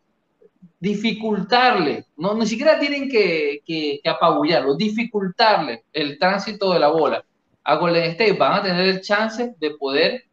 dificultarle, 0.80 2.06
no, 2.16 2.34
ni 2.34 2.46
siquiera 2.46 2.78
tienen 2.78 3.10
que, 3.10 3.60
que, 3.66 4.00
apabullarlo, 4.08 4.76
dificultarle 4.76 5.84
el 5.92 6.18
tránsito 6.18 6.72
de 6.72 6.78
la 6.78 6.88
bola 6.88 7.22
a 7.64 7.74
Golden 7.76 8.12
State, 8.12 8.32
van 8.32 8.54
a 8.54 8.62
tener 8.62 8.86
el 8.86 9.02
chance 9.02 9.54
de 9.58 9.70
poder 9.72 10.24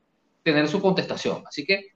tener 0.42 0.70
su 0.70 0.82
contestación. 0.82 1.44
Así 1.46 1.66
que 1.66 1.95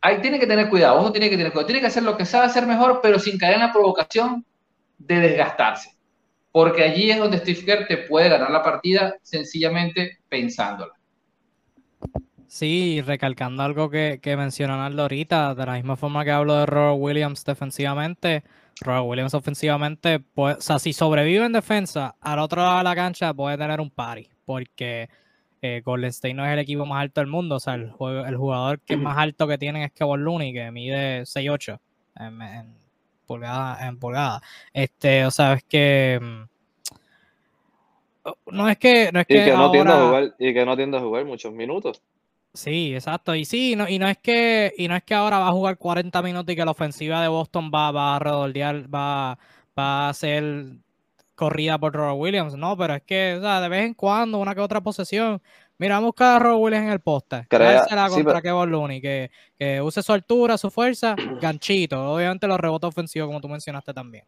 ahí 0.00 0.20
tiene 0.20 0.38
que 0.38 0.46
tener 0.46 0.68
cuidado, 0.68 1.00
uno 1.00 1.12
tiene 1.12 1.30
que 1.30 1.36
tener 1.36 1.52
tiene 1.66 1.80
que 1.80 1.86
hacer 1.86 2.02
lo 2.02 2.16
que 2.16 2.24
sabe 2.24 2.46
hacer 2.46 2.66
mejor, 2.66 3.00
pero 3.02 3.18
sin 3.18 3.38
caer 3.38 3.54
en 3.54 3.60
la 3.60 3.72
provocación 3.72 4.44
de 4.98 5.20
desgastarse. 5.20 5.96
Porque 6.50 6.82
allí 6.82 7.10
es 7.10 7.18
donde 7.18 7.38
Steve 7.38 7.64
Kerr 7.64 7.86
te 7.86 7.96
puede 7.98 8.28
ganar 8.28 8.50
la 8.50 8.62
partida 8.62 9.16
sencillamente 9.22 10.18
pensándola. 10.28 10.92
Sí, 12.46 13.02
recalcando 13.02 13.62
algo 13.62 13.90
que, 13.90 14.20
que 14.22 14.36
mencionó 14.36 14.78
Naldo 14.78 15.02
ahorita, 15.02 15.54
de 15.54 15.66
la 15.66 15.74
misma 15.74 15.96
forma 15.96 16.24
que 16.24 16.30
hablo 16.30 16.54
de 16.54 16.64
Robert 16.64 16.96
Williams 16.98 17.44
defensivamente, 17.44 18.42
Robert 18.80 19.04
Williams 19.06 19.34
ofensivamente, 19.34 20.20
pues, 20.20 20.56
o 20.56 20.60
sea, 20.60 20.78
si 20.78 20.94
sobrevive 20.94 21.44
en 21.44 21.52
defensa, 21.52 22.16
al 22.20 22.38
otro 22.38 22.62
lado 22.62 22.78
de 22.78 22.84
la 22.84 22.94
cancha 22.94 23.34
puede 23.34 23.58
tener 23.58 23.80
un 23.80 23.90
party, 23.90 24.30
porque 24.46 25.10
eh, 25.62 25.82
Golden 25.84 26.10
State 26.10 26.34
no 26.34 26.44
es 26.46 26.52
el 26.52 26.58
equipo 26.58 26.86
más 26.86 27.02
alto 27.02 27.20
del 27.20 27.28
mundo, 27.28 27.56
o 27.56 27.60
sea, 27.60 27.74
el, 27.74 27.92
el 28.26 28.36
jugador 28.36 28.80
que 28.80 28.96
más 28.96 29.18
alto 29.18 29.46
que 29.46 29.58
tienen 29.58 29.82
es 29.82 29.92
Kevin 29.92 30.24
Looney, 30.24 30.52
que 30.52 30.70
mide 30.70 31.22
6'8 31.22 31.78
en, 32.16 32.42
en 32.42 32.74
pulgada, 33.26 33.86
en 33.86 33.98
pulgada. 33.98 34.40
Este, 34.72 35.26
o 35.26 35.30
sea, 35.30 35.54
es 35.54 35.64
que 35.64 36.18
mm, 36.20 36.48
no 38.46 38.68
es 38.68 38.78
que 38.78 39.10
no 39.12 39.20
es 39.20 39.26
que, 39.26 39.42
y 39.42 39.44
que 39.44 39.52
no 39.52 39.70
tiende 39.70 39.92
a 39.92 40.06
jugar 40.06 40.34
y 40.38 40.54
que 40.54 40.64
no 40.64 40.76
tiende 40.76 40.96
a 40.98 41.00
jugar 41.00 41.24
muchos 41.24 41.52
minutos. 41.52 42.02
Sí, 42.54 42.94
exacto. 42.94 43.34
Y 43.34 43.44
sí, 43.44 43.76
no, 43.76 43.88
y 43.88 43.98
no 43.98 44.08
es 44.08 44.18
que, 44.18 44.72
y 44.76 44.88
no 44.88 44.96
es 44.96 45.04
que 45.04 45.14
ahora 45.14 45.38
va 45.38 45.48
a 45.48 45.52
jugar 45.52 45.78
40 45.78 46.22
minutos 46.22 46.52
y 46.52 46.56
que 46.56 46.64
la 46.64 46.70
ofensiva 46.70 47.22
de 47.22 47.28
Boston 47.28 47.70
va, 47.72 47.92
va 47.92 48.16
a 48.16 48.18
redondear, 48.18 48.92
va, 48.92 49.38
va 49.78 50.08
a 50.08 50.14
ser 50.14 50.66
corrida 51.38 51.78
por 51.78 51.94
Robert 51.94 52.18
Williams. 52.18 52.56
No, 52.56 52.76
pero 52.76 52.96
es 52.96 53.02
que, 53.02 53.36
o 53.38 53.40
sea, 53.40 53.60
de 53.60 53.68
vez 53.68 53.86
en 53.86 53.94
cuando, 53.94 54.38
una 54.38 54.56
que 54.56 54.60
otra 54.60 54.80
posesión. 54.80 55.40
Mira, 55.78 55.94
vamos 55.94 56.08
a 56.08 56.10
buscar 56.10 56.36
a 56.36 56.38
Robert 56.40 56.60
Williams 56.60 56.86
en 56.86 56.92
el 56.92 57.00
poste. 57.00 57.46
Créasela 57.48 58.08
contra 58.08 58.42
Kevin 58.42 58.70
Looney, 58.70 59.00
que, 59.00 59.30
que 59.56 59.80
use 59.80 60.02
su 60.02 60.12
altura, 60.12 60.58
su 60.58 60.68
fuerza, 60.70 61.14
ganchito. 61.40 62.12
Obviamente 62.12 62.48
los 62.48 62.58
rebotes 62.58 62.88
ofensivos, 62.88 63.28
como 63.28 63.40
tú 63.40 63.48
mencionaste 63.48 63.94
también. 63.94 64.24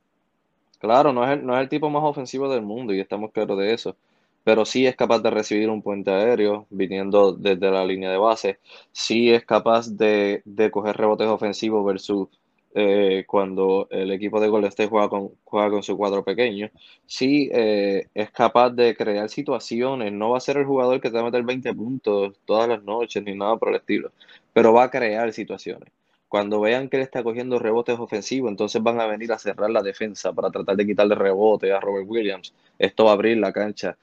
Claro, 0.79 1.13
no 1.13 1.25
es 1.25 1.33
el, 1.33 1.45
no 1.45 1.57
es 1.57 1.63
el 1.63 1.69
tipo 1.69 1.91
más 1.91 2.05
ofensivo 2.05 2.49
del 2.49 2.63
mundo 2.63 2.95
y 2.95 3.01
estamos 3.01 3.33
claros 3.33 3.59
de 3.59 3.75
eso 3.75 3.97
pero 4.43 4.65
sí 4.65 4.87
es 4.87 4.97
capaz 4.97 5.19
de 5.21 5.29
recibir 5.31 5.69
un 5.69 5.83
puente 5.83 6.11
aéreo 6.11 6.67
viniendo 6.71 7.35
desde 7.35 7.71
la 7.71 7.85
línea 7.85 8.11
de 8.11 8.17
base, 8.17 8.59
sí 8.91 9.31
es 9.31 9.45
capaz 9.45 9.91
de, 9.91 10.41
de 10.47 10.71
coger 10.71 10.97
rebotes 10.97 11.29
ofensivos 11.29 11.85
versus 11.85 12.29
eh, 12.75 13.25
cuando 13.27 13.89
el 13.91 14.13
equipo 14.13 14.41
de 14.41 14.49
Golden 14.49 14.69
State 14.69 14.89
juega 14.89 15.09
con, 15.09 15.83
su 15.83 15.97
cuadro 15.97 16.23
pequeño, 16.25 16.71
sí 17.07 17.51
eh, 17.53 18.07
es 18.15 18.31
capaz 18.31 18.71
de 18.71 18.97
crear 18.97 19.29
situaciones, 19.29 20.13
no 20.13 20.31
va 20.31 20.39
a 20.39 20.41
ser 20.41 20.57
el 20.59 20.67
jugador 20.67 21.01
que 21.01 21.11
te 21.11 21.15
va 21.15 21.23
a 21.23 21.25
meter 21.25 21.43
20 21.43 21.75
puntos 21.75 22.39
todas 22.45 22.69
las 22.69 22.83
noches 22.83 23.23
ni 23.25 23.35
nada 23.35 23.57
por 23.57 23.71
el 23.71 23.77
estilo, 23.77 24.13
pero 24.53 24.73
va 24.73 24.85
a 24.85 24.91
crear 24.91 25.33
situaciones. 25.33 25.91
Cuando 26.31 26.61
vean 26.61 26.89
que 26.89 26.97
él 26.97 27.03
está 27.03 27.25
cogiendo 27.25 27.59
rebotes 27.59 27.99
ofensivos, 27.99 28.51
entonces 28.51 28.81
van 28.81 29.01
a 29.01 29.07
venir 29.07 29.33
a 29.33 29.39
cerrar 29.39 29.69
la 29.69 29.83
defensa 29.83 30.33
para 30.33 30.49
tratar 30.49 30.77
de 30.77 30.87
quitarle 30.87 31.17
rebote 31.17 31.73
a 31.73 31.81
Robert 31.81 32.07
Williams. 32.09 32.55
Esto 32.79 33.07
va 33.07 33.11
a 33.11 33.15
abrir 33.15 33.37
la 33.39 33.53
cancha 33.53 33.97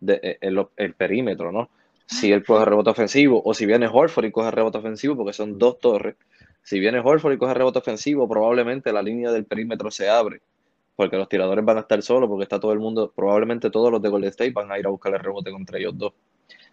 de, 0.00 0.18
eh, 0.22 0.38
el, 0.40 0.94
perímetro, 0.94 1.52
¿no? 1.52 1.68
Si 2.06 2.32
él 2.32 2.42
coge 2.46 2.64
rebote 2.64 2.88
ofensivo 2.88 3.42
o 3.44 3.52
si 3.52 3.66
viene 3.66 3.88
Horford 3.92 4.24
y 4.24 4.30
coge 4.30 4.50
rebote 4.52 4.78
ofensivo, 4.78 5.16
porque 5.16 5.34
son 5.34 5.58
dos 5.58 5.78
torres. 5.78 6.16
Si 6.66 6.80
viene 6.80 6.98
Horford 6.98 7.34
y 7.34 7.38
coge 7.38 7.54
rebote 7.54 7.78
ofensivo, 7.78 8.28
probablemente 8.28 8.92
la 8.92 9.00
línea 9.00 9.30
del 9.30 9.44
perímetro 9.44 9.88
se 9.88 10.08
abre, 10.08 10.40
porque 10.96 11.16
los 11.16 11.28
tiradores 11.28 11.64
van 11.64 11.76
a 11.76 11.82
estar 11.82 12.02
solos, 12.02 12.28
porque 12.28 12.42
está 12.42 12.58
todo 12.58 12.72
el 12.72 12.80
mundo, 12.80 13.12
probablemente 13.14 13.70
todos 13.70 13.92
los 13.92 14.02
de 14.02 14.08
Golden 14.08 14.30
State 14.30 14.50
van 14.50 14.72
a 14.72 14.76
ir 14.76 14.84
a 14.84 14.88
buscar 14.88 15.14
el 15.14 15.20
rebote 15.20 15.52
contra 15.52 15.78
ellos 15.78 15.96
dos. 15.96 16.12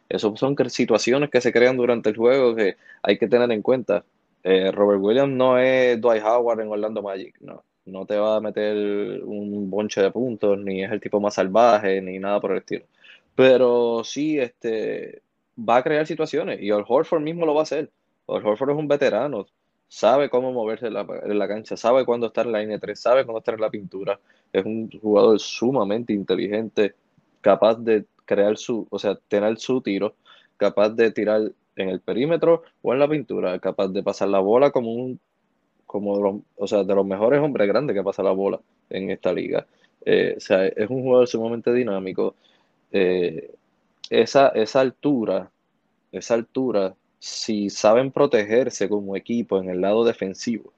Esas 0.10 0.40
son 0.40 0.56
situaciones 0.72 1.30
que 1.30 1.42
se 1.42 1.54
crean 1.54 1.78
durante 1.78 2.10
el 2.10 2.18
juego 2.18 2.56
que 2.56 2.76
hay 3.04 3.20
que 3.20 3.28
tener 3.28 3.52
en 3.52 3.62
cuenta. 3.62 4.04
Eh, 4.44 4.72
Robert 4.72 5.00
Williams 5.00 5.32
no 5.32 5.60
es 5.60 6.02
Dwight 6.02 6.24
Howard 6.24 6.62
en 6.62 6.70
Orlando 6.70 7.04
Magic, 7.04 7.36
no. 7.40 7.64
No 7.86 8.08
te 8.08 8.18
va 8.18 8.38
a 8.38 8.42
meter 8.42 9.24
un 9.24 9.70
bonche 9.70 10.02
de 10.02 10.10
puntos, 10.10 10.58
ni 10.58 10.84
es 10.84 10.92
el 10.92 11.02
tipo 11.02 11.20
más 11.20 11.36
salvaje, 11.36 12.02
ni 12.02 12.18
nada 12.18 12.42
por 12.42 12.54
el 12.54 12.58
estilo. 12.58 12.86
Pero 13.36 14.04
sí, 14.04 14.40
este, 14.40 15.22
va 15.56 15.78
a 15.78 15.84
crear 15.84 16.08
situaciones 16.08 16.60
y 16.64 16.70
el 16.70 16.84
Horford 16.88 17.22
mismo 17.22 17.46
lo 17.46 17.54
va 17.54 17.60
a 17.62 17.64
hacer. 17.64 17.92
Horford 18.26 18.72
es 18.72 18.78
un 18.78 18.88
veterano, 18.88 19.46
sabe 19.88 20.30
cómo 20.30 20.52
moverse 20.52 20.88
en 20.88 20.94
la, 20.94 21.48
cancha, 21.48 21.78
sabe 21.78 22.06
cuándo 22.06 22.28
estar 22.28 22.46
en 22.46 22.52
la 22.52 22.60
línea 22.60 22.80
3, 22.80 23.00
sabe 23.00 23.26
cuándo 23.26 23.40
estar 23.40 23.56
en 23.56 23.62
la 23.62 23.70
pintura. 23.70 24.20
Es 24.52 24.66
un 24.66 24.90
jugador 24.90 25.40
sumamente 25.40 26.14
inteligente, 26.14 26.96
capaz 27.42 27.76
de 27.76 28.06
crear 28.26 28.58
su, 28.58 28.88
o 28.90 29.00
sea, 29.00 29.16
tener 29.28 29.58
su 29.60 29.82
tiro, 29.82 30.16
capaz 30.58 30.90
de 30.90 31.12
tirar 31.12 31.52
en 31.76 31.90
el 31.90 32.00
perímetro 32.00 32.64
o 32.82 32.94
en 32.94 33.00
la 33.00 33.08
pintura, 33.08 33.60
capaz 33.60 33.90
de 33.90 34.04
pasar 34.04 34.30
la 34.30 34.40
bola 34.40 34.72
como 34.72 34.94
un, 34.94 35.20
como 35.86 36.44
o 36.58 36.68
sea, 36.68 36.84
de 36.84 36.96
los 36.96 37.06
mejores 37.06 37.40
hombres 37.40 37.68
grandes 37.68 37.96
que 37.96 38.04
pasa 38.04 38.24
la 38.24 38.32
bola 38.32 38.60
en 38.90 39.12
esta 39.12 39.34
liga. 39.34 39.68
Eh, 40.06 40.36
o 40.38 40.40
sea, 40.40 40.66
es 40.68 40.90
un 40.90 41.04
jugador 41.04 41.28
sumamente 41.28 41.72
dinámico 41.74 42.36
eh, 42.92 43.54
esa, 44.10 44.50
esa 44.50 44.82
altura, 44.82 45.52
esa 46.12 46.34
altura, 46.36 46.96
si 47.24 47.70
saben 47.70 48.12
protegerse 48.12 48.90
como 48.90 49.16
equipo 49.16 49.58
en 49.58 49.70
el 49.70 49.80
lado 49.80 50.04
defensivo, 50.04 50.74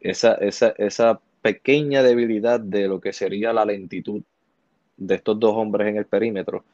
esa, 0.00 0.34
esa, 0.34 0.74
esa 0.76 1.20
pequeña 1.40 2.02
debilidad 2.02 2.58
de 2.58 2.88
lo 2.88 3.00
que 3.00 3.12
sería 3.12 3.52
la 3.52 3.64
lentitud 3.64 4.24
de 4.96 5.14
estos 5.14 5.38
dos 5.38 5.54
hombres 5.54 5.86
en 5.86 5.98
el 5.98 6.06
perímetro, 6.06 6.64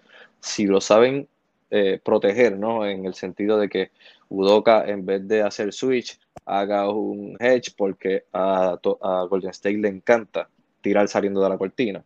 si 0.41 0.65
lo 0.65 0.81
saben 0.81 1.29
eh, 1.71 2.01
proteger, 2.03 2.59
¿no? 2.59 2.87
En 2.87 3.05
el 3.05 3.13
sentido 3.13 3.59
de 3.59 3.69
que 3.69 3.91
Udoka, 4.31 4.89
en 4.89 5.05
vez 5.05 5.29
de 5.29 5.43
hacer 5.43 5.75
switch, 5.75 6.19
haga 6.47 6.89
un 6.89 7.37
hedge 7.39 7.75
porque 7.77 8.25
a, 8.33 8.79
a 9.03 9.23
Golden 9.25 9.51
State 9.51 9.77
le 9.77 9.89
encanta 9.89 10.49
tirar 10.81 11.09
saliendo 11.09 11.43
de 11.43 11.49
la 11.51 11.59
cortina 11.59 12.03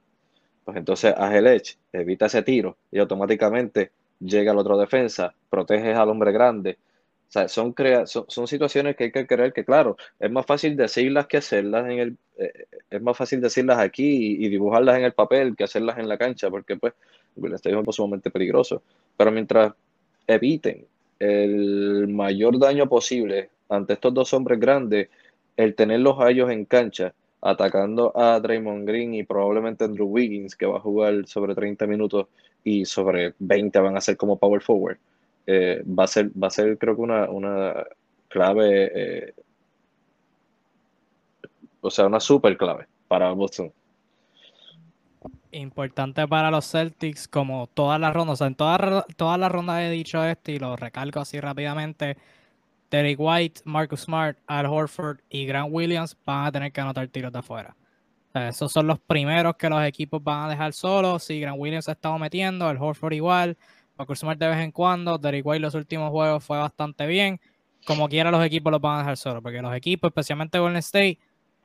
pues 0.64 0.76
entonces 0.78 1.14
haz 1.16 1.34
el 1.34 1.46
edge, 1.46 1.76
evita 1.92 2.26
ese 2.26 2.42
tiro 2.42 2.78
y 2.90 2.98
automáticamente 2.98 3.92
llega 4.20 4.52
al 4.52 4.58
otro 4.58 4.78
defensa, 4.78 5.34
proteges 5.50 5.96
al 5.96 6.08
hombre 6.08 6.32
grande. 6.32 6.78
O 7.28 7.32
sea, 7.34 7.48
son, 7.48 7.74
son, 8.06 8.46
situaciones 8.46 8.96
que 8.96 9.04
hay 9.04 9.12
que 9.12 9.26
creer 9.26 9.52
que, 9.52 9.64
claro, 9.64 9.96
es 10.20 10.30
más 10.30 10.46
fácil 10.46 10.76
decirlas 10.76 11.26
que 11.26 11.38
hacerlas 11.38 11.86
en 11.90 11.98
el. 11.98 12.16
Eh, 12.38 12.66
es 12.90 13.02
más 13.02 13.16
fácil 13.16 13.40
decirlas 13.40 13.78
aquí 13.78 14.36
y, 14.44 14.48
dibujarlas 14.48 14.98
en 14.98 15.04
el 15.04 15.12
papel 15.14 15.56
que 15.56 15.64
hacerlas 15.64 15.98
en 15.98 16.08
la 16.08 16.16
cancha, 16.16 16.48
porque, 16.50 16.76
pues, 16.76 16.94
el 17.42 17.52
estadio 17.52 17.82
es 17.84 17.96
sumamente 17.96 18.30
peligroso. 18.30 18.82
Pero 19.16 19.32
mientras 19.32 19.72
eviten 20.26 20.86
el 21.18 22.06
mayor 22.08 22.58
daño 22.58 22.88
posible 22.88 23.50
ante 23.68 23.94
estos 23.94 24.14
dos 24.14 24.32
hombres 24.32 24.60
grandes, 24.60 25.08
el 25.56 25.74
tenerlos 25.74 26.20
a 26.20 26.30
ellos 26.30 26.50
en 26.50 26.64
cancha 26.66 27.14
atacando 27.40 28.12
a 28.16 28.40
Draymond 28.40 28.86
Green 28.86 29.14
y 29.14 29.22
probablemente 29.22 29.84
Andrew 29.84 30.06
Wiggins, 30.06 30.56
que 30.56 30.66
va 30.66 30.78
a 30.78 30.80
jugar 30.80 31.26
sobre 31.26 31.54
30 31.54 31.86
minutos 31.86 32.26
y 32.64 32.84
sobre 32.84 33.34
20 33.38 33.78
van 33.78 33.96
a 33.96 34.00
ser 34.00 34.16
como 34.16 34.38
power 34.38 34.60
forward. 34.60 34.98
Eh, 35.46 35.84
va, 35.86 36.04
a 36.04 36.06
ser, 36.06 36.30
va 36.30 36.48
a 36.48 36.50
ser, 36.50 36.78
creo 36.78 36.96
que, 36.96 37.02
una, 37.02 37.28
una 37.28 37.84
clave, 38.28 38.90
eh, 38.94 39.34
o 41.80 41.90
sea, 41.90 42.06
una 42.06 42.18
super 42.18 42.56
clave 42.56 42.86
para 43.06 43.30
Boston. 43.32 43.70
Importante 45.52 46.26
para 46.26 46.50
los 46.50 46.68
Celtics, 46.68 47.28
como 47.28 47.68
todas 47.68 48.00
las 48.00 48.12
rondas, 48.12 48.34
o 48.34 48.36
sea, 48.38 48.46
en 48.48 48.56
todas 48.56 49.04
toda 49.16 49.38
las 49.38 49.52
rondas 49.52 49.82
he 49.82 49.90
dicho 49.90 50.24
esto 50.24 50.50
y 50.50 50.58
lo 50.58 50.74
recalco 50.74 51.20
así 51.20 51.38
rápidamente 51.38 52.16
Derek 52.90 53.18
White, 53.18 53.62
Marcus 53.64 54.02
Smart, 54.02 54.38
Al 54.46 54.66
Horford 54.66 55.18
y 55.28 55.46
Grant 55.46 55.68
Williams 55.72 56.16
van 56.24 56.46
a 56.46 56.52
tener 56.52 56.72
que 56.72 56.80
anotar 56.80 57.08
tiros 57.08 57.32
de 57.32 57.40
afuera. 57.40 57.74
Esos 58.34 58.72
son 58.72 58.88
los 58.88 58.98
primeros 58.98 59.54
que 59.56 59.68
los 59.68 59.82
equipos 59.84 60.22
van 60.22 60.46
a 60.46 60.48
dejar 60.48 60.72
solos. 60.72 61.22
Si 61.22 61.40
Grant 61.40 61.58
Williams 61.58 61.84
se 61.84 61.92
ha 61.92 61.94
estado 61.94 62.18
metiendo, 62.18 62.68
el 62.68 62.78
Horford 62.78 63.12
igual, 63.12 63.56
Marcus 63.96 64.18
Smart 64.20 64.38
de 64.38 64.48
vez 64.48 64.58
en 64.58 64.72
cuando, 64.72 65.18
Derrick 65.18 65.46
White 65.46 65.60
los 65.60 65.74
últimos 65.74 66.10
juegos 66.10 66.42
fue 66.42 66.58
bastante 66.58 67.06
bien. 67.06 67.40
Como 67.86 68.08
quiera 68.08 68.30
los 68.30 68.44
equipos 68.44 68.72
los 68.72 68.80
van 68.80 68.96
a 68.96 68.98
dejar 68.98 69.16
solos, 69.16 69.42
porque 69.42 69.62
los 69.62 69.74
equipos, 69.74 70.08
especialmente 70.08 70.58
Golden 70.58 70.78
State, 70.78 71.18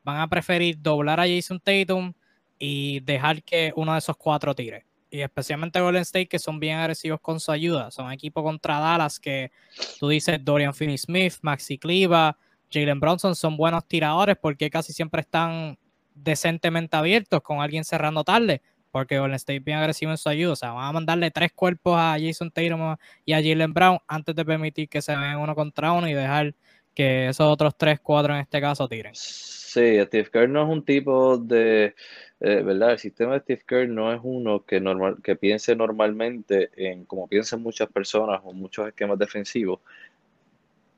van 0.03 0.19
a 0.19 0.27
preferir 0.27 0.79
doblar 0.79 1.19
a 1.19 1.27
Jason 1.27 1.59
Tatum 1.59 2.13
y 2.59 2.99
dejar 2.99 3.41
que 3.41 3.73
uno 3.75 3.93
de 3.93 3.99
esos 3.99 4.17
cuatro 4.17 4.53
tire. 4.53 4.85
Y 5.09 5.21
especialmente 5.21 5.79
Golden 5.79 6.03
State, 6.03 6.27
que 6.27 6.37
son 6.37 6.59
bien 6.59 6.77
agresivos 6.77 7.19
con 7.19 7.39
su 7.39 7.51
ayuda. 7.51 7.89
Son 7.89 8.11
equipos 8.11 8.43
contra 8.43 8.79
Dallas 8.79 9.19
que 9.19 9.51
tú 9.99 10.09
dices 10.09 10.39
Dorian 10.43 10.73
Finney-Smith, 10.73 11.35
Maxi 11.41 11.79
Cliva, 11.79 12.37
Jalen 12.71 12.99
Bronson 12.99 13.35
son 13.35 13.57
buenos 13.57 13.87
tiradores 13.87 14.37
porque 14.39 14.69
casi 14.69 14.93
siempre 14.93 15.21
están 15.21 15.79
decentemente 16.23 16.95
abiertos 16.95 17.41
con 17.41 17.61
alguien 17.61 17.83
cerrando 17.83 18.23
tarde, 18.23 18.61
porque 18.91 19.19
Golden 19.19 19.35
State 19.35 19.59
bien 19.59 19.77
agresivo 19.77 20.11
en 20.11 20.17
su 20.17 20.29
ayuda. 20.29 20.53
O 20.53 20.55
sea, 20.55 20.71
van 20.71 20.85
a 20.85 20.91
mandarle 20.91 21.31
tres 21.31 21.51
cuerpos 21.53 21.95
a 21.97 22.17
Jason 22.19 22.51
Tatum 22.51 22.95
y 23.25 23.33
a 23.33 23.37
Jalen 23.37 23.73
Brown 23.73 23.99
antes 24.07 24.35
de 24.35 24.45
permitir 24.45 24.89
que 24.89 25.01
se 25.01 25.15
vean 25.15 25.39
uno 25.39 25.55
contra 25.55 25.91
uno 25.91 26.07
y 26.07 26.13
dejar 26.13 26.53
que 26.93 27.29
esos 27.29 27.47
otros 27.47 27.77
tres, 27.77 27.99
cuatro 28.01 28.33
en 28.33 28.41
este 28.41 28.59
caso 28.59 28.87
tiren. 28.87 29.13
Sí, 29.15 29.99
Steve 30.03 30.29
Kerr 30.31 30.49
no 30.49 30.63
es 30.63 30.69
un 30.69 30.83
tipo 30.83 31.37
de, 31.37 31.95
eh, 32.39 32.61
¿verdad? 32.63 32.93
El 32.93 32.99
sistema 32.99 33.33
de 33.33 33.39
Steve 33.41 33.63
Kerr 33.65 33.87
no 33.87 34.11
es 34.11 34.19
uno 34.23 34.65
que, 34.65 34.81
normal, 34.81 35.17
que 35.23 35.35
piense 35.35 35.75
normalmente 35.75 36.71
en 36.75 37.05
como 37.05 37.27
piensan 37.27 37.61
muchas 37.61 37.87
personas 37.89 38.41
o 38.43 38.51
muchos 38.51 38.87
esquemas 38.87 39.19
defensivos, 39.19 39.79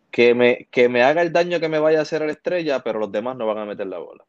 que 0.09 0.33
me, 0.33 0.67
que 0.71 0.89
me 0.89 1.03
haga 1.03 1.21
el 1.21 1.31
daño 1.31 1.59
que 1.59 1.69
me 1.69 1.79
vaya 1.79 1.99
a 1.99 2.01
hacer 2.03 2.23
a 2.23 2.25
la 2.25 2.31
estrella, 2.31 2.79
pero 2.79 2.99
los 2.99 3.11
demás 3.11 3.35
no 3.37 3.45
van 3.45 3.59
a 3.59 3.65
meter 3.65 3.87
la 3.87 3.97
bola. 3.99 4.23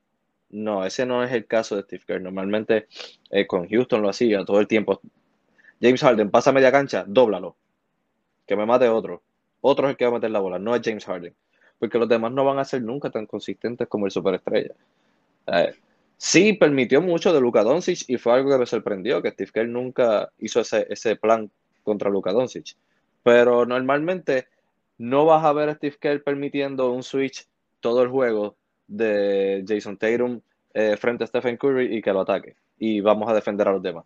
No, 0.52 0.84
ese 0.84 1.06
no 1.06 1.24
es 1.24 1.32
el 1.32 1.46
caso 1.46 1.76
de 1.76 1.82
Steve 1.82 2.04
Kerr. 2.06 2.20
Normalmente 2.20 2.86
eh, 3.30 3.46
con 3.46 3.68
Houston 3.68 4.02
lo 4.02 4.10
hacía 4.10 4.44
todo 4.44 4.60
el 4.60 4.68
tiempo. 4.68 5.00
James 5.80 6.00
Harden 6.02 6.30
pasa 6.30 6.52
media 6.52 6.70
cancha, 6.70 7.04
dóblalo. 7.06 7.56
Que 8.46 8.54
me 8.54 8.66
mate 8.66 8.88
otro. 8.88 9.22
Otro 9.62 9.86
es 9.86 9.92
el 9.92 9.96
que 9.96 10.04
va 10.04 10.10
a 10.10 10.14
meter 10.14 10.30
la 10.30 10.40
bola, 10.40 10.58
no 10.58 10.74
es 10.74 10.82
James 10.84 11.04
Harden. 11.06 11.34
Porque 11.78 11.98
los 11.98 12.08
demás 12.08 12.32
no 12.32 12.44
van 12.44 12.58
a 12.58 12.64
ser 12.64 12.82
nunca 12.82 13.10
tan 13.10 13.26
consistentes 13.26 13.88
como 13.88 14.04
el 14.06 14.12
superestrella. 14.12 14.74
Eh, 15.46 15.72
sí, 16.18 16.52
permitió 16.52 17.00
mucho 17.00 17.32
de 17.32 17.40
Luka 17.40 17.62
Doncic 17.62 18.04
y 18.08 18.18
fue 18.18 18.34
algo 18.34 18.50
que 18.50 18.58
me 18.58 18.66
sorprendió, 18.66 19.22
que 19.22 19.30
Steve 19.30 19.50
Kerr 19.52 19.68
nunca 19.68 20.30
hizo 20.38 20.60
ese, 20.60 20.86
ese 20.90 21.16
plan 21.16 21.50
contra 21.82 22.10
Luka 22.10 22.32
Doncic. 22.32 22.76
Pero 23.22 23.64
normalmente 23.64 24.48
no 24.98 25.24
vas 25.24 25.44
a 25.44 25.52
ver 25.52 25.70
a 25.70 25.74
Steve 25.74 25.96
Kerr 25.98 26.22
permitiendo 26.22 26.92
un 26.92 27.02
switch 27.02 27.46
todo 27.80 28.02
el 28.02 28.08
juego 28.08 28.56
de 28.92 29.64
Jason 29.66 29.96
Tatum 29.96 30.40
eh, 30.74 30.96
frente 30.96 31.24
a 31.24 31.26
Stephen 31.26 31.56
Curry 31.56 31.96
y 31.96 32.02
que 32.02 32.12
lo 32.12 32.20
ataque. 32.20 32.56
Y 32.78 33.00
vamos 33.00 33.28
a 33.28 33.34
defender 33.34 33.68
a 33.68 33.72
los 33.72 33.82
demás. 33.82 34.04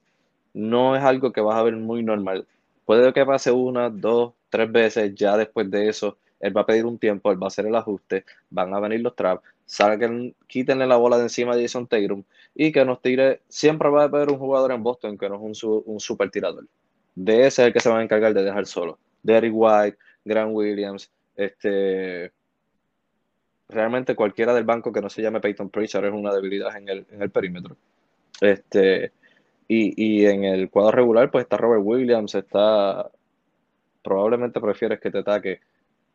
No 0.54 0.96
es 0.96 1.02
algo 1.02 1.32
que 1.32 1.40
vas 1.40 1.56
a 1.56 1.62
ver 1.62 1.76
muy 1.76 2.02
normal. 2.02 2.46
Puede 2.84 3.12
que 3.12 3.26
pase 3.26 3.50
una, 3.50 3.90
dos, 3.90 4.32
tres 4.48 4.70
veces. 4.70 5.14
Ya 5.14 5.36
después 5.36 5.70
de 5.70 5.88
eso, 5.88 6.18
él 6.40 6.56
va 6.56 6.62
a 6.62 6.66
pedir 6.66 6.86
un 6.86 6.98
tiempo, 6.98 7.30
él 7.30 7.42
va 7.42 7.46
a 7.46 7.48
hacer 7.48 7.66
el 7.66 7.74
ajuste, 7.74 8.24
van 8.50 8.72
a 8.74 8.80
venir 8.80 9.00
los 9.00 9.16
traps, 9.16 9.42
salgan, 9.64 10.34
quítenle 10.46 10.86
la 10.86 10.96
bola 10.96 11.16
de 11.16 11.24
encima 11.24 11.56
de 11.56 11.62
Jason 11.62 11.86
Tatum 11.86 12.22
y 12.54 12.72
que 12.72 12.84
nos 12.84 13.00
tire. 13.02 13.40
Siempre 13.48 13.88
va 13.88 14.02
a 14.02 14.04
haber 14.04 14.30
un 14.30 14.38
jugador 14.38 14.72
en 14.72 14.82
Boston 14.82 15.18
que 15.18 15.28
no 15.28 15.36
es 15.36 15.62
un, 15.62 15.82
un 15.84 16.00
super 16.00 16.30
tirador. 16.30 16.66
De 17.14 17.46
ese 17.46 17.62
es 17.62 17.66
el 17.68 17.72
que 17.72 17.80
se 17.80 17.88
van 17.88 18.00
a 18.00 18.04
encargar 18.04 18.34
de 18.34 18.44
dejar 18.44 18.66
solo. 18.66 18.98
Derrick 19.22 19.52
White, 19.54 19.98
Grant 20.24 20.54
Williams, 20.54 21.10
este, 21.34 22.32
realmente 23.68 24.14
cualquiera 24.14 24.54
del 24.54 24.64
banco 24.64 24.92
que 24.92 25.00
no 25.00 25.08
se 25.08 25.22
llame 25.22 25.40
Peyton 25.40 25.70
Pritchard 25.70 26.06
es 26.06 26.12
una 26.12 26.32
debilidad 26.32 26.76
en 26.76 26.88
el, 26.88 27.06
en 27.10 27.22
el 27.22 27.30
perímetro. 27.30 27.76
Este, 28.40 29.12
y, 29.68 30.20
y, 30.20 30.26
en 30.26 30.44
el 30.44 30.70
cuadro 30.70 30.92
regular, 30.92 31.30
pues 31.30 31.44
está 31.44 31.56
Robert 31.56 31.82
Williams, 31.84 32.34
está. 32.34 33.10
Probablemente 34.02 34.60
prefieres 34.60 35.00
que 35.00 35.10
te 35.10 35.18
ataque 35.18 35.60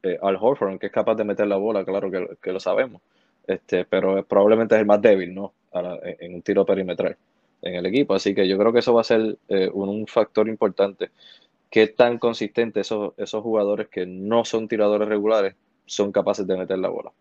eh, 0.04 0.18
al 0.22 0.38
Horford, 0.40 0.80
que 0.80 0.88
es 0.88 0.92
capaz 0.92 1.16
de 1.16 1.26
meter 1.26 1.48
la 1.48 1.58
bola, 1.58 1.84
claro 1.84 2.10
que, 2.10 2.38
que 2.42 2.54
lo 2.54 2.60
sabemos. 2.60 3.02
Este, 3.46 3.86
pero 3.86 4.24
probablemente 4.26 4.76
es 4.76 4.82
el 4.82 4.88
más 4.88 5.02
débil, 5.02 5.34
¿no? 5.34 5.54
en 5.74 6.36
un 6.36 6.42
tiro 6.42 6.66
perimetral 6.66 7.18
en 7.62 7.76
el 7.76 7.86
equipo. 7.86 8.14
Así 8.14 8.34
que 8.34 8.48
yo 8.48 8.58
creo 8.58 8.74
que 8.74 8.80
eso 8.80 8.94
va 8.94 9.02
a 9.02 9.06
ser 9.06 9.38
eh, 9.50 9.70
un, 9.74 9.90
un, 9.90 10.08
factor 10.08 10.48
importante 10.48 11.12
qué 11.70 11.88
tan 11.88 12.18
consistentes 12.18 12.88
esos, 12.88 13.14
esos 13.18 13.42
jugadores 13.42 13.88
que 13.88 14.06
no 14.06 14.46
son 14.46 14.68
tiradores 14.68 15.08
regulares 15.08 15.56
son 15.86 16.12
capaces 16.12 16.46
de 16.46 16.58
meter 16.58 16.78
la 16.78 16.90
bola. 16.90 17.12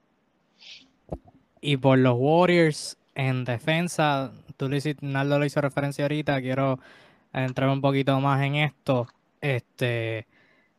Y 1.61 1.77
por 1.77 1.99
los 1.99 2.17
Warriors 2.19 2.99
en 3.15 3.45
defensa, 3.45 4.33
tú 4.57 4.69
le 4.69 4.79
hiciste, 4.79 5.05
Naldo 5.05 5.39
le 5.39 5.47
hizo 5.47 5.61
referencia 5.61 6.05
ahorita, 6.05 6.41
quiero 6.41 6.79
entrar 7.33 7.69
un 7.69 7.81
poquito 7.81 8.19
más 8.21 8.43
en 8.43 8.57
esto. 8.57 9.09
Este, 9.41 10.27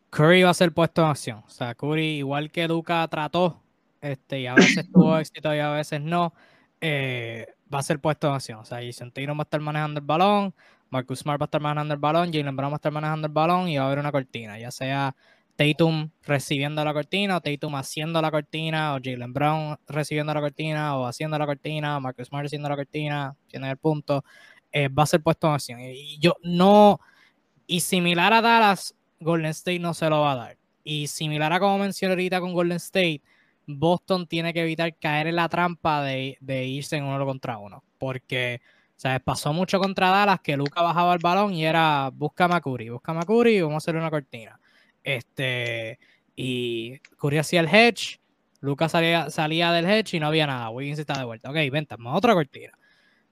Curry 0.10 0.44
va 0.44 0.52
a 0.52 0.54
ser 0.54 0.74
puesto 0.74 1.04
en 1.04 1.10
acción. 1.10 1.44
O 1.46 1.50
sea, 1.50 1.76
Curry, 1.76 2.18
igual 2.18 2.52
que 2.52 2.68
Duca 2.68 3.08
trató, 3.08 3.62
este, 4.02 4.42
y 4.42 4.48
a 4.48 4.56
veces 4.56 4.92
tuvo 4.92 5.18
éxito 5.20 5.54
y 5.56 5.60
a 5.60 5.72
veces 5.72 6.02
no, 6.02 6.34
eh, 6.82 7.48
va 7.74 7.80
a 7.80 7.84
ser 7.84 8.00
puesto 8.00 8.28
en 8.28 8.34
acción. 8.36 8.60
O 8.60 8.66
sea, 8.66 8.80
Jason 8.84 9.12
Tatum 9.12 9.38
va 9.38 9.44
a 9.44 9.44
estar 9.44 9.62
manejando 9.62 10.00
el 10.00 10.06
balón, 10.06 10.54
Marcus 10.90 11.20
Smart 11.20 11.40
va 11.42 11.46
a 11.46 11.48
estar 11.48 11.62
manejando 11.62 11.94
el 11.94 12.00
balón, 12.00 12.34
Jalen 12.34 12.56
Brown 12.56 12.72
va 12.72 12.76
a 12.76 12.78
estar 12.78 12.92
manejando 12.92 13.28
el 13.28 13.34
balón 13.34 13.70
y 13.70 13.78
va 13.78 13.84
a 13.84 13.88
haber 13.88 14.00
una 14.00 14.12
cortina, 14.12 14.60
ya 14.60 14.72
sea 14.72 15.16
Tatum 15.56 16.10
recibiendo 16.24 16.84
la 16.84 16.94
cortina, 16.94 17.38
o 17.38 17.42
Tatum 17.42 17.76
haciendo 17.76 18.22
la 18.22 18.32
cortina, 18.32 18.96
o 18.96 19.00
Jalen 19.04 19.34
Brown 19.34 19.78
recibiendo 19.88 20.34
la 20.34 20.42
cortina, 20.42 20.98
o 20.98 21.06
haciendo 21.06 21.38
la 21.38 21.46
cortina, 21.46 21.98
o 21.98 22.02
Marcus 22.02 22.28
Smart 22.28 22.46
haciendo 22.46 22.70
la 22.70 22.76
cortina, 22.76 23.36
tiene 23.48 23.72
el 23.72 23.78
punto, 23.78 24.24
eh, 24.72 24.88
va 24.88 25.04
a 25.04 25.06
ser 25.06 25.22
puesto 25.22 25.48
en 25.48 25.54
acción. 25.54 25.80
Y 25.82 26.18
yo 26.20 26.36
no, 26.44 27.00
y 27.68 27.82
similar 27.82 28.34
a 28.34 28.42
Dallas, 28.42 28.96
Golden 29.20 29.52
State 29.52 29.80
no 29.80 29.94
se 29.94 30.10
lo 30.10 30.22
va 30.22 30.34
a 30.34 30.36
dar. 30.36 30.58
Y 30.84 31.08
similar 31.08 31.54
a 31.54 31.60
como 31.60 31.78
mencioné 31.78 32.14
ahorita 32.14 32.40
con 32.40 32.54
Golden 32.54 32.78
State, 32.78 33.22
Boston 33.68 34.28
tiene 34.28 34.54
que 34.54 34.62
evitar 34.62 34.96
caer 34.98 35.28
en 35.28 35.36
la 35.36 35.50
trampa 35.50 36.04
de, 36.04 36.38
irse 36.68 36.98
en 36.98 37.04
uno 37.06 37.26
contra 37.26 37.58
uno, 37.58 37.84
porque 37.98 38.62
sea, 39.02 39.20
pasó 39.20 39.52
mucho 39.52 39.80
contra 39.80 40.12
Dallas 40.12 40.42
que 40.42 40.56
Luca 40.56 40.82
bajaba 40.82 41.14
el 41.14 41.20
balón 41.20 41.54
y 41.54 41.66
era 41.66 42.12
busca 42.14 42.46
a 42.46 42.62
Curry, 42.62 42.90
busca 42.90 43.12
a 43.20 43.26
Curry 43.26 43.58
y 43.58 43.62
vamos 43.62 43.76
a 43.76 43.78
hacer 43.78 43.96
una 43.96 44.12
cortina. 44.12 44.60
Este, 45.04 46.00
y 46.36 47.00
Curry 47.20 47.38
hacía 47.40 47.60
el 47.62 47.68
hedge, 47.68 48.20
Luca 48.60 48.90
salía, 48.90 49.30
salía 49.30 49.72
del 49.72 49.86
hedge 49.86 50.18
y 50.18 50.20
no 50.20 50.28
había 50.28 50.48
nada. 50.48 50.70
Wiggins 50.70 51.00
está 51.00 51.18
de 51.18 51.26
vuelta. 51.26 51.50
Ok, 51.50 51.56
ven, 51.72 51.88
otra 52.06 52.34
cortina. 52.34 52.78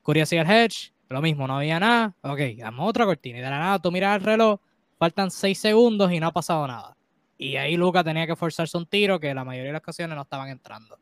Curry 0.04 0.22
hacía 0.22 0.42
el 0.42 0.50
hedge, 0.50 0.94
lo 1.10 1.22
mismo, 1.22 1.48
no 1.48 1.58
había 1.58 1.80
nada. 1.80 2.16
Ok, 2.22 2.40
damos 2.58 2.90
otra 2.90 3.06
cortina. 3.06 3.40
Y 3.40 3.42
de 3.42 3.50
la 3.50 3.60
nada 3.60 3.80
tú 3.80 3.92
miras 3.92 4.16
el 4.18 4.24
reloj, 4.24 4.60
faltan 4.98 5.32
seis 5.32 5.60
segundos 5.60 6.12
y 6.12 6.20
no 6.20 6.28
ha 6.28 6.34
pasado 6.34 6.68
nada. 6.68 6.98
Y 7.38 7.56
ahí 7.56 7.78
Luca 7.78 8.04
tenía 8.04 8.28
que 8.28 8.36
forzarse 8.36 8.78
un 8.78 8.86
tiro 8.86 9.20
que 9.20 9.34
la 9.34 9.46
mayoría 9.46 9.70
de 9.70 9.74
las 9.74 9.82
ocasiones 9.82 10.16
no 10.16 10.24
estaban 10.24 10.50
entrando. 10.50 11.00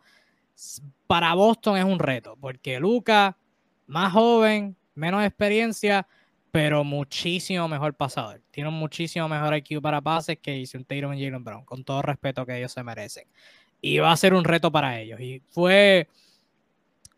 Para 1.07 1.33
Boston 1.33 1.77
es 1.77 1.85
un 1.85 1.99
reto, 1.99 2.35
porque 2.39 2.79
Luca 2.79 3.37
más 3.87 4.11
joven, 4.11 4.75
menos 4.93 5.23
experiencia, 5.23 6.07
pero 6.51 6.83
muchísimo 6.83 7.67
mejor 7.67 7.93
pasador. 7.93 8.41
Tiene 8.51 8.69
un 8.69 8.75
muchísimo 8.75 9.27
mejor 9.27 9.55
IQ 9.55 9.81
para 9.81 10.01
pases 10.01 10.37
que 10.39 10.63
un 10.73 10.85
Tatum 10.85 11.13
y 11.13 11.23
Jalen 11.23 11.43
Brown, 11.43 11.65
con 11.65 11.83
todo 11.83 12.01
respeto 12.01 12.45
que 12.45 12.57
ellos 12.57 12.71
se 12.71 12.83
merecen. 12.83 13.27
Y 13.81 13.99
va 13.99 14.11
a 14.11 14.17
ser 14.17 14.33
un 14.33 14.43
reto 14.43 14.71
para 14.71 14.99
ellos. 14.99 15.19
Y 15.19 15.41
fue. 15.49 16.07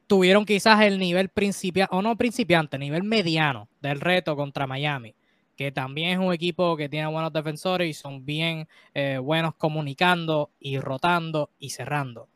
Tuvieron 0.08 0.44
quizás 0.44 0.82
el 0.82 0.98
nivel 0.98 1.30
principiante, 1.30 1.96
o 1.96 2.02
no 2.02 2.16
principiante, 2.18 2.80
nivel 2.80 3.04
mediano 3.04 3.70
del 3.80 4.02
reto 4.02 4.36
contra 4.36 4.66
Miami, 4.66 5.14
que 5.56 5.72
también 5.72 6.10
es 6.10 6.18
un 6.18 6.34
equipo 6.34 6.76
que 6.76 6.90
tiene 6.90 7.06
buenos 7.06 7.32
defensores 7.32 7.88
y 7.88 7.94
son 7.94 8.26
bien 8.26 8.68
eh, 8.96 9.20
buenos 9.20 9.54
comunicando 9.54 10.50
y 10.60 10.80
rotando 10.80 11.52
y 11.60 11.70
cerrando. 11.70 12.28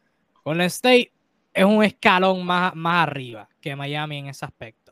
El 0.45 0.61
State 0.61 1.13
es 1.53 1.65
un 1.65 1.83
escalón 1.83 2.45
más, 2.45 2.75
más 2.75 3.07
arriba 3.07 3.49
que 3.61 3.75
Miami 3.75 4.17
en 4.17 4.27
ese 4.27 4.45
aspecto. 4.45 4.82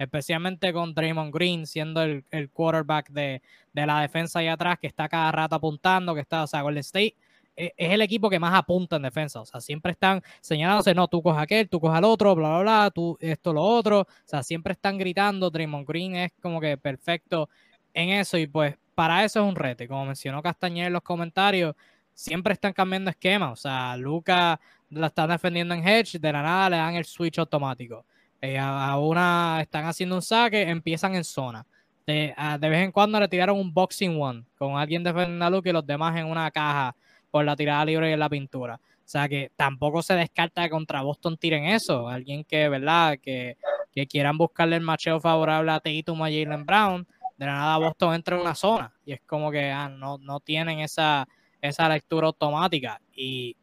Especialmente 0.00 0.72
con 0.72 0.94
Draymond 0.94 1.30
Green 1.30 1.66
siendo 1.66 2.02
el, 2.02 2.24
quarterback 2.54 3.10
de, 3.10 3.42
la 3.74 4.00
defensa 4.00 4.38
ahí 4.38 4.48
atrás, 4.48 4.78
que 4.80 4.86
está 4.86 5.10
cada 5.10 5.30
rato 5.30 5.56
apuntando, 5.56 6.14
que 6.14 6.22
está, 6.22 6.44
o 6.44 6.46
sea, 6.46 6.62
Golden 6.62 6.80
State 6.80 7.16
es, 7.54 7.72
es 7.76 7.92
el 7.92 8.00
equipo 8.00 8.30
que 8.30 8.38
más 8.38 8.54
apunta 8.54 8.96
en 8.96 9.02
defensa. 9.02 9.42
O 9.42 9.44
sea, 9.44 9.60
siempre 9.60 9.92
están 9.92 10.22
señalándose, 10.40 10.94
no, 10.94 11.06
tú 11.06 11.22
coges 11.22 11.42
aquel, 11.42 11.68
tú 11.68 11.78
coges 11.80 11.98
al 11.98 12.04
otro, 12.04 12.34
bla, 12.34 12.48
bla, 12.48 12.60
bla, 12.62 12.90
tú 12.90 13.18
esto, 13.20 13.52
lo 13.52 13.62
otro. 13.62 14.00
O 14.00 14.06
sea, 14.24 14.42
siempre 14.42 14.72
están 14.72 14.96
gritando. 14.96 15.50
Draymond 15.50 15.86
Green 15.86 16.16
es 16.16 16.32
como 16.40 16.62
que 16.62 16.78
perfecto 16.78 17.50
en 17.92 18.08
eso. 18.08 18.38
Y 18.38 18.46
pues 18.46 18.78
para 18.94 19.22
eso 19.22 19.40
es 19.40 19.46
un 19.50 19.54
reto. 19.54 19.86
como 19.86 20.06
mencionó 20.06 20.42
Castañer 20.42 20.86
en 20.86 20.94
los 20.94 21.02
comentarios, 21.02 21.76
siempre 22.14 22.54
están 22.54 22.72
cambiando 22.72 23.10
esquemas. 23.10 23.52
O 23.52 23.56
sea, 23.56 23.98
Luca 23.98 24.58
la 24.88 25.08
están 25.08 25.28
defendiendo 25.28 25.74
en 25.74 25.86
hedge, 25.86 26.18
de 26.18 26.32
la 26.32 26.42
nada 26.42 26.70
le 26.70 26.76
dan 26.78 26.94
el 26.94 27.04
switch 27.04 27.38
automático. 27.38 28.06
Eh, 28.40 28.58
a, 28.58 28.98
una 28.98 29.58
están 29.60 29.86
haciendo 29.86 30.16
un 30.16 30.22
saque, 30.22 30.62
empiezan 30.62 31.14
en 31.14 31.24
zona. 31.24 31.66
De, 32.06 32.34
vez 32.60 32.84
en 32.84 32.90
cuando 32.90 33.20
le 33.20 33.28
tiraron 33.28 33.56
un 33.56 33.72
boxing 33.72 34.20
one 34.20 34.44
con 34.58 34.76
alguien 34.76 35.06
a 35.06 35.50
Luca 35.50 35.70
y 35.70 35.72
los 35.72 35.86
demás 35.86 36.16
en 36.16 36.26
una 36.26 36.50
caja 36.50 36.96
por 37.30 37.44
la 37.44 37.54
tirada 37.54 37.84
libre 37.84 38.10
y 38.10 38.12
en 38.14 38.18
la 38.18 38.28
pintura. 38.28 38.80
O 38.82 39.08
sea 39.10 39.28
que 39.28 39.52
tampoco 39.54 40.02
se 40.02 40.14
descarta 40.14 40.64
que 40.64 40.70
contra 40.70 41.02
Boston 41.02 41.36
tiren 41.36 41.66
eso. 41.66 42.08
Alguien 42.08 42.42
que, 42.44 42.68
¿verdad? 42.68 43.18
Que 43.22 43.56
que 43.92 44.06
quieran 44.06 44.38
buscarle 44.38 44.76
el 44.76 44.82
macheo 44.82 45.20
favorable 45.20 45.70
a 45.72 45.80
Tatum 45.80 46.22
a 46.22 46.26
Jalen 46.26 46.64
Brown, 46.64 47.06
de 47.36 47.46
la 47.46 47.52
nada 47.52 47.78
Boston 47.78 48.14
entra 48.14 48.36
en 48.36 48.42
una 48.42 48.54
zona 48.54 48.92
y 49.04 49.12
es 49.12 49.20
como 49.26 49.50
que 49.50 49.70
ah, 49.70 49.88
no, 49.88 50.18
no 50.18 50.40
tienen 50.40 50.80
esa, 50.80 51.26
esa 51.60 51.88
lectura 51.88 52.28
automática 52.28 53.00
y 53.14 53.56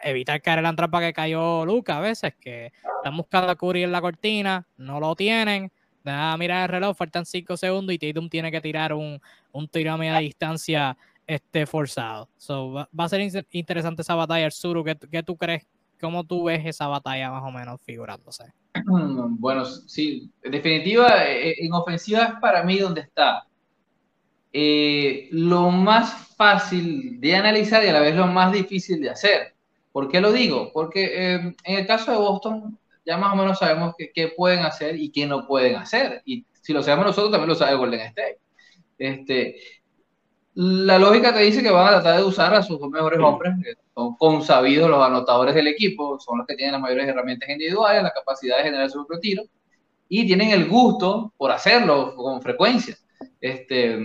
evitar 0.00 0.40
caer 0.42 0.58
en 0.58 0.64
la 0.64 0.76
trampa 0.76 1.00
que 1.00 1.12
cayó 1.12 1.64
Luca 1.64 1.98
a 1.98 2.00
veces, 2.00 2.34
que 2.40 2.72
están 2.96 3.16
buscando 3.16 3.50
a 3.50 3.56
Curry 3.56 3.84
en 3.84 3.92
la 3.92 4.00
cortina, 4.00 4.66
no 4.76 5.00
lo 5.00 5.14
tienen, 5.14 5.70
nada 6.04 6.36
mira 6.36 6.64
el 6.64 6.68
reloj, 6.68 6.96
faltan 6.96 7.24
5 7.24 7.56
segundos 7.56 7.94
y 7.94 7.98
Tatum 7.98 8.28
tiene 8.28 8.50
que 8.50 8.60
tirar 8.60 8.92
un, 8.92 9.20
un 9.52 9.68
tiro 9.68 9.92
a 9.92 9.96
media 9.96 10.18
distancia 10.18 10.96
este, 11.26 11.66
forzado. 11.66 12.28
So, 12.36 12.72
va, 12.72 12.88
a 12.96 13.08
ser 13.08 13.20
interesante 13.52 14.02
esa 14.02 14.14
batalla, 14.14 14.46
Arzuru, 14.46 14.82
¿qué, 14.82 14.96
¿qué 15.10 15.22
tú 15.22 15.36
crees? 15.36 15.66
¿Cómo 16.00 16.24
tú 16.24 16.44
ves 16.44 16.64
esa 16.64 16.86
batalla 16.86 17.30
más 17.30 17.42
o 17.44 17.50
menos 17.50 17.80
figurándose? 17.82 18.44
Bueno, 19.40 19.64
sí, 19.64 20.32
en 20.42 20.52
definitiva, 20.52 21.24
eh, 21.26 21.54
en 21.58 21.72
ofensiva 21.72 22.24
es 22.24 22.32
para 22.40 22.62
mí 22.64 22.78
donde 22.78 23.02
está. 23.02 23.44
Eh, 24.52 25.28
lo 25.30 25.70
más 25.70 26.34
fácil 26.36 27.20
de 27.20 27.36
analizar 27.36 27.84
y 27.84 27.88
a 27.88 27.92
la 27.92 28.00
vez 28.00 28.16
lo 28.16 28.26
más 28.26 28.52
difícil 28.52 29.00
de 29.00 29.10
hacer. 29.10 29.54
¿Por 29.92 30.08
qué 30.08 30.20
lo 30.20 30.32
digo? 30.32 30.70
Porque 30.72 31.04
eh, 31.04 31.34
en 31.64 31.78
el 31.78 31.86
caso 31.86 32.10
de 32.10 32.18
Boston 32.18 32.78
ya 33.04 33.16
más 33.16 33.32
o 33.32 33.36
menos 33.36 33.58
sabemos 33.58 33.94
qué 33.96 34.28
pueden 34.36 34.60
hacer 34.60 34.96
y 34.96 35.10
qué 35.10 35.26
no 35.26 35.46
pueden 35.46 35.76
hacer. 35.76 36.20
Y 36.26 36.44
si 36.60 36.74
lo 36.74 36.82
sabemos 36.82 37.06
nosotros, 37.06 37.32
también 37.32 37.48
lo 37.48 37.54
sabe 37.54 37.74
Golden 37.74 38.00
State. 38.00 38.38
Este, 38.98 39.56
la 40.52 40.98
lógica 40.98 41.32
te 41.32 41.40
dice 41.40 41.62
que 41.62 41.70
van 41.70 41.86
a 41.86 42.00
tratar 42.02 42.18
de 42.18 42.24
usar 42.24 42.54
a 42.54 42.62
sus 42.62 42.78
mejores 42.80 43.18
hombres, 43.20 43.54
que 43.62 43.72
son 43.94 44.16
consabidos 44.16 44.90
los 44.90 45.02
anotadores 45.02 45.54
del 45.54 45.68
equipo, 45.68 46.18
son 46.20 46.38
los 46.38 46.46
que 46.46 46.56
tienen 46.56 46.72
las 46.72 46.82
mayores 46.82 47.08
herramientas 47.08 47.48
individuales, 47.48 48.02
la 48.02 48.12
capacidad 48.12 48.58
de 48.58 48.64
generar 48.64 48.90
su 48.90 49.06
propio 49.06 49.20
tiro, 49.20 49.42
y 50.08 50.26
tienen 50.26 50.50
el 50.50 50.68
gusto 50.68 51.32
por 51.36 51.50
hacerlo 51.50 52.14
con 52.14 52.42
frecuencia. 52.42 52.96
Este, 53.40 53.98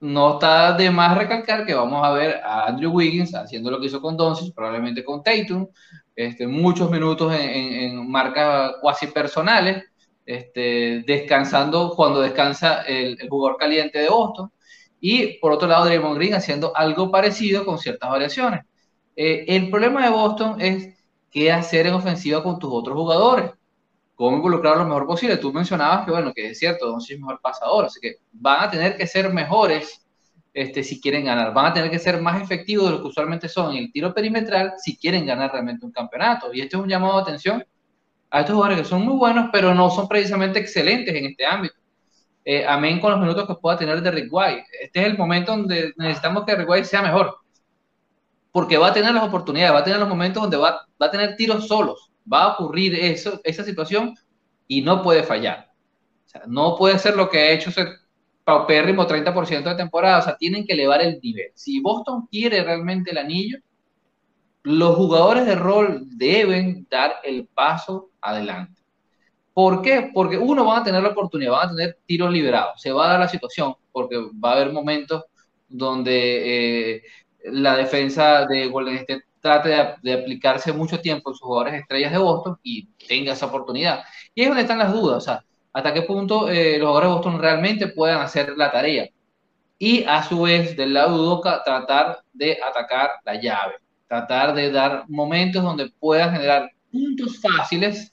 no 0.00 0.34
está 0.34 0.72
de 0.74 0.90
más 0.90 1.16
recalcar 1.16 1.66
que 1.66 1.74
vamos 1.74 2.04
a 2.04 2.12
ver 2.12 2.40
a 2.44 2.66
Andrew 2.66 2.92
Wiggins 2.92 3.34
haciendo 3.34 3.70
lo 3.70 3.80
que 3.80 3.86
hizo 3.86 4.00
con 4.00 4.16
Doncic, 4.16 4.54
probablemente 4.54 5.04
con 5.04 5.22
Tatum, 5.22 5.66
este, 6.14 6.46
muchos 6.46 6.90
minutos 6.90 7.34
en, 7.38 8.08
marcas 8.10 8.72
cuasi 8.80 9.08
personales, 9.08 9.84
este, 10.24 11.02
descansando 11.06 11.94
cuando 11.96 12.20
descansa 12.20 12.82
el, 12.82 13.18
jugador 13.28 13.56
caliente 13.58 13.98
de 13.98 14.08
Boston 14.08 14.50
y 15.00 15.38
por 15.38 15.52
otro 15.52 15.68
lado, 15.68 15.84
Draymond 15.84 16.16
Green 16.16 16.34
haciendo 16.34 16.76
algo 16.76 17.10
parecido 17.10 17.64
con 17.64 17.78
ciertas 17.78 18.10
variaciones. 18.10 18.62
Eh, 19.16 19.44
el 19.48 19.70
problema 19.70 20.04
de 20.04 20.10
Boston 20.10 20.60
es 20.60 20.96
qué 21.30 21.52
hacer 21.52 21.86
en 21.86 21.94
ofensiva 21.94 22.42
con 22.42 22.58
tus 22.58 22.70
otros 22.72 22.96
jugadores. 22.96 23.52
Cómo 24.18 24.36
involucrarlos 24.36 24.82
lo 24.82 24.88
mejor 24.88 25.06
posible. 25.06 25.36
Tú 25.36 25.52
mencionabas 25.52 26.04
que, 26.04 26.10
bueno, 26.10 26.32
que 26.34 26.50
es 26.50 26.58
cierto, 26.58 26.90
no 26.90 27.00
soy 27.00 27.18
mejor 27.18 27.40
pasador, 27.40 27.84
así 27.84 28.00
que 28.00 28.16
van 28.32 28.64
a 28.64 28.68
tener 28.68 28.96
que 28.96 29.06
ser 29.06 29.32
mejores 29.32 30.04
este, 30.52 30.82
si 30.82 31.00
quieren 31.00 31.24
ganar. 31.24 31.54
Van 31.54 31.66
a 31.66 31.72
tener 31.72 31.88
que 31.88 32.00
ser 32.00 32.20
más 32.20 32.42
efectivos 32.42 32.86
de 32.86 32.96
lo 32.96 33.00
que 33.00 33.06
usualmente 33.06 33.48
son 33.48 33.76
en 33.76 33.84
el 33.84 33.92
tiro 33.92 34.12
perimetral 34.12 34.74
si 34.76 34.96
quieren 34.96 35.24
ganar 35.24 35.52
realmente 35.52 35.86
un 35.86 35.92
campeonato. 35.92 36.52
Y 36.52 36.62
este 36.62 36.76
es 36.76 36.82
un 36.82 36.88
llamado 36.88 37.14
de 37.14 37.22
atención 37.22 37.64
a 38.30 38.40
estos 38.40 38.56
jugadores 38.56 38.82
que 38.82 38.88
son 38.88 39.02
muy 39.02 39.16
buenos, 39.16 39.50
pero 39.52 39.72
no 39.72 39.88
son 39.88 40.08
precisamente 40.08 40.58
excelentes 40.58 41.14
en 41.14 41.26
este 41.26 41.46
ámbito. 41.46 41.76
Eh, 42.44 42.66
amén 42.66 42.98
con 42.98 43.12
los 43.12 43.20
minutos 43.20 43.46
que 43.46 43.54
pueda 43.54 43.78
tener 43.78 44.02
de 44.02 44.10
Rick 44.10 44.32
White. 44.32 44.64
Este 44.82 45.00
es 45.00 45.06
el 45.06 45.16
momento 45.16 45.52
donde 45.52 45.92
necesitamos 45.96 46.44
que 46.44 46.56
Rick 46.56 46.68
White 46.68 46.86
sea 46.86 47.02
mejor, 47.02 47.36
porque 48.50 48.78
va 48.78 48.88
a 48.88 48.92
tener 48.92 49.14
las 49.14 49.22
oportunidades, 49.22 49.72
va 49.76 49.78
a 49.78 49.84
tener 49.84 50.00
los 50.00 50.08
momentos 50.08 50.42
donde 50.42 50.56
va, 50.56 50.84
va 51.00 51.06
a 51.06 51.10
tener 51.12 51.36
tiros 51.36 51.68
solos, 51.68 52.10
va 52.30 52.44
a 52.44 52.52
ocurrir 52.54 52.94
esa 52.94 53.64
situación 53.64 54.14
y 54.66 54.82
no 54.82 55.02
puede 55.02 55.22
fallar. 55.22 55.70
No 56.46 56.76
puede 56.76 56.98
ser 56.98 57.16
lo 57.16 57.28
que 57.28 57.38
ha 57.38 57.50
hecho 57.50 57.70
ese 57.70 57.86
paupérrimo 58.44 59.06
30% 59.06 59.62
de 59.62 59.74
temporada, 59.74 60.18
o 60.18 60.22
sea, 60.22 60.36
tienen 60.36 60.66
que 60.66 60.72
elevar 60.72 61.02
el 61.02 61.20
nivel. 61.22 61.50
Si 61.54 61.80
Boston 61.80 62.26
quiere 62.30 62.62
realmente 62.62 63.10
el 63.10 63.18
anillo, 63.18 63.58
los 64.62 64.96
jugadores 64.96 65.46
de 65.46 65.54
rol 65.54 66.04
deben 66.06 66.86
dar 66.90 67.16
el 67.24 67.46
paso 67.46 68.10
adelante. 68.20 68.80
¿Por 69.52 69.82
qué? 69.82 70.10
Porque 70.14 70.38
uno, 70.38 70.64
van 70.64 70.80
a 70.80 70.84
tener 70.84 71.02
la 71.02 71.10
oportunidad, 71.10 71.52
van 71.52 71.68
a 71.68 71.76
tener 71.76 71.98
tiros 72.06 72.30
liberados, 72.30 72.80
se 72.80 72.92
va 72.92 73.06
a 73.06 73.10
dar 73.10 73.20
la 73.20 73.28
situación, 73.28 73.74
porque 73.92 74.16
va 74.42 74.50
a 74.50 74.54
haber 74.54 74.72
momentos 74.72 75.24
donde 75.68 76.96
eh, 76.96 77.02
la 77.44 77.76
defensa 77.76 78.46
de 78.46 78.68
Golden 78.68 78.96
State 78.96 79.24
trate 79.40 79.68
de, 80.02 80.12
aplicarse 80.12 80.72
mucho 80.72 81.00
tiempo 81.00 81.30
en 81.30 81.34
sus 81.34 81.46
jugadores 81.46 81.74
estrellas 81.74 82.12
de 82.12 82.18
Boston 82.18 82.58
y 82.62 82.86
tenga 83.06 83.32
esa 83.32 83.46
oportunidad. 83.46 84.04
Y 84.34 84.42
es 84.42 84.48
donde 84.48 84.62
están 84.62 84.78
las 84.78 84.92
dudas, 84.92 85.18
o 85.18 85.20
sea, 85.20 85.44
hasta 85.72 85.94
qué 85.94 86.02
punto 86.02 86.48
eh, 86.48 86.78
los 86.78 86.88
jugadores 86.88 87.08
de 87.08 87.14
Boston 87.14 87.40
realmente 87.40 87.88
puedan 87.88 88.20
hacer 88.20 88.54
la 88.56 88.70
tarea. 88.70 89.08
Y 89.78 90.04
a 90.04 90.22
su 90.22 90.42
vez, 90.42 90.76
del 90.76 90.94
lado 90.94 91.14
de 91.14 91.20
Udoka, 91.20 91.62
tratar 91.62 92.20
de 92.32 92.58
atacar 92.62 93.10
la 93.24 93.40
llave, 93.40 93.74
tratar 94.08 94.54
de 94.54 94.72
dar 94.72 95.04
momentos 95.08 95.62
donde 95.62 95.90
puedan 96.00 96.32
generar 96.32 96.70
puntos 96.90 97.40
fáciles 97.40 98.12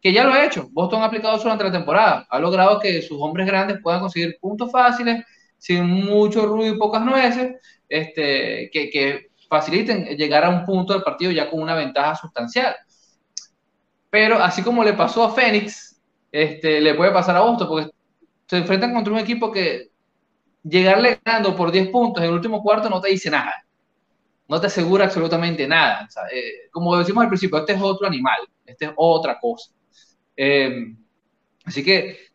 que 0.00 0.12
ya 0.12 0.24
lo 0.24 0.32
ha 0.32 0.44
hecho. 0.44 0.68
Boston 0.70 1.02
ha 1.02 1.06
aplicado 1.06 1.34
eso 1.34 1.44
durante 1.44 1.64
la 1.64 1.72
temporada. 1.72 2.26
Ha 2.30 2.38
logrado 2.38 2.78
que 2.78 3.02
sus 3.02 3.20
hombres 3.20 3.46
grandes 3.46 3.78
puedan 3.82 4.00
conseguir 4.00 4.38
puntos 4.40 4.70
fáciles, 4.70 5.24
sin 5.58 5.84
mucho 5.84 6.46
ruido 6.46 6.74
y 6.74 6.78
pocas 6.78 7.04
nueces, 7.04 7.56
este, 7.88 8.70
que, 8.72 8.88
que 8.90 9.29
faciliten 9.50 10.04
llegar 10.16 10.44
a 10.44 10.48
un 10.48 10.64
punto 10.64 10.92
del 10.92 11.02
partido 11.02 11.32
ya 11.32 11.50
con 11.50 11.60
una 11.60 11.74
ventaja 11.74 12.14
sustancial. 12.14 12.76
Pero 14.08 14.38
así 14.38 14.62
como 14.62 14.84
le 14.84 14.92
pasó 14.92 15.24
a 15.24 15.34
Phoenix, 15.34 16.00
este, 16.30 16.80
le 16.80 16.94
puede 16.94 17.10
pasar 17.10 17.36
a 17.36 17.40
Boston, 17.40 17.68
porque 17.68 17.90
se 18.46 18.58
enfrentan 18.58 18.94
contra 18.94 19.12
un 19.12 19.18
equipo 19.18 19.50
que 19.50 19.90
llegarle 20.62 21.20
ganando 21.24 21.56
por 21.56 21.72
10 21.72 21.88
puntos 21.88 22.22
en 22.22 22.28
el 22.28 22.34
último 22.34 22.62
cuarto 22.62 22.88
no 22.88 23.00
te 23.00 23.10
dice 23.10 23.28
nada. 23.28 23.52
No 24.46 24.60
te 24.60 24.68
asegura 24.68 25.06
absolutamente 25.06 25.66
nada. 25.66 26.08
Eh, 26.32 26.68
como 26.70 26.96
decimos 26.96 27.22
al 27.22 27.28
principio, 27.28 27.58
este 27.58 27.72
es 27.72 27.82
otro 27.82 28.06
animal, 28.06 28.38
este 28.64 28.84
es 28.84 28.92
otra 28.96 29.38
cosa. 29.40 29.72
Em, 30.36 30.96
así 31.64 31.82
que 31.82 32.29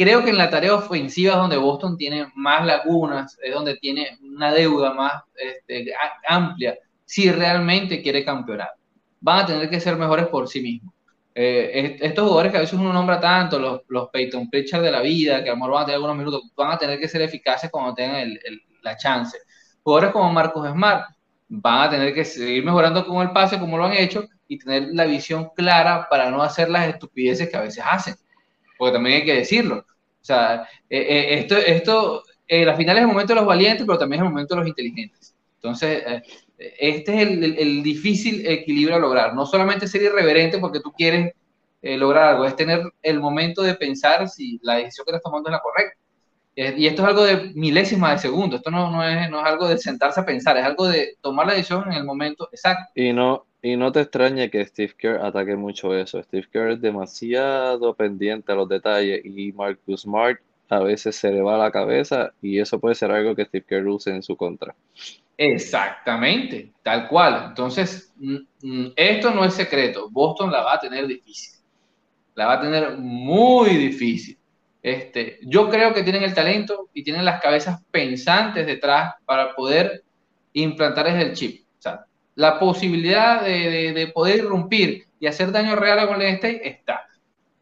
creo 0.00 0.24
que 0.24 0.30
en 0.30 0.38
la 0.38 0.48
tarea 0.48 0.74
ofensiva 0.74 1.34
es 1.34 1.38
donde 1.38 1.58
Boston 1.58 1.94
tiene 1.98 2.32
más 2.34 2.64
lagunas, 2.64 3.36
es 3.42 3.52
donde 3.52 3.76
tiene 3.76 4.18
una 4.22 4.50
deuda 4.50 4.94
más 4.94 5.12
este, 5.36 5.92
amplia, 6.26 6.78
si 7.04 7.30
realmente 7.30 8.00
quiere 8.00 8.24
campeonar. 8.24 8.70
Van 9.20 9.40
a 9.40 9.46
tener 9.46 9.68
que 9.68 9.78
ser 9.78 9.96
mejores 9.96 10.28
por 10.28 10.48
sí 10.48 10.62
mismos. 10.62 10.94
Eh, 11.34 11.98
estos 12.00 12.24
jugadores 12.24 12.50
que 12.50 12.56
a 12.56 12.60
veces 12.62 12.78
uno 12.80 12.94
nombra 12.94 13.20
tanto, 13.20 13.58
los, 13.58 13.82
los 13.88 14.08
Peyton 14.08 14.48
Pritchard 14.48 14.82
de 14.82 14.90
la 14.90 15.02
vida, 15.02 15.44
que 15.44 15.50
a 15.50 15.52
lo 15.52 15.58
mejor 15.58 15.72
van 15.72 15.82
a 15.82 15.84
tener 15.84 15.96
algunos 15.96 16.16
minutos, 16.16 16.42
van 16.56 16.72
a 16.72 16.78
tener 16.78 16.98
que 16.98 17.06
ser 17.06 17.20
eficaces 17.20 17.70
cuando 17.70 17.92
tengan 17.92 18.32
la 18.80 18.96
chance. 18.96 19.36
Jugadores 19.82 20.12
como 20.12 20.32
Marcos 20.32 20.66
Smart 20.66 21.14
van 21.46 21.88
a 21.88 21.90
tener 21.90 22.14
que 22.14 22.24
seguir 22.24 22.64
mejorando 22.64 23.04
con 23.04 23.20
el 23.20 23.32
pase 23.32 23.58
como 23.58 23.76
lo 23.76 23.84
han 23.84 23.92
hecho 23.92 24.26
y 24.48 24.58
tener 24.58 24.88
la 24.94 25.04
visión 25.04 25.50
clara 25.54 26.06
para 26.08 26.30
no 26.30 26.42
hacer 26.42 26.70
las 26.70 26.88
estupideces 26.88 27.50
que 27.50 27.56
a 27.58 27.60
veces 27.60 27.84
hacen. 27.86 28.14
Porque 28.80 28.94
también 28.94 29.16
hay 29.16 29.24
que 29.26 29.34
decirlo. 29.34 29.76
O 29.76 30.24
sea, 30.24 30.66
eh, 30.88 31.06
eh, 31.06 31.38
esto, 31.40 31.54
esto 31.58 32.22
eh, 32.48 32.64
la 32.64 32.74
final 32.74 32.96
es 32.96 33.02
el 33.02 33.08
momento 33.08 33.34
de 33.34 33.40
los 33.40 33.46
valientes, 33.46 33.84
pero 33.84 33.98
también 33.98 34.22
es 34.22 34.26
el 34.26 34.32
momento 34.32 34.54
de 34.54 34.60
los 34.60 34.68
inteligentes. 34.68 35.36
Entonces, 35.56 36.02
este 36.56 37.14
es 37.14 37.28
el, 37.58 37.82
difícil 37.82 38.46
equilibrio 38.46 38.96
a 38.96 38.98
lograr. 38.98 39.34
No 39.34 39.44
solamente 39.44 39.86
ser 39.86 40.00
irreverente 40.00 40.56
porque 40.56 40.80
tú 40.80 40.92
quieres 40.92 41.34
lograr 41.82 42.30
algo, 42.30 42.46
es 42.46 42.56
tener 42.56 42.90
el 43.02 43.20
momento 43.20 43.60
de 43.60 43.74
pensar 43.74 44.26
si 44.30 44.58
la 44.62 44.76
decisión 44.76 45.04
que 45.04 45.10
estás 45.10 45.24
tomando 45.24 45.50
es 45.50 45.52
la 45.52 45.60
correcta. 45.60 45.98
Y 46.78 46.86
esto 46.86 47.02
es 47.02 47.08
algo 47.08 47.24
de 47.24 47.52
milésima 47.54 48.12
de 48.12 48.18
segundo, 48.18 48.56
esto 48.56 48.70
no, 48.70 48.90
no, 48.90 49.06
es, 49.06 49.28
no 49.30 49.40
es 49.40 49.46
algo 49.46 49.68
de 49.68 49.76
sentarse 49.76 50.20
a 50.20 50.24
pensar, 50.24 50.56
es 50.56 50.64
algo 50.64 50.88
de 50.88 51.16
tomar 51.20 51.46
la 51.46 51.52
decisión 51.52 51.84
en 51.86 51.98
el 51.98 52.04
momento 52.04 52.48
exacto. 52.50 52.90
Y 52.94 53.12
no, 53.12 53.44
y 53.62 53.76
no 53.76 53.92
te 53.92 54.00
extrañe 54.00 54.50
que 54.50 54.64
Steve 54.64 54.94
Kerr 54.96 55.24
ataque 55.24 55.56
mucho 55.56 55.94
eso. 55.94 56.22
Steve 56.22 56.48
Kerr 56.50 56.72
es 56.72 56.80
demasiado 56.80 57.94
pendiente 57.94 58.52
a 58.52 58.54
los 58.54 58.68
detalles 58.68 59.24
y 59.24 59.52
Marcus 59.52 60.02
Smart 60.02 60.40
a 60.68 60.78
veces 60.78 61.16
se 61.16 61.30
le 61.32 61.42
va 61.42 61.58
la 61.58 61.72
cabeza 61.72 62.32
y 62.40 62.60
eso 62.60 62.78
puede 62.78 62.94
ser 62.94 63.10
algo 63.10 63.34
que 63.34 63.44
Steve 63.44 63.64
Kerr 63.68 63.86
use 63.88 64.10
en 64.10 64.22
su 64.22 64.36
contra. 64.36 64.74
Exactamente, 65.36 66.72
tal 66.82 67.08
cual. 67.08 67.46
Entonces, 67.48 68.12
mm, 68.16 68.36
mm, 68.62 68.92
esto 68.94 69.30
no 69.32 69.44
es 69.44 69.54
secreto. 69.54 70.08
Boston 70.10 70.52
la 70.52 70.62
va 70.62 70.74
a 70.74 70.80
tener 70.80 71.06
difícil. 71.06 71.58
La 72.34 72.46
va 72.46 72.52
a 72.54 72.60
tener 72.60 72.96
muy 72.96 73.70
difícil. 73.70 74.38
Este, 74.82 75.38
yo 75.42 75.68
creo 75.68 75.92
que 75.92 76.02
tienen 76.02 76.22
el 76.22 76.34
talento 76.34 76.88
y 76.94 77.02
tienen 77.02 77.24
las 77.24 77.40
cabezas 77.40 77.82
pensantes 77.90 78.66
detrás 78.66 79.14
para 79.26 79.54
poder 79.54 80.04
implantar 80.52 81.08
el 81.08 81.32
chip 81.34 81.59
la 82.40 82.58
posibilidad 82.58 83.44
de, 83.44 84.10
poder 84.14 84.38
irrumpir 84.38 85.04
y 85.20 85.26
hacer 85.26 85.52
daño 85.52 85.76
real 85.76 85.98
a 85.98 86.06
Golden 86.06 86.36
State 86.36 86.66
está. 86.66 87.06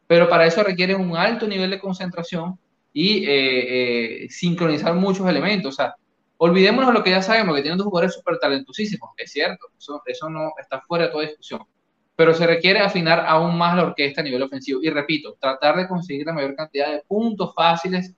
Pero 0.06 0.28
para 0.28 0.46
eso 0.46 0.62
requiere 0.62 0.94
un 0.94 1.16
alto 1.16 1.48
nivel 1.48 1.70
de 1.70 1.80
concentración 1.80 2.56
y 2.92 3.24
eh, 3.24 4.24
eh, 4.24 4.28
sincronizar 4.30 4.94
muchos 4.94 5.28
elementos. 5.28 5.74
O 5.74 5.76
sea, 5.76 5.96
olvidémonos 6.36 6.94
lo 6.94 7.02
que 7.02 7.10
ya 7.10 7.20
sabemos, 7.20 7.56
que 7.56 7.62
tienen 7.62 7.76
dos 7.76 7.88
jugadores 7.88 8.14
súper 8.14 8.38
talentosísimos, 8.38 9.10
es 9.16 9.32
cierto, 9.32 9.66
eso, 9.76 10.00
eso 10.06 10.30
no 10.30 10.52
está 10.60 10.80
fuera 10.82 11.06
de 11.06 11.10
toda 11.10 11.26
discusión. 11.26 11.62
pero 12.14 12.32
se 12.32 12.46
requiere 12.46 12.78
afinar 12.78 13.24
aún 13.26 13.58
más 13.58 13.76
la 13.76 13.82
orquesta 13.82 14.20
a 14.20 14.24
nivel 14.24 14.44
ofensivo. 14.44 14.80
Y 14.80 14.90
repito, 14.90 15.36
tratar 15.40 15.76
de 15.76 15.88
conseguir 15.88 16.26
la 16.26 16.34
mayor 16.34 16.54
cantidad 16.54 16.92
de 16.92 17.02
puntos 17.08 17.52
fáciles 17.52 18.14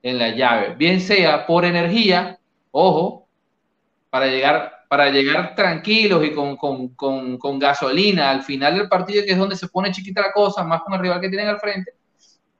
en 0.00 0.18
la 0.18 0.28
llave, 0.28 0.76
bien 0.76 1.00
sea 1.00 1.44
por 1.44 1.64
energía, 1.64 2.38
ojo, 2.70 3.26
para 4.10 4.26
llegar, 4.26 4.83
para 4.94 5.10
llegar 5.10 5.56
tranquilos 5.56 6.24
y 6.24 6.32
con, 6.32 6.56
con, 6.56 6.94
con, 6.94 7.36
con 7.36 7.58
gasolina 7.58 8.30
al 8.30 8.42
final 8.44 8.78
del 8.78 8.88
partido, 8.88 9.24
que 9.24 9.32
es 9.32 9.38
donde 9.38 9.56
se 9.56 9.66
pone 9.66 9.90
chiquita 9.90 10.20
la 10.20 10.32
cosa, 10.32 10.62
más 10.62 10.82
con 10.82 10.94
el 10.94 11.00
rival 11.00 11.20
que 11.20 11.28
tienen 11.28 11.48
al 11.48 11.58
frente, 11.58 11.94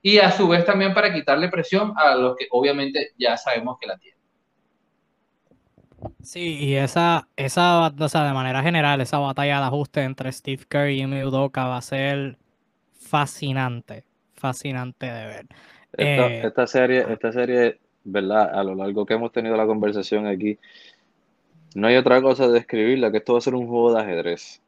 y 0.01 0.17
a 0.17 0.29
su 0.31 0.45
vez 0.45 0.65
también 0.65 0.93
para 0.93 1.13
quitarle 1.13 1.47
presión 1.47 1.93
a 1.95 2.13
los 2.15 2.35
que 2.35 2.47
obviamente 2.51 3.13
ya 3.17 3.37
sabemos 3.37 3.77
que 3.79 3.87
la 3.87 3.97
tienen. 3.97 4.19
Sí, 6.21 6.57
y 6.59 6.75
esa, 6.75 7.29
esa, 7.37 7.87
o 7.87 8.09
sea, 8.09 8.25
de 8.25 8.33
manera 8.33 8.61
general, 8.61 8.99
esa 8.99 9.19
batalla 9.19 9.59
de 9.59 9.65
ajuste 9.67 10.03
entre 10.03 10.31
Steve 10.33 10.65
Curry 10.67 11.01
y 11.01 11.23
Udoka 11.23 11.65
va 11.67 11.77
a 11.77 11.81
ser 11.81 12.37
fascinante, 12.91 14.03
fascinante 14.35 15.05
de 15.05 15.25
ver. 15.25 15.47
Esta, 15.93 16.27
Eh, 16.27 16.41
esta 16.43 16.67
serie, 16.67 17.05
esta 17.09 17.31
serie, 17.31 17.79
¿verdad? 18.03 18.53
A 18.53 18.63
lo 18.63 18.75
largo 18.75 19.05
que 19.05 19.13
hemos 19.13 19.31
tenido 19.31 19.55
la 19.55 19.65
conversación 19.65 20.27
aquí, 20.27 20.59
no 21.75 21.87
hay 21.87 21.97
otra 21.97 22.21
cosa 22.21 22.47
de 22.47 22.53
describirla 22.53 23.11
que 23.11 23.17
esto 23.17 23.33
va 23.33 23.39
a 23.39 23.41
ser 23.41 23.53
un 23.53 23.67
juego 23.67 23.93
de 23.93 24.01
ajedrez. 24.01 24.61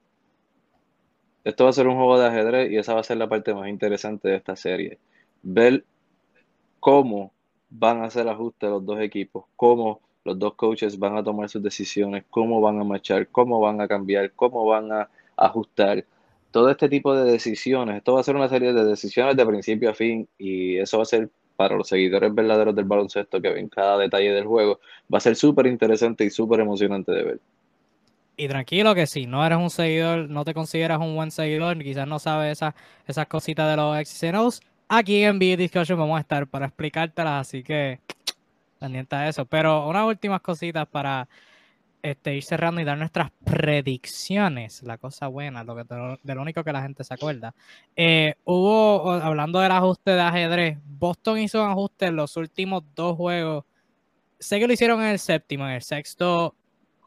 Esto 1.45 1.63
va 1.63 1.69
a 1.69 1.73
ser 1.73 1.87
un 1.87 1.95
juego 1.95 2.19
de 2.19 2.27
ajedrez 2.27 2.69
y 2.69 2.77
esa 2.77 2.93
va 2.93 2.99
a 2.99 3.03
ser 3.03 3.15
la 3.15 3.29
parte 3.29 3.53
más 3.53 3.69
interesante 3.69 4.27
de 4.27 4.35
esta 4.35 4.57
serie. 4.57 4.99
Ver 5.41 5.85
cómo 6.81 7.31
van 7.69 8.01
a 8.01 8.05
hacer 8.07 8.27
ajustes 8.27 8.69
los 8.69 8.85
dos 8.85 8.99
equipos, 8.99 9.45
cómo 9.55 10.01
los 10.25 10.37
dos 10.37 10.55
coaches 10.55 10.99
van 10.99 11.15
a 11.15 11.23
tomar 11.23 11.47
sus 11.47 11.63
decisiones, 11.63 12.25
cómo 12.29 12.59
van 12.59 12.81
a 12.81 12.83
marchar, 12.83 13.29
cómo 13.29 13.61
van 13.61 13.79
a 13.79 13.87
cambiar, 13.87 14.33
cómo 14.33 14.65
van 14.65 14.91
a 14.91 15.09
ajustar. 15.37 16.03
Todo 16.51 16.69
este 16.69 16.89
tipo 16.89 17.15
de 17.15 17.31
decisiones, 17.31 17.97
esto 17.97 18.15
va 18.15 18.19
a 18.19 18.23
ser 18.23 18.35
una 18.35 18.49
serie 18.49 18.73
de 18.73 18.83
decisiones 18.83 19.37
de 19.37 19.45
principio 19.45 19.91
a 19.91 19.93
fin 19.93 20.27
y 20.37 20.75
eso 20.77 20.97
va 20.97 21.03
a 21.03 21.05
ser 21.05 21.29
para 21.57 21.75
los 21.75 21.89
seguidores 21.89 22.33
verdaderos 22.33 22.73
del 22.73 22.85
baloncesto 22.85 23.41
que 23.41 23.49
ven 23.49 23.67
cada 23.67 23.97
detalle 23.97 24.31
del 24.31 24.45
juego, 24.45 24.79
va 25.13 25.17
a 25.17 25.21
ser 25.21 25.35
súper 25.35 25.67
interesante 25.67 26.23
y 26.23 26.29
súper 26.29 26.61
emocionante 26.61 27.11
de 27.11 27.23
ver. 27.23 27.39
Y 28.37 28.47
tranquilo 28.47 28.95
que 28.95 29.07
si 29.07 29.25
no 29.25 29.45
eres 29.45 29.57
un 29.57 29.71
seguidor, 29.71 30.29
no 30.29 30.45
te 30.45 30.53
consideras 30.53 30.99
un 30.99 31.15
buen 31.15 31.31
seguidor, 31.31 31.77
quizás 31.79 32.07
no 32.07 32.19
sabes 32.19 32.53
esas, 32.53 32.75
esas 33.07 33.27
cositas 33.27 33.69
de 33.69 33.75
los 33.75 33.97
X's 33.97 34.61
aquí 34.87 35.23
en 35.23 35.37
NBA 35.37 35.57
Discussion 35.57 35.99
vamos 35.99 36.17
a 36.17 36.21
estar 36.21 36.47
para 36.47 36.67
explicártelas, 36.67 37.47
así 37.47 37.63
que 37.63 37.99
pendiente 38.79 39.15
a 39.15 39.27
eso. 39.27 39.45
Pero 39.45 39.87
unas 39.87 40.05
últimas 40.05 40.41
cositas 40.41 40.87
para 40.87 41.27
este, 42.11 42.35
ir 42.35 42.43
cerrando 42.43 42.81
y 42.81 42.83
dar 42.83 42.97
nuestras 42.97 43.31
predicciones, 43.43 44.83
la 44.83 44.97
cosa 44.97 45.27
buena, 45.27 45.63
lo 45.63 45.75
que 45.75 45.83
de 46.23 46.35
lo 46.35 46.41
único 46.41 46.63
que 46.63 46.73
la 46.73 46.81
gente 46.81 47.03
se 47.03 47.13
acuerda. 47.13 47.53
Eh, 47.95 48.35
hubo, 48.43 49.11
hablando 49.11 49.59
del 49.59 49.71
ajuste 49.71 50.11
de 50.11 50.21
ajedrez, 50.21 50.77
Boston 50.85 51.39
hizo 51.39 51.63
un 51.63 51.71
ajuste 51.71 52.07
en 52.07 52.15
los 52.15 52.37
últimos 52.37 52.83
dos 52.95 53.15
juegos. 53.15 53.65
Sé 54.39 54.59
que 54.59 54.67
lo 54.67 54.73
hicieron 54.73 55.01
en 55.01 55.09
el 55.09 55.19
séptimo, 55.19 55.65
en 55.65 55.71
el 55.71 55.81
sexto 55.81 56.55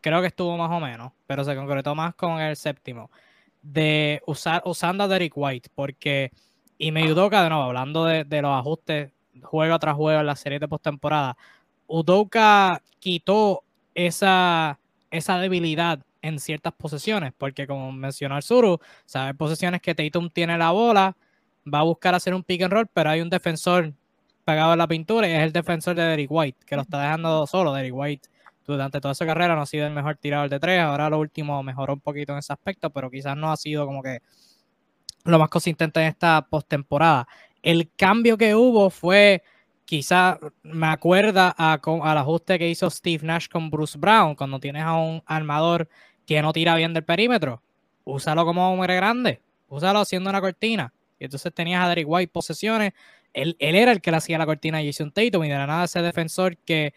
creo 0.00 0.20
que 0.20 0.28
estuvo 0.28 0.56
más 0.56 0.70
o 0.70 0.80
menos, 0.80 1.12
pero 1.26 1.44
se 1.44 1.54
concretó 1.54 1.94
más 1.94 2.14
con 2.14 2.40
el 2.40 2.56
séptimo, 2.56 3.10
de 3.62 4.22
usar, 4.26 4.62
usando 4.64 5.04
a 5.04 5.08
Derek 5.08 5.32
White, 5.36 5.70
porque, 5.74 6.32
y 6.78 6.92
me 6.92 7.10
Udoka, 7.12 7.42
de 7.42 7.50
nuevo, 7.50 7.64
hablando 7.64 8.04
de, 8.04 8.24
de 8.24 8.42
los 8.42 8.58
ajustes 8.58 9.12
juego 9.42 9.78
tras 9.78 9.94
juego 9.94 10.20
en 10.20 10.26
la 10.26 10.36
serie 10.36 10.58
de 10.58 10.68
postemporada, 10.68 11.36
Udoka 11.86 12.82
quitó 12.98 13.64
esa, 13.94 14.78
esa 15.10 15.38
debilidad 15.38 16.00
en 16.22 16.38
ciertas 16.38 16.72
posesiones, 16.74 17.32
porque 17.36 17.66
como 17.66 17.92
mencionó 17.92 18.36
el 18.36 18.42
Suru, 18.42 18.78
sabe 19.06 19.34
posesiones 19.34 19.80
que 19.80 19.94
Tatum 19.94 20.30
tiene 20.30 20.58
la 20.58 20.70
bola, 20.70 21.16
va 21.72 21.80
a 21.80 21.82
buscar 21.84 22.14
hacer 22.14 22.34
un 22.34 22.42
pick 22.42 22.62
and 22.62 22.72
roll, 22.72 22.86
pero 22.92 23.10
hay 23.10 23.20
un 23.20 23.30
defensor 23.30 23.92
pegado 24.44 24.72
en 24.72 24.78
la 24.78 24.88
pintura 24.88 25.28
y 25.28 25.32
es 25.32 25.42
el 25.42 25.52
defensor 25.52 25.94
de 25.94 26.02
Derek 26.02 26.30
White, 26.30 26.58
que 26.66 26.76
lo 26.76 26.82
está 26.82 27.00
dejando 27.00 27.46
solo. 27.46 27.72
Derek 27.72 27.94
White 27.94 28.28
durante 28.66 29.00
toda 29.00 29.14
su 29.14 29.24
carrera 29.24 29.54
no 29.54 29.62
ha 29.62 29.66
sido 29.66 29.86
el 29.86 29.92
mejor 29.92 30.16
tirador 30.16 30.48
de 30.48 30.60
tres, 30.60 30.80
ahora 30.80 31.10
lo 31.10 31.18
último 31.18 31.62
mejoró 31.62 31.94
un 31.94 32.00
poquito 32.00 32.32
en 32.32 32.38
ese 32.38 32.52
aspecto, 32.52 32.90
pero 32.90 33.10
quizás 33.10 33.36
no 33.36 33.50
ha 33.50 33.56
sido 33.56 33.86
como 33.86 34.02
que 34.02 34.20
lo 35.24 35.38
más 35.38 35.48
consistente 35.48 36.00
en 36.00 36.06
esta 36.06 36.46
postemporada. 36.48 37.26
El 37.62 37.90
cambio 37.96 38.38
que 38.38 38.54
hubo 38.54 38.90
fue, 38.90 39.42
quizás 39.90 40.38
me 40.62 40.86
acuerda 40.86 41.50
al 41.50 42.18
ajuste 42.18 42.60
que 42.60 42.70
hizo 42.70 42.88
Steve 42.88 43.26
Nash 43.26 43.48
con 43.48 43.70
Bruce 43.70 43.98
Brown, 43.98 44.36
cuando 44.36 44.60
tienes 44.60 44.84
a 44.84 44.94
un 44.94 45.20
armador 45.26 45.88
que 46.24 46.40
no 46.42 46.52
tira 46.52 46.76
bien 46.76 46.94
del 46.94 47.02
perímetro, 47.02 47.60
úsalo 48.04 48.44
como 48.44 48.72
hombre 48.72 48.94
grande, 48.94 49.42
úsalo 49.66 49.98
haciendo 49.98 50.30
una 50.30 50.40
cortina. 50.40 50.94
Y 51.18 51.24
entonces 51.24 51.52
tenías 51.52 51.84
a 51.84 51.88
Derek 51.88 52.06
White 52.08 52.30
posesiones, 52.32 52.92
él, 53.32 53.56
él 53.58 53.74
era 53.74 53.90
el 53.90 54.00
que 54.00 54.12
le 54.12 54.18
hacía 54.18 54.38
la 54.38 54.46
cortina 54.46 54.78
a 54.78 54.84
Jason 54.84 55.10
Tatum 55.10 55.42
y 55.42 55.48
de 55.48 55.56
la 55.56 55.66
nada 55.66 55.86
ese 55.86 56.00
defensor 56.02 56.56
que 56.58 56.94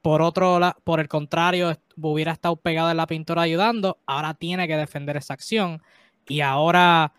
por 0.00 0.22
otro 0.22 0.60
por 0.84 1.00
el 1.00 1.08
contrario, 1.08 1.76
hubiera 2.00 2.30
estado 2.30 2.54
pegado 2.54 2.92
en 2.92 2.96
la 2.96 3.08
pintura 3.08 3.42
ayudando, 3.42 3.98
ahora 4.06 4.34
tiene 4.34 4.68
que 4.68 4.76
defender 4.76 5.16
esa 5.16 5.34
acción. 5.34 5.82
Y 6.28 6.42
ahora, 6.42 7.12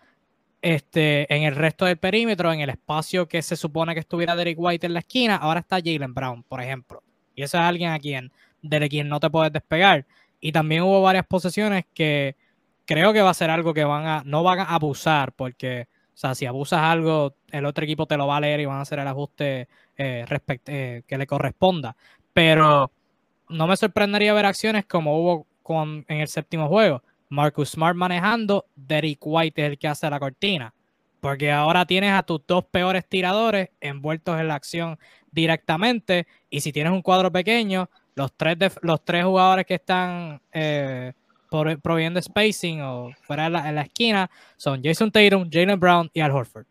este, 0.62 1.32
en 1.34 1.42
el 1.44 1.54
resto 1.54 1.84
del 1.84 1.98
perímetro, 1.98 2.52
en 2.52 2.60
el 2.60 2.70
espacio 2.70 3.28
que 3.28 3.42
se 3.42 3.56
supone 3.56 3.94
que 3.94 4.00
estuviera 4.00 4.36
Derek 4.36 4.58
White 4.58 4.86
en 4.86 4.94
la 4.94 5.00
esquina, 5.00 5.36
ahora 5.36 5.60
está 5.60 5.76
Jalen 5.76 6.14
Brown, 6.14 6.42
por 6.42 6.60
ejemplo. 6.62 7.02
Y 7.34 7.42
eso 7.42 7.58
es 7.58 7.64
alguien 7.64 7.92
a 7.92 7.98
quien, 7.98 8.32
de 8.62 8.88
quien 8.88 9.08
no 9.08 9.20
te 9.20 9.30
puedes 9.30 9.52
despegar. 9.52 10.06
Y 10.40 10.52
también 10.52 10.82
hubo 10.82 11.02
varias 11.02 11.26
posesiones 11.26 11.84
que 11.94 12.36
creo 12.84 13.12
que 13.12 13.22
va 13.22 13.30
a 13.30 13.34
ser 13.34 13.50
algo 13.50 13.74
que 13.74 13.84
van 13.84 14.06
a, 14.06 14.22
no 14.24 14.42
van 14.42 14.60
a 14.60 14.64
abusar, 14.64 15.32
porque, 15.32 15.88
o 16.14 16.16
sea, 16.16 16.34
si 16.34 16.46
abusas 16.46 16.80
algo, 16.80 17.34
el 17.50 17.64
otro 17.66 17.84
equipo 17.84 18.06
te 18.06 18.16
lo 18.16 18.26
va 18.26 18.38
a 18.38 18.40
leer 18.40 18.60
y 18.60 18.66
van 18.66 18.78
a 18.78 18.82
hacer 18.82 18.98
el 18.98 19.08
ajuste 19.08 19.68
eh, 19.96 20.24
eh, 20.66 21.02
que 21.06 21.18
le 21.18 21.26
corresponda 21.26 21.96
pero 22.38 22.92
no 23.48 23.66
me 23.66 23.76
sorprendería 23.76 24.32
ver 24.32 24.46
acciones 24.46 24.86
como 24.86 25.20
hubo 25.20 25.46
con, 25.64 26.04
en 26.06 26.20
el 26.20 26.28
séptimo 26.28 26.68
juego. 26.68 27.02
Marcus 27.28 27.70
Smart 27.70 27.96
manejando, 27.96 28.66
Derek 28.74 29.18
White 29.22 29.62
es 29.62 29.70
el 29.70 29.78
que 29.78 29.88
hace 29.88 30.08
la 30.08 30.18
cortina. 30.20 30.74
Porque 31.20 31.50
ahora 31.50 31.84
tienes 31.84 32.12
a 32.12 32.22
tus 32.22 32.40
dos 32.46 32.64
peores 32.64 33.08
tiradores 33.08 33.70
envueltos 33.80 34.38
en 34.38 34.48
la 34.48 34.54
acción 34.54 34.98
directamente. 35.32 36.26
Y 36.48 36.60
si 36.60 36.72
tienes 36.72 36.92
un 36.92 37.02
cuadro 37.02 37.32
pequeño, 37.32 37.90
los 38.14 38.32
tres, 38.36 38.56
los 38.82 39.04
tres 39.04 39.24
jugadores 39.24 39.66
que 39.66 39.74
están 39.74 40.40
eh, 40.52 41.12
spacing 42.20 42.82
o 42.82 43.10
fuera 43.22 43.46
en 43.46 43.74
la, 43.74 43.82
esquina 43.82 44.30
son 44.56 44.82
Jason 44.82 45.10
Tatum, 45.10 45.48
Jalen 45.50 45.80
Brown 45.80 46.10
y 46.12 46.20
Al 46.20 46.30
Horford. 46.30 46.66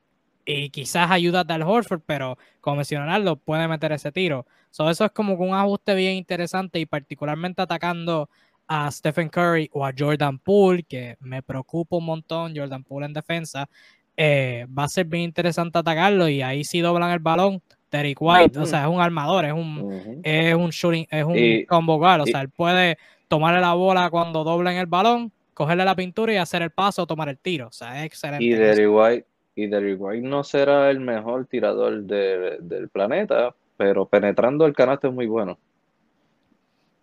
Y 0.45 0.69
quizás 0.69 1.11
ayuda 1.11 1.45
a 1.47 1.53
Al 1.53 1.63
Horford, 1.63 2.01
pero 2.05 2.37
como 2.61 2.77
mencionarlo, 2.77 3.35
puede 3.35 3.67
meter 3.67 3.91
ese 3.91 4.11
tiro. 4.11 4.45
So, 4.71 4.89
eso 4.89 5.05
es 5.05 5.11
como 5.11 5.33
un 5.33 5.55
ajuste 5.55 5.95
bien 5.95 6.15
interesante 6.15 6.79
y 6.79 6.85
particularmente 6.85 7.61
atacando 7.61 8.29
a 8.67 8.91
Stephen 8.91 9.29
Curry 9.29 9.69
o 9.73 9.85
a 9.85 9.93
Jordan 9.97 10.39
Poole, 10.39 10.83
que 10.83 11.17
me 11.19 11.41
preocupa 11.41 11.97
un 11.97 12.05
montón, 12.05 12.53
Jordan 12.55 12.83
Poole 12.83 13.05
en 13.05 13.13
defensa, 13.13 13.69
eh, 14.15 14.65
va 14.77 14.83
a 14.83 14.89
ser 14.89 15.05
bien 15.05 15.23
interesante 15.23 15.77
atacarlo 15.77 16.27
y 16.27 16.41
ahí 16.41 16.63
sí 16.63 16.81
doblan 16.81 17.11
el 17.11 17.19
balón. 17.19 17.61
Derek 17.89 18.17
White, 18.19 18.59
o 18.59 18.65
sea, 18.65 18.81
es 18.81 18.89
un 18.89 18.99
armador, 18.99 19.45
es 19.45 19.53
un, 19.53 19.79
uh 19.79 19.91
-huh. 19.91 20.21
es 20.21 20.53
un 20.53 20.69
shooting, 20.71 21.07
es 21.09 21.23
un 21.23 21.37
y, 21.37 21.65
combo 21.65 21.97
guard, 21.97 22.21
o 22.21 22.25
sea, 22.25 22.41
él 22.41 22.49
puede 22.49 22.97
tomarle 23.29 23.61
la 23.61 23.73
bola 23.75 24.09
cuando 24.09 24.43
doblen 24.43 24.75
el 24.75 24.87
balón, 24.87 25.31
cogerle 25.53 25.85
la 25.85 25.95
pintura 25.95 26.33
y 26.33 26.37
hacer 26.37 26.61
el 26.61 26.71
paso 26.71 27.03
o 27.03 27.07
tomar 27.07 27.29
el 27.29 27.37
tiro, 27.37 27.67
o 27.67 27.71
sea, 27.71 27.99
es 27.99 28.05
excelente. 28.07 28.43
Y 28.43 28.49
Derek 28.49 28.89
White, 28.91 29.25
y 29.55 29.67
Derek 29.67 29.97
White 29.99 30.27
no 30.27 30.43
será 30.43 30.89
el 30.91 30.99
mejor 30.99 31.45
tirador 31.45 32.03
de, 32.03 32.57
del 32.59 32.89
planeta, 32.89 33.55
pero 33.77 34.05
penetrando 34.05 34.65
el 34.65 34.73
canasto 34.73 35.07
es 35.07 35.13
muy 35.13 35.27
bueno. 35.27 35.57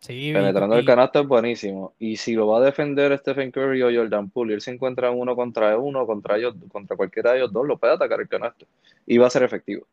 Sí, 0.04 0.34
penetrando 0.34 0.76
y, 0.76 0.80
el 0.80 0.84
canasto 0.84 1.20
es 1.20 1.26
buenísimo. 1.26 1.94
Y 1.98 2.18
si 2.18 2.34
lo 2.34 2.46
va 2.46 2.58
a 2.58 2.60
defender 2.60 3.16
Stephen 3.20 3.50
Curry 3.50 3.82
o 3.82 3.86
Jordan 3.86 4.28
Poole, 4.28 4.52
él 4.52 4.60
se 4.60 4.70
encuentra 4.70 5.10
uno 5.10 5.34
contra 5.34 5.78
uno, 5.78 6.04
contra 6.04 6.36
ellos, 6.36 6.54
contra 6.70 6.94
cualquiera 6.94 7.32
de 7.32 7.38
ellos 7.38 7.50
dos, 7.54 7.66
lo 7.66 7.78
puede 7.78 7.94
atacar 7.94 8.20
el 8.20 8.28
canasto. 8.28 8.66
Y 9.06 9.16
va 9.16 9.28
a 9.28 9.30
ser 9.30 9.44
efectivo. 9.44 9.86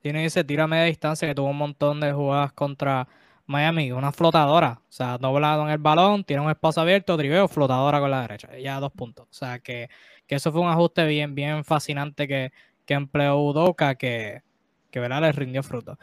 Tiene 0.00 0.24
ese 0.24 0.42
tiro 0.42 0.64
a 0.64 0.66
media 0.66 0.82
distancia 0.82 1.28
que 1.28 1.34
tuvo 1.36 1.50
un 1.50 1.58
montón 1.58 2.00
de 2.00 2.12
jugadas 2.12 2.52
contra 2.54 3.06
Miami, 3.46 3.92
una 3.92 4.10
flotadora. 4.10 4.80
O 4.88 4.92
sea, 4.92 5.16
doblado 5.16 5.62
en 5.62 5.68
el 5.68 5.78
balón, 5.78 6.24
tiene 6.24 6.42
un 6.42 6.50
espacio 6.50 6.82
abierto, 6.82 7.16
driveo, 7.16 7.46
flotadora 7.46 8.00
con 8.00 8.10
la 8.10 8.22
derecha. 8.22 8.48
Ya 8.58 8.80
dos 8.80 8.90
puntos. 8.90 9.28
O 9.30 9.32
sea, 9.32 9.60
que, 9.60 9.88
que 10.26 10.34
eso 10.34 10.50
fue 10.50 10.60
un 10.60 10.70
ajuste 10.70 11.06
bien, 11.06 11.36
bien 11.36 11.62
fascinante 11.62 12.26
que, 12.26 12.50
que 12.84 12.94
empleó 12.94 13.38
Udoka, 13.38 13.94
que, 13.94 14.42
que 14.90 14.98
¿verdad? 14.98 15.20
le 15.20 15.30
rindió 15.30 15.62
fruto. 15.62 16.00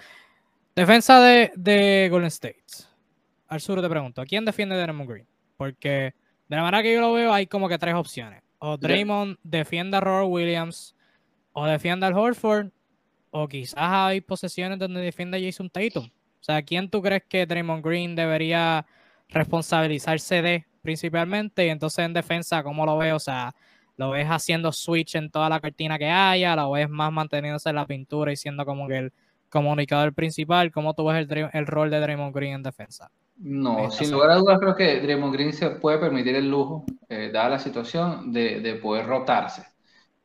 Defensa 0.78 1.20
de, 1.20 1.52
de 1.58 2.08
Golden 2.10 2.28
State. 2.28 2.89
Al 3.50 3.62
sur 3.62 3.82
te 3.82 3.90
pregunto, 3.90 4.24
¿quién 4.26 4.46
defiende 4.46 4.78
Draymond 4.78 5.10
Green? 5.10 5.28
Porque 5.58 6.14
de 6.48 6.56
la 6.56 6.62
manera 6.62 6.84
que 6.84 6.94
yo 6.94 7.02
lo 7.02 7.14
veo 7.14 7.34
hay 7.34 7.48
como 7.48 7.68
que 7.68 7.78
tres 7.78 7.96
opciones. 7.96 8.44
O 8.60 8.78
Draymond 8.78 9.38
defiende 9.44 9.98
a 9.98 10.02
Robert 10.02 10.30
Williams, 10.30 10.96
o 11.54 11.66
defiende 11.66 12.06
al 12.06 12.14
Horford, 12.14 12.70
o 13.32 13.48
quizás 13.48 13.76
hay 13.78 14.22
posesiones 14.22 14.78
donde 14.78 15.02
defiende 15.02 15.38
a 15.38 15.42
Jason 15.42 15.70
Tatum. 15.70 16.06
O 16.06 16.44
sea, 16.44 16.62
¿quién 16.62 16.90
tú 16.90 17.02
crees 17.02 17.24
que 17.28 17.46
Draymond 17.46 17.84
Green 17.84 18.16
debería 18.16 18.86
responsabilizarse 19.30 20.42
de 20.42 20.66
principalmente? 20.82 21.66
Y 21.66 21.70
entonces 21.70 22.06
en 22.06 22.14
defensa, 22.14 22.62
¿cómo 22.62 22.86
lo 22.86 22.98
veo? 22.98 23.16
O 23.16 23.20
sea, 23.20 23.56
lo 23.98 24.12
ves 24.12 24.28
haciendo 24.28 24.72
switch 24.72 25.16
en 25.16 25.30
toda 25.32 25.50
la 25.50 25.60
cortina 25.60 25.98
que 25.98 26.10
haya, 26.10 26.56
lo 26.56 26.72
ves 26.72 26.88
más 26.88 27.12
manteniéndose 27.12 27.70
en 27.70 27.76
la 27.76 27.88
pintura 27.88 28.32
y 28.32 28.38
siendo 28.38 28.64
como 28.66 28.88
que 28.88 28.98
el 28.98 29.14
comunicador 29.50 30.14
principal. 30.14 30.72
¿Cómo 30.72 30.94
tú 30.94 31.06
ves 31.06 31.28
el, 31.30 31.50
el 31.52 31.68
rol 31.68 31.90
de 31.90 32.00
Draymond 32.00 32.36
Green 32.36 32.54
en 32.56 32.64
defensa? 32.64 33.12
No, 33.42 33.90
sin 33.90 34.12
lugar 34.12 34.32
a 34.32 34.36
dudas 34.36 34.60
creo 34.60 34.76
que 34.76 35.00
Draymond 35.00 35.34
Green 35.34 35.54
se 35.54 35.70
puede 35.70 35.98
permitir 35.98 36.36
el 36.36 36.50
lujo, 36.50 36.86
eh, 37.08 37.30
dada 37.32 37.50
la 37.50 37.60
situación, 37.60 38.34
de, 38.34 38.60
de, 38.60 38.76
poder 38.76 39.06
rotarse, 39.06 39.64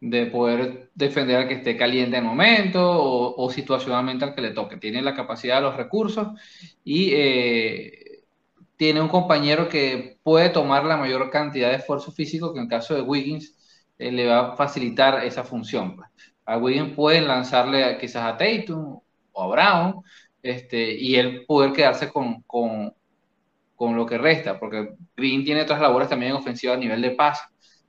de 0.01 0.27
poder 0.27 0.91
defender 0.95 1.37
al 1.37 1.49
que 1.49 1.55
esté 1.55 1.77
caliente 1.77 2.17
en 2.17 2.25
el 2.25 2.29
momento 2.29 2.81
o, 2.83 3.51
situacionalmente 3.51 4.25
al 4.25 4.35
que 4.35 4.41
le 4.43 4.51
toque. 4.51 4.79
Tiene 4.79 5.01
la 5.01 5.15
capacidad, 5.15 5.63
los 5.63 5.77
recursos 5.77 6.29
y 6.83 7.11
eh, 7.13 8.25
tiene 8.77 9.01
un 9.01 9.09
compañero 9.09 9.69
que 9.69 10.19
puede 10.25 10.51
tomar 10.51 10.85
la 10.85 10.97
mayor 10.97 11.31
cantidad 11.31 11.71
de 11.71 11.77
esfuerzo 11.77 12.11
físico 12.11 12.53
que 12.53 12.61
en 12.61 12.69
caso 12.69 12.95
de 12.97 13.03
Wiggins 13.03 13.57
eh, 13.97 14.11
le 14.11 14.27
va 14.27 14.55
a 14.55 14.57
facilitar 14.57 15.25
esa 15.25 15.45
función. 15.45 15.95
Pues. 15.97 16.09
A 16.47 16.59
Wiggins 16.59 16.95
pueden 16.97 17.29
lanzarle 17.29 17.97
quizás 17.99 18.25
a 18.25 18.37
Tatum 18.37 19.01
o 19.35 19.43
a 19.43 19.49
Brown 19.49 20.03
este, 20.43 20.95
y 20.95 21.17
él 21.17 21.45
poder 21.47 21.73
quedarse 21.73 22.09
con, 22.11 22.43
con 22.43 22.93
con 23.77 23.97
lo 23.97 24.07
que 24.07 24.19
resta, 24.19 24.59
porque 24.59 24.95
Green 25.17 25.45
tiene 25.45 25.63
otras 25.63 25.81
labores 25.81 26.09
también 26.09 26.33
ofensivas 26.33 26.77
a 26.77 26.81
nivel 26.81 27.03
de 27.03 27.11
pase. 27.13 27.43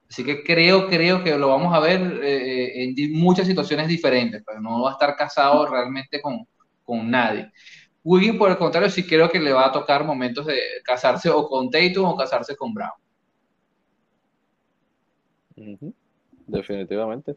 Así 0.10 0.24
que 0.24 0.44
creo, 0.44 0.88
creo 0.88 1.24
que 1.24 1.38
lo 1.38 1.50
vamos 1.50 1.74
a 1.74 1.80
ver 1.80 2.20
eh, 2.24 2.84
en 2.84 3.14
muchas 3.14 3.48
situaciones 3.48 3.88
diferentes, 3.88 4.44
pero 4.46 4.62
no 4.62 4.84
va 4.84 4.92
a 4.92 4.94
estar 4.94 5.16
casado 5.16 5.66
realmente 5.68 6.22
con, 6.22 6.46
con 6.84 7.10
nadie. 7.10 7.52
Wiggins, 8.04 8.38
por 8.38 8.52
el 8.52 8.58
contrario, 8.58 8.90
sí 8.90 9.06
creo 9.06 9.30
que 9.30 9.40
le 9.40 9.52
va 9.52 9.68
a 9.68 9.72
tocar 9.72 10.04
momentos 10.06 10.46
de 10.46 10.60
casarse 10.84 11.30
o 11.30 11.48
con 11.48 11.72
Tatum 11.72 12.06
o 12.06 12.16
casarse 12.16 12.56
con 12.56 12.74
Brown. 12.74 12.92
Definitivamente. 16.48 17.36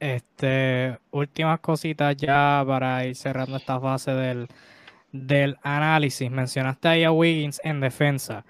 Este, 0.00 0.98
últimas 1.10 1.60
cositas 1.60 2.16
ya 2.16 2.64
para 2.66 3.04
ir 3.06 3.14
cerrando 3.14 3.58
esta 3.58 3.78
fase 3.78 4.12
del, 4.12 4.48
del 5.12 5.58
análisis. 5.62 6.30
Mencionaste 6.30 6.88
ahí 6.88 7.04
a 7.04 7.12
Wiggins 7.12 7.60
en 7.62 7.80
defensa. 7.80 8.44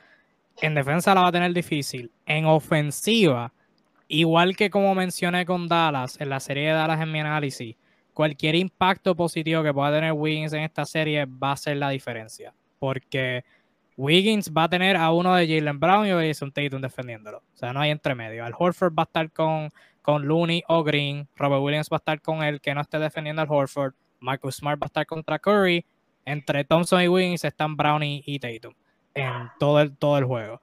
En 0.61 0.75
defensa 0.75 1.15
la 1.15 1.23
va 1.23 1.29
a 1.29 1.33
tener 1.33 1.53
difícil. 1.53 2.13
En 2.25 2.47
ofensiva, 2.47 3.53
igual 4.07 4.57
que 4.57 4.71
como 4.71 4.95
mencioné 4.95 5.45
con 5.45 5.67
Dallas, 5.67 6.21
en 6.21 6.29
la 6.31 6.39
serie 6.39 6.69
de 6.69 6.75
Dallas 6.75 7.01
en 7.01 7.11
mi 7.11 7.19
análisis, 7.19 7.77
cualquier 8.15 8.55
impacto 8.55 9.17
positivo 9.17 9.65
que 9.65 9.75
pueda 9.75 9.93
tener 9.93 10.13
Wiggins 10.13 10.53
en 10.53 10.63
esta 10.63 10.85
serie 10.85 11.27
va 11.27 11.53
a 11.53 11.57
ser 11.57 11.79
la 11.79 11.91
diferencia. 11.91 12.55
Porque 12.79 13.45
Wiggins 13.97 14.53
va 14.57 14.65
a 14.65 14.69
tener 14.69 14.97
a 14.97 15.13
uno 15.13 15.35
de 15.35 15.47
Jalen 15.47 15.79
Brown 15.79 16.07
y 16.07 16.11
a 16.11 16.27
Jason 16.27 16.53
Tatum 16.53 16.81
defendiéndolo. 16.81 17.39
O 17.39 17.57
sea, 17.57 17.73
no 17.73 17.81
hay 17.81 17.91
entremedio. 17.91 18.45
Al 18.45 18.55
Horford 18.59 18.95
va 18.95 19.03
a 19.03 19.05
estar 19.05 19.31
con, 19.33 19.71
con 20.03 20.27
Looney 20.27 20.63
o 20.69 20.83
Green. 20.83 21.29
Robert 21.37 21.63
Williams 21.63 21.89
va 21.91 21.97
a 21.97 21.99
estar 21.99 22.21
con 22.21 22.43
el 22.43 22.61
que 22.61 22.75
no 22.75 22.81
esté 22.81 22.99
defendiendo 22.99 23.43
al 23.43 23.51
Horford. 23.51 23.95
Marcus 24.21 24.57
Smart 24.57 24.81
va 24.81 24.85
a 24.85 24.89
estar 24.89 25.07
contra 25.07 25.39
Curry 25.39 25.85
entre 26.25 26.65
Thompson 26.65 27.03
y 27.03 27.09
Wiggins 27.09 27.45
están 27.45 27.77
Brownie 27.77 28.23
y 28.27 28.39
Tatum 28.39 28.75
en 29.15 29.51
todo 29.59 29.81
el, 29.81 29.97
todo 29.97 30.19
el 30.19 30.25
juego. 30.25 30.61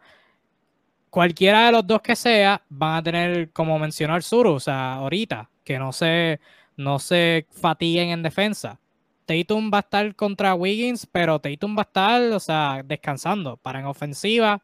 Cualquiera 1.10 1.66
de 1.66 1.72
los 1.72 1.88
dos 1.88 2.02
que 2.02 2.16
sea, 2.16 2.62
van 2.70 2.95
a 2.95 3.04
tener, 3.04 3.52
como 3.52 3.80
mencionó 3.80 4.16
el 4.16 4.24
o 4.32 4.60
sea, 4.60 4.95
ahorita, 4.95 5.49
que 5.64 5.80
no 5.80 5.91
se, 5.91 6.40
no 6.76 6.99
se 6.99 7.48
fatiguen 7.52 8.10
en 8.10 8.24
defensa. 8.24 8.80
Tatum 9.28 9.70
va 9.72 9.80
a 9.80 9.82
estar 9.82 10.16
contra 10.16 10.56
Wiggins, 10.56 11.06
pero 11.06 11.40
Tatum 11.40 11.78
va 11.78 11.82
a 11.82 11.84
estar, 11.84 12.22
o 12.32 12.40
sea, 12.40 12.82
descansando. 12.84 13.58
Para 13.58 13.80
en 13.82 13.86
ofensiva, 13.86 14.64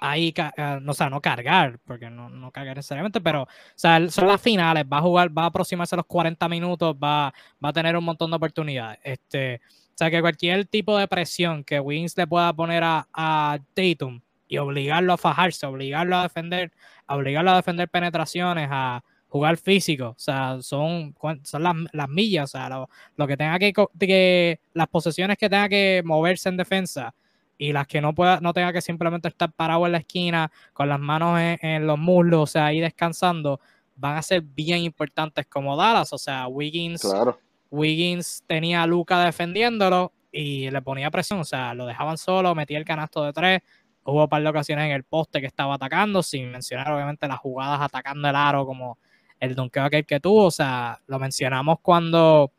ahí, 0.00 0.34
eh, 0.36 0.80
o 0.86 0.94
sea, 0.94 1.08
no 1.08 1.20
cargar, 1.20 1.78
porque 1.84 2.10
no, 2.10 2.28
no 2.28 2.50
cargar 2.50 2.76
necesariamente, 2.76 3.20
pero, 3.20 3.42
o 3.44 3.48
sea, 3.76 4.08
son 4.10 4.26
las 4.26 4.40
finales, 4.40 4.84
va 4.92 4.98
a 4.98 5.02
jugar, 5.02 5.36
va 5.36 5.44
a 5.44 5.46
aproximarse 5.46 5.94
a 5.94 5.98
los 5.98 6.06
40 6.06 6.48
minutos, 6.48 6.96
va, 6.96 7.32
va 7.64 7.68
a 7.68 7.72
tener 7.72 7.96
un 7.96 8.04
montón 8.04 8.30
de 8.30 8.36
oportunidades. 8.36 8.98
Este, 9.04 9.60
o 9.66 9.92
sea, 9.94 10.10
que 10.10 10.20
cualquier 10.20 10.66
tipo 10.66 10.98
de 10.98 11.06
presión 11.06 11.62
que 11.62 11.78
Wings 11.78 12.16
le 12.16 12.26
pueda 12.26 12.52
poner 12.52 12.82
a, 12.82 13.08
a 13.12 13.58
Tatum 13.74 14.20
y 14.48 14.58
obligarlo 14.58 15.12
a 15.12 15.18
fajarse, 15.18 15.66
obligarlo 15.66 16.16
a 16.16 16.22
defender, 16.24 16.72
obligarlo 17.06 17.52
a 17.52 17.56
defender 17.56 17.88
penetraciones, 17.88 18.68
a 18.72 19.04
jugar 19.30 19.56
físico, 19.56 20.08
o 20.08 20.18
sea, 20.18 20.58
son, 20.60 21.14
son 21.44 21.62
las, 21.62 21.74
las 21.92 22.08
millas, 22.08 22.44
o 22.44 22.58
sea, 22.58 22.86
lo, 23.16 23.26
que 23.26 23.36
tenga 23.36 23.58
que, 23.58 23.72
que, 23.98 24.60
las 24.74 24.88
posesiones 24.88 25.38
que 25.38 25.48
tenga 25.48 25.68
que 25.68 26.02
moverse 26.04 26.50
en 26.50 26.58
defensa 26.58 27.14
y 27.56 27.72
las 27.72 27.86
que 27.86 28.02
no 28.02 28.14
pueda, 28.14 28.40
no 28.40 28.52
tenga 28.52 28.72
que 28.72 28.82
simplemente 28.82 29.28
estar 29.28 29.50
parado 29.52 29.86
en 29.86 29.92
la 29.92 29.98
esquina 29.98 30.50
con 30.72 30.88
las 30.88 31.00
manos 31.00 31.40
en, 31.40 31.58
en 31.62 31.86
los 31.86 31.98
muslos, 31.98 32.42
o 32.42 32.46
sea, 32.46 32.66
ahí 32.66 32.80
descansando, 32.80 33.60
van 33.96 34.18
a 34.18 34.22
ser 34.22 34.42
bien 34.42 34.80
importantes 34.80 35.46
como 35.46 35.76
Dallas, 35.76 36.12
o 36.12 36.18
sea, 36.18 36.46
Wiggins. 36.48 37.00
Claro 37.00 37.38
Wiggins 37.70 38.42
tenía 38.46 38.82
a 38.82 38.86
Luca 38.86 39.24
defendiéndolo 39.24 40.12
y 40.32 40.70
le 40.70 40.82
ponía 40.82 41.10
presión, 41.10 41.40
o 41.40 41.44
sea, 41.44 41.74
lo 41.74 41.86
dejaban 41.86 42.18
solo, 42.18 42.54
metía 42.54 42.78
el 42.78 42.84
canasto 42.84 43.24
de 43.24 43.32
tres. 43.32 43.62
Hubo 44.04 44.24
un 44.24 44.28
par 44.28 44.42
de 44.42 44.48
ocasiones 44.48 44.86
en 44.86 44.92
el 44.92 45.04
poste 45.04 45.40
que 45.40 45.46
estaba 45.46 45.74
atacando, 45.74 46.22
sin 46.22 46.50
mencionar 46.50 46.90
obviamente 46.90 47.28
las 47.28 47.38
jugadas 47.38 47.80
atacando 47.80 48.28
el 48.28 48.36
aro 48.36 48.66
como 48.66 48.98
el 49.40 49.54
donkeo 49.54 49.84
aquel 49.84 50.06
que 50.06 50.20
tuvo. 50.20 50.44
O 50.46 50.50
sea, 50.50 51.00
lo 51.06 51.18
mencionamos 51.18 51.78
cuando, 51.82 52.52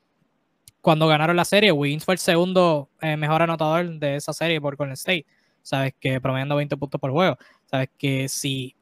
cuando 0.81 1.07
ganaron 1.07 1.35
la 1.35 1.45
serie. 1.45 1.71
Wiggins 1.71 2.03
fue 2.03 2.15
el 2.15 2.19
segundo 2.19 2.89
eh, 3.01 3.15
mejor 3.17 3.41
anotador 3.41 3.87
de 3.99 4.17
esa 4.17 4.33
serie 4.33 4.59
por 4.59 4.75
Golden 4.75 4.93
State. 4.93 5.25
Sabes 5.61 5.93
que 5.99 6.19
promediando 6.19 6.55
20 6.55 6.75
puntos 6.77 6.99
por 6.99 7.11
juego. 7.11 7.37
Sabes 7.65 7.89
que 7.97 8.27
si 8.27 8.75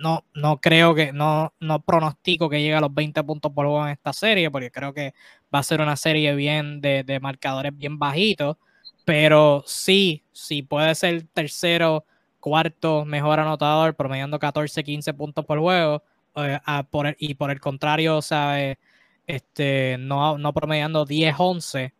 no, 0.00 0.24
no 0.34 0.60
creo 0.60 0.94
que, 0.94 1.12
no, 1.12 1.52
no 1.60 1.80
pronostico 1.82 2.48
que 2.48 2.60
llegue 2.60 2.74
a 2.74 2.80
los 2.80 2.92
20 2.92 3.22
puntos 3.24 3.52
por 3.52 3.66
juego 3.66 3.86
en 3.86 3.92
esta 3.92 4.12
serie, 4.12 4.50
porque 4.50 4.70
creo 4.70 4.92
que 4.92 5.14
va 5.54 5.60
a 5.60 5.62
ser 5.62 5.80
una 5.80 5.96
serie 5.96 6.34
bien 6.34 6.80
de, 6.80 7.18
marcadores 7.20 7.76
bien 7.76 7.98
bajitos, 7.98 8.56
pero 9.04 9.62
sí, 9.66 10.24
sí 10.32 10.62
puede 10.62 10.94
ser 10.94 11.24
tercero, 11.32 12.04
cuarto 12.40 13.04
mejor 13.04 13.40
anotador, 13.40 13.94
promediando 13.94 14.38
14, 14.38 14.84
15 14.84 15.14
puntos 15.14 15.44
por 15.44 15.58
juego, 15.60 16.02
eh, 16.36 16.58
por 16.90 17.14
y 17.18 17.34
por 17.34 17.50
el 17.50 17.60
contrario, 17.60 18.22
sabe, 18.22 18.78
este, 19.26 19.96
no, 19.98 20.38
no 20.38 20.52
promediando 20.52 21.04
10, 21.04 21.34
11, 21.38 21.94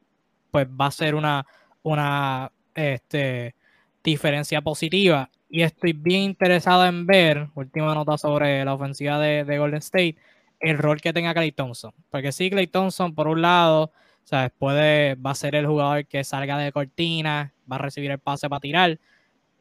pues 0.51 0.69
va 0.69 0.87
a 0.87 0.91
ser 0.91 1.15
una, 1.15 1.47
una 1.83 2.53
este, 2.75 3.55
diferencia 4.03 4.61
positiva. 4.63 5.31
Y 5.49 5.63
estoy 5.63 5.93
bien 5.93 6.23
interesado 6.23 6.87
en 6.87 7.07
ver, 7.07 7.49
última 7.55 7.95
nota 7.95 8.19
sobre 8.19 8.65
la 8.65 8.75
ofensiva 8.75 9.19
de, 9.19 9.45
de 9.45 9.59
Golden 9.59 9.79
State, 9.79 10.17
el 10.61 10.79
rol 10.79 11.01
que 11.01 11.13
tenga 11.13 11.35
Clay 11.35 11.53
Thompson. 11.53 11.93
Porque 12.11 12.33
sí, 12.33 12.51
Clay 12.51 12.67
Thompson, 12.67 13.15
por 13.15 13.29
un 13.29 13.43
lado, 13.43 13.93
¿sabes? 14.25 14.51
Puede, 14.59 15.15
va 15.17 15.31
a 15.33 15.35
ser 15.35 15.55
el 15.55 15.67
jugador 15.67 16.07
que 16.07 16.25
salga 16.25 16.59
de 16.59 16.73
cortina, 16.73 17.53
va 17.71 17.77
a 17.77 17.81
recibir 17.81 18.11
el 18.11 18.19
pase 18.19 18.49
para 18.49 18.61
tirar, 18.61 18.99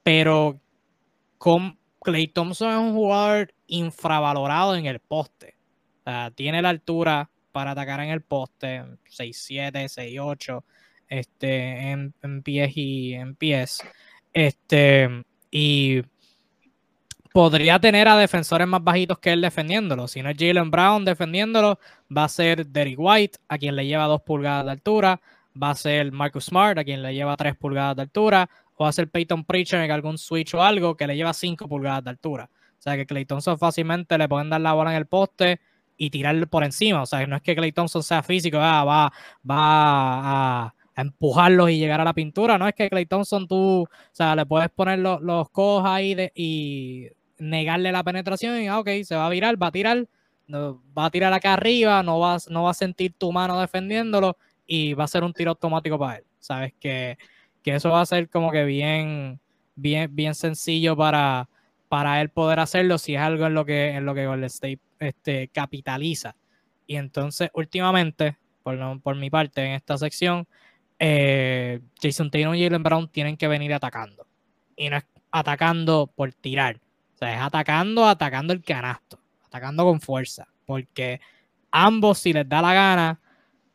pero 0.03 0.59
con 1.37 1.77
Clay 2.01 2.27
Thompson 2.27 2.71
es 2.71 2.77
un 2.77 2.93
jugador 2.93 3.53
infravalorado 3.67 4.75
en 4.75 4.85
el 4.85 4.99
poste. 4.99 5.55
Tiene 6.35 6.61
la 6.61 6.69
altura 6.69 7.29
para 7.51 7.71
atacar 7.71 7.99
en 8.01 8.09
el 8.09 8.21
poste, 8.21 8.83
6'7, 9.09 9.87
6'8, 9.87 10.63
este, 11.07 11.91
en, 11.91 12.13
en 12.21 12.43
pies 12.43 12.71
y 12.75 13.13
en 13.13 13.35
pies. 13.35 13.81
Este, 14.33 15.23
y 15.51 16.01
podría 17.33 17.79
tener 17.79 18.07
a 18.07 18.17
defensores 18.17 18.67
más 18.67 18.83
bajitos 18.83 19.19
que 19.19 19.33
él 19.33 19.41
defendiéndolo. 19.41 20.07
Si 20.07 20.21
no 20.21 20.29
es 20.29 20.37
Jalen 20.37 20.71
Brown 20.71 21.03
defendiéndolo, 21.03 21.79
va 22.15 22.25
a 22.25 22.29
ser 22.29 22.65
Derek 22.67 22.97
White, 22.97 23.39
a 23.47 23.57
quien 23.57 23.75
le 23.75 23.85
lleva 23.85 24.05
dos 24.05 24.21
pulgadas 24.21 24.65
de 24.65 24.71
altura. 24.71 25.21
Va 25.61 25.71
a 25.71 25.75
ser 25.75 26.11
Marcus 26.11 26.45
Smart, 26.45 26.77
a 26.77 26.83
quien 26.83 27.01
le 27.03 27.13
lleva 27.13 27.35
tres 27.35 27.55
pulgadas 27.55 27.95
de 27.95 28.03
altura. 28.03 28.49
O 28.75 28.83
va 28.83 28.89
a 28.89 28.93
ser 28.93 29.09
Peyton 29.09 29.43
Preacher 29.45 29.81
en 29.81 29.91
algún 29.91 30.17
switch 30.17 30.53
o 30.53 30.63
algo 30.63 30.95
que 30.95 31.07
le 31.07 31.15
lleva 31.15 31.33
cinco 31.33 31.67
pulgadas 31.67 32.03
de 32.03 32.09
altura. 32.11 32.49
O 32.83 32.89
sea 32.89 32.97
que 32.97 33.05
Clay 33.05 33.23
Thompson 33.23 33.57
fácilmente 33.57 34.17
le 34.17 34.27
pueden 34.27 34.49
dar 34.49 34.59
la 34.59 34.73
bola 34.73 34.91
en 34.91 34.97
el 34.97 35.05
poste 35.05 35.61
y 35.95 36.09
tirarle 36.09 36.47
por 36.47 36.65
encima. 36.65 37.01
O 37.01 37.05
sea, 37.05 37.25
no 37.27 37.37
es 37.37 37.41
que 37.41 37.55
Clay 37.55 37.71
Thompson 37.71 38.03
sea 38.03 38.21
físico, 38.23 38.57
ah, 38.59 38.83
va, 38.83 39.13
va 39.49 40.65
a, 40.65 40.75
empujarlos 40.97 41.69
y 41.69 41.77
llegar 41.77 42.01
a 42.01 42.03
la 42.03 42.11
pintura. 42.13 42.57
No 42.57 42.67
es 42.67 42.75
que 42.75 42.89
Clay 42.89 43.05
Thompson 43.05 43.47
tú, 43.47 43.83
o 43.83 43.87
sea, 44.11 44.35
le 44.35 44.45
puedes 44.45 44.69
poner 44.69 44.99
los, 44.99 45.21
los 45.21 45.47
ahí 45.85 46.29
y 46.35 47.07
negarle 47.37 47.89
la 47.93 48.03
penetración 48.03 48.61
y, 48.61 48.67
ah, 48.67 48.79
ok, 48.79 48.89
se 49.05 49.15
va 49.15 49.27
a 49.27 49.29
virar, 49.29 49.61
va 49.63 49.67
a 49.67 49.71
tirar, 49.71 50.05
va 50.53 51.05
a 51.05 51.09
tirar 51.09 51.31
acá 51.31 51.53
arriba, 51.53 52.03
no 52.03 52.19
va, 52.19 52.35
no 52.49 52.63
va 52.63 52.71
a 52.71 52.73
sentir 52.73 53.13
tu 53.17 53.31
mano 53.31 53.61
defendiéndolo 53.61 54.35
y 54.67 54.93
va 54.93 55.05
a 55.05 55.07
ser 55.07 55.23
un 55.23 55.31
tiro 55.31 55.51
automático 55.51 55.97
para 55.97 56.17
él. 56.17 56.25
Sabes 56.37 56.73
que, 56.81 57.17
eso 57.63 57.91
va 57.91 58.01
a 58.01 58.05
ser 58.05 58.29
como 58.29 58.51
que 58.51 58.65
bien, 58.65 59.39
bien, 59.73 60.13
bien 60.13 60.35
sencillo 60.35 60.97
para, 60.97 61.47
para 61.93 62.21
él 62.21 62.29
poder 62.29 62.59
hacerlo 62.59 62.97
si 62.97 63.13
es 63.13 63.21
algo 63.21 63.45
en 63.45 63.53
lo 63.53 63.65
que, 63.65 63.91
en 63.91 64.03
lo 64.03 64.15
que 64.15 64.25
Golden 64.25 64.45
State 64.45 64.79
este, 64.97 65.49
capitaliza. 65.49 66.35
Y 66.87 66.95
entonces, 66.95 67.51
últimamente, 67.53 68.35
por, 68.63 68.99
por 68.99 69.15
mi 69.15 69.29
parte, 69.29 69.63
en 69.63 69.73
esta 69.73 69.95
sección, 69.99 70.47
eh, 70.97 71.81
Jason 72.01 72.31
Taylor 72.31 72.55
y 72.55 72.63
Jalen 72.63 72.81
Brown 72.81 73.09
tienen 73.09 73.37
que 73.37 73.47
venir 73.47 73.75
atacando. 73.75 74.25
Y 74.75 74.89
no 74.89 74.97
es 74.97 75.03
atacando 75.29 76.11
por 76.15 76.33
tirar, 76.33 76.81
es 77.21 77.39
atacando, 77.39 78.07
atacando 78.07 78.53
el 78.53 78.63
canasto. 78.63 79.19
atacando 79.45 79.83
con 79.83 80.01
fuerza, 80.01 80.47
porque 80.65 81.21
ambos, 81.69 82.17
si 82.17 82.33
les 82.33 82.49
da 82.49 82.63
la 82.63 82.73
gana, 82.73 83.19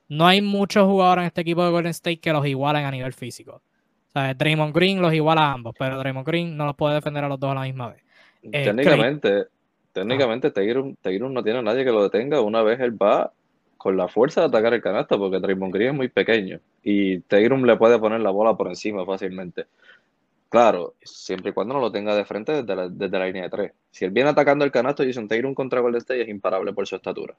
no 0.09 0.27
hay 0.27 0.43
muchos 0.43 0.89
jugadores 0.89 1.23
en 1.23 1.27
este 1.29 1.43
equipo 1.43 1.65
de 1.65 1.71
Golden 1.71 1.91
State 1.91 2.19
que 2.19 2.33
los 2.33 2.45
igualen 2.45 2.85
a 2.85 2.91
nivel 2.91 3.13
físico. 3.13 3.63
O 4.09 4.11
sea, 4.11 4.35
Draymond 4.35 4.75
Green 4.75 5.01
los 5.01 5.15
iguala 5.15 5.43
a 5.43 5.53
ambos, 5.53 5.73
pero 5.79 6.01
Draymond 6.01 6.27
Green 6.27 6.57
no 6.57 6.67
los 6.67 6.75
puede 6.75 6.97
defender 6.97 7.23
a 7.23 7.29
los 7.29 7.39
dos 7.39 7.53
a 7.53 7.55
la 7.55 7.61
misma 7.61 7.91
vez. 7.91 8.08
Eh, 8.43 8.65
técnicamente, 8.65 9.47
técnicamente 9.93 10.51
Taylor 10.51 11.31
no 11.31 11.43
tiene 11.43 11.59
a 11.59 11.63
nadie 11.63 11.85
que 11.85 11.91
lo 11.91 12.03
detenga. 12.03 12.41
Una 12.41 12.63
vez 12.63 12.81
él 12.81 13.01
va 13.01 13.33
con 13.77 13.97
la 13.97 14.09
fuerza 14.09 14.41
de 14.43 14.49
atacar 14.49 14.75
el 14.75 14.83
canasto, 14.83 15.19
porque 15.19 15.39
Draymond 15.39 15.73
Green 15.73 15.91
es 15.91 15.97
muy 15.97 16.09
pequeño 16.09 16.61
y 16.83 17.21
Taylor 17.21 17.59
le 17.61 17.77
puede 17.77 17.99
poner 17.99 18.21
la 18.21 18.31
bola 18.31 18.55
por 18.55 18.69
encima 18.69 19.05
fácilmente. 19.07 19.67
Claro, 20.49 20.95
siempre 21.03 21.51
y 21.51 21.53
cuando 21.53 21.75
no 21.75 21.81
lo 21.81 21.93
tenga 21.93 22.15
de 22.15 22.25
frente 22.25 22.53
desde 22.53 22.75
la, 22.75 22.89
desde 22.89 23.19
la 23.19 23.27
línea 23.27 23.43
de 23.45 23.51
tres. 23.51 23.73
Si 23.91 24.05
él 24.05 24.11
viene 24.11 24.31
atacando 24.31 24.65
el 24.65 24.71
canasto, 24.71 25.05
Jason 25.05 25.29
Taylor 25.29 25.55
contra 25.55 25.81
Golden 25.81 25.99
State 25.99 26.23
es 26.23 26.29
imparable 26.29 26.73
por 26.73 26.87
su 26.87 26.97
estatura. 26.97 27.35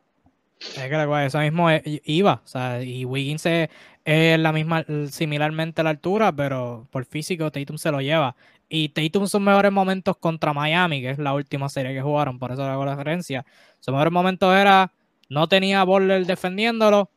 Es 0.60 0.74
que 0.74 1.26
eso 1.26 1.40
mismo 1.40 1.70
iba, 2.04 2.42
o 2.44 2.48
sea, 2.48 2.84
y 2.84 3.06
Wiggins 3.06 3.46
es, 3.46 3.70
la 4.06 4.52
misma, 4.52 4.86
similarmente 5.10 5.84
la 5.84 5.92
altura, 5.92 6.34
pero 6.34 6.88
por 6.92 7.06
físico 7.06 7.50
Tatum 7.52 7.78
se 7.78 7.92
lo 7.92 8.02
lleva. 8.02 8.36
Y 8.68 8.90
Tatum 8.90 9.28
sus 9.28 9.40
mejores 9.40 9.72
momentos 9.72 10.18
contra 10.18 10.54
Miami, 10.54 11.02
que 11.02 11.12
es 11.12 11.18
la 11.18 11.34
última 11.34 11.70
serie 11.70 11.94
que 11.94 12.02
jugaron, 12.02 12.40
por 12.40 12.52
eso 12.52 12.64
hago 12.64 12.86
la 12.86 12.96
referencia. 12.96 13.46
Sus 13.80 13.94
mejores 13.94 14.12
momentos 14.12 14.54
era, 14.54 14.92
no 15.30 15.48
tenía 15.48 15.84
Borler 15.84 16.26
defendiéndolo, 16.26 17.10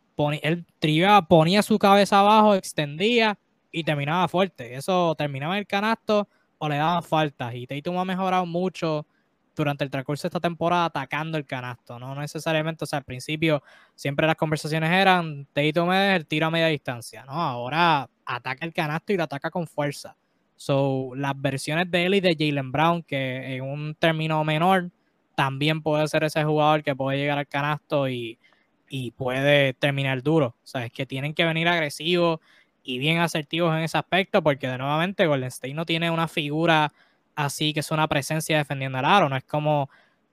él 0.42 0.64
triaba, 0.78 1.26
ponía 1.26 1.62
su 1.62 1.78
cabeza 1.78 2.20
abajo, 2.20 2.54
extendía 2.54 3.38
y 3.72 3.82
terminaba 3.84 4.28
fuerte. 4.28 4.74
Eso 4.76 5.14
terminaba 5.16 5.58
el 5.58 5.66
canasto 5.66 6.28
o 6.58 6.68
le 6.68 6.76
daban 6.76 7.02
faltas. 7.02 7.54
Y 7.54 7.66
Tatum 7.66 7.98
ha 7.98 8.04
mejorado 8.04 8.46
mucho 8.46 9.06
durante 9.54 9.84
el 9.84 9.90
transcurso 9.90 10.22
de 10.22 10.28
esta 10.28 10.40
temporada 10.40 10.86
atacando 10.86 11.38
el 11.38 11.46
canasto, 11.46 11.98
no 11.98 12.14
necesariamente, 12.14 12.84
o 12.84 12.86
sea, 12.86 12.98
al 12.98 13.04
principio 13.04 13.62
siempre 13.94 14.26
las 14.26 14.36
conversaciones 14.36 14.90
eran 14.90 15.46
Tatum 15.52 15.92
es 15.92 16.16
el 16.16 16.26
tiro 16.26 16.46
a 16.46 16.50
media 16.50 16.66
distancia, 16.66 17.24
¿no? 17.24 17.32
Ahora 17.32 18.08
ataca 18.24 18.64
el 18.64 18.72
canasto 18.72 19.12
y 19.12 19.16
lo 19.16 19.24
ataca 19.24 19.50
con 19.50 19.66
fuerza. 19.66 20.16
So, 20.56 21.12
las 21.16 21.32
versiones 21.40 21.90
de 21.90 22.06
él 22.06 22.14
y 22.14 22.20
de 22.20 22.36
Jalen 22.38 22.70
Brown, 22.70 23.02
que 23.02 23.56
en 23.56 23.64
un 23.64 23.94
término 23.94 24.44
menor, 24.44 24.90
también 25.34 25.82
puede 25.82 26.06
ser 26.08 26.24
ese 26.24 26.44
jugador 26.44 26.82
que 26.82 26.94
puede 26.94 27.18
llegar 27.18 27.38
al 27.38 27.48
canasto 27.48 28.08
y, 28.08 28.38
y 28.88 29.10
puede 29.12 29.74
terminar 29.74 30.22
duro. 30.22 30.48
O 30.62 30.66
sea, 30.66 30.84
es 30.84 30.92
que 30.92 31.06
tienen 31.06 31.34
que 31.34 31.44
venir 31.44 31.66
agresivos 31.66 32.40
y 32.84 32.98
bien 32.98 33.18
asertivos 33.18 33.74
en 33.74 33.82
ese 33.82 33.98
aspecto, 33.98 34.42
porque 34.42 34.68
de 34.68 34.78
nuevamente 34.78 35.26
Golden 35.26 35.48
State 35.48 35.74
no 35.74 35.86
tiene 35.86 36.10
una 36.10 36.28
figura 36.28 36.92
así 37.34 37.72
que 37.72 37.80
es 37.80 37.90
una 37.90 38.08
presencia 38.08 38.58
defendiendo 38.58 38.98
el 38.98 39.04
aro. 39.04 39.28
No 39.28 39.36
es 39.36 39.44
como 39.44 39.90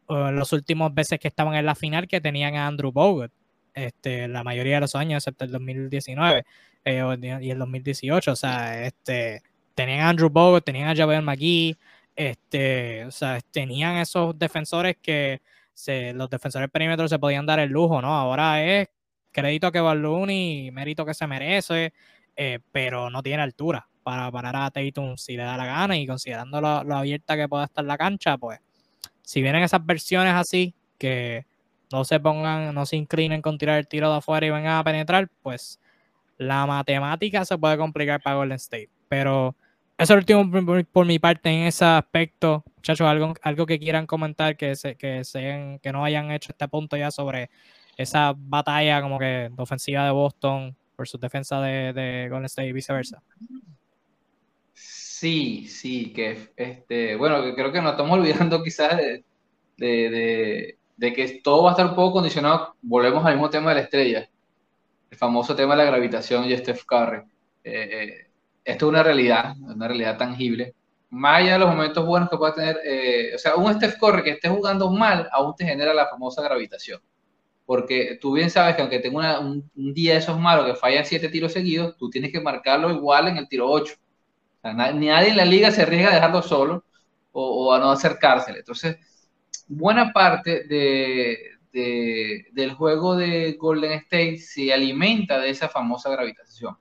uh, 0.08 0.32
los 0.32 0.54
últimos 0.54 0.94
veces 0.94 1.20
que 1.20 1.28
estaban 1.28 1.56
en 1.56 1.66
la 1.66 1.76
final 1.76 2.08
que 2.08 2.22
tenían 2.22 2.56
a 2.56 2.68
Andrew 2.68 2.92
Bogut, 2.92 3.32
este, 3.74 4.28
la 4.28 4.44
mayoría 4.44 4.76
de 4.76 4.82
los 4.82 4.96
años, 4.96 5.24
excepto 5.24 5.46
el 5.46 5.52
2019 5.52 6.46
eh, 6.86 7.40
y 7.42 7.50
el 7.52 7.60
2018. 7.60 8.32
O 8.32 8.36
sea, 8.36 8.84
este, 8.86 9.42
tenían 9.76 10.02
a 10.02 10.10
Andrew 10.10 10.30
Bogut, 10.30 10.64
tenían 10.64 10.90
a 10.90 10.96
Javier 10.96 11.22
McGee, 11.22 11.78
este, 12.16 13.06
o 13.06 13.12
sea, 13.12 13.40
tenían 13.52 13.98
esos 13.98 14.38
defensores 14.38 14.98
que 15.02 15.42
se, 15.74 16.14
los 16.14 16.30
defensores 16.30 16.70
perímetros 16.70 17.10
se 17.10 17.20
podían 17.20 17.46
dar 17.46 17.60
el 17.60 17.70
lujo, 17.70 18.02
¿no? 18.02 18.14
Ahora 18.14 18.64
es 18.64 18.90
crédito 19.32 19.72
que 19.72 19.80
y 19.80 20.72
mérito 20.72 21.06
que 21.06 21.14
se 21.14 21.28
merece, 21.28 21.94
eh, 22.36 22.60
pero 22.72 23.10
no 23.10 23.24
tiene 23.24 23.44
altura 23.44 23.89
para 24.04 24.32
parar 24.32 24.56
a 24.56 24.72
Tatum 24.72 25.18
si 25.18 25.38
le 25.38 25.44
da 25.44 25.58
la 25.58 25.66
gana 25.66 25.98
y 25.98 26.08
considerando 26.08 26.62
lo, 26.62 26.96
abierta 26.96 27.36
que 27.36 27.48
pueda 27.48 27.66
estar 27.66 27.86
la 27.86 27.98
cancha, 27.98 28.38
pues 28.38 28.60
si 29.22 29.42
vienen 29.42 29.64
esas 29.64 29.86
versiones 29.86 30.34
así 30.34 30.74
que 30.98 31.46
no 31.92 32.04
se 32.04 32.20
pongan, 32.20 32.74
no 32.74 32.86
se 32.86 32.98
inclinen 32.98 33.42
con 33.42 33.58
tirar 33.58 33.80
el 33.80 33.88
tiro 33.88 34.12
de 34.12 34.18
afuera 34.18 34.46
y 34.46 34.50
vengan 34.50 34.78
a 34.78 34.84
penetrar, 34.84 35.30
pues 35.42 35.80
la 36.38 36.66
matemática 36.66 37.46
se 37.46 37.58
puede 37.58 37.78
complicar 37.78 38.22
para 38.22 38.38
Golden 38.38 38.56
State. 38.56 38.90
Pero 39.08 39.56
eso 39.98 40.14
es 40.18 40.30
lo 40.30 40.40
último 40.40 40.86
por, 40.92 41.06
mi 41.06 41.20
parte 41.20 41.50
en 41.50 41.68
ese 41.68 41.84
aspecto. 41.84 42.64
Muchachos, 42.78 43.08
algo, 43.08 43.34
algo 43.42 43.66
que 43.66 43.80
quieran 43.80 44.06
comentar 44.06 44.56
que, 44.56 44.76
se, 44.76 44.96
que, 44.96 45.24
se, 45.24 45.80
que 45.82 45.92
no 45.92 46.06
hayan 46.06 46.32
hecho 46.32 46.52
este 46.52 46.68
punto 46.68 46.96
ya 46.96 47.12
sobre 47.12 47.50
esa 47.98 48.34
batalla 48.36 49.02
como 49.02 49.20
que 49.20 49.50
de 49.52 49.54
ofensiva 49.58 50.06
de 50.06 50.12
Boston 50.12 50.76
por 50.96 51.08
su 51.08 51.18
defensa 51.18 51.60
de, 51.62 51.92
de 51.92 52.30
Golden 52.30 52.46
State 52.46 52.70
y 52.70 52.74
viceversa. 52.74 53.22
Sí, 55.20 55.68
sí, 55.68 56.14
que 56.14 56.54
este, 56.56 57.18
bueno, 57.18 57.54
creo 57.54 57.74
que 57.74 57.82
nos 57.82 57.92
estamos 57.92 58.14
olvidando 58.20 58.64
quizás 58.64 58.96
de, 58.96 60.78
de, 60.98 61.14
que 61.14 61.42
todo 61.44 61.64
va 61.64 61.72
a 61.72 61.74
estar 61.74 61.88
un 61.88 61.96
poco 61.96 62.14
condicionado. 62.14 62.76
Volvemos 62.82 63.26
al 63.26 63.34
mismo 63.34 63.50
tema 63.50 63.72
de 63.72 63.76
la 63.76 63.82
estrella, 63.82 64.30
el 65.12 65.18
famoso 65.18 65.54
tema 65.58 65.76
de 65.76 65.84
la 65.84 65.92
gravitación 65.92 66.46
y 66.46 66.56
Steph 66.56 66.86
Curry. 66.86 67.18
Eh, 67.66 67.90
eh, 67.92 68.32
esto 68.64 68.86
es 68.86 68.90
una 68.90 69.04
realidad, 69.04 69.56
una 69.60 69.90
realidad 69.90 70.18
tangible. 70.18 70.74
Más 71.10 71.42
allá 71.42 71.54
de 71.54 71.60
los 71.60 71.70
momentos 71.70 72.06
buenos 72.06 72.30
que 72.30 72.38
pueda 72.38 72.54
tener, 72.56 72.80
eh, 72.86 73.36
o 73.36 73.38
sea, 73.40 73.56
un 73.58 73.74
Steph 73.74 73.98
Curry 74.00 74.24
que 74.24 74.32
esté 74.32 74.48
jugando 74.48 74.90
mal, 74.90 75.28
aún 75.34 75.54
te 75.54 75.66
genera 75.66 75.94
la 75.94 76.08
famosa 76.08 76.42
gravitación. 76.44 77.02
Porque 77.66 78.18
tú 78.22 78.34
bien 78.34 78.50
sabes 78.50 78.76
que 78.76 78.82
aunque 78.84 79.00
tenga 79.00 79.40
un, 79.42 79.70
día 79.76 80.14
de 80.14 80.20
esos 80.20 80.40
malos 80.40 80.66
que 80.66 80.76
falla 80.76 81.04
siete 81.04 81.28
tiros 81.28 81.52
seguidos, 81.52 81.98
tú 81.98 82.10
tienes 82.10 82.32
que 82.32 82.40
marcarlo 82.40 82.90
igual 82.92 83.28
en 83.28 83.38
el 83.38 83.50
tiro 83.50 83.70
8 83.70 83.96
nadie 84.64 85.30
en 85.30 85.38
la 85.38 85.46
liga 85.46 85.72
se 85.72 85.84
arriesga 85.84 86.12
a 86.12 86.16
dejarlo 86.16 86.42
solo 86.42 86.86
o, 87.32 87.74
a 87.74 87.80
no 87.80 87.92
acercársele. 87.92 88.60
Entonces, 88.60 88.98
buena 89.68 90.12
parte 90.12 90.64
del 91.72 92.74
juego 92.74 93.16
de 93.16 93.54
Golden 93.54 93.94
State 93.94 94.38
se 94.38 94.74
alimenta 94.74 95.40
de 95.40 95.50
esa 95.50 95.70
famosa 95.70 96.10
gravitación. 96.10 96.78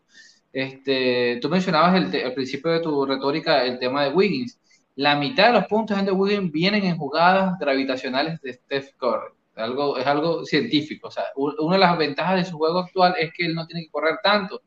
Este, 0.52 1.38
tú 1.40 1.48
mencionabas 1.48 1.94
al 1.94 2.34
principio 2.34 2.70
de 2.72 2.80
tu 2.80 3.04
retórica 3.06 3.64
el 3.64 3.78
tema 3.78 4.04
de 4.04 4.12
Wiggins. 4.12 4.58
La 4.96 5.14
mitad 5.14 5.48
de 5.48 5.52
los 5.52 5.66
puntos 5.66 6.04
de 6.04 6.10
Wiggins 6.10 6.50
vienen 6.50 6.84
en 6.84 6.96
jugadas 6.96 7.58
gravitacionales 7.60 8.40
de 8.40 8.54
Steph 8.54 8.94
Curry. 8.96 9.32
Algo, 9.54 9.98
es 9.98 10.06
algo 10.06 10.44
científico. 10.44 11.08
O 11.08 11.10
sea, 11.10 11.24
una 11.36 11.76
de 11.76 11.80
las 11.80 11.98
ventajas 11.98 12.36
de 12.36 12.44
su 12.44 12.56
juego 12.56 12.80
actual 12.80 13.14
es 13.18 13.32
que 13.32 13.46
él 13.46 13.54
no 13.54 13.66
tiene 13.66 13.82
que 13.82 13.90
correr 13.90 14.18
tanto. 14.22 14.62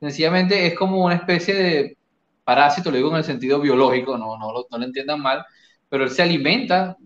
Sencillamente 0.00 0.66
es 0.66 0.74
como 0.74 1.04
una 1.04 1.14
especie 1.16 1.54
de 1.54 1.98
parásito, 2.44 2.90
lo 2.90 2.96
digo 2.96 3.10
en 3.10 3.16
el 3.16 3.24
sentido 3.24 3.60
biológico, 3.60 4.16
no, 4.18 4.36
no, 4.38 4.52
lo, 4.52 4.66
no 4.70 4.78
lo 4.78 4.84
entiendan 4.84 5.20
mal, 5.20 5.44
pero 5.88 6.04
él 6.04 6.10
se 6.10 6.22
alimenta 6.22 6.96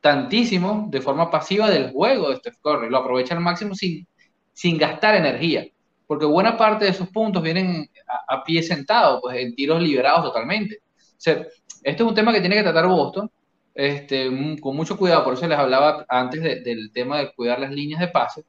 tantísimo 0.00 0.86
de 0.90 1.00
forma 1.00 1.30
pasiva 1.30 1.68
del 1.68 1.90
juego 1.90 2.30
de 2.30 2.36
Steph 2.36 2.58
Curry, 2.62 2.88
lo 2.88 2.98
aprovecha 2.98 3.34
al 3.34 3.40
máximo 3.40 3.74
sin, 3.74 4.06
sin 4.52 4.78
gastar 4.78 5.16
energía, 5.16 5.66
porque 6.06 6.24
buena 6.24 6.56
parte 6.56 6.84
de 6.84 6.92
sus 6.92 7.08
puntos 7.08 7.42
vienen 7.42 7.90
a, 8.28 8.44
pie 8.44 8.62
sentado, 8.62 9.20
pues 9.20 9.36
en 9.38 9.54
tiros 9.54 9.82
liberados 9.82 10.24
totalmente. 10.24 10.76
O 10.76 11.18
sea, 11.18 11.44
esto 11.82 12.04
es 12.04 12.08
un 12.08 12.14
tema 12.14 12.32
que 12.32 12.40
tiene 12.40 12.56
que 12.56 12.62
tratar 12.62 12.86
Boston 12.86 13.30
este, 13.74 14.30
con 14.60 14.76
mucho 14.76 14.96
cuidado, 14.96 15.24
por 15.24 15.34
eso 15.34 15.46
les 15.46 15.58
hablaba 15.58 16.06
antes 16.08 16.42
del 16.64 16.90
tema 16.92 17.18
de 17.18 17.32
cuidar 17.34 17.58
las 17.58 17.72
líneas 17.72 18.00
de 18.00 18.08
pase, 18.08 18.44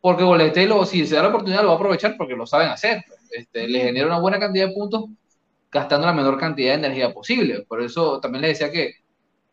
porque 0.00 0.24
Boletelo, 0.24 0.84
si 0.84 1.06
se 1.06 1.14
da 1.14 1.22
la 1.22 1.28
oportunidad, 1.28 1.62
lo 1.62 1.68
va 1.68 1.74
a 1.74 1.76
aprovechar 1.76 2.16
porque 2.16 2.34
lo 2.34 2.46
saben 2.46 2.68
hacer. 2.68 3.04
Este, 3.30 3.68
le 3.68 3.80
genera 3.80 4.06
una 4.06 4.18
buena 4.18 4.38
cantidad 4.38 4.68
de 4.68 4.74
puntos 4.74 5.04
gastando 5.70 6.06
la 6.06 6.12
menor 6.12 6.38
cantidad 6.38 6.70
de 6.70 6.86
energía 6.86 7.12
posible. 7.12 7.64
Por 7.68 7.82
eso 7.82 8.20
también 8.20 8.42
les 8.42 8.58
decía 8.58 8.72
que, 8.72 8.94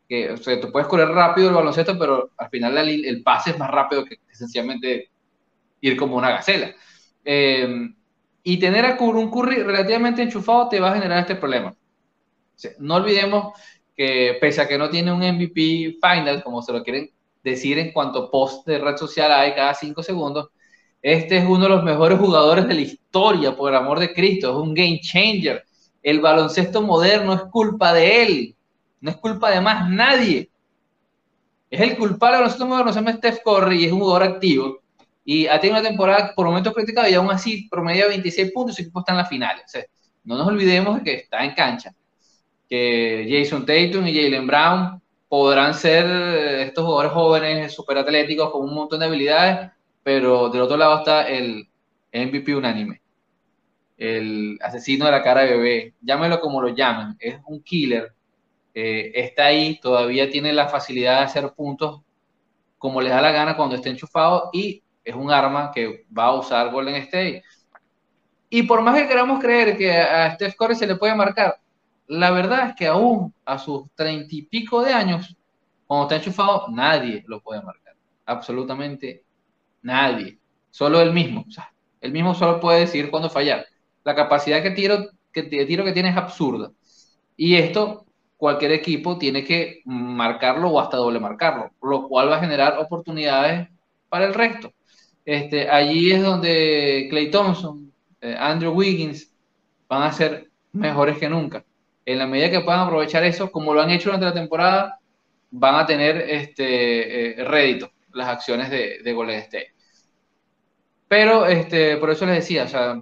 que 0.08 0.32
o 0.32 0.38
sea, 0.38 0.60
tú 0.60 0.72
puedes 0.72 0.88
correr 0.88 1.10
rápido 1.10 1.50
el 1.50 1.56
baloncesto, 1.56 1.98
pero 1.98 2.32
al 2.38 2.50
final 2.50 2.78
el, 2.78 3.24
pase 3.24 3.52
es 3.52 3.60
más 3.60 3.72
rápido 3.72 4.06
que 4.06 4.20
sencillamente 4.32 5.10
ir 5.82 5.98
como 5.98 6.18
una 6.18 6.32
gacela. 6.32 6.74
Eh, 7.24 7.90
y 8.48 8.60
tener 8.60 8.86
a 8.86 8.98
un 9.00 9.32
Curry 9.32 9.64
relativamente 9.64 10.22
enchufado 10.22 10.70
te 10.70 10.80
va 10.80 10.92
a 10.92 10.94
generar 10.94 11.20
este 11.20 11.36
problema. 11.36 11.76
no 12.80 12.96
olvidemos 12.96 13.60
que 13.96 14.38
pese 14.40 14.62
a 14.62 14.68
que 14.68 14.78
no 14.78 14.90
tiene 14.90 15.12
un 15.12 15.20
MVP 15.20 15.98
final, 16.02 16.44
como 16.44 16.62
se 16.62 16.72
lo 16.72 16.84
quieren 16.84 17.10
decir 17.44 17.80
en 17.80 17.92
cuanto 17.92 18.30
post 18.30 18.68
de 18.68 18.78
red 18.78 18.98
social 18.98 19.32
hay 19.32 19.56
cada 19.56 19.74
cinco 19.74 20.04
segundos, 20.04 20.50
este 21.02 21.38
es 21.38 21.46
uno 21.46 21.64
de 21.64 21.70
los 21.70 21.84
mejores 21.84 22.20
jugadores 22.20 22.68
de 22.68 22.74
la 22.76 22.82
historia, 22.82 23.56
por 23.56 23.72
el 23.72 23.78
amor 23.78 24.00
de 24.00 24.14
Cristo, 24.14 24.52
es 24.52 24.56
un 24.56 24.74
game 24.74 25.00
changer 25.02 25.64
el 26.06 26.22
baloncesto 26.22 26.84
moderno 26.84 27.34
es 27.34 27.42
culpa 27.50 27.92
de 27.92 28.22
él, 28.22 28.56
no 29.02 29.10
es 29.10 29.18
culpa 29.18 29.50
de 29.50 29.60
más 29.60 29.90
nadie. 29.90 30.52
Es 31.68 31.82
el 31.82 31.98
culpable 31.98 32.36
del 32.36 32.44
baloncesto 32.44 32.68
moderno, 32.68 32.94
se 32.94 33.00
llama 33.00 33.14
Steph 33.14 33.40
Curry 33.44 33.82
y 33.82 33.86
es 33.86 33.92
un 33.92 34.02
jugador 34.02 34.22
activo. 34.22 34.82
Y 35.26 35.48
ha 35.48 35.60
tenido 35.60 35.80
una 35.80 35.90
temporada 35.90 36.32
por 36.36 36.46
momentos 36.46 36.76
criticada 36.76 37.10
y 37.10 37.16
aún 37.16 37.32
así 37.32 37.68
promedia 37.72 38.08
26 38.08 38.52
puntos 38.52 38.74
y 38.74 38.76
su 38.76 38.82
equipo 38.84 39.00
está 39.00 39.14
en 39.14 39.18
la 39.18 39.26
final. 39.26 39.58
no 40.24 40.38
nos 40.38 40.48
olvidemos 40.48 40.98
de 40.98 41.04
que 41.04 41.14
está 41.16 41.44
en 41.44 41.56
cancha. 41.56 41.92
Que 42.70 43.28
Jason 43.28 43.66
Tatum 43.66 44.06
y 44.06 44.14
Jalen 44.14 44.46
Brown 44.46 45.02
podrán 45.28 45.74
ser 45.74 46.06
estos 46.68 46.86
jugadores 46.86 47.14
jóvenes, 47.14 47.74
súper 47.74 47.98
atléticos, 47.98 48.52
con 48.52 48.62
un 48.62 48.76
montón 48.76 49.00
de 49.00 49.08
habilidades, 49.08 49.72
pero 50.04 50.50
del 50.50 50.62
otro 50.62 50.78
lado 50.78 51.00
está 51.00 51.28
el 51.28 51.68
MVP 52.14 52.56
unánime 52.56 53.02
el 53.98 54.58
asesino 54.62 55.06
de 55.06 55.12
la 55.12 55.24
cara 55.24 55.44
bebé, 55.44 55.94
llámelo 56.02 56.40
como 56.40 56.62
lo 56.62 56.70
llamen, 56.70 57.16
es 57.20 57.40
un 57.46 57.62
killer, 57.62 58.14
eh, 58.74 59.12
está 59.16 59.46
ahí, 59.46 59.80
todavía 59.80 60.30
tiene 60.30 60.52
la 60.52 60.68
facilidad 60.68 61.20
de 61.20 61.26
hacer 61.26 61.54
puntos 61.54 62.02
como 62.78 63.02
les 63.02 63.12
da 63.12 63.22
la 63.22 63.32
gana 63.32 63.56
cuando 63.56 63.76
esté 63.76 63.90
enchufado 63.90 64.50
y 64.52 64.84
es 65.04 65.16
un 65.16 65.32
arma 65.32 65.72
que 65.74 66.06
va 66.18 66.26
a 66.26 66.36
usar 66.36 66.72
Golden 66.72 66.96
State. 66.96 67.44
Y 68.50 68.64
por 68.64 68.82
más 68.82 68.96
que 68.96 69.08
queramos 69.08 69.40
creer 69.40 69.78
que 69.78 69.92
a 69.92 70.34
Steph 70.36 70.56
Curry 70.56 70.76
se 70.76 70.88
le 70.88 70.96
puede 70.96 71.16
marcar, 71.16 71.60
la 72.08 72.32
verdad 72.32 72.70
es 72.70 72.76
que 72.76 72.88
aún 72.88 73.34
a 73.46 73.58
sus 73.58 73.90
treinta 73.96 74.36
y 74.36 74.44
pico 74.44 74.84
de 74.84 74.94
años, 74.94 75.36
cuando 75.88 76.04
está 76.04 76.16
enchufado, 76.18 76.68
nadie 76.70 77.24
lo 77.28 77.42
puede 77.42 77.62
marcar. 77.62 77.96
Absolutamente 78.26 79.24
nadie. 79.82 80.40
Solo 80.70 81.02
él 81.02 81.14
mismo. 81.14 81.42
O 81.42 81.62
él 82.02 82.12
mismo 82.12 82.34
solo 82.36 82.60
puede 82.60 82.82
decir 82.82 83.10
cuándo 83.10 83.30
fallar. 83.30 83.66
La 84.06 84.16
capacidad 84.16 84.64
que 84.64 84.72
tiro, 84.72 85.10
que, 85.34 85.44
de 85.44 85.66
tiro 85.66 85.84
que 85.84 85.92
tiene 85.92 86.10
es 86.10 86.18
absurda. 86.18 86.72
Y 87.36 87.56
esto, 87.56 88.06
cualquier 88.38 88.72
equipo 88.72 89.18
tiene 89.18 89.44
que 89.44 89.82
marcarlo 89.86 90.70
o 90.70 90.80
hasta 90.80 90.98
doble 90.98 91.20
marcarlo, 91.20 91.72
lo 91.82 92.08
cual 92.08 92.30
va 92.30 92.38
a 92.38 92.40
generar 92.40 92.78
oportunidades 92.80 93.68
para 94.08 94.26
el 94.26 94.34
resto. 94.34 94.72
Este, 95.26 95.70
allí 95.70 96.12
es 96.14 96.24
donde 96.24 97.08
Clay 97.10 97.30
Thompson, 97.30 97.92
eh, 98.22 98.36
Andrew 98.40 98.72
Wiggins 98.74 99.34
van 99.90 100.04
a 100.04 100.14
ser 100.14 100.50
mejores 100.72 101.18
que 101.18 101.28
nunca. 101.28 101.66
En 102.06 102.20
la 102.20 102.28
medida 102.28 102.52
que 102.52 102.62
puedan 102.62 102.82
aprovechar 102.82 103.24
eso, 103.24 103.52
como 103.52 103.74
lo 103.74 103.82
han 103.82 103.90
hecho 103.90 104.06
durante 104.06 104.28
la 104.28 104.34
temporada, 104.34 105.00
van 105.52 105.76
a 105.76 105.86
tener 105.86 106.18
este 106.30 107.42
eh, 107.42 107.44
rédito 107.44 107.92
las 108.14 108.30
acciones 108.30 108.70
de, 108.70 109.00
de 109.04 109.14
Golden 109.14 109.40
State. 109.40 109.74
Pero 111.08 111.46
este, 111.46 111.98
por 111.98 112.10
eso 112.10 112.26
les 112.26 112.36
decía, 112.36 112.64
o 112.64 112.68
sea, 112.68 113.02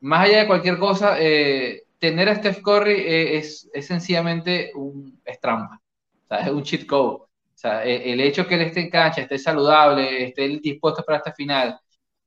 más 0.00 0.28
allá 0.28 0.40
de 0.40 0.46
cualquier 0.46 0.78
cosa, 0.78 1.16
eh, 1.20 1.84
tener 1.98 2.28
a 2.28 2.34
Steph 2.36 2.60
Curry 2.62 2.92
eh, 2.92 3.38
es, 3.38 3.68
es, 3.72 3.86
sencillamente 3.86 4.72
un, 4.74 5.20
es 5.24 5.40
trampa, 5.40 5.80
o 6.24 6.28
sea, 6.28 6.38
es 6.40 6.50
un 6.50 6.62
cheat 6.62 6.86
code. 6.86 7.22
O 7.22 7.58
sea, 7.58 7.84
el, 7.84 8.02
el, 8.02 8.20
hecho 8.20 8.46
que 8.46 8.54
él 8.54 8.62
esté 8.62 8.80
en 8.80 8.90
cancha, 8.90 9.22
esté 9.22 9.38
saludable, 9.38 10.24
esté 10.26 10.46
dispuesto 10.48 11.02
para 11.02 11.18
esta 11.18 11.32
final, 11.32 11.78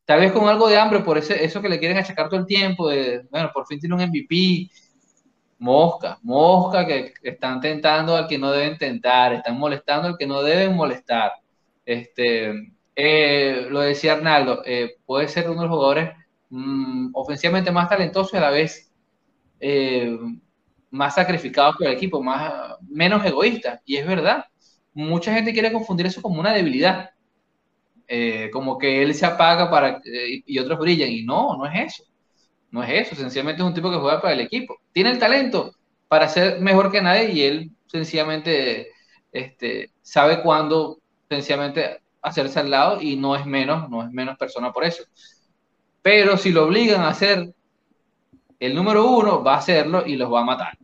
tal 0.05 0.21
vez 0.21 0.31
con 0.31 0.47
algo 0.49 0.67
de 0.67 0.77
hambre 0.77 1.01
por 1.01 1.17
ese, 1.19 1.43
eso 1.43 1.61
que 1.61 1.69
le 1.69 1.79
quieren 1.79 1.97
achacar 1.97 2.29
todo 2.29 2.39
el 2.39 2.47
tiempo, 2.47 2.89
bueno, 3.29 3.51
por 3.53 3.67
fin 3.67 3.79
tiene 3.79 3.95
un 3.95 4.01
MVP, 4.01 4.69
mosca, 5.59 6.17
mosca 6.23 6.85
que 6.87 7.13
están 7.21 7.61
tentando 7.61 8.15
al 8.15 8.27
que 8.27 8.39
no 8.39 8.51
deben 8.51 8.77
tentar, 8.77 9.33
están 9.33 9.57
molestando 9.59 10.07
al 10.07 10.17
que 10.17 10.25
no 10.25 10.41
deben 10.41 10.75
molestar. 10.75 11.33
Este, 11.85 12.73
eh, 12.95 13.67
lo 13.69 13.81
decía 13.81 14.13
Arnaldo, 14.13 14.63
puede 15.05 15.27
ser 15.27 15.49
uno 15.49 15.61
de 15.61 15.67
los 15.67 15.75
jugadores 15.75 16.18
mmm, 16.49 17.09
ofensivamente 17.13 17.71
más 17.71 17.89
talentosos 17.89 18.33
y 18.33 18.37
a 18.37 18.41
la 18.41 18.49
vez 18.51 18.91
eh, 19.59 20.17
más 20.91 21.15
sacrificados 21.15 21.75
por 21.77 21.87
el 21.87 21.93
equipo, 21.93 22.21
más, 22.21 22.75
menos 22.87 23.25
egoísta. 23.25 23.81
Y 23.85 23.97
es 23.97 24.07
verdad, 24.07 24.45
mucha 24.93 25.33
gente 25.33 25.53
quiere 25.53 25.71
confundir 25.71 26.05
eso 26.07 26.21
como 26.21 26.39
una 26.39 26.53
debilidad. 26.53 27.11
Eh, 28.07 28.49
como 28.51 28.77
que 28.79 29.03
él 29.03 29.13
se 29.13 29.25
apaga 29.25 29.69
para 29.69 30.01
eh, 30.03 30.41
y 30.45 30.59
otros 30.59 30.79
brillan. 30.79 31.11
Y 31.11 31.23
no, 31.23 31.57
no 31.57 31.65
es 31.65 31.93
eso. 31.93 32.03
No 32.71 32.83
es 32.83 33.07
eso. 33.07 33.15
Sencillamente 33.15 33.61
es 33.61 33.67
un 33.67 33.73
tipo 33.73 33.91
que 33.91 33.97
juega 33.97 34.21
para 34.21 34.33
el 34.33 34.41
equipo. 34.41 34.77
Tiene 34.91 35.11
el 35.11 35.19
talento 35.19 35.73
para 36.07 36.27
ser 36.27 36.59
mejor 36.59 36.91
que 36.91 37.01
nadie 37.01 37.31
y 37.31 37.41
él 37.43 37.71
sencillamente 37.87 38.87
este, 39.31 39.91
sabe 40.01 40.41
cuándo 40.41 40.99
sencillamente 41.29 42.01
hacerse 42.21 42.59
al 42.59 42.71
lado 42.71 43.01
y 43.01 43.15
no 43.15 43.35
es 43.35 43.45
menos, 43.45 43.89
no 43.89 44.03
es 44.03 44.11
menos 44.11 44.37
persona 44.37 44.71
por 44.71 44.83
eso. 44.83 45.03
Pero 46.01 46.37
si 46.37 46.51
lo 46.51 46.65
obligan 46.65 47.01
a 47.01 47.13
ser 47.13 47.53
el 48.59 48.75
número 48.75 49.09
uno, 49.09 49.43
va 49.43 49.55
a 49.55 49.57
hacerlo 49.57 50.05
y 50.05 50.15
los 50.15 50.31
va 50.31 50.41
a 50.41 50.45
matar. 50.45 50.77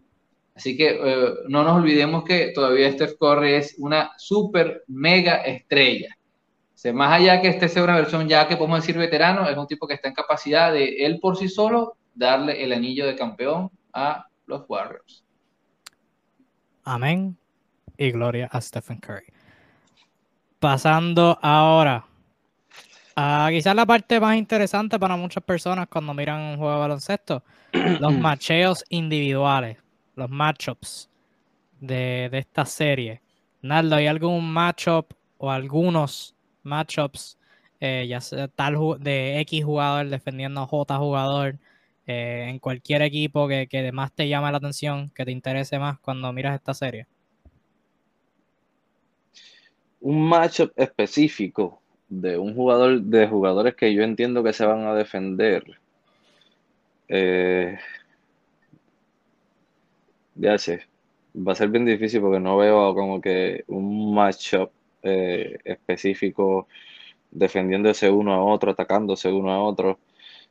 Así 0.55 0.77
que 0.77 0.99
eh, 1.01 1.33
no 1.49 1.63
nos 1.63 1.77
olvidemos 1.77 2.23
que 2.23 2.51
todavía 2.53 2.91
Steph 2.91 3.17
Curry 3.19 3.53
es 3.53 3.75
una 3.77 4.11
super 4.17 4.83
mega 4.87 5.37
estrella. 5.37 6.15
O 6.73 6.77
sea, 6.77 6.93
más 6.93 7.11
allá 7.11 7.41
que 7.41 7.49
este 7.49 7.67
sea 7.67 7.83
una 7.83 7.95
versión 7.95 8.27
ya 8.27 8.47
que 8.47 8.55
podemos 8.55 8.79
decir 8.79 8.97
veterano, 8.97 9.49
es 9.49 9.57
un 9.57 9.67
tipo 9.67 9.87
que 9.87 9.95
está 9.95 10.07
en 10.07 10.13
capacidad 10.13 10.71
de 10.71 11.05
él 11.05 11.19
por 11.19 11.37
sí 11.37 11.49
solo 11.49 11.97
darle 12.13 12.63
el 12.63 12.71
anillo 12.71 13.05
de 13.05 13.15
campeón 13.15 13.69
a 13.93 14.27
los 14.45 14.63
Warriors. 14.67 15.23
Amén 16.83 17.37
y 17.97 18.11
gloria 18.11 18.47
a 18.51 18.61
Stephen 18.61 18.99
Curry. 18.99 19.25
Pasando 20.59 21.37
ahora 21.41 22.05
a 23.15 23.47
quizás 23.49 23.75
la 23.75 23.85
parte 23.85 24.19
más 24.19 24.35
interesante 24.35 24.99
para 24.99 25.15
muchas 25.15 25.43
personas 25.43 25.87
cuando 25.87 26.13
miran 26.13 26.41
un 26.41 26.57
juego 26.57 26.73
de 26.73 26.79
baloncesto, 26.79 27.43
los 27.99 28.13
macheos 28.13 28.83
individuales, 28.89 29.77
los 30.15 30.29
matchups 30.29 31.09
de, 31.79 32.27
de 32.29 32.37
esta 32.37 32.65
serie. 32.65 33.21
Naldo, 33.61 33.95
¿hay 33.95 34.07
algún 34.07 34.51
matchup 34.51 35.13
o 35.37 35.49
algunos 35.49 36.35
matchups, 36.63 37.37
eh, 37.79 38.05
ya 38.07 38.19
sea 38.19 38.47
tal 38.49 38.77
de 38.99 39.39
X 39.41 39.63
jugador 39.63 40.09
defendiendo 40.09 40.61
a 40.61 40.67
J 40.67 40.97
jugador, 40.97 41.57
eh, 42.07 42.47
en 42.49 42.59
cualquier 42.59 43.01
equipo 43.01 43.47
que, 43.47 43.67
que 43.67 43.91
más 43.91 44.11
te 44.11 44.27
llame 44.27 44.51
la 44.51 44.57
atención, 44.57 45.09
que 45.09 45.25
te 45.25 45.31
interese 45.31 45.79
más 45.79 45.99
cuando 45.99 46.31
miras 46.33 46.55
esta 46.55 46.73
serie? 46.73 47.07
Un 50.01 50.27
matchup 50.27 50.71
específico 50.75 51.81
de 52.10 52.38
un 52.38 52.56
jugador, 52.56 53.02
de 53.02 53.27
jugadores 53.27 53.76
que 53.76 53.94
yo 53.94 54.03
entiendo 54.03 54.44
que 54.44 54.53
se 54.53 54.65
van 54.65 54.86
a 54.88 54.95
defender. 54.95 55.64
Eh, 57.07 57.77
ya 60.36 60.57
sé, 60.57 60.82
va 61.36 61.53
a 61.53 61.56
ser 61.56 61.69
bien 61.69 61.86
difícil 61.86 62.22
porque 62.22 62.40
no 62.40 62.57
veo 62.57 62.94
como 62.95 63.22
que 63.22 63.64
un 63.68 64.14
matchup 64.14 64.72
eh, 65.03 65.57
específico 65.64 66.68
defendiéndose 67.32 68.10
uno 68.10 68.34
a 68.34 68.44
otro, 68.44 68.72
atacándose 68.72 69.32
uno 69.32 69.52
a 69.52 69.64
otro. 69.64 69.99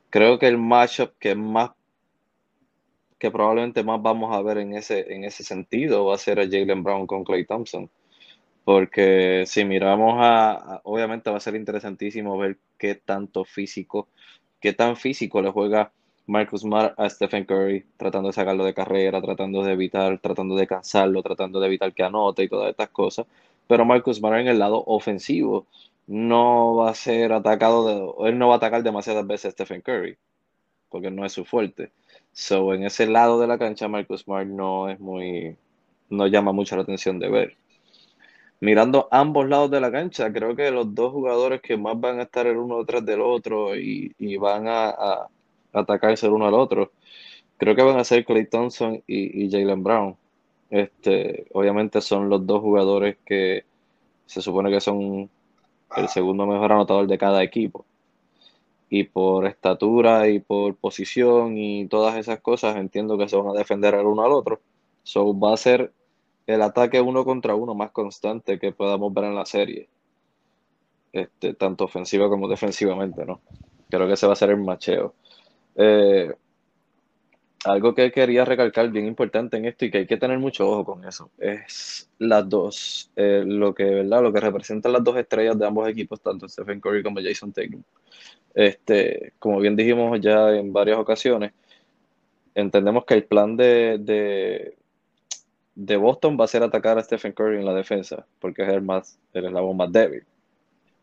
Creo 0.09 0.39
que 0.39 0.47
el 0.47 0.57
matchup 0.57 1.13
que 1.19 1.35
más 1.35 1.71
que 3.17 3.31
probablemente 3.31 3.83
más 3.83 4.01
vamos 4.01 4.35
a 4.35 4.41
ver 4.41 4.57
en 4.59 4.73
ese, 4.73 5.13
en 5.13 5.23
ese 5.23 5.43
sentido 5.43 6.05
va 6.05 6.15
a 6.15 6.17
ser 6.17 6.39
a 6.39 6.43
Jalen 6.43 6.83
Brown 6.83 7.07
con 7.07 7.23
Clay 7.23 7.45
Thompson. 7.45 7.89
Porque 8.65 9.45
si 9.47 9.65
miramos 9.65 10.15
a, 10.19 10.81
obviamente 10.83 11.29
va 11.31 11.37
a 11.37 11.39
ser 11.39 11.55
interesantísimo 11.55 12.37
ver 12.37 12.57
qué 12.79 12.95
tanto 12.95 13.45
físico, 13.45 14.09
qué 14.59 14.73
tan 14.73 14.97
físico 14.97 15.41
le 15.41 15.51
juega 15.51 15.93
Marcus 16.27 16.61
Smart 16.61 16.99
a 16.99 17.09
Stephen 17.09 17.45
Curry, 17.45 17.85
tratando 17.97 18.29
de 18.29 18.33
sacarlo 18.33 18.65
de 18.65 18.73
carrera, 18.73 19.21
tratando 19.21 19.63
de 19.63 19.73
evitar, 19.73 20.19
tratando 20.19 20.55
de 20.55 20.67
cansarlo, 20.67 21.21
tratando 21.23 21.59
de 21.59 21.67
evitar 21.67 21.93
que 21.93 22.03
anote 22.03 22.43
y 22.43 22.49
todas 22.49 22.71
estas 22.71 22.89
cosas. 22.89 23.27
Pero 23.67 23.85
Marcus 23.85 24.17
Smart 24.17 24.41
en 24.41 24.47
el 24.47 24.59
lado 24.59 24.83
ofensivo 24.87 25.67
no 26.07 26.75
va 26.75 26.89
a 26.91 26.95
ser 26.95 27.33
atacado, 27.33 27.85
de, 28.23 28.29
él 28.29 28.37
no 28.39 28.47
va 28.49 28.55
a 28.55 28.57
atacar 28.57 28.83
demasiadas 28.83 29.27
veces 29.27 29.47
a 29.47 29.51
Stephen 29.51 29.81
Curry, 29.81 30.17
porque 30.89 31.11
no 31.11 31.25
es 31.25 31.33
su 31.33 31.45
fuerte. 31.45 31.91
So, 32.33 32.73
en 32.73 32.83
ese 32.85 33.07
lado 33.07 33.39
de 33.39 33.47
la 33.47 33.57
cancha, 33.59 33.87
Marcus 33.89 34.21
Smart 34.23 34.47
no 34.47 34.89
es 34.89 34.99
muy, 34.99 35.57
no 36.09 36.27
llama 36.27 36.51
mucho 36.53 36.75
la 36.77 36.83
atención 36.83 37.19
de 37.19 37.29
ver. 37.29 37.57
Mirando 38.61 39.07
ambos 39.11 39.47
lados 39.47 39.69
de 39.71 39.81
la 39.81 39.91
cancha, 39.91 40.31
creo 40.31 40.55
que 40.55 40.71
los 40.71 40.95
dos 40.95 41.11
jugadores 41.11 41.61
que 41.61 41.77
más 41.77 41.99
van 41.99 42.19
a 42.19 42.23
estar 42.23 42.47
el 42.47 42.57
uno 42.57 42.79
detrás 42.79 43.05
del 43.05 43.21
otro 43.21 43.75
y, 43.75 44.13
y 44.17 44.37
van 44.37 44.67
a, 44.67 45.27
atacarse 45.73 46.25
el 46.27 46.33
uno 46.33 46.47
al 46.47 46.53
otro, 46.53 46.91
creo 47.57 47.75
que 47.75 47.83
van 47.83 47.99
a 47.99 48.03
ser 48.03 48.25
Clay 48.25 48.47
Thompson 48.47 49.03
y, 49.07 49.45
y 49.45 49.51
Jalen 49.51 49.83
Brown. 49.83 50.15
Este, 50.69 51.47
obviamente 51.53 52.01
son 52.01 52.29
los 52.29 52.45
dos 52.45 52.61
jugadores 52.61 53.17
que 53.25 53.65
se 54.25 54.41
supone 54.41 54.71
que 54.71 54.81
son 54.81 55.29
el 55.95 56.07
segundo 56.09 56.45
mejor 56.45 56.71
anotador 56.71 57.07
de 57.07 57.17
cada 57.17 57.43
equipo. 57.43 57.85
Y 58.89 59.03
por 59.05 59.45
estatura 59.47 60.29
y 60.29 60.39
por 60.39 60.75
posición 60.75 61.57
y 61.57 61.87
todas 61.87 62.15
esas 62.17 62.39
cosas, 62.39 62.77
entiendo 62.77 63.17
que 63.17 63.27
se 63.27 63.35
van 63.35 63.49
a 63.49 63.57
defender 63.59 63.95
el 63.95 64.05
uno 64.05 64.23
al 64.23 64.31
otro. 64.31 64.61
So 65.03 65.37
va 65.37 65.53
a 65.53 65.57
ser 65.57 65.91
el 66.47 66.61
ataque 66.61 67.01
uno 67.01 67.25
contra 67.25 67.55
uno 67.55 67.73
más 67.73 67.91
constante 67.91 68.59
que 68.59 68.71
podamos 68.71 69.13
ver 69.13 69.25
en 69.25 69.35
la 69.35 69.45
serie. 69.45 69.89
Este, 71.11 71.53
tanto 71.53 71.85
ofensiva 71.85 72.27
como 72.27 72.47
defensivamente, 72.47 73.25
¿no? 73.25 73.39
Creo 73.89 74.07
que 74.07 74.13
ese 74.13 74.27
va 74.27 74.33
a 74.33 74.35
ser 74.35 74.49
el 74.49 74.57
macheo. 74.57 75.13
Eh, 75.75 76.33
algo 77.65 77.95
que 77.95 78.11
quería 78.11 78.45
recalcar 78.45 78.89
bien 78.89 79.07
importante 79.07 79.57
en 79.57 79.65
esto 79.65 79.85
y 79.85 79.91
que 79.91 79.99
hay 79.99 80.07
que 80.07 80.17
tener 80.17 80.37
mucho 80.37 80.69
ojo 80.69 80.85
con 80.85 81.05
eso 81.05 81.31
es 81.39 82.09
las 82.19 82.47
dos, 82.47 83.11
eh, 83.15 83.43
lo 83.45 83.73
que 83.73 83.85
verdad, 83.85 84.21
lo 84.21 84.31
que 84.31 84.39
representan 84.39 84.93
las 84.93 85.03
dos 85.03 85.17
estrellas 85.17 85.57
de 85.57 85.65
ambos 85.65 85.89
equipos, 85.89 86.21
tanto 86.21 86.47
Stephen 86.47 86.79
Curry 86.79 87.01
como 87.01 87.21
Jason 87.21 87.51
Tatum. 87.51 87.81
Este, 88.53 89.33
como 89.39 89.59
bien 89.59 89.75
dijimos 89.75 90.19
ya 90.21 90.51
en 90.55 90.71
varias 90.71 90.97
ocasiones, 90.99 91.53
entendemos 92.53 93.03
que 93.05 93.15
el 93.15 93.25
plan 93.25 93.57
de, 93.57 93.97
de, 93.99 94.77
de 95.75 95.97
Boston 95.97 96.37
va 96.39 96.45
a 96.45 96.47
ser 96.47 96.63
atacar 96.63 96.97
a 96.97 97.03
Stephen 97.03 97.33
Curry 97.33 97.57
en 97.57 97.65
la 97.65 97.73
defensa, 97.73 98.25
porque 98.39 98.63
es 98.63 98.69
el 98.69 98.81
más, 98.81 99.19
el 99.33 99.45
eslabón 99.45 99.77
más 99.77 99.91
débil 99.91 100.25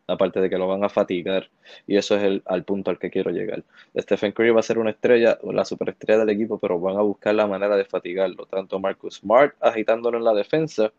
aparte 0.07 0.41
de 0.41 0.51
que 0.51 0.59
lo 0.59 0.69
van 0.69 0.85
a 0.85 0.89
fatigar 0.89 1.51
y 1.87 1.97
eso 1.97 2.17
es 2.17 2.23
el, 2.23 2.43
al 2.47 2.65
punto 2.65 2.91
al 2.91 2.99
que 2.99 3.11
quiero 3.11 3.31
llegar. 3.31 3.65
Stephen 3.97 4.33
Curry 4.33 4.51
va 4.51 4.61
a 4.61 4.63
ser 4.65 4.79
una 4.79 4.91
estrella, 4.91 5.39
la 5.43 5.65
superestrella 5.65 6.21
del 6.21 6.31
equipo, 6.31 6.59
pero 6.59 6.79
van 6.81 6.97
a 6.97 7.03
buscar 7.03 7.35
la 7.35 7.47
manera 7.47 7.77
de 7.77 7.85
fatigarlo, 7.85 8.47
tanto 8.47 8.79
Marcus 8.79 9.17
Smart 9.17 9.55
agitándolo 9.61 10.19
en 10.19 10.25
la 10.25 10.35
defensa 10.35 10.93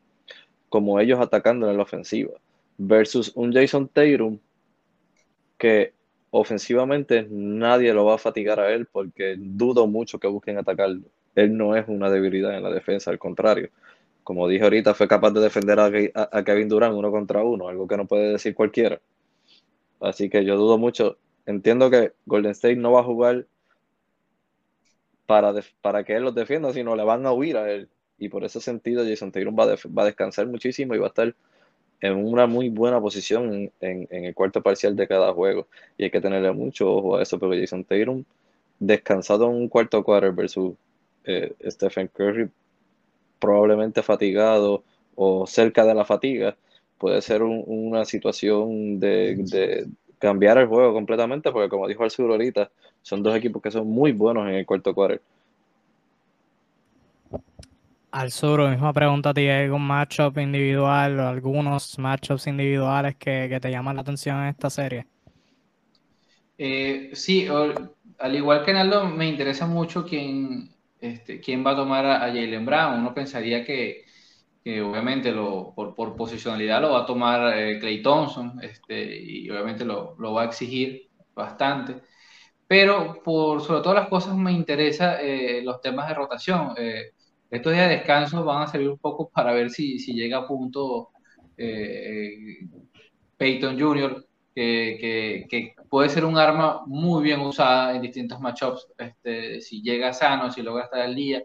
como 0.70 1.00
ellos 1.00 1.20
atacándolo 1.20 1.72
en 1.72 1.78
la 1.78 1.84
ofensiva. 1.84 2.32
versus 2.78 3.32
un 3.36 3.54
Jason 3.54 3.88
Tatum 3.88 4.40
que 5.58 5.94
ofensivamente 6.32 7.28
nadie 7.30 7.94
lo 7.94 8.06
va 8.06 8.16
a 8.16 8.18
fatigar 8.18 8.60
a 8.60 8.72
él 8.74 8.88
porque 8.88 9.36
dudo 9.38 9.88
mucho 9.88 10.20
que 10.20 10.28
busquen 10.28 10.58
atacarlo. 10.58 11.08
Él 11.36 11.58
no 11.58 11.76
es 11.76 11.88
una 11.88 12.10
debilidad 12.10 12.56
en 12.56 12.64
la 12.64 12.72
defensa, 12.72 13.12
al 13.12 13.20
contrario. 13.20 13.70
Como 14.24 14.48
dije 14.48 14.64
ahorita, 14.64 14.94
fue 14.94 15.08
capaz 15.08 15.32
de 15.32 15.42
defender 15.42 15.80
a, 15.80 16.44
Kevin 16.44 16.70
Durant 16.70 16.96
uno 16.96 17.12
contra 17.12 17.44
uno, 17.44 17.68
algo 17.68 17.88
que 17.88 17.98
no 17.98 18.06
puede 18.06 18.32
decir 18.32 18.56
cualquiera. 18.56 19.02
Así 20.00 20.30
que 20.30 20.46
yo 20.46 20.56
dudo 20.58 20.78
mucho. 20.78 21.18
Entiendo 21.46 21.90
que 21.90 22.14
Golden 22.26 22.52
State 22.52 22.78
no 22.78 22.92
va 22.92 23.02
a 23.02 23.04
jugar 23.04 23.46
para, 25.26 26.04
que 26.04 26.16
él 26.16 26.24
los 26.24 26.36
defienda, 26.36 26.72
sino 26.74 26.96
le 26.96 27.04
van 27.04 27.26
a 27.26 27.34
huir 27.34 27.58
a 27.58 27.72
él. 27.72 27.90
Y 28.18 28.30
por 28.30 28.44
ese 28.44 28.62
sentido, 28.62 29.04
Jason 29.06 29.32
va, 29.34 29.66
va 29.66 30.04
a 30.04 30.06
descansar 30.06 30.48
muchísimo 30.48 30.96
y 30.96 31.00
va 31.00 31.08
a 31.08 31.10
estar 31.10 31.34
en 32.04 32.18
una 32.18 32.48
muy 32.48 32.70
buena 32.70 33.00
posición 33.00 33.72
en, 33.80 34.08
el 34.10 34.36
cuarto 34.36 34.62
parcial 34.62 34.96
de 34.96 35.08
cada 35.08 35.34
juego. 35.34 35.68
Y 35.98 36.04
hay 36.04 36.12
que 36.12 36.20
tenerle 36.20 36.52
mucho 36.52 36.92
ojo 36.94 37.16
a 37.16 37.24
eso, 37.24 37.40
porque 37.40 37.62
Jason 37.62 37.86
Tatum, 37.86 38.26
descansado 38.78 39.46
en 39.46 39.56
un 39.56 39.70
cuarto 39.70 40.04
quarter 40.04 40.34
versus 40.34 40.74
eh, 41.26 41.54
Stephen 41.70 42.08
Curry, 42.08 42.50
probablemente 43.40 44.02
fatigado 44.02 44.84
o 45.16 45.46
cerca 45.46 45.86
de 45.86 45.94
la 45.94 46.06
fatiga, 46.06 46.56
puede 46.98 47.22
ser 47.22 47.44
una 47.44 48.06
situación 48.06 49.00
de, 49.00 49.88
cambiar 50.20 50.58
el 50.58 50.68
juego 50.68 50.94
completamente, 50.94 51.52
porque 51.52 51.68
como 51.68 51.88
dijo 51.88 52.04
Arturo 52.04 52.34
ahorita, 52.34 52.72
son 53.02 53.22
dos 53.22 53.36
equipos 53.36 53.62
que 53.62 53.72
son 53.72 53.88
muy 53.88 54.14
buenos 54.14 54.48
en 54.48 54.56
el 54.56 54.66
cuarto 54.66 54.94
quarter. 54.94 55.22
Al 58.12 58.32
sur, 58.32 58.70
misma 58.70 58.94
pregunta 58.94 59.32
a 59.32 59.34
ti, 59.34 59.42
¿hay 59.42 59.66
algún 59.66 59.88
matchup 59.88 60.38
individual 60.38 61.20
o 61.20 61.28
algunos 61.28 61.98
matchups 61.98 62.48
individuales 62.48 63.16
que, 63.16 63.58
te 63.60 63.72
llaman 63.72 63.96
la 63.96 64.04
atención 64.04 64.38
en 64.38 64.50
esta 64.50 64.70
serie? 64.70 65.08
Eh, 66.58 67.10
sí, 67.14 67.48
al 68.20 68.36
igual 68.36 68.64
que 68.64 68.72
Naldo, 68.72 69.10
me 69.10 69.28
interesa 69.28 69.66
mucho 69.66 70.06
quién, 70.06 70.73
este, 71.04 71.40
quién 71.40 71.66
va 71.66 71.72
a 71.72 71.76
tomar 71.76 72.06
a, 72.06 72.20
Jalen 72.28 72.66
Brown. 72.66 73.00
Uno 73.00 73.14
pensaría 73.14 73.64
que, 73.66 74.06
obviamente 74.82 75.32
lo, 75.32 75.74
por, 75.76 76.16
posicionalidad 76.16 76.82
lo 76.82 76.92
va 76.92 77.02
a 77.02 77.06
tomar 77.06 77.58
eh, 77.58 77.80
Clay 77.80 78.02
Thompson 78.02 78.60
este, 78.62 79.22
y 79.22 79.50
obviamente 79.50 79.86
lo, 79.86 80.16
va 80.34 80.44
a 80.44 80.46
exigir 80.46 81.10
bastante. 81.36 82.02
Pero 82.68 83.22
por 83.24 83.62
sobre 83.62 83.82
todas 83.82 84.00
las 84.00 84.10
cosas 84.10 84.36
me 84.36 84.52
interesa 84.52 85.22
eh, 85.22 85.62
los 85.64 85.82
temas 85.82 86.08
de 86.08 86.14
rotación. 86.16 86.74
Estos 87.50 87.74
días 87.74 87.88
de 87.88 87.98
descanso 87.98 88.44
van 88.44 88.64
a 88.64 88.68
servir 88.68 88.90
un 88.90 88.98
poco 88.98 89.30
para 89.30 89.54
ver 89.54 89.70
si, 89.70 90.00
si 90.00 90.14
llega 90.14 90.40
a 90.40 90.48
punto 90.48 91.10
eh, 91.58 92.68
Peyton 93.38 93.80
Jr., 93.80 94.26
que, 94.56 95.48
que, 95.50 95.76
puede 95.90 96.10
ser 96.10 96.26
un 96.26 96.38
arma 96.38 96.84
muy 96.86 97.24
bien 97.24 97.40
usada 97.42 97.96
en 97.96 98.02
distintos 98.02 98.40
matchups. 98.40 98.88
Este, 98.98 99.62
si 99.62 99.82
llega 99.82 100.14
sano, 100.14 100.52
si 100.52 100.62
logra 100.62 100.86
estar 100.86 101.02
al 101.02 101.16
día. 101.16 101.44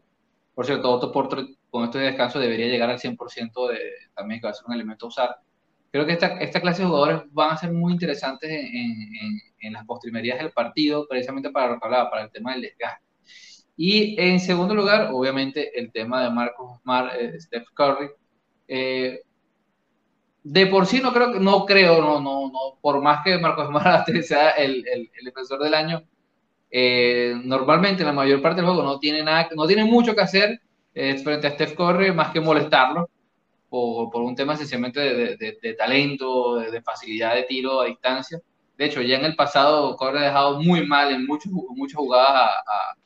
Por 0.55 0.67
cierto, 0.67 0.91
Otto 0.91 1.13
Porter 1.13 1.47
con 1.71 1.85
esto 1.85 1.99
de 1.99 2.07
descanso 2.07 2.39
debería 2.39 2.67
llegar 2.67 2.91
al 2.91 2.99
100% 2.99 3.69
de, 3.69 3.79
también 4.15 4.41
que 4.41 4.47
va 4.47 4.51
a 4.51 4.55
ser 4.55 4.65
un 4.67 4.75
elemento 4.75 5.07
a 5.07 5.09
usar. 5.09 5.37
Creo 5.91 6.05
que 6.07 6.13
esta, 6.13 6.39
esta 6.39 6.61
clase 6.61 6.83
de 6.83 6.89
jugadores 6.89 7.23
van 7.31 7.53
a 7.53 7.57
ser 7.57 7.73
muy 7.73 7.93
interesantes 7.93 8.51
en, 8.51 8.67
en, 8.67 9.41
en 9.61 9.73
las 9.73 9.85
postrimerías 9.87 10.39
del 10.39 10.53
partido, 10.53 11.07
precisamente 11.09 11.51
para 11.51 11.69
lo 11.69 11.79
que 11.79 11.87
hablaba, 11.87 12.11
para 12.11 12.25
el 12.25 12.31
tema 12.31 12.53
del 12.53 12.63
desgaste. 12.63 13.09
Y 13.77 14.21
en 14.21 14.41
segundo 14.41 14.75
lugar, 14.75 15.11
obviamente, 15.13 15.79
el 15.79 15.93
tema 15.93 16.25
de 16.25 16.31
Marcos 16.31 16.81
Mar, 16.83 17.13
eh, 17.17 17.41
Steph 17.41 17.69
Curry. 17.75 18.09
Eh, 18.67 19.23
de 20.51 20.66
por 20.66 20.87
sí 20.87 21.01
no 21.01 21.12
creo, 21.12 21.29
no 21.41 21.66
creo, 21.66 22.01
no, 22.01 22.20
no, 22.20 22.51
no, 22.51 22.79
por 22.81 23.01
más 23.03 23.23
que 23.25 23.39
Marcos 23.39 23.70
Mar 23.73 24.05
sea 24.23 24.51
el, 24.51 24.87
el, 24.89 25.11
el 25.19 25.25
defensor 25.25 25.62
del 25.62 25.75
año, 25.75 26.03
eh, 26.70 27.35
normalmente 27.45 28.05
la 28.05 28.12
mayor 28.12 28.43
parte 28.43 28.61
del 28.61 28.66
juego 28.70 28.83
no 28.83 28.99
tiene 28.99 29.23
nada, 29.23 29.49
no 29.55 29.66
tiene 29.66 29.85
mucho 29.85 30.15
que 30.15 30.20
hacer 30.23 30.61
frente 31.23 31.47
a 31.47 31.51
Steph 31.51 31.75
Curry 31.75 32.12
más 32.12 32.33
que 32.33 32.41
molestarlo 32.41 33.09
por, 33.69 34.11
por 34.11 34.23
un 34.23 34.35
tema 34.35 34.57
sencillamente 34.57 35.01
de, 35.01 35.37
de, 35.37 35.59
de 35.62 35.75
talento, 35.75 36.57
de, 36.57 36.83
facilidad 36.83 37.37
de 37.37 37.45
tiro 37.45 37.81
a 37.81 37.87
distancia. 37.87 38.41
De 38.77 38.87
hecho, 38.87 39.01
ya 39.03 39.16
en 39.19 39.25
el 39.25 39.37
pasado 39.37 39.97
Curry 39.97 40.19
ha 40.19 40.23
dejado 40.23 40.61
muy 40.61 40.85
mal 40.87 41.12
en 41.12 41.25
muchos, 41.25 41.53
muchas 41.53 41.99
jugadas 41.99 42.51
a 42.66 42.99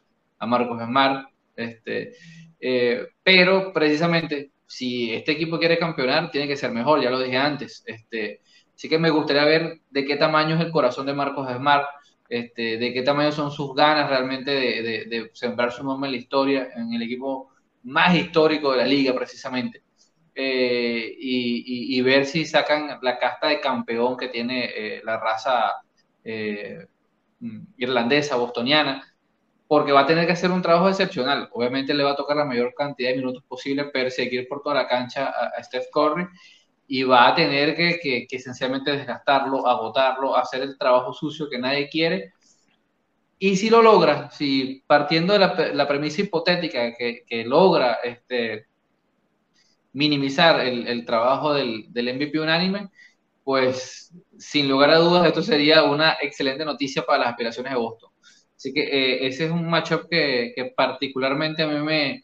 a 0.42 0.46
Marcos 0.46 0.82
Smart. 0.82 1.28
Este, 1.54 2.14
eh, 2.60 3.06
pero 3.22 3.72
precisamente, 3.72 4.50
si 4.72 5.12
este 5.12 5.32
equipo 5.32 5.58
quiere 5.58 5.78
campeonar, 5.78 6.30
tiene 6.30 6.48
que 6.48 6.56
ser 6.56 6.70
mejor, 6.72 7.02
ya 7.02 7.10
lo 7.10 7.20
dije 7.20 7.36
antes. 7.36 7.84
Este, 7.86 8.40
así 8.74 8.88
que 8.88 8.98
me 8.98 9.10
gustaría 9.10 9.44
ver 9.44 9.82
de 9.90 10.06
qué 10.06 10.16
tamaño 10.16 10.54
es 10.56 10.62
el 10.62 10.72
corazón 10.72 11.04
de 11.04 11.12
Marcos 11.12 11.46
Smart, 11.54 11.84
este, 12.26 12.78
de 12.78 12.92
qué 12.94 13.02
tamaño 13.02 13.32
son 13.32 13.50
sus 13.50 13.74
ganas 13.74 14.08
realmente 14.08 14.50
de, 14.50 15.30
sembrar 15.34 15.72
su 15.72 15.84
nombre 15.84 16.08
en 16.08 16.12
la 16.12 16.18
historia, 16.18 16.68
en 16.74 16.90
el 16.94 17.02
equipo 17.02 17.50
más 17.82 18.16
histórico 18.16 18.72
de 18.72 18.78
la 18.78 18.86
liga, 18.86 19.14
precisamente. 19.14 19.82
Eh, 20.34 21.16
y, 21.18 22.00
ver 22.00 22.24
si 22.24 22.46
sacan 22.46 22.98
la 23.02 23.18
casta 23.18 23.48
de 23.48 23.60
campeón 23.60 24.16
que 24.16 24.28
tiene 24.28 24.70
eh, 24.74 25.02
la 25.04 25.18
raza 25.20 25.82
mm, 26.24 27.58
irlandesa, 27.76 28.36
bostoniana, 28.36 29.11
porque 29.72 29.90
va 29.90 30.00
a 30.00 30.06
tener 30.06 30.26
que 30.26 30.32
hacer 30.32 30.50
un 30.50 30.60
trabajo 30.60 30.90
excepcional. 30.90 31.48
Obviamente 31.50 31.94
le 31.94 32.04
va 32.04 32.10
a 32.10 32.14
tocar 32.14 32.36
la 32.36 32.44
mayor 32.44 32.74
cantidad 32.76 33.08
de 33.08 33.16
minutos 33.16 33.42
posible, 33.48 33.86
perseguir 33.86 34.46
por 34.46 34.60
toda 34.60 34.74
la 34.74 34.86
cancha 34.86 35.30
a, 35.30 35.62
Steph 35.62 35.86
Curry 35.90 36.26
y 36.86 37.04
va 37.04 37.28
a 37.28 37.34
tener 37.34 37.74
que, 37.74 37.98
que, 37.98 38.36
esencialmente 38.36 38.90
desgastarlo, 38.90 39.66
agotarlo, 39.66 40.36
hacer 40.36 40.60
el 40.60 40.76
trabajo 40.76 41.14
sucio 41.14 41.48
que 41.48 41.58
nadie 41.58 41.88
quiere. 41.88 42.34
Y 43.38 43.56
si 43.56 43.70
lo 43.70 43.80
logra, 43.80 44.30
si 44.30 44.84
partiendo 44.86 45.32
de 45.32 45.38
la, 45.38 45.88
premisa 45.88 46.20
hipotética 46.20 46.92
que, 46.94 47.24
que, 47.26 47.42
logra 47.42 47.94
este, 48.04 48.66
minimizar 49.94 50.60
el, 50.60 50.86
el 50.86 51.06
trabajo 51.06 51.54
del, 51.54 51.86
del 51.90 52.14
MVP 52.14 52.38
unánime, 52.38 52.90
pues 53.42 54.12
sin 54.38 54.68
lugar 54.68 54.90
a 54.90 54.98
dudas 54.98 55.26
esto 55.26 55.42
sería 55.42 55.84
una 55.84 56.18
excelente 56.20 56.62
noticia 56.62 57.04
para 57.06 57.20
las 57.20 57.28
aspiraciones 57.30 57.72
de 57.72 57.78
Boston. 57.78 58.11
Así 58.62 58.72
que 58.72 58.82
eh, 58.82 59.26
ese 59.26 59.46
es 59.46 59.50
un 59.50 59.68
matchup 59.68 60.08
que, 60.08 60.72
particularmente 60.76 61.64
a 61.64 61.66
mí 61.66 61.84
me, 61.84 62.22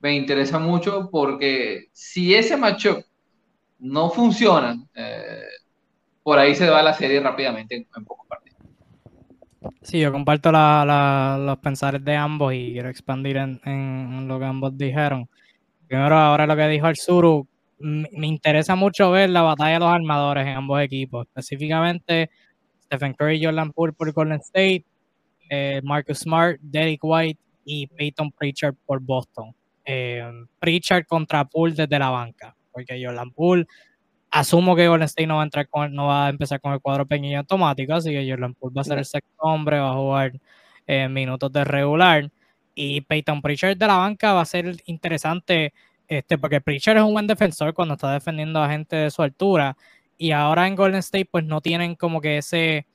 me, 0.00 0.16
interesa 0.16 0.58
mucho 0.58 1.08
porque 1.12 1.84
si 1.92 2.34
ese 2.34 2.56
matchup 2.56 3.04
no 3.78 4.10
funciona, 4.10 4.84
eh, 4.96 5.44
por 6.24 6.40
ahí 6.40 6.56
se 6.56 6.68
va 6.68 6.82
la 6.82 6.92
serie 6.92 7.20
rápidamente 7.20 7.76
en, 7.76 8.04
pocos 8.04 8.26
partidos. 8.26 8.58
Sí, 9.80 10.00
yo 10.00 10.10
comparto 10.10 10.50
los 10.50 11.58
pensares 11.58 12.04
de 12.04 12.16
ambos 12.16 12.52
y 12.52 12.72
quiero 12.72 12.88
expandir 12.88 13.36
en, 13.36 13.60
en, 13.64 14.26
lo 14.26 14.40
que 14.40 14.44
ambos 14.44 14.76
dijeron. 14.76 15.28
Primero, 15.86 16.16
ahora 16.16 16.48
lo 16.48 16.56
que 16.56 16.66
dijo 16.66 16.88
el 16.88 16.96
Suru, 16.96 17.46
me 17.78 18.26
interesa 18.26 18.74
mucho 18.74 19.12
ver 19.12 19.30
la 19.30 19.42
batalla 19.42 19.74
de 19.74 19.78
los 19.78 19.88
armadores 19.90 20.48
en 20.48 20.54
ambos 20.56 20.82
equipos, 20.82 21.28
específicamente 21.28 22.28
Stephen 22.82 23.14
Curry 23.14 23.36
y 23.36 23.44
Jordan 23.44 23.70
Poole 23.70 23.92
por 23.92 24.12
Golden 24.12 24.40
State 24.40 24.84
eh, 25.50 25.80
Marcus 25.82 26.18
Smart, 26.20 26.58
Derek 26.60 27.00
White 27.02 27.40
y 27.64 27.86
Peyton 27.86 28.30
Pritchard 28.32 28.74
por 28.86 29.00
Boston. 29.00 29.54
Eh, 29.84 30.24
Pritchard 30.58 31.06
contra 31.06 31.44
Poole 31.44 31.74
desde 31.74 31.98
la 31.98 32.10
banca, 32.10 32.56
porque 32.72 33.00
Jordan 33.02 33.30
Poole 33.30 33.66
asumo 34.30 34.76
que 34.76 34.88
Golden 34.88 35.06
State 35.06 35.26
no 35.26 35.36
va 35.36 35.42
a 35.42 35.44
entrar 35.44 35.68
con, 35.68 35.94
no 35.94 36.06
va 36.06 36.26
a 36.26 36.28
empezar 36.30 36.60
con 36.60 36.72
el 36.72 36.80
cuadro 36.80 37.06
pequeño 37.06 37.38
automático, 37.38 37.94
así 37.94 38.10
que 38.10 38.28
Jordan 38.28 38.54
Poole 38.54 38.74
va 38.74 38.82
a 38.82 38.84
ser 38.84 38.98
el 38.98 39.04
sexto 39.04 39.34
hombre, 39.38 39.78
va 39.78 39.90
a 39.90 39.94
jugar 39.94 40.32
eh, 40.86 41.08
minutos 41.08 41.52
de 41.52 41.64
regular 41.64 42.30
y 42.74 43.00
Peyton 43.00 43.40
Pritchard 43.40 43.76
de 43.76 43.86
la 43.86 43.96
banca 43.96 44.34
va 44.34 44.42
a 44.42 44.44
ser 44.44 44.76
interesante 44.86 45.72
este, 46.08 46.38
porque 46.38 46.60
Pritchard 46.60 46.98
es 46.98 47.02
un 47.02 47.12
buen 47.12 47.26
defensor 47.26 47.74
cuando 47.74 47.94
está 47.94 48.12
defendiendo 48.12 48.62
a 48.62 48.68
gente 48.68 48.96
de 48.96 49.10
su 49.10 49.22
altura 49.22 49.76
y 50.18 50.30
ahora 50.32 50.66
en 50.66 50.76
Golden 50.76 51.00
State 51.00 51.28
pues 51.30 51.44
no 51.44 51.60
tienen 51.60 51.94
como 51.94 52.20
que 52.20 52.38
ese 52.38 52.86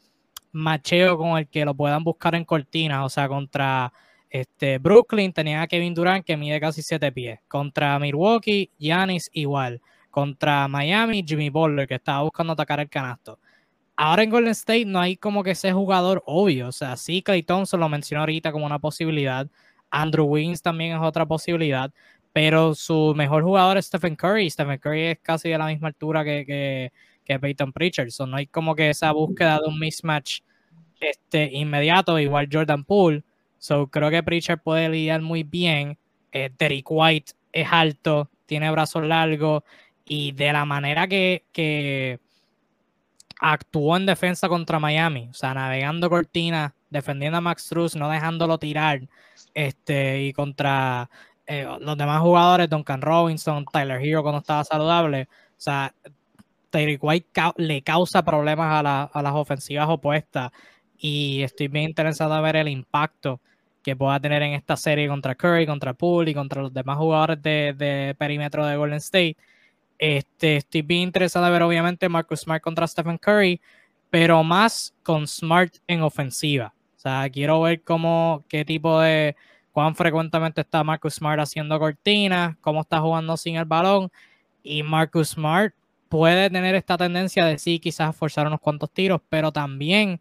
macheo 0.51 1.17
con 1.17 1.37
el 1.37 1.47
que 1.47 1.65
lo 1.65 1.75
puedan 1.75 2.03
buscar 2.03 2.35
en 2.35 2.45
cortinas. 2.45 3.05
O 3.05 3.09
sea, 3.09 3.27
contra 3.27 3.91
este, 4.29 4.77
Brooklyn 4.77 5.33
tenía 5.33 5.61
a 5.61 5.67
Kevin 5.67 5.93
Durant 5.93 6.25
que 6.25 6.37
mide 6.37 6.59
casi 6.59 6.81
7 6.81 7.11
pies. 7.11 7.39
Contra 7.47 7.99
Milwaukee, 7.99 8.71
Giannis 8.79 9.29
igual. 9.33 9.81
Contra 10.09 10.67
Miami, 10.67 11.23
Jimmy 11.27 11.49
Butler 11.49 11.87
que 11.87 11.95
estaba 11.95 12.23
buscando 12.23 12.53
atacar 12.53 12.79
el 12.79 12.89
canasto. 12.89 13.39
Ahora 13.95 14.23
en 14.23 14.29
Golden 14.29 14.51
State 14.51 14.85
no 14.85 14.99
hay 14.99 15.17
como 15.17 15.43
que 15.43 15.51
ese 15.51 15.71
jugador 15.73 16.23
obvio. 16.25 16.69
O 16.69 16.71
sea, 16.71 16.97
sí, 16.97 17.21
Clay 17.21 17.43
Thompson 17.43 17.79
lo 17.79 17.89
mencionó 17.89 18.21
ahorita 18.21 18.51
como 18.51 18.65
una 18.65 18.79
posibilidad. 18.79 19.47
Andrew 19.89 20.25
Wiggins 20.25 20.61
también 20.61 20.95
es 20.95 21.01
otra 21.01 21.25
posibilidad. 21.25 21.91
Pero 22.33 22.75
su 22.75 23.13
mejor 23.15 23.43
jugador 23.43 23.77
es 23.77 23.87
Stephen 23.87 24.15
Curry. 24.15 24.49
Stephen 24.49 24.79
Curry 24.79 25.01
es 25.07 25.19
casi 25.21 25.49
de 25.49 25.57
la 25.57 25.67
misma 25.67 25.89
altura 25.89 26.23
que 26.23 26.91
que 27.25 27.39
Peyton 27.39 27.71
Pritchard. 27.73 28.09
no 28.27 28.37
hay 28.37 28.47
como 28.47 28.75
que 28.75 28.89
esa 28.89 29.11
búsqueda 29.11 29.59
de 29.59 29.67
un 29.67 29.79
mismatch 29.79 30.41
este, 30.99 31.49
inmediato, 31.53 32.19
igual 32.19 32.49
Jordan 32.51 32.83
Poole. 32.83 33.23
So, 33.57 33.87
creo 33.87 34.09
que 34.09 34.23
Pritchard 34.23 34.61
puede 34.61 34.89
lidiar 34.89 35.21
muy 35.21 35.43
bien. 35.43 35.97
Eh, 36.31 36.49
White 36.87 37.33
es 37.51 37.67
alto, 37.71 38.29
tiene 38.45 38.71
brazos 38.71 39.03
largos 39.03 39.63
y 40.05 40.31
de 40.31 40.53
la 40.53 40.65
manera 40.65 41.07
que, 41.07 41.45
que, 41.51 42.19
actuó 43.41 43.97
en 43.97 44.05
defensa 44.05 44.47
contra 44.47 44.79
Miami, 44.79 45.27
o 45.29 45.33
sea, 45.33 45.53
navegando 45.55 46.09
cortina, 46.09 46.75
defendiendo 46.91 47.39
a 47.39 47.41
Max 47.41 47.67
Truss, 47.67 47.95
no 47.95 48.07
dejándolo 48.09 48.59
tirar, 48.59 49.01
este, 49.55 50.21
y 50.21 50.33
contra 50.33 51.09
eh, 51.47 51.67
los 51.79 51.97
demás 51.97 52.21
jugadores, 52.21 52.69
Duncan 52.69 53.01
Robinson, 53.01 53.65
Tyler 53.65 53.99
Hero 53.99 54.21
cuando 54.21 54.39
estaba 54.39 54.63
saludable, 54.63 55.27
o 55.31 55.55
sea, 55.57 55.93
Tyreek 56.71 57.03
White 57.03 57.29
le 57.57 57.81
causa 57.83 58.23
problemas 58.23 58.83
a, 58.85 59.03
a, 59.03 59.21
las 59.21 59.33
ofensivas 59.33 59.87
opuestas 59.89 60.51
y 60.97 61.43
estoy 61.43 61.67
bien 61.67 61.85
interesado 61.85 62.35
en 62.35 62.43
ver 62.43 62.55
el 62.55 62.67
impacto 62.67 63.39
que 63.83 63.95
pueda 63.95 64.19
tener 64.19 64.41
en 64.43 64.53
esta 64.53 64.77
serie 64.77 65.07
contra 65.07 65.35
Curry, 65.35 65.65
contra 65.65 65.93
Poole 65.93 66.31
y 66.31 66.33
contra 66.33 66.61
los 66.61 66.73
demás 66.73 66.97
jugadores 66.97 67.41
de, 67.41 67.73
de 67.77 68.15
perímetro 68.17 68.65
de 68.65 68.77
Golden 68.77 68.97
State. 68.97 69.37
Este, 69.97 70.57
estoy 70.57 70.81
bien 70.81 71.01
interesado 71.01 71.45
en 71.45 71.53
ver 71.53 71.63
obviamente 71.63 72.09
Marcus 72.09 72.41
Smart 72.41 72.61
contra 72.61 72.87
Stephen 72.87 73.17
Curry, 73.17 73.61
pero 74.09 74.43
más 74.43 74.93
con 75.03 75.27
Smart 75.27 75.75
en 75.87 76.01
ofensiva. 76.01 76.73
O 76.97 76.99
sea, 76.99 77.29
quiero 77.29 77.61
ver 77.61 77.81
cómo, 77.83 78.43
qué 78.47 78.63
tipo 78.63 78.99
de, 78.99 79.35
cuán 79.71 79.95
frecuentemente 79.95 80.61
está 80.61 80.83
Marcus 80.83 81.15
Smart 81.15 81.39
haciendo 81.39 81.79
cortinas, 81.79 82.55
cómo 82.61 82.81
está 82.81 82.99
jugando 82.99 83.37
sin 83.37 83.55
el 83.55 83.65
balón. 83.65 84.11
Y 84.63 84.83
Marcus 84.83 85.29
Smart 85.29 85.73
puede 86.11 86.49
tener 86.49 86.75
esta 86.75 86.97
tendencia 86.97 87.45
de 87.45 87.57
sí, 87.57 87.79
quizás 87.79 88.13
forzar 88.13 88.45
unos 88.45 88.59
cuantos 88.59 88.91
tiros, 88.91 89.21
pero 89.29 89.53
también 89.53 90.19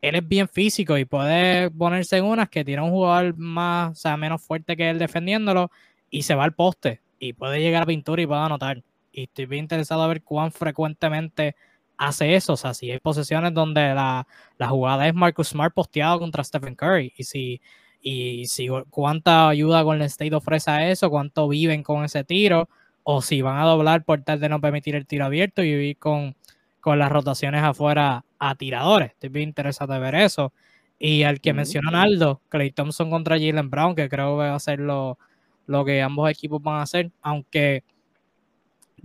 él 0.00 0.16
es 0.16 0.28
bien 0.28 0.48
físico 0.48 0.98
y 0.98 1.04
puede 1.04 1.70
ponerse 1.70 2.16
en 2.16 2.24
unas 2.24 2.48
que 2.48 2.64
tiene 2.64 2.82
un 2.82 2.90
jugador 2.90 3.36
más, 3.38 3.92
o 3.92 3.94
sea, 3.94 4.16
menos 4.16 4.42
fuerte 4.42 4.76
que 4.76 4.90
él 4.90 4.98
defendiéndolo 4.98 5.70
y 6.10 6.22
se 6.22 6.34
va 6.34 6.42
al 6.42 6.54
poste 6.54 7.02
y 7.20 7.34
puede 7.34 7.60
llegar 7.60 7.84
a 7.84 7.86
pintura 7.86 8.20
y 8.20 8.26
puede 8.26 8.40
anotar. 8.40 8.82
Y 9.12 9.24
estoy 9.24 9.46
bien 9.46 9.62
interesado 9.62 10.02
a 10.02 10.08
ver 10.08 10.24
cuán 10.24 10.50
frecuentemente 10.50 11.54
hace 11.96 12.34
eso. 12.34 12.54
O 12.54 12.56
sea, 12.56 12.74
si 12.74 12.90
hay 12.90 12.98
posesiones 12.98 13.54
donde 13.54 13.94
la, 13.94 14.26
la 14.58 14.68
jugada 14.68 15.06
es 15.06 15.14
Marcus 15.14 15.50
Smart 15.50 15.72
posteado 15.72 16.18
contra 16.18 16.42
Stephen 16.42 16.74
Curry 16.74 17.12
y 17.16 17.22
si, 17.22 17.60
y 18.00 18.46
si 18.48 18.66
cuánta 18.90 19.48
ayuda 19.48 19.82
el 19.94 20.02
State 20.02 20.34
ofrece 20.34 20.68
a 20.72 20.90
eso, 20.90 21.10
cuánto 21.10 21.46
viven 21.46 21.84
con 21.84 22.02
ese 22.02 22.24
tiro 22.24 22.68
o 23.04 23.22
si 23.22 23.42
van 23.42 23.58
a 23.58 23.64
doblar 23.64 24.04
por 24.04 24.22
tal 24.22 24.40
de 24.40 24.48
no 24.48 24.60
permitir 24.60 24.94
el 24.94 25.06
tiro 25.06 25.24
abierto 25.24 25.62
y 25.62 25.70
vivir 25.70 25.98
con, 25.98 26.36
con 26.80 26.98
las 26.98 27.10
rotaciones 27.10 27.62
afuera 27.62 28.24
a 28.38 28.54
tiradores. 28.54 29.10
Estoy 29.10 29.30
bien 29.30 29.48
interesado 29.50 29.92
de 29.94 30.00
ver 30.00 30.14
eso. 30.14 30.52
Y 30.98 31.24
al 31.24 31.40
que 31.40 31.52
mencionó 31.52 31.90
Naldo, 31.90 32.40
Clay 32.48 32.70
Thompson 32.70 33.10
contra 33.10 33.36
Jalen 33.36 33.70
Brown, 33.70 33.94
que 33.94 34.08
creo 34.08 34.38
que 34.38 34.44
va 34.44 34.54
a 34.54 34.60
ser 34.60 34.78
lo, 34.78 35.18
lo 35.66 35.84
que 35.84 36.00
ambos 36.02 36.30
equipos 36.30 36.62
van 36.62 36.76
a 36.76 36.82
hacer, 36.82 37.10
aunque 37.22 37.82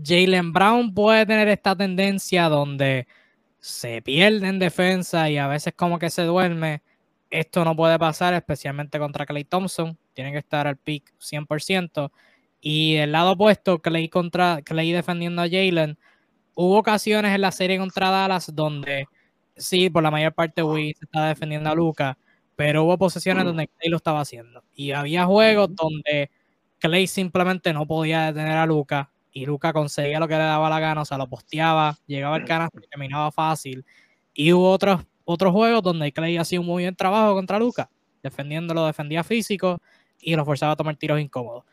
Jalen 0.03 0.53
Brown 0.53 0.93
puede 0.93 1.25
tener 1.25 1.47
esta 1.47 1.75
tendencia 1.75 2.49
donde 2.49 3.07
se 3.59 4.01
pierde 4.01 4.47
en 4.47 4.59
defensa 4.59 5.29
y 5.29 5.37
a 5.37 5.47
veces 5.47 5.73
como 5.75 5.99
que 5.99 6.09
se 6.09 6.23
duerme. 6.23 6.81
Esto 7.29 7.65
no 7.65 7.75
puede 7.75 7.99
pasar, 7.99 8.33
especialmente 8.33 8.99
contra 8.99 9.25
Clay 9.25 9.43
Thompson. 9.43 9.97
Tiene 10.13 10.31
que 10.31 10.37
estar 10.37 10.67
al 10.67 10.77
pick 10.77 11.13
100%. 11.19 12.11
Y 12.61 12.95
del 12.95 13.11
lado 13.11 13.33
opuesto, 13.33 13.79
Clay, 13.81 14.09
contra, 14.09 14.61
Clay 14.63 14.91
defendiendo 14.91 15.41
a 15.41 15.45
Jalen. 15.49 15.97
Hubo 16.55 16.77
ocasiones 16.79 17.33
en 17.35 17.41
la 17.41 17.51
serie 17.51 17.77
contra 17.77 18.09
Dallas 18.09 18.53
donde 18.55 19.07
sí, 19.55 19.89
por 19.89 20.03
la 20.03 20.11
mayor 20.11 20.33
parte 20.33 20.63
Wiggins 20.63 21.01
estaba 21.01 21.27
defendiendo 21.29 21.69
a 21.69 21.75
Luca, 21.75 22.17
pero 22.55 22.83
hubo 22.83 22.97
posesiones 22.97 23.45
donde 23.45 23.67
Clay 23.67 23.89
lo 23.89 23.97
estaba 23.97 24.21
haciendo. 24.21 24.63
Y 24.75 24.91
había 24.91 25.25
juegos 25.25 25.75
donde 25.75 26.31
Clay 26.79 27.07
simplemente 27.07 27.73
no 27.73 27.85
podía 27.87 28.27
detener 28.27 28.57
a 28.57 28.65
Luca 28.65 29.11
y 29.31 29.45
Luca 29.45 29.73
conseguía 29.73 30.19
lo 30.19 30.27
que 30.27 30.35
le 30.35 30.43
daba 30.43 30.69
la 30.69 30.79
gana, 30.79 31.01
o 31.01 31.05
sea, 31.05 31.17
lo 31.17 31.27
posteaba, 31.27 31.97
llegaba 32.07 32.35
al 32.35 32.45
canasto 32.45 32.79
y 32.83 32.87
terminaba 32.87 33.31
fácil. 33.31 33.85
Y 34.33 34.53
hubo 34.53 34.71
otros, 34.71 35.05
otros 35.25 35.53
juegos 35.53 35.83
donde 35.83 36.11
Clay 36.11 36.37
hacía 36.37 36.59
un 36.59 36.65
muy 36.65 36.83
buen 36.83 36.95
trabajo 36.95 37.35
contra 37.35 37.59
Luca, 37.59 37.89
defendiéndolo, 38.23 38.85
defendía 38.87 39.23
físico 39.23 39.79
y 40.19 40.35
lo 40.35 40.45
forzaba 40.45 40.73
a 40.73 40.75
tomar 40.75 40.95
tiros 40.97 41.19
incómodos 41.19 41.65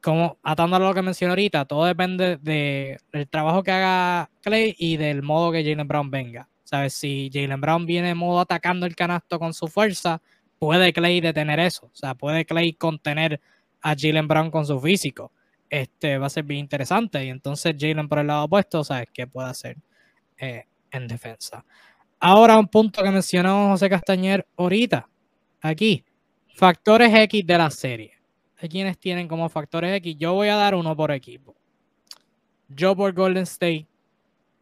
como 0.00 0.38
atándolo 0.42 0.86
a 0.86 0.88
lo 0.88 0.94
que 0.94 1.02
mencioné 1.02 1.30
ahorita, 1.30 1.64
todo 1.64 1.84
depende 1.84 2.36
de, 2.36 2.98
del 3.12 3.28
trabajo 3.28 3.62
que 3.62 3.72
haga 3.72 4.30
Clay 4.42 4.74
y 4.78 4.96
del 4.96 5.22
modo 5.22 5.50
que 5.52 5.64
Jalen 5.64 5.88
Brown 5.88 6.10
venga. 6.10 6.48
¿Sabes? 6.64 6.94
Si 6.94 7.30
Jalen 7.32 7.60
Brown 7.60 7.86
viene 7.86 8.10
en 8.10 8.18
modo 8.18 8.40
atacando 8.40 8.86
el 8.86 8.94
canasto 8.94 9.38
con 9.38 9.54
su 9.54 9.68
fuerza, 9.68 10.20
puede 10.58 10.92
Clay 10.92 11.20
detener 11.20 11.58
eso. 11.60 11.86
O 11.86 11.96
sea, 11.96 12.14
puede 12.14 12.44
Clay 12.44 12.74
contener 12.74 13.40
a 13.80 13.94
Jalen 13.98 14.28
Brown 14.28 14.50
con 14.50 14.66
su 14.66 14.78
físico. 14.78 15.32
Este 15.70 16.18
va 16.18 16.26
a 16.26 16.30
ser 16.30 16.44
bien 16.44 16.60
interesante. 16.60 17.24
Y 17.24 17.30
entonces 17.30 17.74
Jalen 17.78 18.08
por 18.08 18.18
el 18.18 18.26
lado 18.26 18.44
opuesto, 18.44 18.84
¿sabes 18.84 19.08
qué 19.12 19.26
puede 19.26 19.48
hacer 19.48 19.76
eh, 20.36 20.66
en 20.90 21.08
defensa? 21.08 21.64
Ahora 22.20 22.58
un 22.58 22.68
punto 22.68 23.02
que 23.02 23.10
mencionó 23.10 23.68
José 23.68 23.88
Castañer 23.88 24.46
ahorita, 24.56 25.08
aquí. 25.62 26.04
Factores 26.54 27.14
X 27.14 27.46
de 27.46 27.58
la 27.58 27.70
serie 27.70 28.17
hay 28.60 28.68
quienes 28.68 28.98
tienen 28.98 29.28
como 29.28 29.48
factores 29.48 29.94
X. 29.98 30.16
Yo 30.18 30.34
voy 30.34 30.48
a 30.48 30.56
dar 30.56 30.74
uno 30.74 30.96
por 30.96 31.12
equipo. 31.12 31.54
Yo 32.68 32.96
por 32.96 33.12
Golden 33.12 33.44
State. 33.44 33.86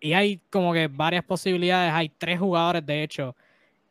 Y 0.00 0.12
hay 0.12 0.40
como 0.50 0.72
que 0.72 0.88
varias 0.88 1.24
posibilidades. 1.24 1.92
Hay 1.92 2.10
tres 2.10 2.38
jugadores, 2.38 2.84
de 2.84 3.02
hecho, 3.02 3.34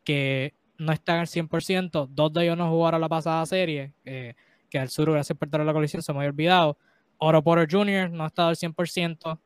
que 0.03 0.53
no 0.77 0.93
están 0.93 1.19
al 1.19 1.27
100%. 1.27 2.07
Dos 2.07 2.33
de 2.33 2.43
ellos 2.43 2.57
no 2.57 2.69
jugaron 2.69 3.01
la 3.01 3.09
pasada 3.09 3.45
serie. 3.45 3.93
que 4.03 4.79
al 4.79 4.89
sur, 4.89 5.11
gracias 5.11 5.37
por 5.37 5.65
la 5.65 5.73
colisión, 5.73 6.01
se 6.01 6.13
me 6.13 6.19
había 6.19 6.29
olvidado. 6.29 6.77
Oro 7.17 7.41
Porter 7.43 7.67
Jr. 7.69 8.11
no 8.11 8.25
ha 8.25 8.27
estado 8.27 8.49
al 8.49 8.55
100%. 8.55 9.39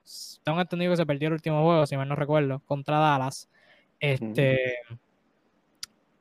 Tengo 0.43 0.59
entendido 0.59 0.91
que 0.91 0.97
se 0.97 1.05
perdió 1.05 1.27
el 1.29 1.35
último 1.35 1.63
juego, 1.63 1.85
si 1.85 1.95
mal 1.95 2.09
no 2.09 2.15
recuerdo, 2.15 2.59
contra 2.65 2.97
Dallas. 2.97 3.49
Este. 3.99 4.73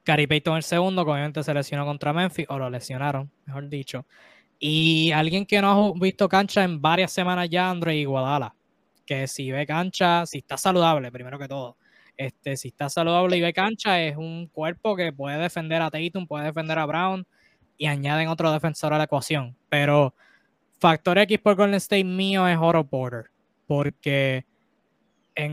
Gary 0.09 0.27
Payton 0.27 0.57
el 0.57 0.63
segundo, 0.63 1.05
que 1.05 1.11
obviamente 1.11 1.43
se 1.43 1.53
lesionó 1.53 1.85
contra 1.85 2.15
Memphis, 2.15 2.47
o 2.49 2.59
lo 2.59 2.71
lesionaron, 2.71 3.31
mejor 3.45 3.69
dicho. 3.69 4.07
Y 4.59 5.13
alguien 5.13 5.45
que 5.45 5.61
no 5.61 5.71
ha 5.71 6.01
visto 6.01 6.31
cancha 6.31 6.65
en 6.65 6.81
varias 6.81 7.13
semanas 7.13 7.51
ya, 7.51 7.69
Andre 7.69 7.95
Iguadala, 7.95 8.55
que 9.05 9.29
si 9.29 9.51
ve 9.51 9.67
cancha, 9.67 10.25
si 10.25 10.39
está 10.39 10.57
saludable, 10.57 11.13
primero 11.13 11.39
que 11.39 11.47
todo. 11.47 11.77
Este, 12.17 12.57
si 12.57 12.69
está 12.69 12.89
saludable 12.89 13.37
y 13.37 13.43
ve 13.43 13.53
cancha, 13.53 14.03
es 14.03 14.17
un 14.17 14.47
cuerpo 14.47 14.97
que 14.97 15.13
puede 15.13 15.37
defender 15.37 15.83
a 15.83 15.91
Tatum, 15.91 16.27
puede 16.27 16.47
defender 16.47 16.79
a 16.79 16.87
Brown 16.87 17.27
y 17.77 17.85
añaden 17.87 18.29
otro 18.29 18.51
defensor 18.51 18.95
a 18.95 18.99
la 18.99 19.05
ecuación. 19.05 19.59
Pero 19.69 20.15
factor 20.81 21.19
X 21.19 21.39
por 21.39 21.55
Golden 21.55 21.75
State 21.75 22.05
mío 22.05 22.49
es 22.49 22.57
Oro 22.57 22.83
Porter, 22.83 23.31
porque 23.67 24.47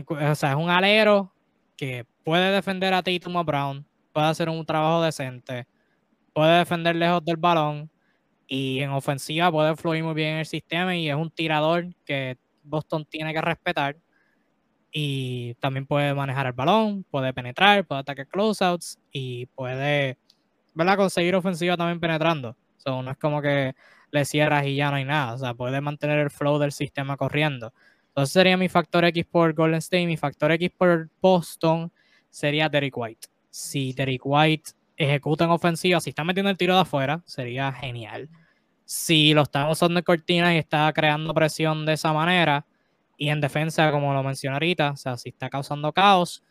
o 0.08 0.34
sea, 0.34 0.52
es 0.52 0.56
un 0.56 0.70
alero 0.70 1.30
que 1.76 2.06
puede 2.24 2.50
defender 2.52 2.94
a 2.94 3.02
Tatum 3.02 3.36
o 3.36 3.44
Brown, 3.44 3.86
puede 4.16 4.28
hacer 4.28 4.48
un 4.48 4.64
trabajo 4.64 5.02
decente, 5.02 5.66
puede 6.32 6.60
defender 6.60 6.96
lejos 6.96 7.22
del 7.22 7.36
balón 7.36 7.90
y 8.46 8.80
en 8.80 8.88
ofensiva 8.88 9.52
puede 9.52 9.76
fluir 9.76 10.02
muy 10.02 10.14
bien 10.14 10.36
el 10.38 10.46
sistema 10.46 10.96
y 10.96 11.10
es 11.10 11.14
un 11.14 11.30
tirador 11.30 11.94
que 12.02 12.38
Boston 12.62 13.04
tiene 13.04 13.34
que 13.34 13.42
respetar 13.42 13.98
y 14.90 15.52
también 15.56 15.84
puede 15.86 16.14
manejar 16.14 16.46
el 16.46 16.54
balón, 16.54 17.04
puede 17.10 17.34
penetrar, 17.34 17.86
puede 17.86 18.00
atacar 18.00 18.26
closeouts 18.26 18.98
y 19.12 19.44
puede 19.48 20.16
¿verdad? 20.72 20.96
conseguir 20.96 21.36
ofensiva 21.36 21.76
también 21.76 22.00
penetrando. 22.00 22.56
no 22.86 23.10
es 23.10 23.18
como 23.18 23.42
que 23.42 23.74
le 24.12 24.24
cierras 24.24 24.64
y 24.64 24.76
ya 24.76 24.88
no 24.88 24.96
hay 24.96 25.04
nada, 25.04 25.34
o 25.34 25.38
sea, 25.38 25.52
puede 25.52 25.82
mantener 25.82 26.20
el 26.20 26.30
flow 26.30 26.58
del 26.58 26.72
sistema 26.72 27.18
corriendo. 27.18 27.74
Entonces 28.08 28.32
sería 28.32 28.56
mi 28.56 28.70
factor 28.70 29.04
X 29.04 29.26
por 29.26 29.52
Golden 29.52 29.76
State, 29.80 30.06
mi 30.06 30.16
factor 30.16 30.52
X 30.52 30.70
por 30.70 31.10
Boston 31.20 31.92
sería 32.30 32.70
Derek 32.70 32.96
White 32.96 33.35
si 33.56 33.94
Derek 33.94 34.20
White 34.22 34.72
ejecuta 34.98 35.44
en 35.44 35.50
ofensiva, 35.50 35.98
si 36.00 36.10
está 36.10 36.24
metiendo 36.24 36.50
el 36.50 36.58
tiro 36.58 36.74
de 36.74 36.82
afuera, 36.82 37.22
sería 37.24 37.72
genial. 37.72 38.28
Si 38.84 39.32
lo 39.32 39.42
está 39.42 39.68
usando 39.70 39.98
en 39.98 40.04
cortina 40.04 40.54
y 40.54 40.58
está 40.58 40.92
creando 40.92 41.32
presión 41.32 41.86
de 41.86 41.94
esa 41.94 42.12
manera, 42.12 42.66
y 43.16 43.30
en 43.30 43.40
defensa, 43.40 43.90
como 43.90 44.12
lo 44.12 44.22
mencioné 44.22 44.56
ahorita, 44.56 44.90
o 44.90 44.96
sea, 44.96 45.16
si 45.16 45.30
está 45.30 45.48
causando 45.48 45.90
caos, 45.94 46.44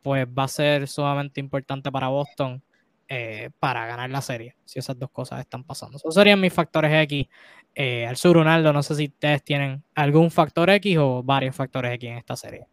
pues 0.00 0.28
va 0.28 0.44
a 0.44 0.48
ser 0.48 0.86
sumamente 0.86 1.40
importante 1.40 1.90
para 1.90 2.06
Boston 2.06 2.62
eh, 3.08 3.50
para 3.58 3.86
ganar 3.86 4.10
la 4.10 4.20
serie, 4.20 4.54
si 4.64 4.78
esas 4.78 4.96
dos 4.96 5.10
cosas 5.10 5.40
están 5.40 5.64
pasando. 5.64 5.96
Esos 5.96 6.14
serían 6.14 6.40
mis 6.40 6.52
factores 6.52 6.92
X. 7.02 7.26
Eh, 7.74 8.06
al 8.06 8.16
sur, 8.16 8.36
Ronaldo, 8.36 8.72
no 8.72 8.84
sé 8.84 8.94
si 8.94 9.06
ustedes 9.06 9.42
tienen 9.42 9.82
algún 9.96 10.30
factor 10.30 10.70
X 10.70 10.98
o 10.98 11.24
varios 11.24 11.56
factores 11.56 11.92
X 11.94 12.10
en 12.10 12.18
esta 12.18 12.36
serie. 12.36 12.68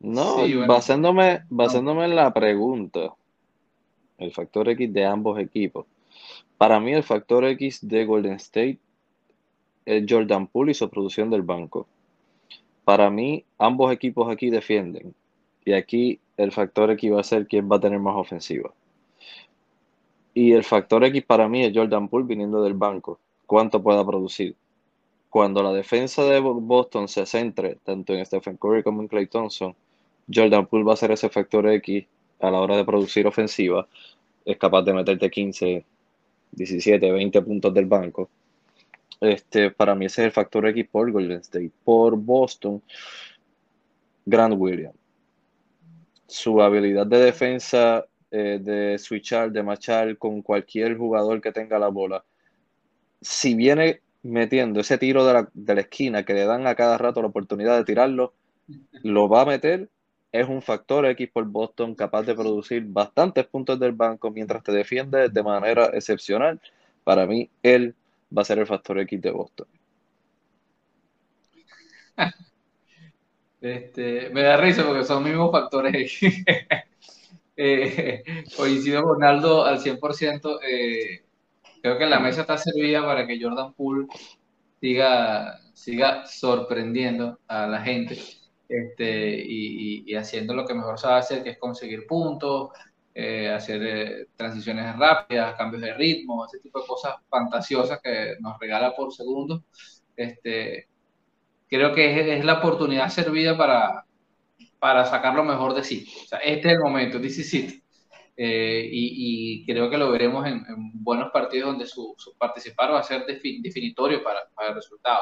No, 0.00 0.38
basándome, 0.66 1.42
basándome 1.50 2.06
en 2.06 2.16
la 2.16 2.32
pregunta, 2.32 3.14
el 4.16 4.32
factor 4.32 4.68
X 4.70 4.92
de 4.92 5.04
ambos 5.04 5.38
equipos. 5.38 5.86
Para 6.56 6.80
mí 6.80 6.92
el 6.92 7.02
factor 7.02 7.44
X 7.44 7.86
de 7.86 8.06
Golden 8.06 8.32
State 8.34 8.78
es 9.84 10.04
Jordan 10.08 10.46
Poole 10.46 10.72
y 10.72 10.74
su 10.74 10.88
producción 10.88 11.28
del 11.30 11.42
banco. 11.42 11.86
Para 12.84 13.10
mí 13.10 13.44
ambos 13.58 13.92
equipos 13.92 14.30
aquí 14.32 14.48
defienden 14.50 15.14
y 15.64 15.72
aquí 15.72 16.18
el 16.38 16.50
factor 16.50 16.90
X 16.92 17.12
va 17.12 17.20
a 17.20 17.24
ser 17.24 17.46
quién 17.46 17.70
va 17.70 17.76
a 17.76 17.80
tener 17.80 17.98
más 17.98 18.16
ofensiva. 18.16 18.72
Y 20.32 20.52
el 20.52 20.64
factor 20.64 21.04
X 21.04 21.22
para 21.24 21.46
mí 21.48 21.62
es 21.62 21.72
Jordan 21.76 22.08
Poole 22.08 22.26
viniendo 22.26 22.62
del 22.62 22.74
banco, 22.74 23.18
cuánto 23.46 23.82
pueda 23.82 24.06
producir. 24.06 24.56
cuando 25.30 25.62
la 25.62 25.72
defensa 25.72 26.24
de 26.24 26.40
Boston 26.40 27.06
se 27.08 27.24
centre 27.24 27.78
tanto 27.84 28.12
en 28.12 28.26
Stephen 28.26 28.56
Curry 28.56 28.82
como 28.82 29.00
en 29.00 29.08
Clay 29.08 29.28
Thompson, 29.28 29.74
Jordan 30.32 30.66
Poole 30.66 30.84
va 30.84 30.94
a 30.94 30.96
ser 30.96 31.10
ese 31.12 31.28
factor 31.28 31.68
X 31.68 32.06
a 32.40 32.50
la 32.50 32.60
hora 32.60 32.76
de 32.76 32.84
producir 32.84 33.26
ofensiva. 33.26 33.86
Es 34.44 34.56
capaz 34.56 34.82
de 34.82 34.94
meterte 34.94 35.30
15, 35.30 35.84
17, 36.52 37.12
20 37.12 37.42
puntos 37.42 37.74
del 37.74 37.86
banco. 37.86 38.30
Este, 39.20 39.70
para 39.70 39.94
mí 39.94 40.06
ese 40.06 40.22
es 40.22 40.26
el 40.26 40.32
factor 40.32 40.66
X 40.68 40.86
por 40.90 41.10
Golden 41.10 41.40
State. 41.40 41.70
Por 41.84 42.16
Boston, 42.16 42.82
Grant 44.24 44.54
Williams. 44.56 44.96
Su 46.26 46.62
habilidad 46.62 47.06
de 47.06 47.18
defensa, 47.18 48.06
eh, 48.30 48.60
de 48.62 48.98
switchar, 48.98 49.50
de 49.50 49.62
machar 49.62 50.16
con 50.16 50.42
cualquier 50.42 50.96
jugador 50.96 51.40
que 51.40 51.52
tenga 51.52 51.78
la 51.78 51.88
bola. 51.88 52.24
Si 53.20 53.54
viene 53.54 54.02
metiendo 54.22 54.80
ese 54.80 54.98
tiro 54.98 55.26
de 55.26 55.46
la, 55.74 55.80
esquina 55.80 56.24
que 56.24 56.34
le 56.34 56.44
dan 56.44 56.66
a 56.66 56.74
cada 56.74 56.98
rato 56.98 57.22
la 57.22 57.28
oportunidad 57.28 57.76
de 57.76 57.84
tirarlo, 57.84 58.34
lo 59.02 59.28
va 59.28 59.42
a 59.42 59.46
meter. 59.46 59.90
Es 60.32 60.48
un 60.48 60.62
factor 60.62 61.06
X 61.06 61.28
por 61.32 61.44
Boston 61.44 61.94
capaz 61.94 62.22
de 62.22 62.34
producir 62.34 62.84
bastantes 62.86 63.46
puntos 63.46 63.80
del 63.80 63.92
banco 63.92 64.30
mientras 64.30 64.62
te 64.62 64.70
defiende 64.70 65.28
de 65.28 65.42
manera 65.42 65.86
excepcional. 65.86 66.60
Para 67.02 67.26
mí, 67.26 67.50
él 67.62 67.94
va 68.36 68.42
a 68.42 68.44
ser 68.44 68.60
el 68.60 68.66
factor 68.66 68.98
X 69.00 69.20
de 69.20 69.30
Boston. 69.32 69.66
Este, 73.60 74.30
me 74.30 74.42
da 74.42 74.56
risa 74.56 74.86
porque 74.86 75.04
son 75.04 75.24
mismos 75.24 75.50
factores 75.50 75.94
X. 75.94 76.44
eh, 77.56 78.22
coincido 78.56 79.02
con 79.02 79.24
Aldo 79.24 79.64
al 79.64 79.80
100%. 79.80 80.60
Eh, 80.62 81.24
creo 81.82 81.98
que 81.98 82.06
la 82.06 82.20
mesa 82.20 82.42
está 82.42 82.56
servida 82.56 83.04
para 83.04 83.26
que 83.26 83.42
Jordan 83.42 83.72
Poole 83.74 84.06
siga, 84.80 85.58
siga 85.74 86.24
sorprendiendo 86.26 87.40
a 87.48 87.66
la 87.66 87.82
gente 87.82 88.16
este, 88.70 89.44
y, 89.44 90.14
haciendo 90.14 90.54
lo 90.54 90.64
que 90.64 90.74
mejor 90.74 90.98
sabe 90.98 91.18
hacer, 91.18 91.42
que 91.42 91.50
es 91.50 91.58
conseguir 91.58 92.06
puntos, 92.06 92.70
eh, 93.12 93.48
hacer 93.48 93.82
eh, 93.82 94.26
transiciones 94.36 94.96
rápidas, 94.96 95.56
cambios 95.56 95.82
de 95.82 95.94
ritmo, 95.94 96.46
ese 96.46 96.60
tipo 96.60 96.80
de 96.80 96.86
cosas 96.86 97.16
fantasiosas 97.28 98.00
que 98.00 98.36
nos 98.40 98.58
regala 98.60 98.94
por 98.94 99.12
segundo. 99.12 99.64
Este, 100.16 100.88
creo 101.68 101.92
que 101.92 102.38
es, 102.38 102.44
la 102.44 102.58
oportunidad 102.60 103.08
servida 103.08 103.58
para, 103.58 104.04
para 104.78 105.04
sacar 105.04 105.34
lo 105.34 105.42
mejor 105.42 105.74
de 105.74 105.82
sí. 105.82 106.06
Este 106.44 106.68
es 106.68 106.74
el 106.74 106.80
momento, 106.80 107.20
this 107.20 107.38
is 107.38 107.82
eh, 108.42 108.88
y, 108.90 109.66
creo 109.66 109.90
que 109.90 109.98
lo 109.98 110.10
veremos 110.10 110.46
en, 110.46 110.64
buenos 110.94 111.30
partidos 111.30 111.72
donde 111.72 111.86
su, 111.86 112.16
participar 112.38 112.90
va 112.92 113.00
a 113.00 113.02
ser 113.02 113.26
definitorio 113.26 114.22
para, 114.22 114.40
el 114.68 114.74
resultado. 114.74 115.20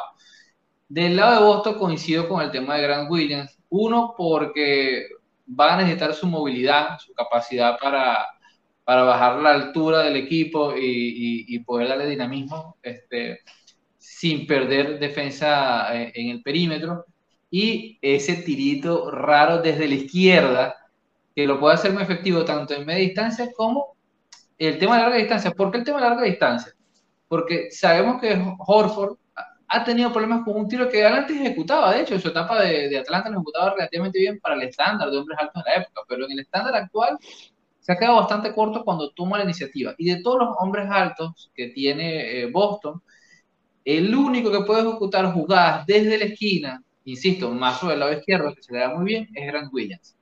Del 0.89 1.17
lado 1.17 1.41
de 1.41 1.47
Boston 1.47 1.79
coincido 1.79 2.29
con 2.29 2.43
el 2.43 2.51
tema 2.51 2.77
de 2.77 2.83
Grant 2.83 3.11
Williams. 3.11 3.59
Uno, 3.69 4.15
porque 4.17 5.07
va 5.49 5.75
a 5.75 5.77
necesitar 5.77 6.15
su 6.15 6.27
movilidad, 6.27 6.99
su 6.99 7.13
capacidad 7.13 7.79
para, 7.79 8.27
para 8.85 9.03
bajar 9.03 9.41
la 9.41 9.51
altura 9.51 10.03
del 10.03 10.17
equipo 10.17 10.75
y, 10.77 11.59
poder 11.61 11.89
darle 11.89 12.09
dinamismo 12.09 12.77
este, 12.83 13.41
sin 13.99 14.47
perder 14.47 14.99
defensa 14.99 15.95
en, 15.95 16.09
eh, 16.09 16.13
en 16.15 16.29
el 16.31 16.43
perímetro. 16.43 17.05
Y 17.51 17.99
ese 18.01 18.37
tirito 18.37 19.11
raro 19.11 19.61
desde 19.61 19.89
la 19.89 19.95
izquierda 19.95 20.77
que 21.35 21.47
lo 21.47 21.61
puede 21.61 21.75
hacer 21.75 21.93
muy 21.93 22.03
efectivo 22.03 22.45
tanto 22.45 22.75
en 22.75 22.85
media 22.85 23.05
distancia 23.05 23.51
como 23.57 23.97
el 24.59 24.79
tema 24.79 24.97
de 24.97 25.03
larga 25.03 25.17
distancia. 25.19 25.51
¿Por 25.53 25.71
qué 25.71 25.79
el 25.79 25.85
tema 25.85 26.01
de 26.01 26.09
larga 26.09 26.25
distancia? 26.25 26.73
Porque 27.29 27.71
sabemos 27.71 28.21
que 28.21 28.37
Horford 28.59 29.19
ha 29.69 29.85
tenido 29.85 30.13
problemas 30.13 30.45
con 30.45 30.57
un 30.57 30.69
tiro 30.69 30.89
que 30.89 31.05
antes 31.05 31.37
ejecutaba, 31.37 31.93
de 31.93 32.03
hecho, 32.03 32.15
en 32.15 32.21
su 32.21 32.29
etapa 32.29 32.63
de, 32.63 32.89
de 32.89 32.99
Atlanta 32.99 33.29
lo 33.29 33.37
ejecutaba 33.37 33.75
relativamente 33.75 34.19
bien 34.19 34.41
para 34.41 34.55
el 34.55 34.63
estándar 34.63 35.11
de 35.11 35.19
hombres 35.19 35.39
altos 35.39 35.63
de 35.63 35.71
la 35.71 35.77
época, 35.83 36.01
pero 36.09 36.25
en 36.25 36.33
el 36.33 36.41
estándar 36.41 36.75
actual 36.75 37.19
se 37.89 37.93
ha 37.93 37.97
quedado 37.97 38.17
bastante 38.17 38.53
corto 38.53 38.85
cuando 38.85 39.11
toma 39.13 39.39
la 39.39 39.45
iniciativa. 39.45 39.95
Y 39.97 40.11
de 40.11 40.23
todos 40.23 40.41
los 40.41 40.49
hombres 40.59 40.89
altos 40.91 41.51
que 41.55 41.69
tiene 41.69 42.43
eh, 42.43 42.51
Boston, 42.51 43.01
el 43.85 44.15
único 44.15 44.53
que 44.53 44.61
puede 44.61 44.83
ejecutar 44.87 45.33
jugadas 45.33 45.87
desde 45.87 46.19
la 46.19 46.25
esquina, 46.27 46.83
insisto, 47.05 47.51
más 47.51 47.81
sobre 47.81 47.95
el 47.95 48.01
lado 48.01 48.13
izquierdo, 48.13 48.55
que 48.55 48.63
se 48.63 48.75
le 48.75 48.81
da 48.81 48.95
muy 48.95 49.07
bien, 49.07 49.29
es 49.35 49.47
Grant 49.47 49.73
Williams. 49.73 50.15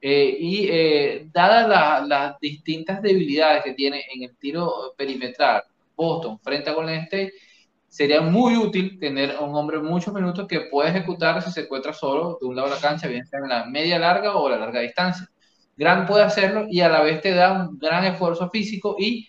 Eh, 0.00 0.36
y 0.36 0.66
eh, 0.68 1.28
dadas 1.32 2.08
las 2.08 2.40
distintas 2.40 3.00
debilidades 3.00 3.62
que 3.62 3.74
tiene 3.74 4.02
en 4.12 4.24
el 4.24 4.36
tiro 4.36 4.92
perimetral 4.96 5.62
Boston 5.94 6.40
frente 6.40 6.70
a 6.70 6.72
Golden 6.72 7.02
State, 7.02 7.32
sería 7.92 8.22
muy 8.22 8.56
útil 8.56 8.98
tener 8.98 9.36
un 9.38 9.54
hombre 9.54 9.78
muchos 9.78 10.14
minutos 10.14 10.48
que 10.48 10.62
pueda 10.62 10.88
ejecutar 10.88 11.42
si 11.42 11.50
se 11.52 11.60
encuentra 11.60 11.92
solo 11.92 12.38
de 12.40 12.46
un 12.46 12.56
lado 12.56 12.70
de 12.70 12.76
la 12.76 12.80
cancha, 12.80 13.06
bien 13.06 13.26
sea 13.26 13.40
en 13.40 13.50
la 13.50 13.66
media 13.66 13.98
larga 13.98 14.34
o 14.36 14.48
la 14.48 14.56
larga 14.56 14.80
distancia. 14.80 15.28
Gran 15.76 16.06
puede 16.06 16.24
hacerlo 16.24 16.64
y 16.70 16.80
a 16.80 16.88
la 16.88 17.02
vez 17.02 17.20
te 17.20 17.32
da 17.32 17.52
un 17.52 17.78
gran 17.78 18.06
esfuerzo 18.06 18.48
físico 18.48 18.96
y 18.98 19.28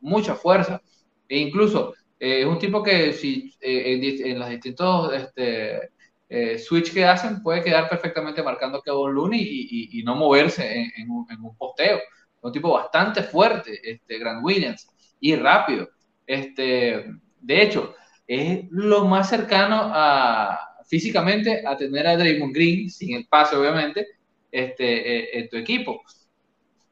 mucha 0.00 0.36
fuerza. 0.36 0.80
E 1.28 1.38
incluso 1.38 1.94
eh, 2.20 2.42
es 2.42 2.46
un 2.46 2.60
tipo 2.60 2.84
que 2.84 3.12
si 3.14 3.52
en, 3.60 4.04
en, 4.04 4.38
los 4.38 4.48
distintos 4.48 5.12
este, 5.12 5.90
eh, 6.28 6.56
switch 6.60 6.94
que 6.94 7.04
hacen 7.04 7.42
puede 7.42 7.64
quedar 7.64 7.88
perfectamente 7.88 8.44
marcando 8.44 8.80
que 8.80 8.92
Looney 8.92 9.40
y, 9.42 9.98
y, 10.00 10.04
no 10.04 10.14
moverse 10.14 10.92
en, 10.96 11.10
un, 11.10 11.26
posteo. 11.58 11.96
Es 11.96 12.04
un 12.40 12.52
tipo 12.52 12.72
bastante 12.72 13.24
fuerte, 13.24 13.80
este, 13.82 14.20
Grant 14.20 14.44
Williams, 14.44 14.88
y 15.18 15.34
rápido. 15.34 15.88
Este, 16.24 17.06
de 17.40 17.62
hecho, 17.62 17.94
es 18.26 18.66
lo 18.70 19.06
más 19.06 19.28
cercano 19.28 19.80
a, 19.82 20.58
físicamente 20.86 21.66
a 21.66 21.76
tener 21.76 22.06
a 22.06 22.16
Draymond 22.16 22.54
Green, 22.54 22.90
sin 22.90 23.16
el 23.16 23.26
pase 23.26 23.56
obviamente, 23.56 24.06
este, 24.50 25.18
eh, 25.18 25.38
en 25.38 25.48
tu 25.48 25.56
equipo. 25.56 26.02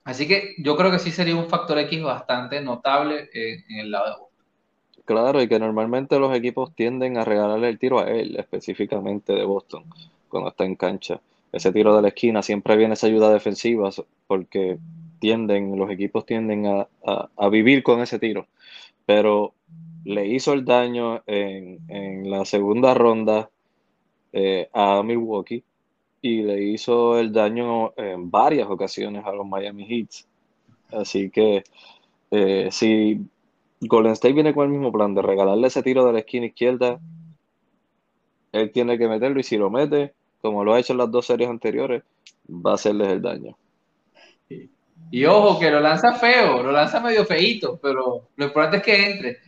Así 0.05 0.27
que 0.27 0.55
yo 0.59 0.77
creo 0.77 0.91
que 0.91 0.99
sí 0.99 1.11
sería 1.11 1.37
un 1.37 1.49
factor 1.49 1.79
X 1.79 2.03
bastante 2.03 2.61
notable 2.61 3.31
en, 3.33 3.65
en 3.69 3.79
el 3.79 3.91
lado 3.91 4.07
de 4.07 4.33
Claro, 5.05 5.43
y 5.43 5.49
que 5.49 5.59
normalmente 5.59 6.19
los 6.19 6.35
equipos 6.35 6.75
tienden 6.75 7.17
a 7.19 7.25
regalarle 7.25 7.69
el 7.69 7.79
tiro 7.79 7.99
a 7.99 8.09
él, 8.09 8.37
específicamente 8.37 9.33
de 9.33 9.45
Boston, 9.45 9.85
cuando 10.29 10.51
está 10.51 10.65
en 10.65 10.77
cancha. 10.77 11.21
Ese 11.51 11.73
tiro 11.73 11.95
de 11.95 12.03
la 12.03 12.09
esquina 12.09 12.43
siempre 12.43 12.77
viene 12.77 12.95
esa 12.95 13.09
ayuda 13.09 13.33
defensiva 13.33 13.91
porque 14.27 14.79
tienden, 15.19 15.77
los 15.77 15.91
equipos 15.91 16.25
tienden 16.25 16.67
a, 16.67 17.49
vivir 17.49 17.83
con 17.83 18.01
ese 18.01 18.19
tiro. 18.19 18.47
Pero 19.05 19.55
le 20.05 20.27
hizo 20.27 20.53
el 20.53 20.65
daño 20.65 21.23
en, 21.27 22.31
la 22.31 22.45
segunda 22.45 22.95
ronda 22.95 23.51
eh, 24.33 24.69
a 24.73 25.03
Milwaukee 25.03 25.63
y 26.21 26.43
le 26.43 26.63
hizo 26.63 27.19
el 27.19 27.33
daño 27.33 27.93
en 27.97 28.31
varias 28.31 28.69
ocasiones 28.69 29.25
a 29.25 29.33
los 29.33 29.47
Miami 29.47 29.85
Heats. 29.85 30.27
Así 30.91 31.31
que 31.31 31.65
eh, 32.31 32.69
si 32.71 33.21
Golden 33.89 34.13
State 34.13 34.35
viene 34.35 34.55
con 34.55 34.67
el 34.67 34.71
mismo 34.71 34.93
plan 34.93 35.15
de 35.15 35.23
regalarle 35.23 35.67
ese 35.67 35.83
tiro 35.83 36.07
de 36.07 36.13
la 36.13 36.21
esquina 36.21 36.47
izquierda. 36.47 37.01
Él 38.53 38.71
tiene 38.71 38.99
que 38.99 39.09
meterlo 39.09 39.41
y 39.41 39.43
si 39.43 39.57
lo 39.57 39.71
mete, 39.71 40.15
como 40.41 40.63
lo 40.63 40.75
ha 40.75 40.81
hecho 40.81 40.93
en 40.93 40.99
las 40.99 41.11
dos 41.11 41.27
series 41.27 41.49
anteriores, 41.49 42.03
va 42.49 42.73
a 42.73 42.75
hacerles 42.75 43.09
el 43.09 43.23
daño. 43.23 43.57
Y 45.11 45.25
ojo, 45.25 45.59
que 45.59 45.71
lo 45.71 45.81
lanza 45.81 46.15
feo, 46.15 46.63
lo 46.63 46.71
lanza 46.71 47.01
medio 47.01 47.25
feito, 47.27 47.79
pero 47.83 48.29
lo 48.37 48.45
importante 48.45 48.77
es 48.79 48.83
que 48.83 49.11
entre. 49.11 49.39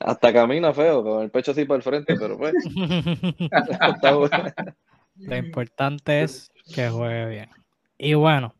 Hasta 0.00 0.32
camina 0.32 0.72
feo, 0.72 1.04
con 1.04 1.22
el 1.22 1.30
pecho 1.30 1.52
así 1.52 1.66
para 1.66 1.76
el 1.76 1.82
frente, 1.82 2.16
pero 2.18 2.38
pues. 2.38 2.54
lo 5.16 5.36
importante 5.36 6.22
es 6.22 6.50
que 6.74 6.88
juegue 6.88 7.26
bien. 7.26 7.50
Y 7.98 8.14
bueno, 8.14 8.54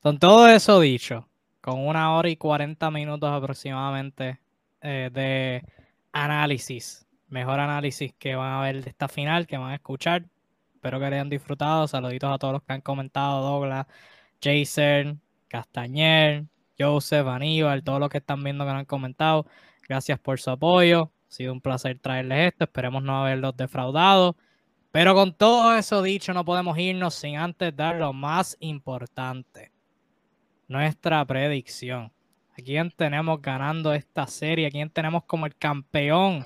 con 0.00 0.20
todo 0.20 0.48
eso 0.48 0.78
dicho, 0.78 1.28
con 1.60 1.84
una 1.84 2.14
hora 2.14 2.28
y 2.28 2.36
40 2.36 2.88
minutos 2.92 3.28
aproximadamente 3.28 4.38
eh, 4.80 5.10
de 5.12 5.64
análisis. 6.12 7.04
Mejor 7.28 7.58
análisis 7.58 8.14
que 8.16 8.36
van 8.36 8.52
a 8.52 8.60
ver 8.60 8.84
de 8.84 8.90
esta 8.90 9.08
final, 9.08 9.48
que 9.48 9.56
van 9.56 9.72
a 9.72 9.74
escuchar. 9.74 10.26
Espero 10.74 11.00
que 11.00 11.06
hayan 11.06 11.28
disfrutado. 11.28 11.88
Saluditos 11.88 12.32
a 12.32 12.38
todos 12.38 12.52
los 12.52 12.62
que 12.62 12.72
han 12.72 12.82
comentado, 12.82 13.42
Douglas, 13.42 13.88
Jason, 14.40 15.20
Castañer, 15.48 16.44
Joseph, 16.78 17.26
Aníbal, 17.26 17.82
todos 17.82 17.98
los 17.98 18.10
que 18.10 18.18
están 18.18 18.44
viendo 18.44 18.64
que 18.64 18.70
han 18.70 18.84
comentado. 18.84 19.46
Gracias 19.88 20.18
por 20.18 20.38
su 20.40 20.50
apoyo. 20.50 21.12
Ha 21.28 21.32
sido 21.32 21.52
un 21.52 21.60
placer 21.60 21.98
traerles 21.98 22.52
esto. 22.52 22.64
Esperemos 22.64 23.02
no 23.02 23.22
haberlos 23.22 23.56
defraudado. 23.56 24.36
Pero 24.90 25.14
con 25.14 25.34
todo 25.34 25.76
eso 25.76 26.02
dicho, 26.02 26.32
no 26.32 26.44
podemos 26.44 26.78
irnos 26.78 27.14
sin 27.14 27.36
antes 27.36 27.74
dar 27.76 27.96
lo 27.96 28.12
más 28.12 28.56
importante 28.60 29.72
nuestra 30.68 31.24
predicción. 31.24 32.12
¿A 32.58 32.62
quién 32.62 32.90
tenemos 32.90 33.40
ganando 33.40 33.92
esta 33.92 34.26
serie? 34.26 34.66
¿A 34.66 34.70
quién 34.70 34.90
tenemos 34.90 35.24
como 35.24 35.46
el 35.46 35.54
campeón 35.56 36.44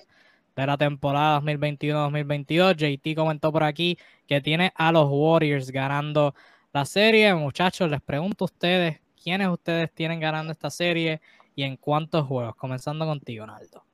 de 0.56 0.66
la 0.66 0.76
temporada 0.76 1.40
2021-2022? 1.40 2.76
JT 2.76 3.14
comentó 3.14 3.52
por 3.52 3.62
aquí 3.62 3.96
que 4.26 4.40
tiene 4.40 4.72
a 4.74 4.92
los 4.92 5.08
Warriors 5.08 5.70
ganando 5.70 6.34
la 6.72 6.84
serie. 6.84 7.32
Muchachos, 7.34 7.90
les 7.90 8.00
pregunto 8.00 8.44
a 8.44 8.46
ustedes, 8.46 9.00
¿quiénes 9.22 9.48
ustedes 9.48 9.92
tienen 9.92 10.20
ganando 10.20 10.52
esta 10.52 10.70
serie 10.70 11.20
y 11.60 11.62
en 11.62 11.76
cuántos 11.76 12.26
juegos? 12.26 12.56
Comenzando 12.56 13.04
contigo, 13.04 13.46
Naldo. 13.46 13.84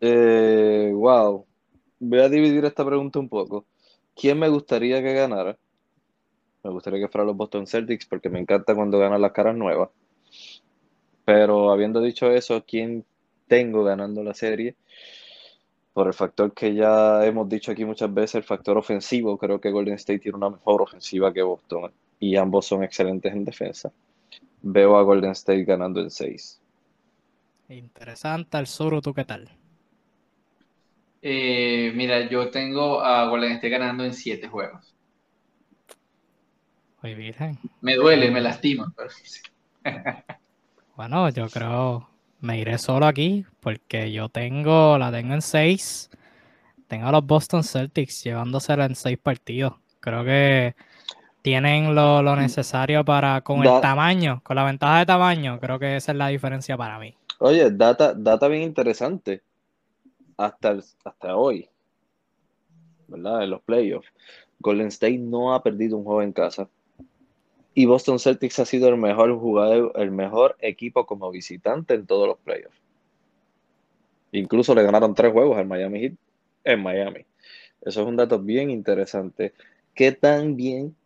Eh, 0.00 0.90
wow. 0.94 1.44
Voy 2.00 2.18
a 2.20 2.30
dividir 2.30 2.64
esta 2.64 2.82
pregunta 2.82 3.18
un 3.18 3.28
poco. 3.28 3.66
¿Quién 4.16 4.38
me 4.38 4.48
gustaría 4.48 5.02
que 5.02 5.12
ganara? 5.12 5.58
Me 6.62 6.70
gustaría 6.70 7.00
que 7.00 7.08
fuera 7.08 7.26
los 7.26 7.36
Boston 7.36 7.66
Celtics 7.66 8.06
porque 8.06 8.30
me 8.30 8.40
encanta 8.40 8.74
cuando 8.74 8.98
ganan 8.98 9.20
las 9.20 9.32
caras 9.32 9.54
nuevas. 9.54 9.90
Pero 11.26 11.70
habiendo 11.70 12.00
dicho 12.00 12.30
eso, 12.30 12.64
¿quién 12.66 13.04
tengo 13.46 13.84
ganando 13.84 14.22
la 14.22 14.32
serie? 14.32 14.76
Por 15.92 16.06
el 16.06 16.14
factor 16.14 16.54
que 16.54 16.74
ya 16.74 17.26
hemos 17.26 17.46
dicho 17.50 17.70
aquí 17.70 17.84
muchas 17.84 18.12
veces, 18.14 18.36
el 18.36 18.44
factor 18.44 18.78
ofensivo, 18.78 19.36
creo 19.36 19.60
que 19.60 19.70
Golden 19.70 19.96
State 19.96 20.20
tiene 20.20 20.38
una 20.38 20.48
mejor 20.48 20.80
ofensiva 20.80 21.34
que 21.34 21.42
Boston 21.42 21.92
y 22.18 22.36
ambos 22.36 22.64
son 22.64 22.82
excelentes 22.82 23.30
en 23.30 23.44
defensa. 23.44 23.92
Veo 24.66 24.96
a 24.96 25.02
Golden 25.02 25.32
State 25.32 25.64
ganando 25.64 26.00
en 26.00 26.10
6. 26.10 26.58
Interesante, 27.68 28.56
el 28.56 28.66
Zoro, 28.66 29.02
¿tú 29.02 29.12
qué 29.12 29.26
tal? 29.26 29.50
Eh, 31.20 31.92
mira, 31.94 32.30
yo 32.30 32.50
tengo 32.50 33.02
a 33.02 33.28
Golden 33.28 33.52
State 33.52 33.68
ganando 33.68 34.04
en 34.04 34.14
7 34.14 34.48
juegos. 34.48 34.94
Me 37.82 37.96
duele, 37.96 38.30
me 38.30 38.40
lastima. 38.40 38.90
bueno, 40.96 41.28
yo 41.28 41.50
creo, 41.50 42.08
me 42.40 42.58
iré 42.58 42.78
solo 42.78 43.04
aquí 43.04 43.44
porque 43.60 44.12
yo 44.12 44.30
tengo, 44.30 44.96
la 44.96 45.12
tengo 45.12 45.34
en 45.34 45.42
6. 45.42 46.08
Tengo 46.88 47.08
a 47.08 47.12
los 47.12 47.26
Boston 47.26 47.64
Celtics 47.64 48.24
llevándosela 48.24 48.86
en 48.86 48.94
6 48.94 49.18
partidos. 49.18 49.74
Creo 50.00 50.24
que 50.24 50.74
tienen 51.44 51.94
lo, 51.94 52.36
necesario 52.36 53.04
para, 53.04 53.42
con 53.42 53.62
el 53.62 53.80
tamaño, 53.82 54.40
con 54.42 54.56
la 54.56 54.64
ventaja 54.64 55.00
de 55.00 55.04
tamaño, 55.04 55.60
creo 55.60 55.78
que 55.78 55.96
esa 55.96 56.12
es 56.12 56.16
la 56.16 56.28
diferencia 56.28 56.74
para 56.78 56.98
mí. 56.98 57.14
Oye, 57.38 57.70
data, 57.70 58.14
data 58.14 58.48
bien 58.48 58.62
interesante 58.62 59.42
hasta, 60.38 60.78
hasta 61.04 61.36
hoy, 61.36 61.68
¿verdad? 63.08 63.42
En 63.42 63.50
los 63.50 63.60
playoffs. 63.60 64.08
Golden 64.58 64.86
State 64.86 65.18
no 65.18 65.52
ha 65.52 65.62
perdido 65.62 65.98
un 65.98 66.04
juego 66.04 66.22
en 66.22 66.32
casa. 66.32 66.66
Y 67.74 67.84
Boston 67.84 68.18
Celtics 68.18 68.60
ha 68.60 68.64
sido 68.64 68.88
el 68.88 68.96
mejor 68.96 69.38
jugador, 69.38 69.92
el 69.96 70.12
mejor 70.12 70.56
equipo 70.60 71.04
como 71.04 71.30
visitante 71.30 71.92
en 71.92 72.06
todos 72.06 72.26
los 72.26 72.38
playoffs. 72.38 72.80
Incluso 74.32 74.74
le 74.74 74.82
ganaron 74.82 75.14
tres 75.14 75.30
juegos 75.30 75.58
al 75.58 75.66
Miami 75.66 76.00
Heat 76.00 76.14
en 76.64 76.82
Miami. 76.82 77.26
Eso 77.82 78.00
es 78.00 78.06
un 78.06 78.16
dato 78.16 78.38
bien 78.38 78.70
interesante. 78.70 79.52
¿Qué 79.94 80.10
tan 80.12 80.56
bien 80.56 80.96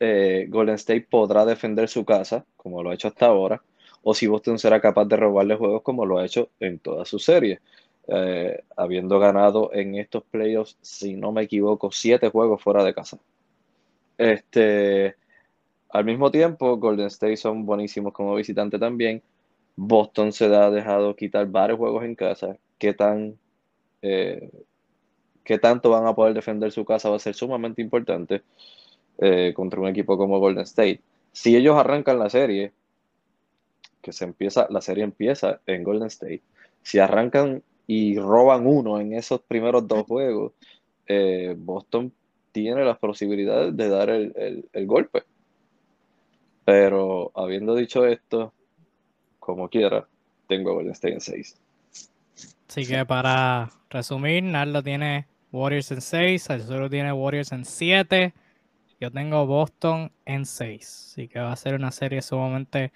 eh, 0.00 0.46
Golden 0.48 0.76
State 0.76 1.06
podrá 1.10 1.44
defender 1.44 1.88
su 1.88 2.04
casa, 2.04 2.44
como 2.56 2.82
lo 2.82 2.90
ha 2.90 2.94
hecho 2.94 3.08
hasta 3.08 3.26
ahora? 3.26 3.62
O 4.02 4.14
si 4.14 4.26
Boston 4.26 4.58
será 4.58 4.80
capaz 4.80 5.06
de 5.06 5.16
robarle 5.16 5.56
juegos 5.56 5.82
como 5.82 6.04
lo 6.04 6.18
ha 6.18 6.26
hecho 6.26 6.50
en 6.60 6.78
toda 6.78 7.04
su 7.04 7.18
serie. 7.18 7.60
Eh, 8.06 8.62
habiendo 8.76 9.18
ganado 9.18 9.70
en 9.72 9.94
estos 9.94 10.24
playoffs, 10.24 10.76
si 10.82 11.14
no 11.14 11.32
me 11.32 11.42
equivoco, 11.42 11.90
siete 11.90 12.28
juegos 12.28 12.62
fuera 12.62 12.84
de 12.84 12.94
casa. 12.94 13.18
Este, 14.18 15.16
al 15.90 16.04
mismo 16.04 16.30
tiempo, 16.30 16.76
Golden 16.76 17.06
State 17.06 17.36
son 17.36 17.64
buenísimos 17.66 18.12
como 18.12 18.34
visitante 18.34 18.78
también. 18.78 19.22
Boston 19.76 20.32
se 20.32 20.46
ha 20.46 20.70
dejado 20.70 21.16
quitar 21.16 21.46
varios 21.46 21.78
juegos 21.78 22.04
en 22.04 22.14
casa. 22.14 22.56
¿Qué 22.78 22.92
tan 22.94 23.38
eh, 24.02 24.50
qué 25.44 25.58
tanto 25.58 25.90
van 25.90 26.06
a 26.06 26.14
poder 26.14 26.34
defender 26.34 26.72
su 26.72 26.84
casa 26.84 27.10
va 27.10 27.16
a 27.16 27.20
ser 27.20 27.34
sumamente 27.34 27.82
importante 27.82 28.42
eh, 29.18 29.52
contra 29.54 29.80
un 29.80 29.88
equipo 29.88 30.16
como 30.16 30.38
Golden 30.38 30.62
State. 30.64 31.00
Si 31.32 31.56
ellos 31.56 31.76
arrancan 31.76 32.18
la 32.18 32.30
serie, 32.30 32.72
que 34.02 34.12
se 34.12 34.24
empieza, 34.24 34.66
la 34.70 34.80
serie 34.80 35.04
empieza 35.04 35.60
en 35.66 35.82
Golden 35.82 36.08
State. 36.08 36.42
Si 36.82 36.98
arrancan 36.98 37.62
y 37.86 38.18
roban 38.18 38.66
uno 38.66 39.00
en 39.00 39.14
esos 39.14 39.40
primeros 39.40 39.86
dos 39.88 40.04
juegos, 40.06 40.52
eh, 41.06 41.54
Boston 41.56 42.12
tiene 42.52 42.84
las 42.84 42.98
posibilidades 42.98 43.76
de 43.76 43.88
dar 43.88 44.10
el, 44.10 44.68
el 44.72 44.86
golpe. 44.86 45.24
Pero 46.64 47.30
habiendo 47.34 47.74
dicho 47.74 48.06
esto, 48.06 48.52
como 49.38 49.68
quiera, 49.68 50.06
tengo 50.48 50.70
a 50.70 50.74
Golden 50.74 50.92
State 50.92 51.14
en 51.14 51.20
6. 51.20 51.60
Así 52.68 52.86
que 52.86 53.04
para 53.04 53.70
resumir, 53.90 54.42
Nardo 54.42 54.82
tiene 54.82 55.26
Warriors 55.52 55.90
en 55.92 56.00
6, 56.00 56.42
solo 56.66 56.90
tiene 56.90 57.12
Warriors 57.12 57.52
en 57.52 57.64
7. 57.64 58.32
Yo 59.04 59.10
tengo 59.10 59.44
Boston 59.44 60.10
en 60.24 60.46
6. 60.46 61.10
Así 61.10 61.28
que 61.28 61.38
va 61.38 61.52
a 61.52 61.56
ser 61.56 61.74
una 61.74 61.90
serie 61.90 62.22
sumamente 62.22 62.90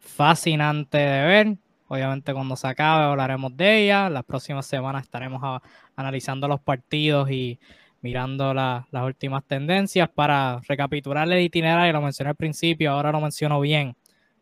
fascinante 0.00 0.98
de 0.98 1.26
ver. 1.26 1.58
Obviamente 1.86 2.34
cuando 2.34 2.56
se 2.56 2.66
acabe 2.66 3.04
hablaremos 3.04 3.56
de 3.56 3.84
ella. 3.84 4.10
Las 4.10 4.24
próximas 4.24 4.66
semanas 4.66 5.04
estaremos 5.04 5.62
analizando 5.94 6.48
los 6.48 6.60
partidos 6.60 7.30
y 7.30 7.60
mirando 8.00 8.52
las 8.52 8.84
últimas 8.92 9.44
tendencias 9.44 10.08
para 10.08 10.58
recapitular 10.66 11.30
el 11.30 11.40
itinerario, 11.40 11.92
lo 11.92 12.02
mencioné 12.02 12.30
al 12.30 12.36
principio, 12.36 12.90
ahora 12.90 13.12
lo 13.12 13.20
menciono 13.20 13.60
bien. 13.60 13.96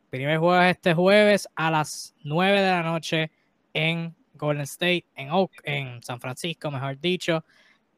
primer 0.09 0.39
juego 0.39 0.63
es 0.63 0.71
este 0.77 0.95
jueves 0.95 1.47
a 1.55 1.71
las 1.71 2.15
9 2.25 2.59
de 2.59 2.71
la 2.71 2.83
noche 2.83 3.31
en 3.75 4.17
Golden 4.33 4.63
State, 4.63 5.05
en 5.15 5.31
Oak, 5.31 5.53
en 5.65 6.03
San 6.03 6.21
Francisco, 6.21 6.71
mejor 6.71 6.99
dicho, 6.99 7.45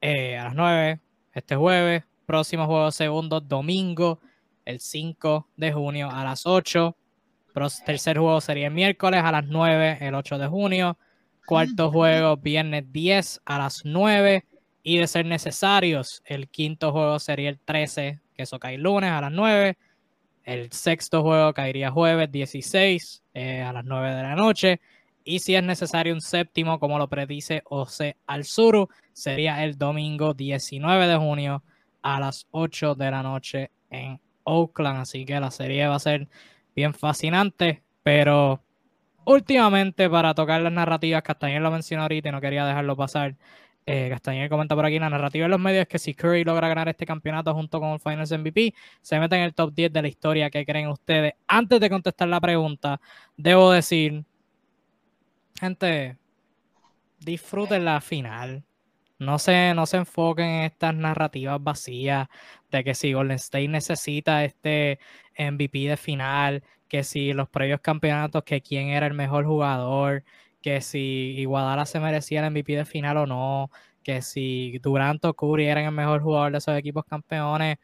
eh, 0.00 0.36
a 0.36 0.46
las 0.46 0.54
9 0.56 1.00
este 1.32 1.54
jueves. 1.54 2.02
Próximo 2.26 2.66
juego 2.66 2.90
segundo, 2.90 3.40
domingo, 3.40 4.20
el 4.64 4.80
5 4.80 5.48
de 5.56 5.72
junio 5.72 6.10
a 6.10 6.24
las 6.24 6.46
8. 6.46 6.96
Tercer 7.86 8.18
juego 8.18 8.40
sería 8.40 8.66
el 8.66 8.74
miércoles 8.74 9.22
a 9.22 9.30
las 9.30 9.46
9, 9.46 9.98
el 10.00 10.14
8 10.14 10.38
de 10.38 10.46
junio. 10.46 10.98
Cuarto 11.46 11.90
juego, 11.90 12.36
viernes 12.36 12.90
10 12.90 13.42
a 13.44 13.58
las 13.58 13.84
9 13.84 14.44
y 14.86 14.98
de 14.98 15.06
ser 15.06 15.24
necesarios, 15.24 16.22
el 16.26 16.48
quinto 16.48 16.92
juego 16.92 17.18
sería 17.18 17.48
el 17.48 17.58
13, 17.58 18.20
que 18.34 18.42
eso 18.42 18.58
cae 18.58 18.76
lunes 18.76 19.10
a 19.10 19.22
las 19.22 19.32
9. 19.32 19.78
El 20.44 20.70
sexto 20.72 21.22
juego 21.22 21.54
caería 21.54 21.90
jueves 21.90 22.30
16 22.30 23.22
eh, 23.32 23.62
a 23.62 23.72
las 23.72 23.84
9 23.84 24.14
de 24.14 24.22
la 24.22 24.34
noche. 24.34 24.80
Y 25.24 25.38
si 25.38 25.54
es 25.54 25.62
necesario 25.62 26.12
un 26.12 26.20
séptimo, 26.20 26.78
como 26.78 26.98
lo 26.98 27.08
predice 27.08 27.62
Ose 27.64 28.18
Alzuru, 28.26 28.90
sería 29.14 29.64
el 29.64 29.78
domingo 29.78 30.34
19 30.34 31.06
de 31.06 31.16
junio 31.16 31.62
a 32.04 32.20
las 32.20 32.46
8 32.50 32.94
de 32.94 33.10
la 33.10 33.22
noche 33.22 33.70
en 33.90 34.20
Oakland. 34.44 35.00
Así 35.00 35.24
que 35.24 35.40
la 35.40 35.50
serie 35.50 35.88
va 35.88 35.96
a 35.96 35.98
ser 35.98 36.28
bien 36.76 36.92
fascinante, 36.94 37.82
pero 38.02 38.62
últimamente 39.24 40.08
para 40.10 40.34
tocar 40.34 40.60
las 40.60 40.72
narrativas, 40.72 41.22
Castañer 41.22 41.62
lo 41.62 41.70
mencionó 41.70 42.02
ahorita 42.02 42.28
y 42.28 42.32
no 42.32 42.40
quería 42.40 42.66
dejarlo 42.66 42.94
pasar. 42.94 43.36
Eh, 43.86 44.08
Castañer 44.10 44.50
comenta 44.50 44.74
por 44.74 44.84
aquí, 44.84 44.98
la 44.98 45.08
narrativa 45.08 45.44
de 45.46 45.48
los 45.48 45.60
medios 45.60 45.86
que 45.88 45.98
si 45.98 46.14
Curry 46.14 46.44
logra 46.44 46.68
ganar 46.68 46.88
este 46.88 47.06
campeonato 47.06 47.54
junto 47.54 47.80
con 47.80 47.92
el 47.92 48.00
Finals 48.00 48.32
MVP, 48.32 48.74
se 49.00 49.18
mete 49.18 49.36
en 49.36 49.42
el 49.42 49.54
top 49.54 49.72
10 49.74 49.92
de 49.92 50.02
la 50.02 50.08
historia. 50.08 50.50
¿Qué 50.50 50.66
creen 50.66 50.88
ustedes? 50.88 51.34
Antes 51.46 51.80
de 51.80 51.88
contestar 51.88 52.28
la 52.28 52.40
pregunta, 52.40 53.00
debo 53.36 53.70
decir, 53.72 54.24
gente, 55.58 56.18
disfruten 57.20 57.84
la 57.86 58.00
final. 58.02 58.62
No 59.18 59.38
se, 59.38 59.74
no 59.74 59.86
se 59.86 59.98
enfoquen 59.98 60.46
en 60.46 60.62
estas 60.64 60.94
narrativas 60.94 61.62
vacías 61.62 62.28
de 62.70 62.84
que 62.84 62.94
si 62.94 63.12
Golden 63.12 63.36
State 63.36 63.68
necesita 63.68 64.44
este 64.44 64.98
MVP 65.38 65.88
de 65.88 65.96
final, 65.96 66.64
que 66.88 67.04
si 67.04 67.32
los 67.32 67.48
previos 67.48 67.80
campeonatos, 67.80 68.44
que 68.44 68.60
quién 68.60 68.88
era 68.88 69.06
el 69.06 69.14
mejor 69.14 69.46
jugador, 69.46 70.24
que 70.60 70.80
si 70.80 71.34
Iguadala 71.38 71.86
se 71.86 72.00
merecía 72.00 72.40
el 72.40 72.50
MVP 72.52 72.76
de 72.76 72.84
final 72.84 73.16
o 73.18 73.26
no, 73.26 73.70
que 74.02 74.22
si 74.22 74.78
Durant 74.80 75.24
o 75.24 75.34
Curry 75.34 75.66
eran 75.66 75.84
el 75.86 75.92
mejor 75.92 76.22
jugador 76.22 76.52
de 76.52 76.58
esos 76.58 76.76
equipos 76.76 77.04
campeones. 77.04 77.78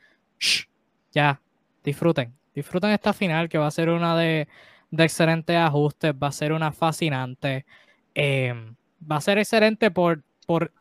ya, 1.13 1.41
disfruten, 1.85 2.35
disfruten 2.55 2.91
esta 2.91 3.13
final 3.13 3.49
que 3.49 3.59
va 3.59 3.67
a 3.67 3.71
ser 3.71 3.91
una 3.91 4.17
de, 4.17 4.49
excelentes 4.93 5.57
ajustes, 5.57 6.15
va 6.15 6.29
a 6.29 6.33
ser 6.33 6.53
una 6.53 6.73
fascinante. 6.73 7.67
Em, 8.15 8.75
va 9.11 9.17
a 9.17 9.21
ser 9.21 9.39
excelente 9.39 9.91
por, 9.91 10.23
por 10.47 10.73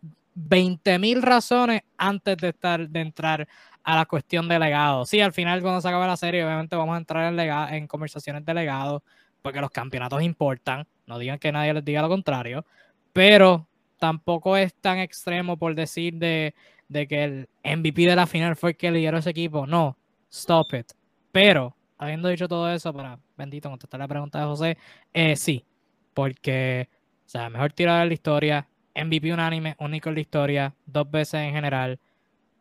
20.000 0.47 1.21
razones 1.21 1.81
antes 1.97 2.37
de, 2.37 2.49
estar, 2.49 2.87
de 2.87 2.99
entrar 3.01 3.47
a 3.83 3.95
la 3.95 4.05
cuestión 4.05 4.47
de 4.47 4.59
legado. 4.59 5.05
Sí, 5.05 5.19
al 5.21 5.33
final 5.33 5.61
cuando 5.61 5.81
se 5.81 5.87
acabe 5.87 6.07
la 6.07 6.17
serie, 6.17 6.43
obviamente 6.45 6.75
vamos 6.75 6.95
a 6.95 6.99
entrar 6.99 7.33
en, 7.33 7.39
en 7.75 7.87
conversaciones 7.87 8.45
de 8.45 8.53
legado, 8.53 9.03
porque 9.41 9.61
los 9.61 9.71
campeonatos 9.71 10.21
importan 10.21 10.87
no 11.09 11.17
digan 11.17 11.39
que 11.39 11.51
nadie 11.51 11.73
les 11.73 11.83
diga 11.83 12.03
lo 12.03 12.07
contrario, 12.07 12.65
pero 13.11 13.67
tampoco 13.97 14.55
es 14.55 14.73
tan 14.75 14.99
extremo 14.99 15.57
por 15.57 15.73
decir 15.73 16.13
de, 16.13 16.53
que 16.87 17.23
el 17.23 17.49
MVP 17.63 18.03
de 18.03 18.15
la 18.15 18.27
final 18.27 18.55
fue 18.55 18.71
el 18.71 18.77
que 18.77 18.91
lideró 18.91 19.17
ese 19.17 19.31
equipo. 19.31 19.65
No, 19.65 19.97
stop 20.29 20.75
it. 20.75 20.91
Pero, 21.31 21.75
habiendo 21.97 22.29
dicho 22.29 22.47
todo 22.47 22.71
eso, 22.71 22.93
para, 22.93 23.19
bendito, 23.35 23.69
contestar 23.69 23.99
la 23.99 24.07
pregunta 24.07 24.39
de 24.39 24.45
José, 24.45 24.77
eh, 25.11 25.35
sí, 25.35 25.65
porque, 26.13 26.87
o 27.25 27.29
sea, 27.29 27.49
mejor 27.49 27.73
tirador 27.73 28.03
de 28.03 28.07
la 28.07 28.13
historia, 28.13 28.68
MVP 29.03 29.33
unánime, 29.33 29.75
único 29.79 30.09
en 30.09 30.15
la 30.15 30.21
historia, 30.21 30.75
dos 30.85 31.09
veces 31.09 31.41
en 31.41 31.53
general. 31.53 31.99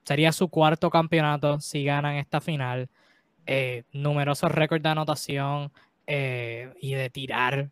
Sería 0.05 0.33
su 0.33 0.49
cuarto 0.49 0.91
campeonato 0.91 1.61
si 1.61 1.85
ganan 1.85 2.17
esta 2.17 2.41
final. 2.41 2.89
Eh, 3.47 3.85
numerosos 3.93 4.53
récords 4.53 4.83
de 4.83 4.89
anotación 4.91 5.73
eh, 6.07 6.73
y 6.81 6.95
de 6.95 7.11
tirar 7.11 7.71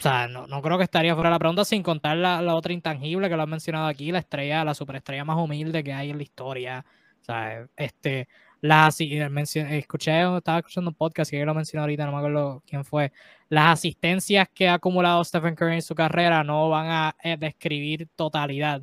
o 0.00 0.02
sea, 0.02 0.28
no, 0.28 0.46
no, 0.46 0.62
creo 0.62 0.78
que 0.78 0.84
estaría 0.84 1.14
fuera 1.14 1.28
de 1.28 1.34
la 1.34 1.38
pregunta 1.38 1.62
sin 1.62 1.82
contar 1.82 2.16
la, 2.16 2.40
la, 2.40 2.54
otra 2.54 2.72
intangible 2.72 3.28
que 3.28 3.36
lo 3.36 3.42
han 3.42 3.50
mencionado 3.50 3.86
aquí, 3.86 4.10
la 4.10 4.20
estrella, 4.20 4.64
la 4.64 4.72
superestrella 4.72 5.26
más 5.26 5.36
humilde 5.36 5.84
que 5.84 5.92
hay 5.92 6.08
en 6.08 6.16
la 6.16 6.22
historia. 6.22 6.86
O 7.20 7.24
sea, 7.24 7.66
este, 7.76 8.26
las 8.60 9.00
escuché, 9.00 10.36
estaba 10.36 10.58
escuchando 10.58 10.90
un 10.90 10.94
podcast 10.94 11.30
que 11.30 11.44
lo 11.44 11.54
mencioné 11.54 11.80
ahorita, 11.80 12.04
no 12.06 12.12
me 12.12 12.18
acuerdo 12.18 12.62
quién 12.66 12.84
fue. 12.84 13.12
Las 13.48 13.78
asistencias 13.78 14.48
que 14.52 14.68
ha 14.68 14.74
acumulado 14.74 15.24
Stephen 15.24 15.54
Curry 15.54 15.76
en 15.76 15.82
su 15.82 15.94
carrera 15.94 16.44
no 16.44 16.68
van 16.68 16.86
a 16.88 17.16
eh, 17.22 17.36
describir 17.38 18.08
totalidad 18.16 18.82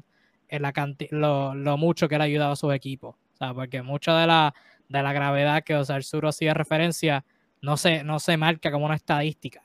la 0.49 0.74
lo, 1.12 1.54
lo, 1.54 1.78
mucho 1.78 2.08
que 2.08 2.18
le 2.18 2.24
ha 2.24 2.26
ayudado 2.26 2.54
a 2.54 2.56
sus 2.56 2.74
equipos. 2.74 3.16
O 3.34 3.38
sea, 3.38 3.54
porque 3.54 3.82
mucho 3.82 4.16
de 4.16 4.28
la, 4.28 4.54
de 4.90 5.04
la 5.04 5.14
gravedad 5.14 5.64
que 5.64 5.76
o 5.76 5.86
sea, 5.86 5.98
el 5.98 6.04
sur 6.04 6.26
hacía 6.26 6.54
referencia 6.54 7.26
no 7.62 7.78
se, 7.78 8.04
no 8.04 8.20
se 8.20 8.38
marca 8.38 8.72
como 8.72 8.86
una 8.86 8.95
estadística. 8.95 9.64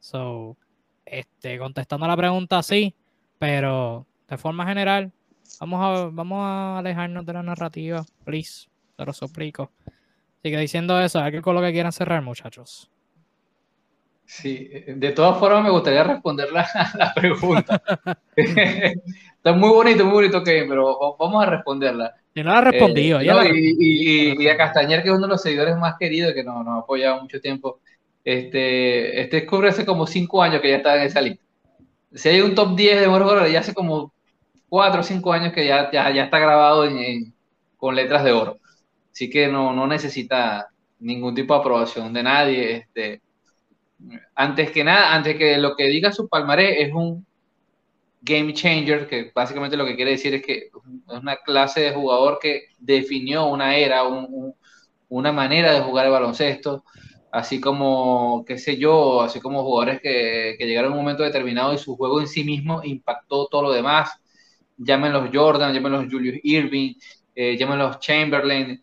So, 0.00 0.56
este, 1.04 1.58
contestando 1.58 2.06
la 2.06 2.16
pregunta, 2.16 2.62
sí, 2.62 2.94
pero 3.38 4.06
de 4.28 4.38
forma 4.38 4.66
general, 4.66 5.12
vamos 5.60 5.80
a, 5.82 6.10
vamos 6.10 6.38
a 6.40 6.78
alejarnos 6.78 7.26
de 7.26 7.32
la 7.32 7.42
narrativa, 7.42 8.04
please, 8.24 8.68
te 9.02 9.06
lo 9.06 9.12
suplico. 9.12 9.70
Sigue 10.42 10.58
diciendo 10.58 11.00
eso, 11.00 11.18
¿alguien 11.18 11.42
con 11.42 11.54
lo 11.54 11.60
que 11.60 11.72
quieran 11.72 11.92
cerrar, 11.92 12.22
muchachos? 12.22 12.90
Sí, 14.24 14.70
de 14.86 15.12
todas 15.12 15.38
formas 15.38 15.62
me 15.62 15.70
gustaría 15.70 16.04
responder 16.04 16.52
la, 16.52 16.68
la 16.98 17.12
pregunta. 17.14 17.82
Está 18.36 19.52
muy 19.52 19.70
bonito, 19.70 20.04
muy 20.04 20.14
bonito, 20.14 20.42
Kevin, 20.42 20.68
pero 20.68 21.16
vamos 21.18 21.42
a 21.42 21.46
responderla. 21.46 22.14
Y 22.34 22.42
no 22.42 22.50
la 22.50 22.58
ha 22.58 22.60
respondido. 22.62 23.20
Eh, 23.20 23.24
ya 23.26 23.44
y, 23.44 24.48
a 24.48 24.56
Castañer, 24.56 25.02
que 25.02 25.08
es 25.08 25.14
uno 25.14 25.26
de 25.26 25.32
los 25.32 25.42
seguidores 25.42 25.76
más 25.76 25.96
queridos, 25.98 26.32
que 26.32 26.44
nos, 26.44 26.64
nos 26.64 26.76
ha 26.76 26.78
apoyado 26.78 27.20
mucho 27.20 27.40
tiempo, 27.40 27.80
este, 28.24 29.20
este 29.20 29.40
descubre 29.40 29.68
hace 29.68 29.84
como 29.84 30.06
5 30.06 30.42
años 30.42 30.60
que 30.62 30.70
ya 30.70 30.76
está 30.76 30.96
en 30.96 31.02
esa 31.02 31.20
lista. 31.20 31.42
Si 32.14 32.28
hay 32.28 32.40
un 32.40 32.54
top 32.54 32.76
10 32.76 33.00
de 33.00 33.06
oro, 33.08 33.46
ya 33.48 33.60
hace 33.60 33.74
como 33.74 34.12
4 34.68 35.00
o 35.00 35.04
5 35.04 35.32
años 35.32 35.52
que 35.52 35.66
ya, 35.66 35.90
ya, 35.90 36.10
ya 36.10 36.24
está 36.24 36.38
grabado 36.38 36.84
en, 36.84 37.34
con 37.76 37.96
letras 37.96 38.24
de 38.24 38.32
oro. 38.32 38.58
Así 39.12 39.28
que 39.30 39.48
no, 39.48 39.72
no, 39.72 39.86
necesita 39.86 40.68
ningún 41.00 41.34
tipo 41.34 41.54
de 41.54 41.60
aprobación 41.60 42.12
de 42.12 42.22
nadie. 42.22 42.76
Este, 42.76 43.22
antes 44.34 44.70
que 44.70 44.84
nada, 44.84 45.14
antes 45.14 45.36
que 45.36 45.58
lo 45.58 45.76
que 45.76 45.84
diga 45.88 46.12
su 46.12 46.28
palmarés 46.28 46.88
es 46.88 46.92
un 46.92 47.26
game 48.22 48.54
changer, 48.54 49.06
que 49.08 49.30
básicamente 49.34 49.76
lo 49.76 49.84
que 49.84 49.96
quiere 49.96 50.12
decir 50.12 50.34
es 50.34 50.42
que 50.44 50.56
es 50.56 50.72
una 51.06 51.36
clase 51.36 51.80
de 51.80 51.92
jugador 51.92 52.38
que 52.40 52.66
definió 52.78 53.46
una 53.46 53.76
era, 53.76 54.04
un, 54.04 54.54
una 55.08 55.32
manera 55.32 55.72
de 55.72 55.80
jugar 55.80 56.06
el 56.06 56.12
baloncesto 56.12 56.84
así 57.32 57.60
como, 57.60 58.44
qué 58.46 58.58
sé 58.58 58.76
yo, 58.76 59.22
así 59.22 59.40
como 59.40 59.64
jugadores 59.64 60.00
que, 60.02 60.56
llegaron 60.60 60.92
a 60.92 60.94
un 60.96 61.02
momento 61.02 61.22
determinado 61.24 61.72
y 61.74 61.78
su 61.78 61.96
juego 61.96 62.20
en 62.20 62.28
sí 62.28 62.44
mismo 62.44 62.82
impactó 62.84 63.48
todo 63.48 63.62
lo 63.62 63.72
demás. 63.72 64.10
Llámenlos 64.76 65.30
Jordan, 65.32 65.72
llámenlos 65.74 66.06
Julius 66.10 66.38
Irving, 66.42 66.94
eh, 67.34 67.56
llámenlos 67.56 67.98
Chamberlain. 68.00 68.82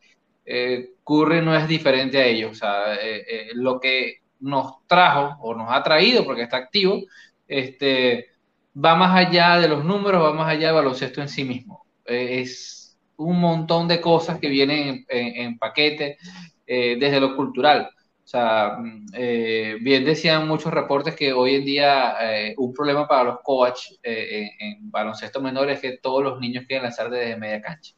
Eh, 0.50 0.96
no 1.44 1.56
es 1.56 1.68
diferente 1.68 2.18
a 2.18 2.26
ellos. 2.26 2.52
O 2.52 2.56
sea, 2.56 2.96
eh, 2.96 3.26
eh, 3.28 3.48
lo 3.54 3.80
que 3.80 4.22
nos 4.40 4.86
trajo 4.88 5.38
o 5.42 5.56
nos 5.56 5.68
ha 5.72 5.84
traído, 5.84 6.26
porque 6.26 6.44
está 6.44 6.58
activo, 6.58 7.02
este, 7.48 8.28
va 8.76 8.96
más 8.96 9.16
allá 9.28 9.60
de 9.60 9.68
los 9.68 9.84
números, 9.84 10.24
va 10.24 10.34
más 10.34 10.50
allá 10.50 10.68
del 10.68 10.76
baloncesto 10.76 11.22
en 11.22 11.30
sí 11.30 11.44
mismo. 11.44 11.86
es 12.06 12.98
un 13.18 13.40
montón 13.40 13.88
de 13.88 14.02
cosas 14.02 14.40
que 14.40 14.50
vienen 14.50 15.06
en, 15.10 15.36
en 15.42 15.58
paquete 15.58 16.18
desde 16.66 17.20
lo 17.20 17.36
cultural 17.36 17.90
o 18.30 18.32
sea, 18.32 18.78
mm, 18.78 19.08
eh, 19.14 19.78
bien 19.82 20.06
decían 20.06 20.48
muchos 20.48 20.72
reportes 20.72 21.16
que 21.16 21.34
hoy 21.34 21.56
en 21.56 21.66
día 21.66 22.16
eh, 22.22 22.54
un 22.60 22.72
problema 22.72 23.08
para 23.08 23.24
los 23.24 23.40
coaches 23.42 24.00
eh, 24.04 24.52
en, 24.60 24.92
baloncesto 24.92 25.42
menor 25.42 25.72
es 25.72 25.80
que 25.80 25.98
todos 25.98 26.24
los 26.24 26.40
niños 26.40 26.66
quieren 26.68 26.84
lanzar 26.84 27.10
desde 27.10 27.36
media 27.38 27.60
cancha. 27.60 27.96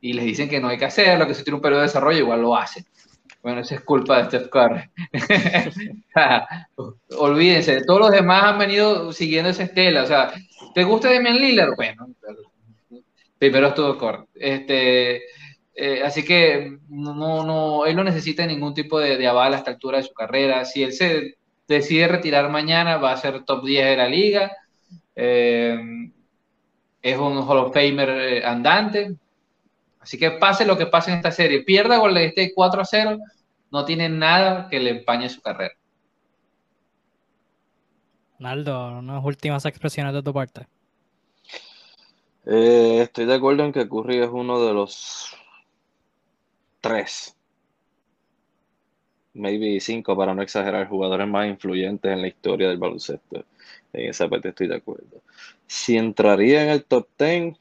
Y 0.00 0.12
les 0.12 0.24
dicen 0.24 0.48
que 0.48 0.60
no 0.60 0.68
hay 0.68 0.78
que 0.78 0.84
hacerlo, 0.84 1.26
que 1.26 1.34
si 1.34 1.42
tiene 1.42 1.56
un 1.56 1.62
periodo 1.62 1.80
de 1.80 1.86
desarrollo, 1.86 2.18
igual 2.18 2.42
lo 2.42 2.56
hacen. 2.56 2.84
Bueno, 3.42 3.60
eso 3.60 3.76
es 3.76 3.80
culpa 3.82 4.18
de 4.18 4.24
Steph 4.24 4.48
Curry. 4.48 4.90
Olvídense, 7.18 7.84
todos 7.84 8.00
los 8.00 8.10
demás 8.10 8.42
han 8.42 8.58
venido 8.58 9.12
siguiendo 9.12 9.50
esa 9.50 9.62
estela. 9.62 10.02
O 10.02 10.06
sea, 10.06 10.32
¿te 10.74 10.82
gusta 10.82 11.12
Damian 11.12 11.36
Lillard? 11.36 11.76
Bueno, 11.76 12.08
primero 13.38 13.68
estuvo 13.68 13.96
Curry. 13.96 14.24
Este, 14.34 15.22
eh, 15.78 16.02
así 16.02 16.24
que 16.24 16.78
no, 16.88 17.44
no, 17.44 17.86
él 17.86 17.94
no 17.94 18.02
necesita 18.02 18.46
ningún 18.46 18.74
tipo 18.74 18.98
de, 18.98 19.24
aval 19.28 19.54
a 19.54 19.58
esta 19.58 19.70
altura 19.70 19.98
de 19.98 20.04
su 20.04 20.14
carrera. 20.14 20.64
Si 20.64 20.82
él 20.82 20.92
se 20.92 21.36
decide 21.68 22.08
retirar 22.08 22.50
mañana, 22.50 22.96
va 22.96 23.12
a 23.12 23.16
ser 23.16 23.44
top 23.44 23.64
10 23.64 23.86
de 23.86 23.96
la 23.96 24.08
liga. 24.08 24.52
Eh, 25.14 25.78
es 27.02 27.18
un 27.18 27.38
Hall 27.38 27.58
of 27.58 27.74
Famer 27.74 28.08
eh, 28.08 28.44
andante. 28.44 29.16
Así 30.06 30.18
que 30.18 30.30
pase 30.30 30.64
lo 30.64 30.78
que 30.78 30.86
pase 30.86 31.10
en 31.10 31.16
esta 31.16 31.32
serie, 31.32 31.64
pierda 31.64 31.98
Golden 31.98 32.28
State 32.28 32.52
4 32.54 32.80
a 32.80 32.84
0, 32.84 33.18
no 33.72 33.84
tiene 33.84 34.08
nada 34.08 34.68
que 34.70 34.78
le 34.78 34.90
empañe 34.90 35.28
su 35.28 35.42
carrera. 35.42 35.74
Naldo, 38.38 38.98
unas 39.00 39.24
últimas 39.24 39.66
expresiones 39.66 40.14
de 40.14 40.22
tu 40.22 40.32
parte. 40.32 40.68
estoy 42.44 43.26
de 43.26 43.34
acuerdo 43.34 43.64
en 43.64 43.72
que 43.72 43.88
Curry 43.88 44.18
es 44.18 44.28
uno 44.30 44.64
de 44.64 44.72
los 44.72 45.34
tres, 46.80 47.36
maybe 49.34 49.80
cinco, 49.80 50.16
para 50.16 50.34
no 50.34 50.42
exagerar, 50.42 50.86
jugadores 50.86 51.26
más 51.26 51.48
influyentes 51.48 52.12
en 52.12 52.22
la 52.22 52.28
historia 52.28 52.68
del 52.68 52.78
baloncesto. 52.78 53.44
En 53.92 54.10
esa 54.10 54.28
parte 54.28 54.50
estoy 54.50 54.68
de 54.68 54.76
acuerdo. 54.76 55.20
Si 55.66 55.96
entraría 55.96 56.62
en 56.62 56.68
el 56.68 56.84
top 56.84 57.08
ten, 57.16 57.58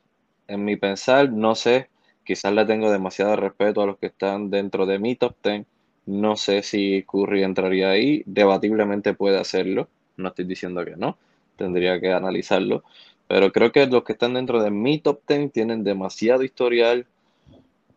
en 0.48 0.64
mi 0.64 0.76
pensar, 0.76 1.32
no 1.32 1.56
sé, 1.56 1.90
quizás 2.26 2.52
le 2.54 2.66
tengo 2.66 2.92
demasiado 2.92 3.36
respeto 3.36 3.82
a 3.82 3.86
los 3.86 3.98
que 3.98 4.08
están 4.08 4.50
dentro 4.50 4.86
de 4.86 5.00
mi 5.00 5.16
top 5.16 5.36
ten. 5.42 5.66
No 6.06 6.36
sé 6.36 6.62
si 6.64 7.04
Curry 7.04 7.44
entraría 7.44 7.90
ahí, 7.90 8.24
debatiblemente 8.26 9.14
puede 9.14 9.40
hacerlo, 9.40 9.88
no 10.18 10.30
estoy 10.30 10.46
diciendo 10.46 10.84
que 10.84 10.96
no, 10.96 11.18
tendría 11.58 12.00
que 12.00 12.12
analizarlo, 12.12 12.84
pero 13.28 13.52
creo 13.52 13.72
que 13.72 13.88
los 13.88 14.04
que 14.04 14.14
están 14.14 14.34
dentro 14.36 14.62
de 14.62 14.72
mi 14.72 15.00
top 15.00 15.22
ten 15.26 15.50
tienen 15.50 15.84
demasiado 15.84 16.44
historial, 16.44 17.08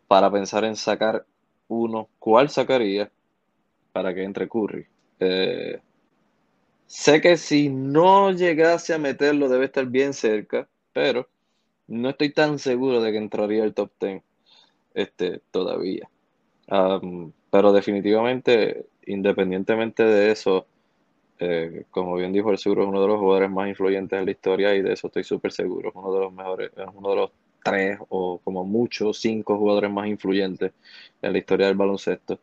para 0.09 0.31
pensar 0.31 0.65
en 0.65 0.75
sacar 0.75 1.27
uno, 1.69 2.09
¿cuál 2.19 2.49
sacaría 2.49 3.11
para 3.93 4.15
que 4.15 4.25
entre 4.25 4.49
Curry? 4.49 4.87
Eh, 5.21 5.81
sé 6.87 7.21
que 7.21 7.37
si 7.37 7.69
no 7.69 8.33
llegase 8.33 8.95
a 8.95 8.99
meterlo 8.99 9.51
debe 9.51 9.67
estar 9.67 9.85
bien 9.87 10.15
cerca, 10.15 10.67
pero 10.95 11.29
no 11.89 12.11
estoy 12.11 12.31
tan 12.33 12.59
seguro 12.59 13.01
de 13.01 13.13
que 13.13 13.19
entraría 13.19 13.65
el 13.65 13.75
top 13.75 13.91
10 14.01 14.23
este, 14.95 15.41
todavía. 15.51 16.09
pero 17.51 17.73
definitivamente, 17.73 18.87
independientemente 19.07 20.03
de 20.05 20.31
eso, 20.33 20.67
eh, 21.39 21.85
como 21.91 22.17
bien 22.17 22.33
dijo 22.33 22.51
el 22.51 22.59
Sur, 22.59 22.81
es 22.81 22.87
uno 22.87 23.01
de 23.01 23.09
los 23.09 23.19
jugadores 23.19 23.51
más 23.51 23.69
influyentes 23.69 24.19
en 24.19 24.25
la 24.25 24.31
historia 24.31 24.75
y 24.75 24.83
de 24.83 24.93
eso 24.93 25.07
estoy 25.07 25.25
súper 25.25 25.53
seguro. 25.53 25.91
Es 25.91 25.95
uno 25.95 26.13
de 26.13 26.21
los 26.21 26.33
mejores, 26.33 26.71
es 26.77 26.87
uno 26.95 27.11
de 27.11 27.17
los 27.17 27.31
tres 27.63 27.99
o 28.09 28.39
como 28.43 28.65
mucho 28.65 29.13
cinco 29.13 29.57
jugadores 29.57 29.91
más 29.91 30.09
influyentes 30.09 30.73
en 31.23 31.33
la 31.33 31.39
historia 31.39 31.67
del 31.67 31.77
baloncesto. 31.77 32.39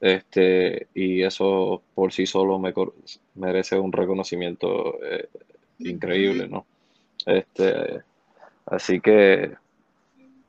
Este, 0.00 0.86
y 0.94 1.22
eso 1.22 1.82
por 1.94 2.12
sí 2.12 2.24
solo 2.26 2.58
me, 2.58 2.72
merece 3.34 3.78
un 3.78 3.92
reconocimiento 3.92 5.02
eh, 5.04 5.28
increíble, 5.80 6.48
¿no? 6.48 6.66
Este, 7.26 8.02
así 8.70 9.00
que 9.00 9.56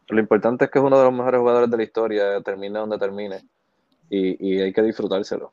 lo 0.08 0.20
importante 0.20 0.66
es 0.66 0.72
que 0.72 0.80
es 0.80 0.86
uno 0.86 0.98
de 0.98 1.04
los 1.04 1.14
mejores 1.14 1.40
jugadores 1.40 1.70
de 1.70 1.78
la 1.78 1.84
historia, 1.84 2.41
termine 2.41 2.80
donde 2.80 2.98
termine, 2.98 3.41
y, 4.10 4.54
y 4.54 4.62
hay 4.62 4.74
que 4.74 4.82
disfrutárselo. 4.82 5.52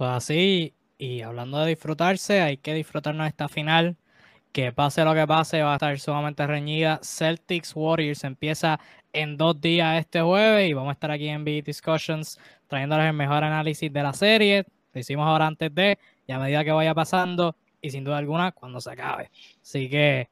así, 0.00 0.74
y 0.98 1.22
hablando 1.22 1.58
de 1.58 1.68
disfrutarse, 1.68 2.40
hay 2.40 2.58
que 2.58 2.74
disfrutarnos 2.74 3.26
esta 3.26 3.48
final 3.48 3.96
que 4.52 4.72
pase 4.72 5.04
lo 5.04 5.14
que 5.14 5.26
pase, 5.26 5.62
va 5.62 5.72
a 5.72 5.76
estar 5.76 5.98
sumamente 5.98 6.46
reñida. 6.46 6.98
Celtics 7.02 7.76
Warriors 7.76 8.24
empieza 8.24 8.80
en 9.12 9.36
dos 9.36 9.60
días 9.60 10.00
este 10.00 10.22
jueves 10.22 10.70
y 10.70 10.72
vamos 10.72 10.90
a 10.90 10.92
estar 10.92 11.10
aquí 11.10 11.28
en 11.28 11.44
Beat 11.44 11.66
Discussions 11.66 12.38
trayéndoles 12.66 13.06
el 13.06 13.12
mejor 13.12 13.44
análisis 13.44 13.92
de 13.92 14.02
la 14.02 14.14
serie. 14.14 14.64
Lo 14.94 15.00
hicimos 15.00 15.26
ahora 15.26 15.46
antes 15.46 15.74
de 15.74 15.98
y 16.26 16.32
a 16.32 16.38
medida 16.38 16.64
que 16.64 16.72
vaya 16.72 16.94
pasando 16.94 17.54
y 17.82 17.90
sin 17.90 18.04
duda 18.04 18.16
alguna 18.16 18.52
cuando 18.52 18.80
se 18.80 18.90
acabe. 18.90 19.30
Así 19.60 19.90
que 19.90 20.30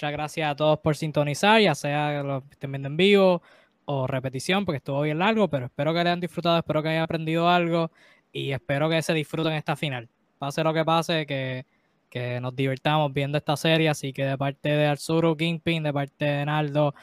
muchas 0.00 0.12
gracias 0.12 0.50
a 0.50 0.56
todos 0.56 0.78
por 0.78 0.96
sintonizar, 0.96 1.60
ya 1.60 1.74
sea 1.74 2.22
lo 2.22 2.42
estén 2.50 2.72
viendo 2.72 2.88
en 2.88 2.96
vivo 2.96 3.42
o 3.84 4.06
repetición, 4.06 4.64
porque 4.64 4.78
estuvo 4.78 5.02
bien 5.02 5.18
largo, 5.18 5.50
pero 5.50 5.66
espero 5.66 5.92
que 5.92 6.02
le 6.02 6.08
hayan 6.08 6.20
disfrutado, 6.20 6.56
espero 6.56 6.82
que 6.82 6.88
hayan 6.88 7.02
aprendido 7.02 7.50
algo 7.50 7.90
y 8.32 8.52
espero 8.52 8.88
que 8.88 9.02
se 9.02 9.12
disfruten 9.12 9.52
esta 9.52 9.76
final. 9.76 10.08
Pase 10.38 10.64
lo 10.64 10.72
que 10.72 10.86
pase, 10.86 11.26
que 11.26 11.66
que 12.08 12.40
nos 12.40 12.56
divertamos 12.56 13.12
viendo 13.12 13.36
esta 13.36 13.56
serie. 13.58 13.90
Así 13.90 14.12
que 14.14 14.24
de 14.24 14.38
parte 14.38 14.70
de 14.70 14.86
Arzuro 14.86 15.36
Kingpin, 15.36 15.82
de 15.82 15.92
parte 15.92 16.24
de 16.24 16.46
Naldo, 16.46 16.94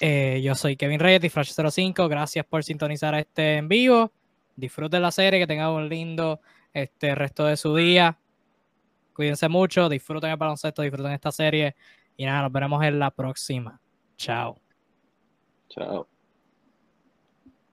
eh, 0.00 0.40
yo 0.42 0.54
soy 0.54 0.76
Kevin 0.76 1.00
Reyes 1.00 1.24
y 1.24 1.28
Flash05. 1.28 2.08
Gracias 2.08 2.46
por 2.46 2.64
sintonizar 2.64 3.14
este 3.14 3.56
en 3.58 3.68
vivo. 3.68 4.10
Disfruten 4.56 5.02
la 5.02 5.12
serie, 5.12 5.38
que 5.38 5.46
tengan 5.46 5.70
un 5.70 5.88
lindo 5.88 6.40
este 6.72 7.14
resto 7.14 7.44
de 7.44 7.58
su 7.58 7.76
día. 7.76 8.18
Cuídense 9.12 9.48
mucho, 9.48 9.88
disfruten 9.88 10.30
el 10.30 10.36
baloncesto, 10.36 10.82
disfruten 10.82 11.12
esta 11.12 11.30
serie 11.30 11.76
y 12.18 12.26
nada, 12.26 12.42
nos 12.42 12.52
veremos 12.52 12.84
en 12.84 12.98
la 12.98 13.10
próxima. 13.12 13.80
Chao. 14.16 14.60
Chao. 15.70 16.08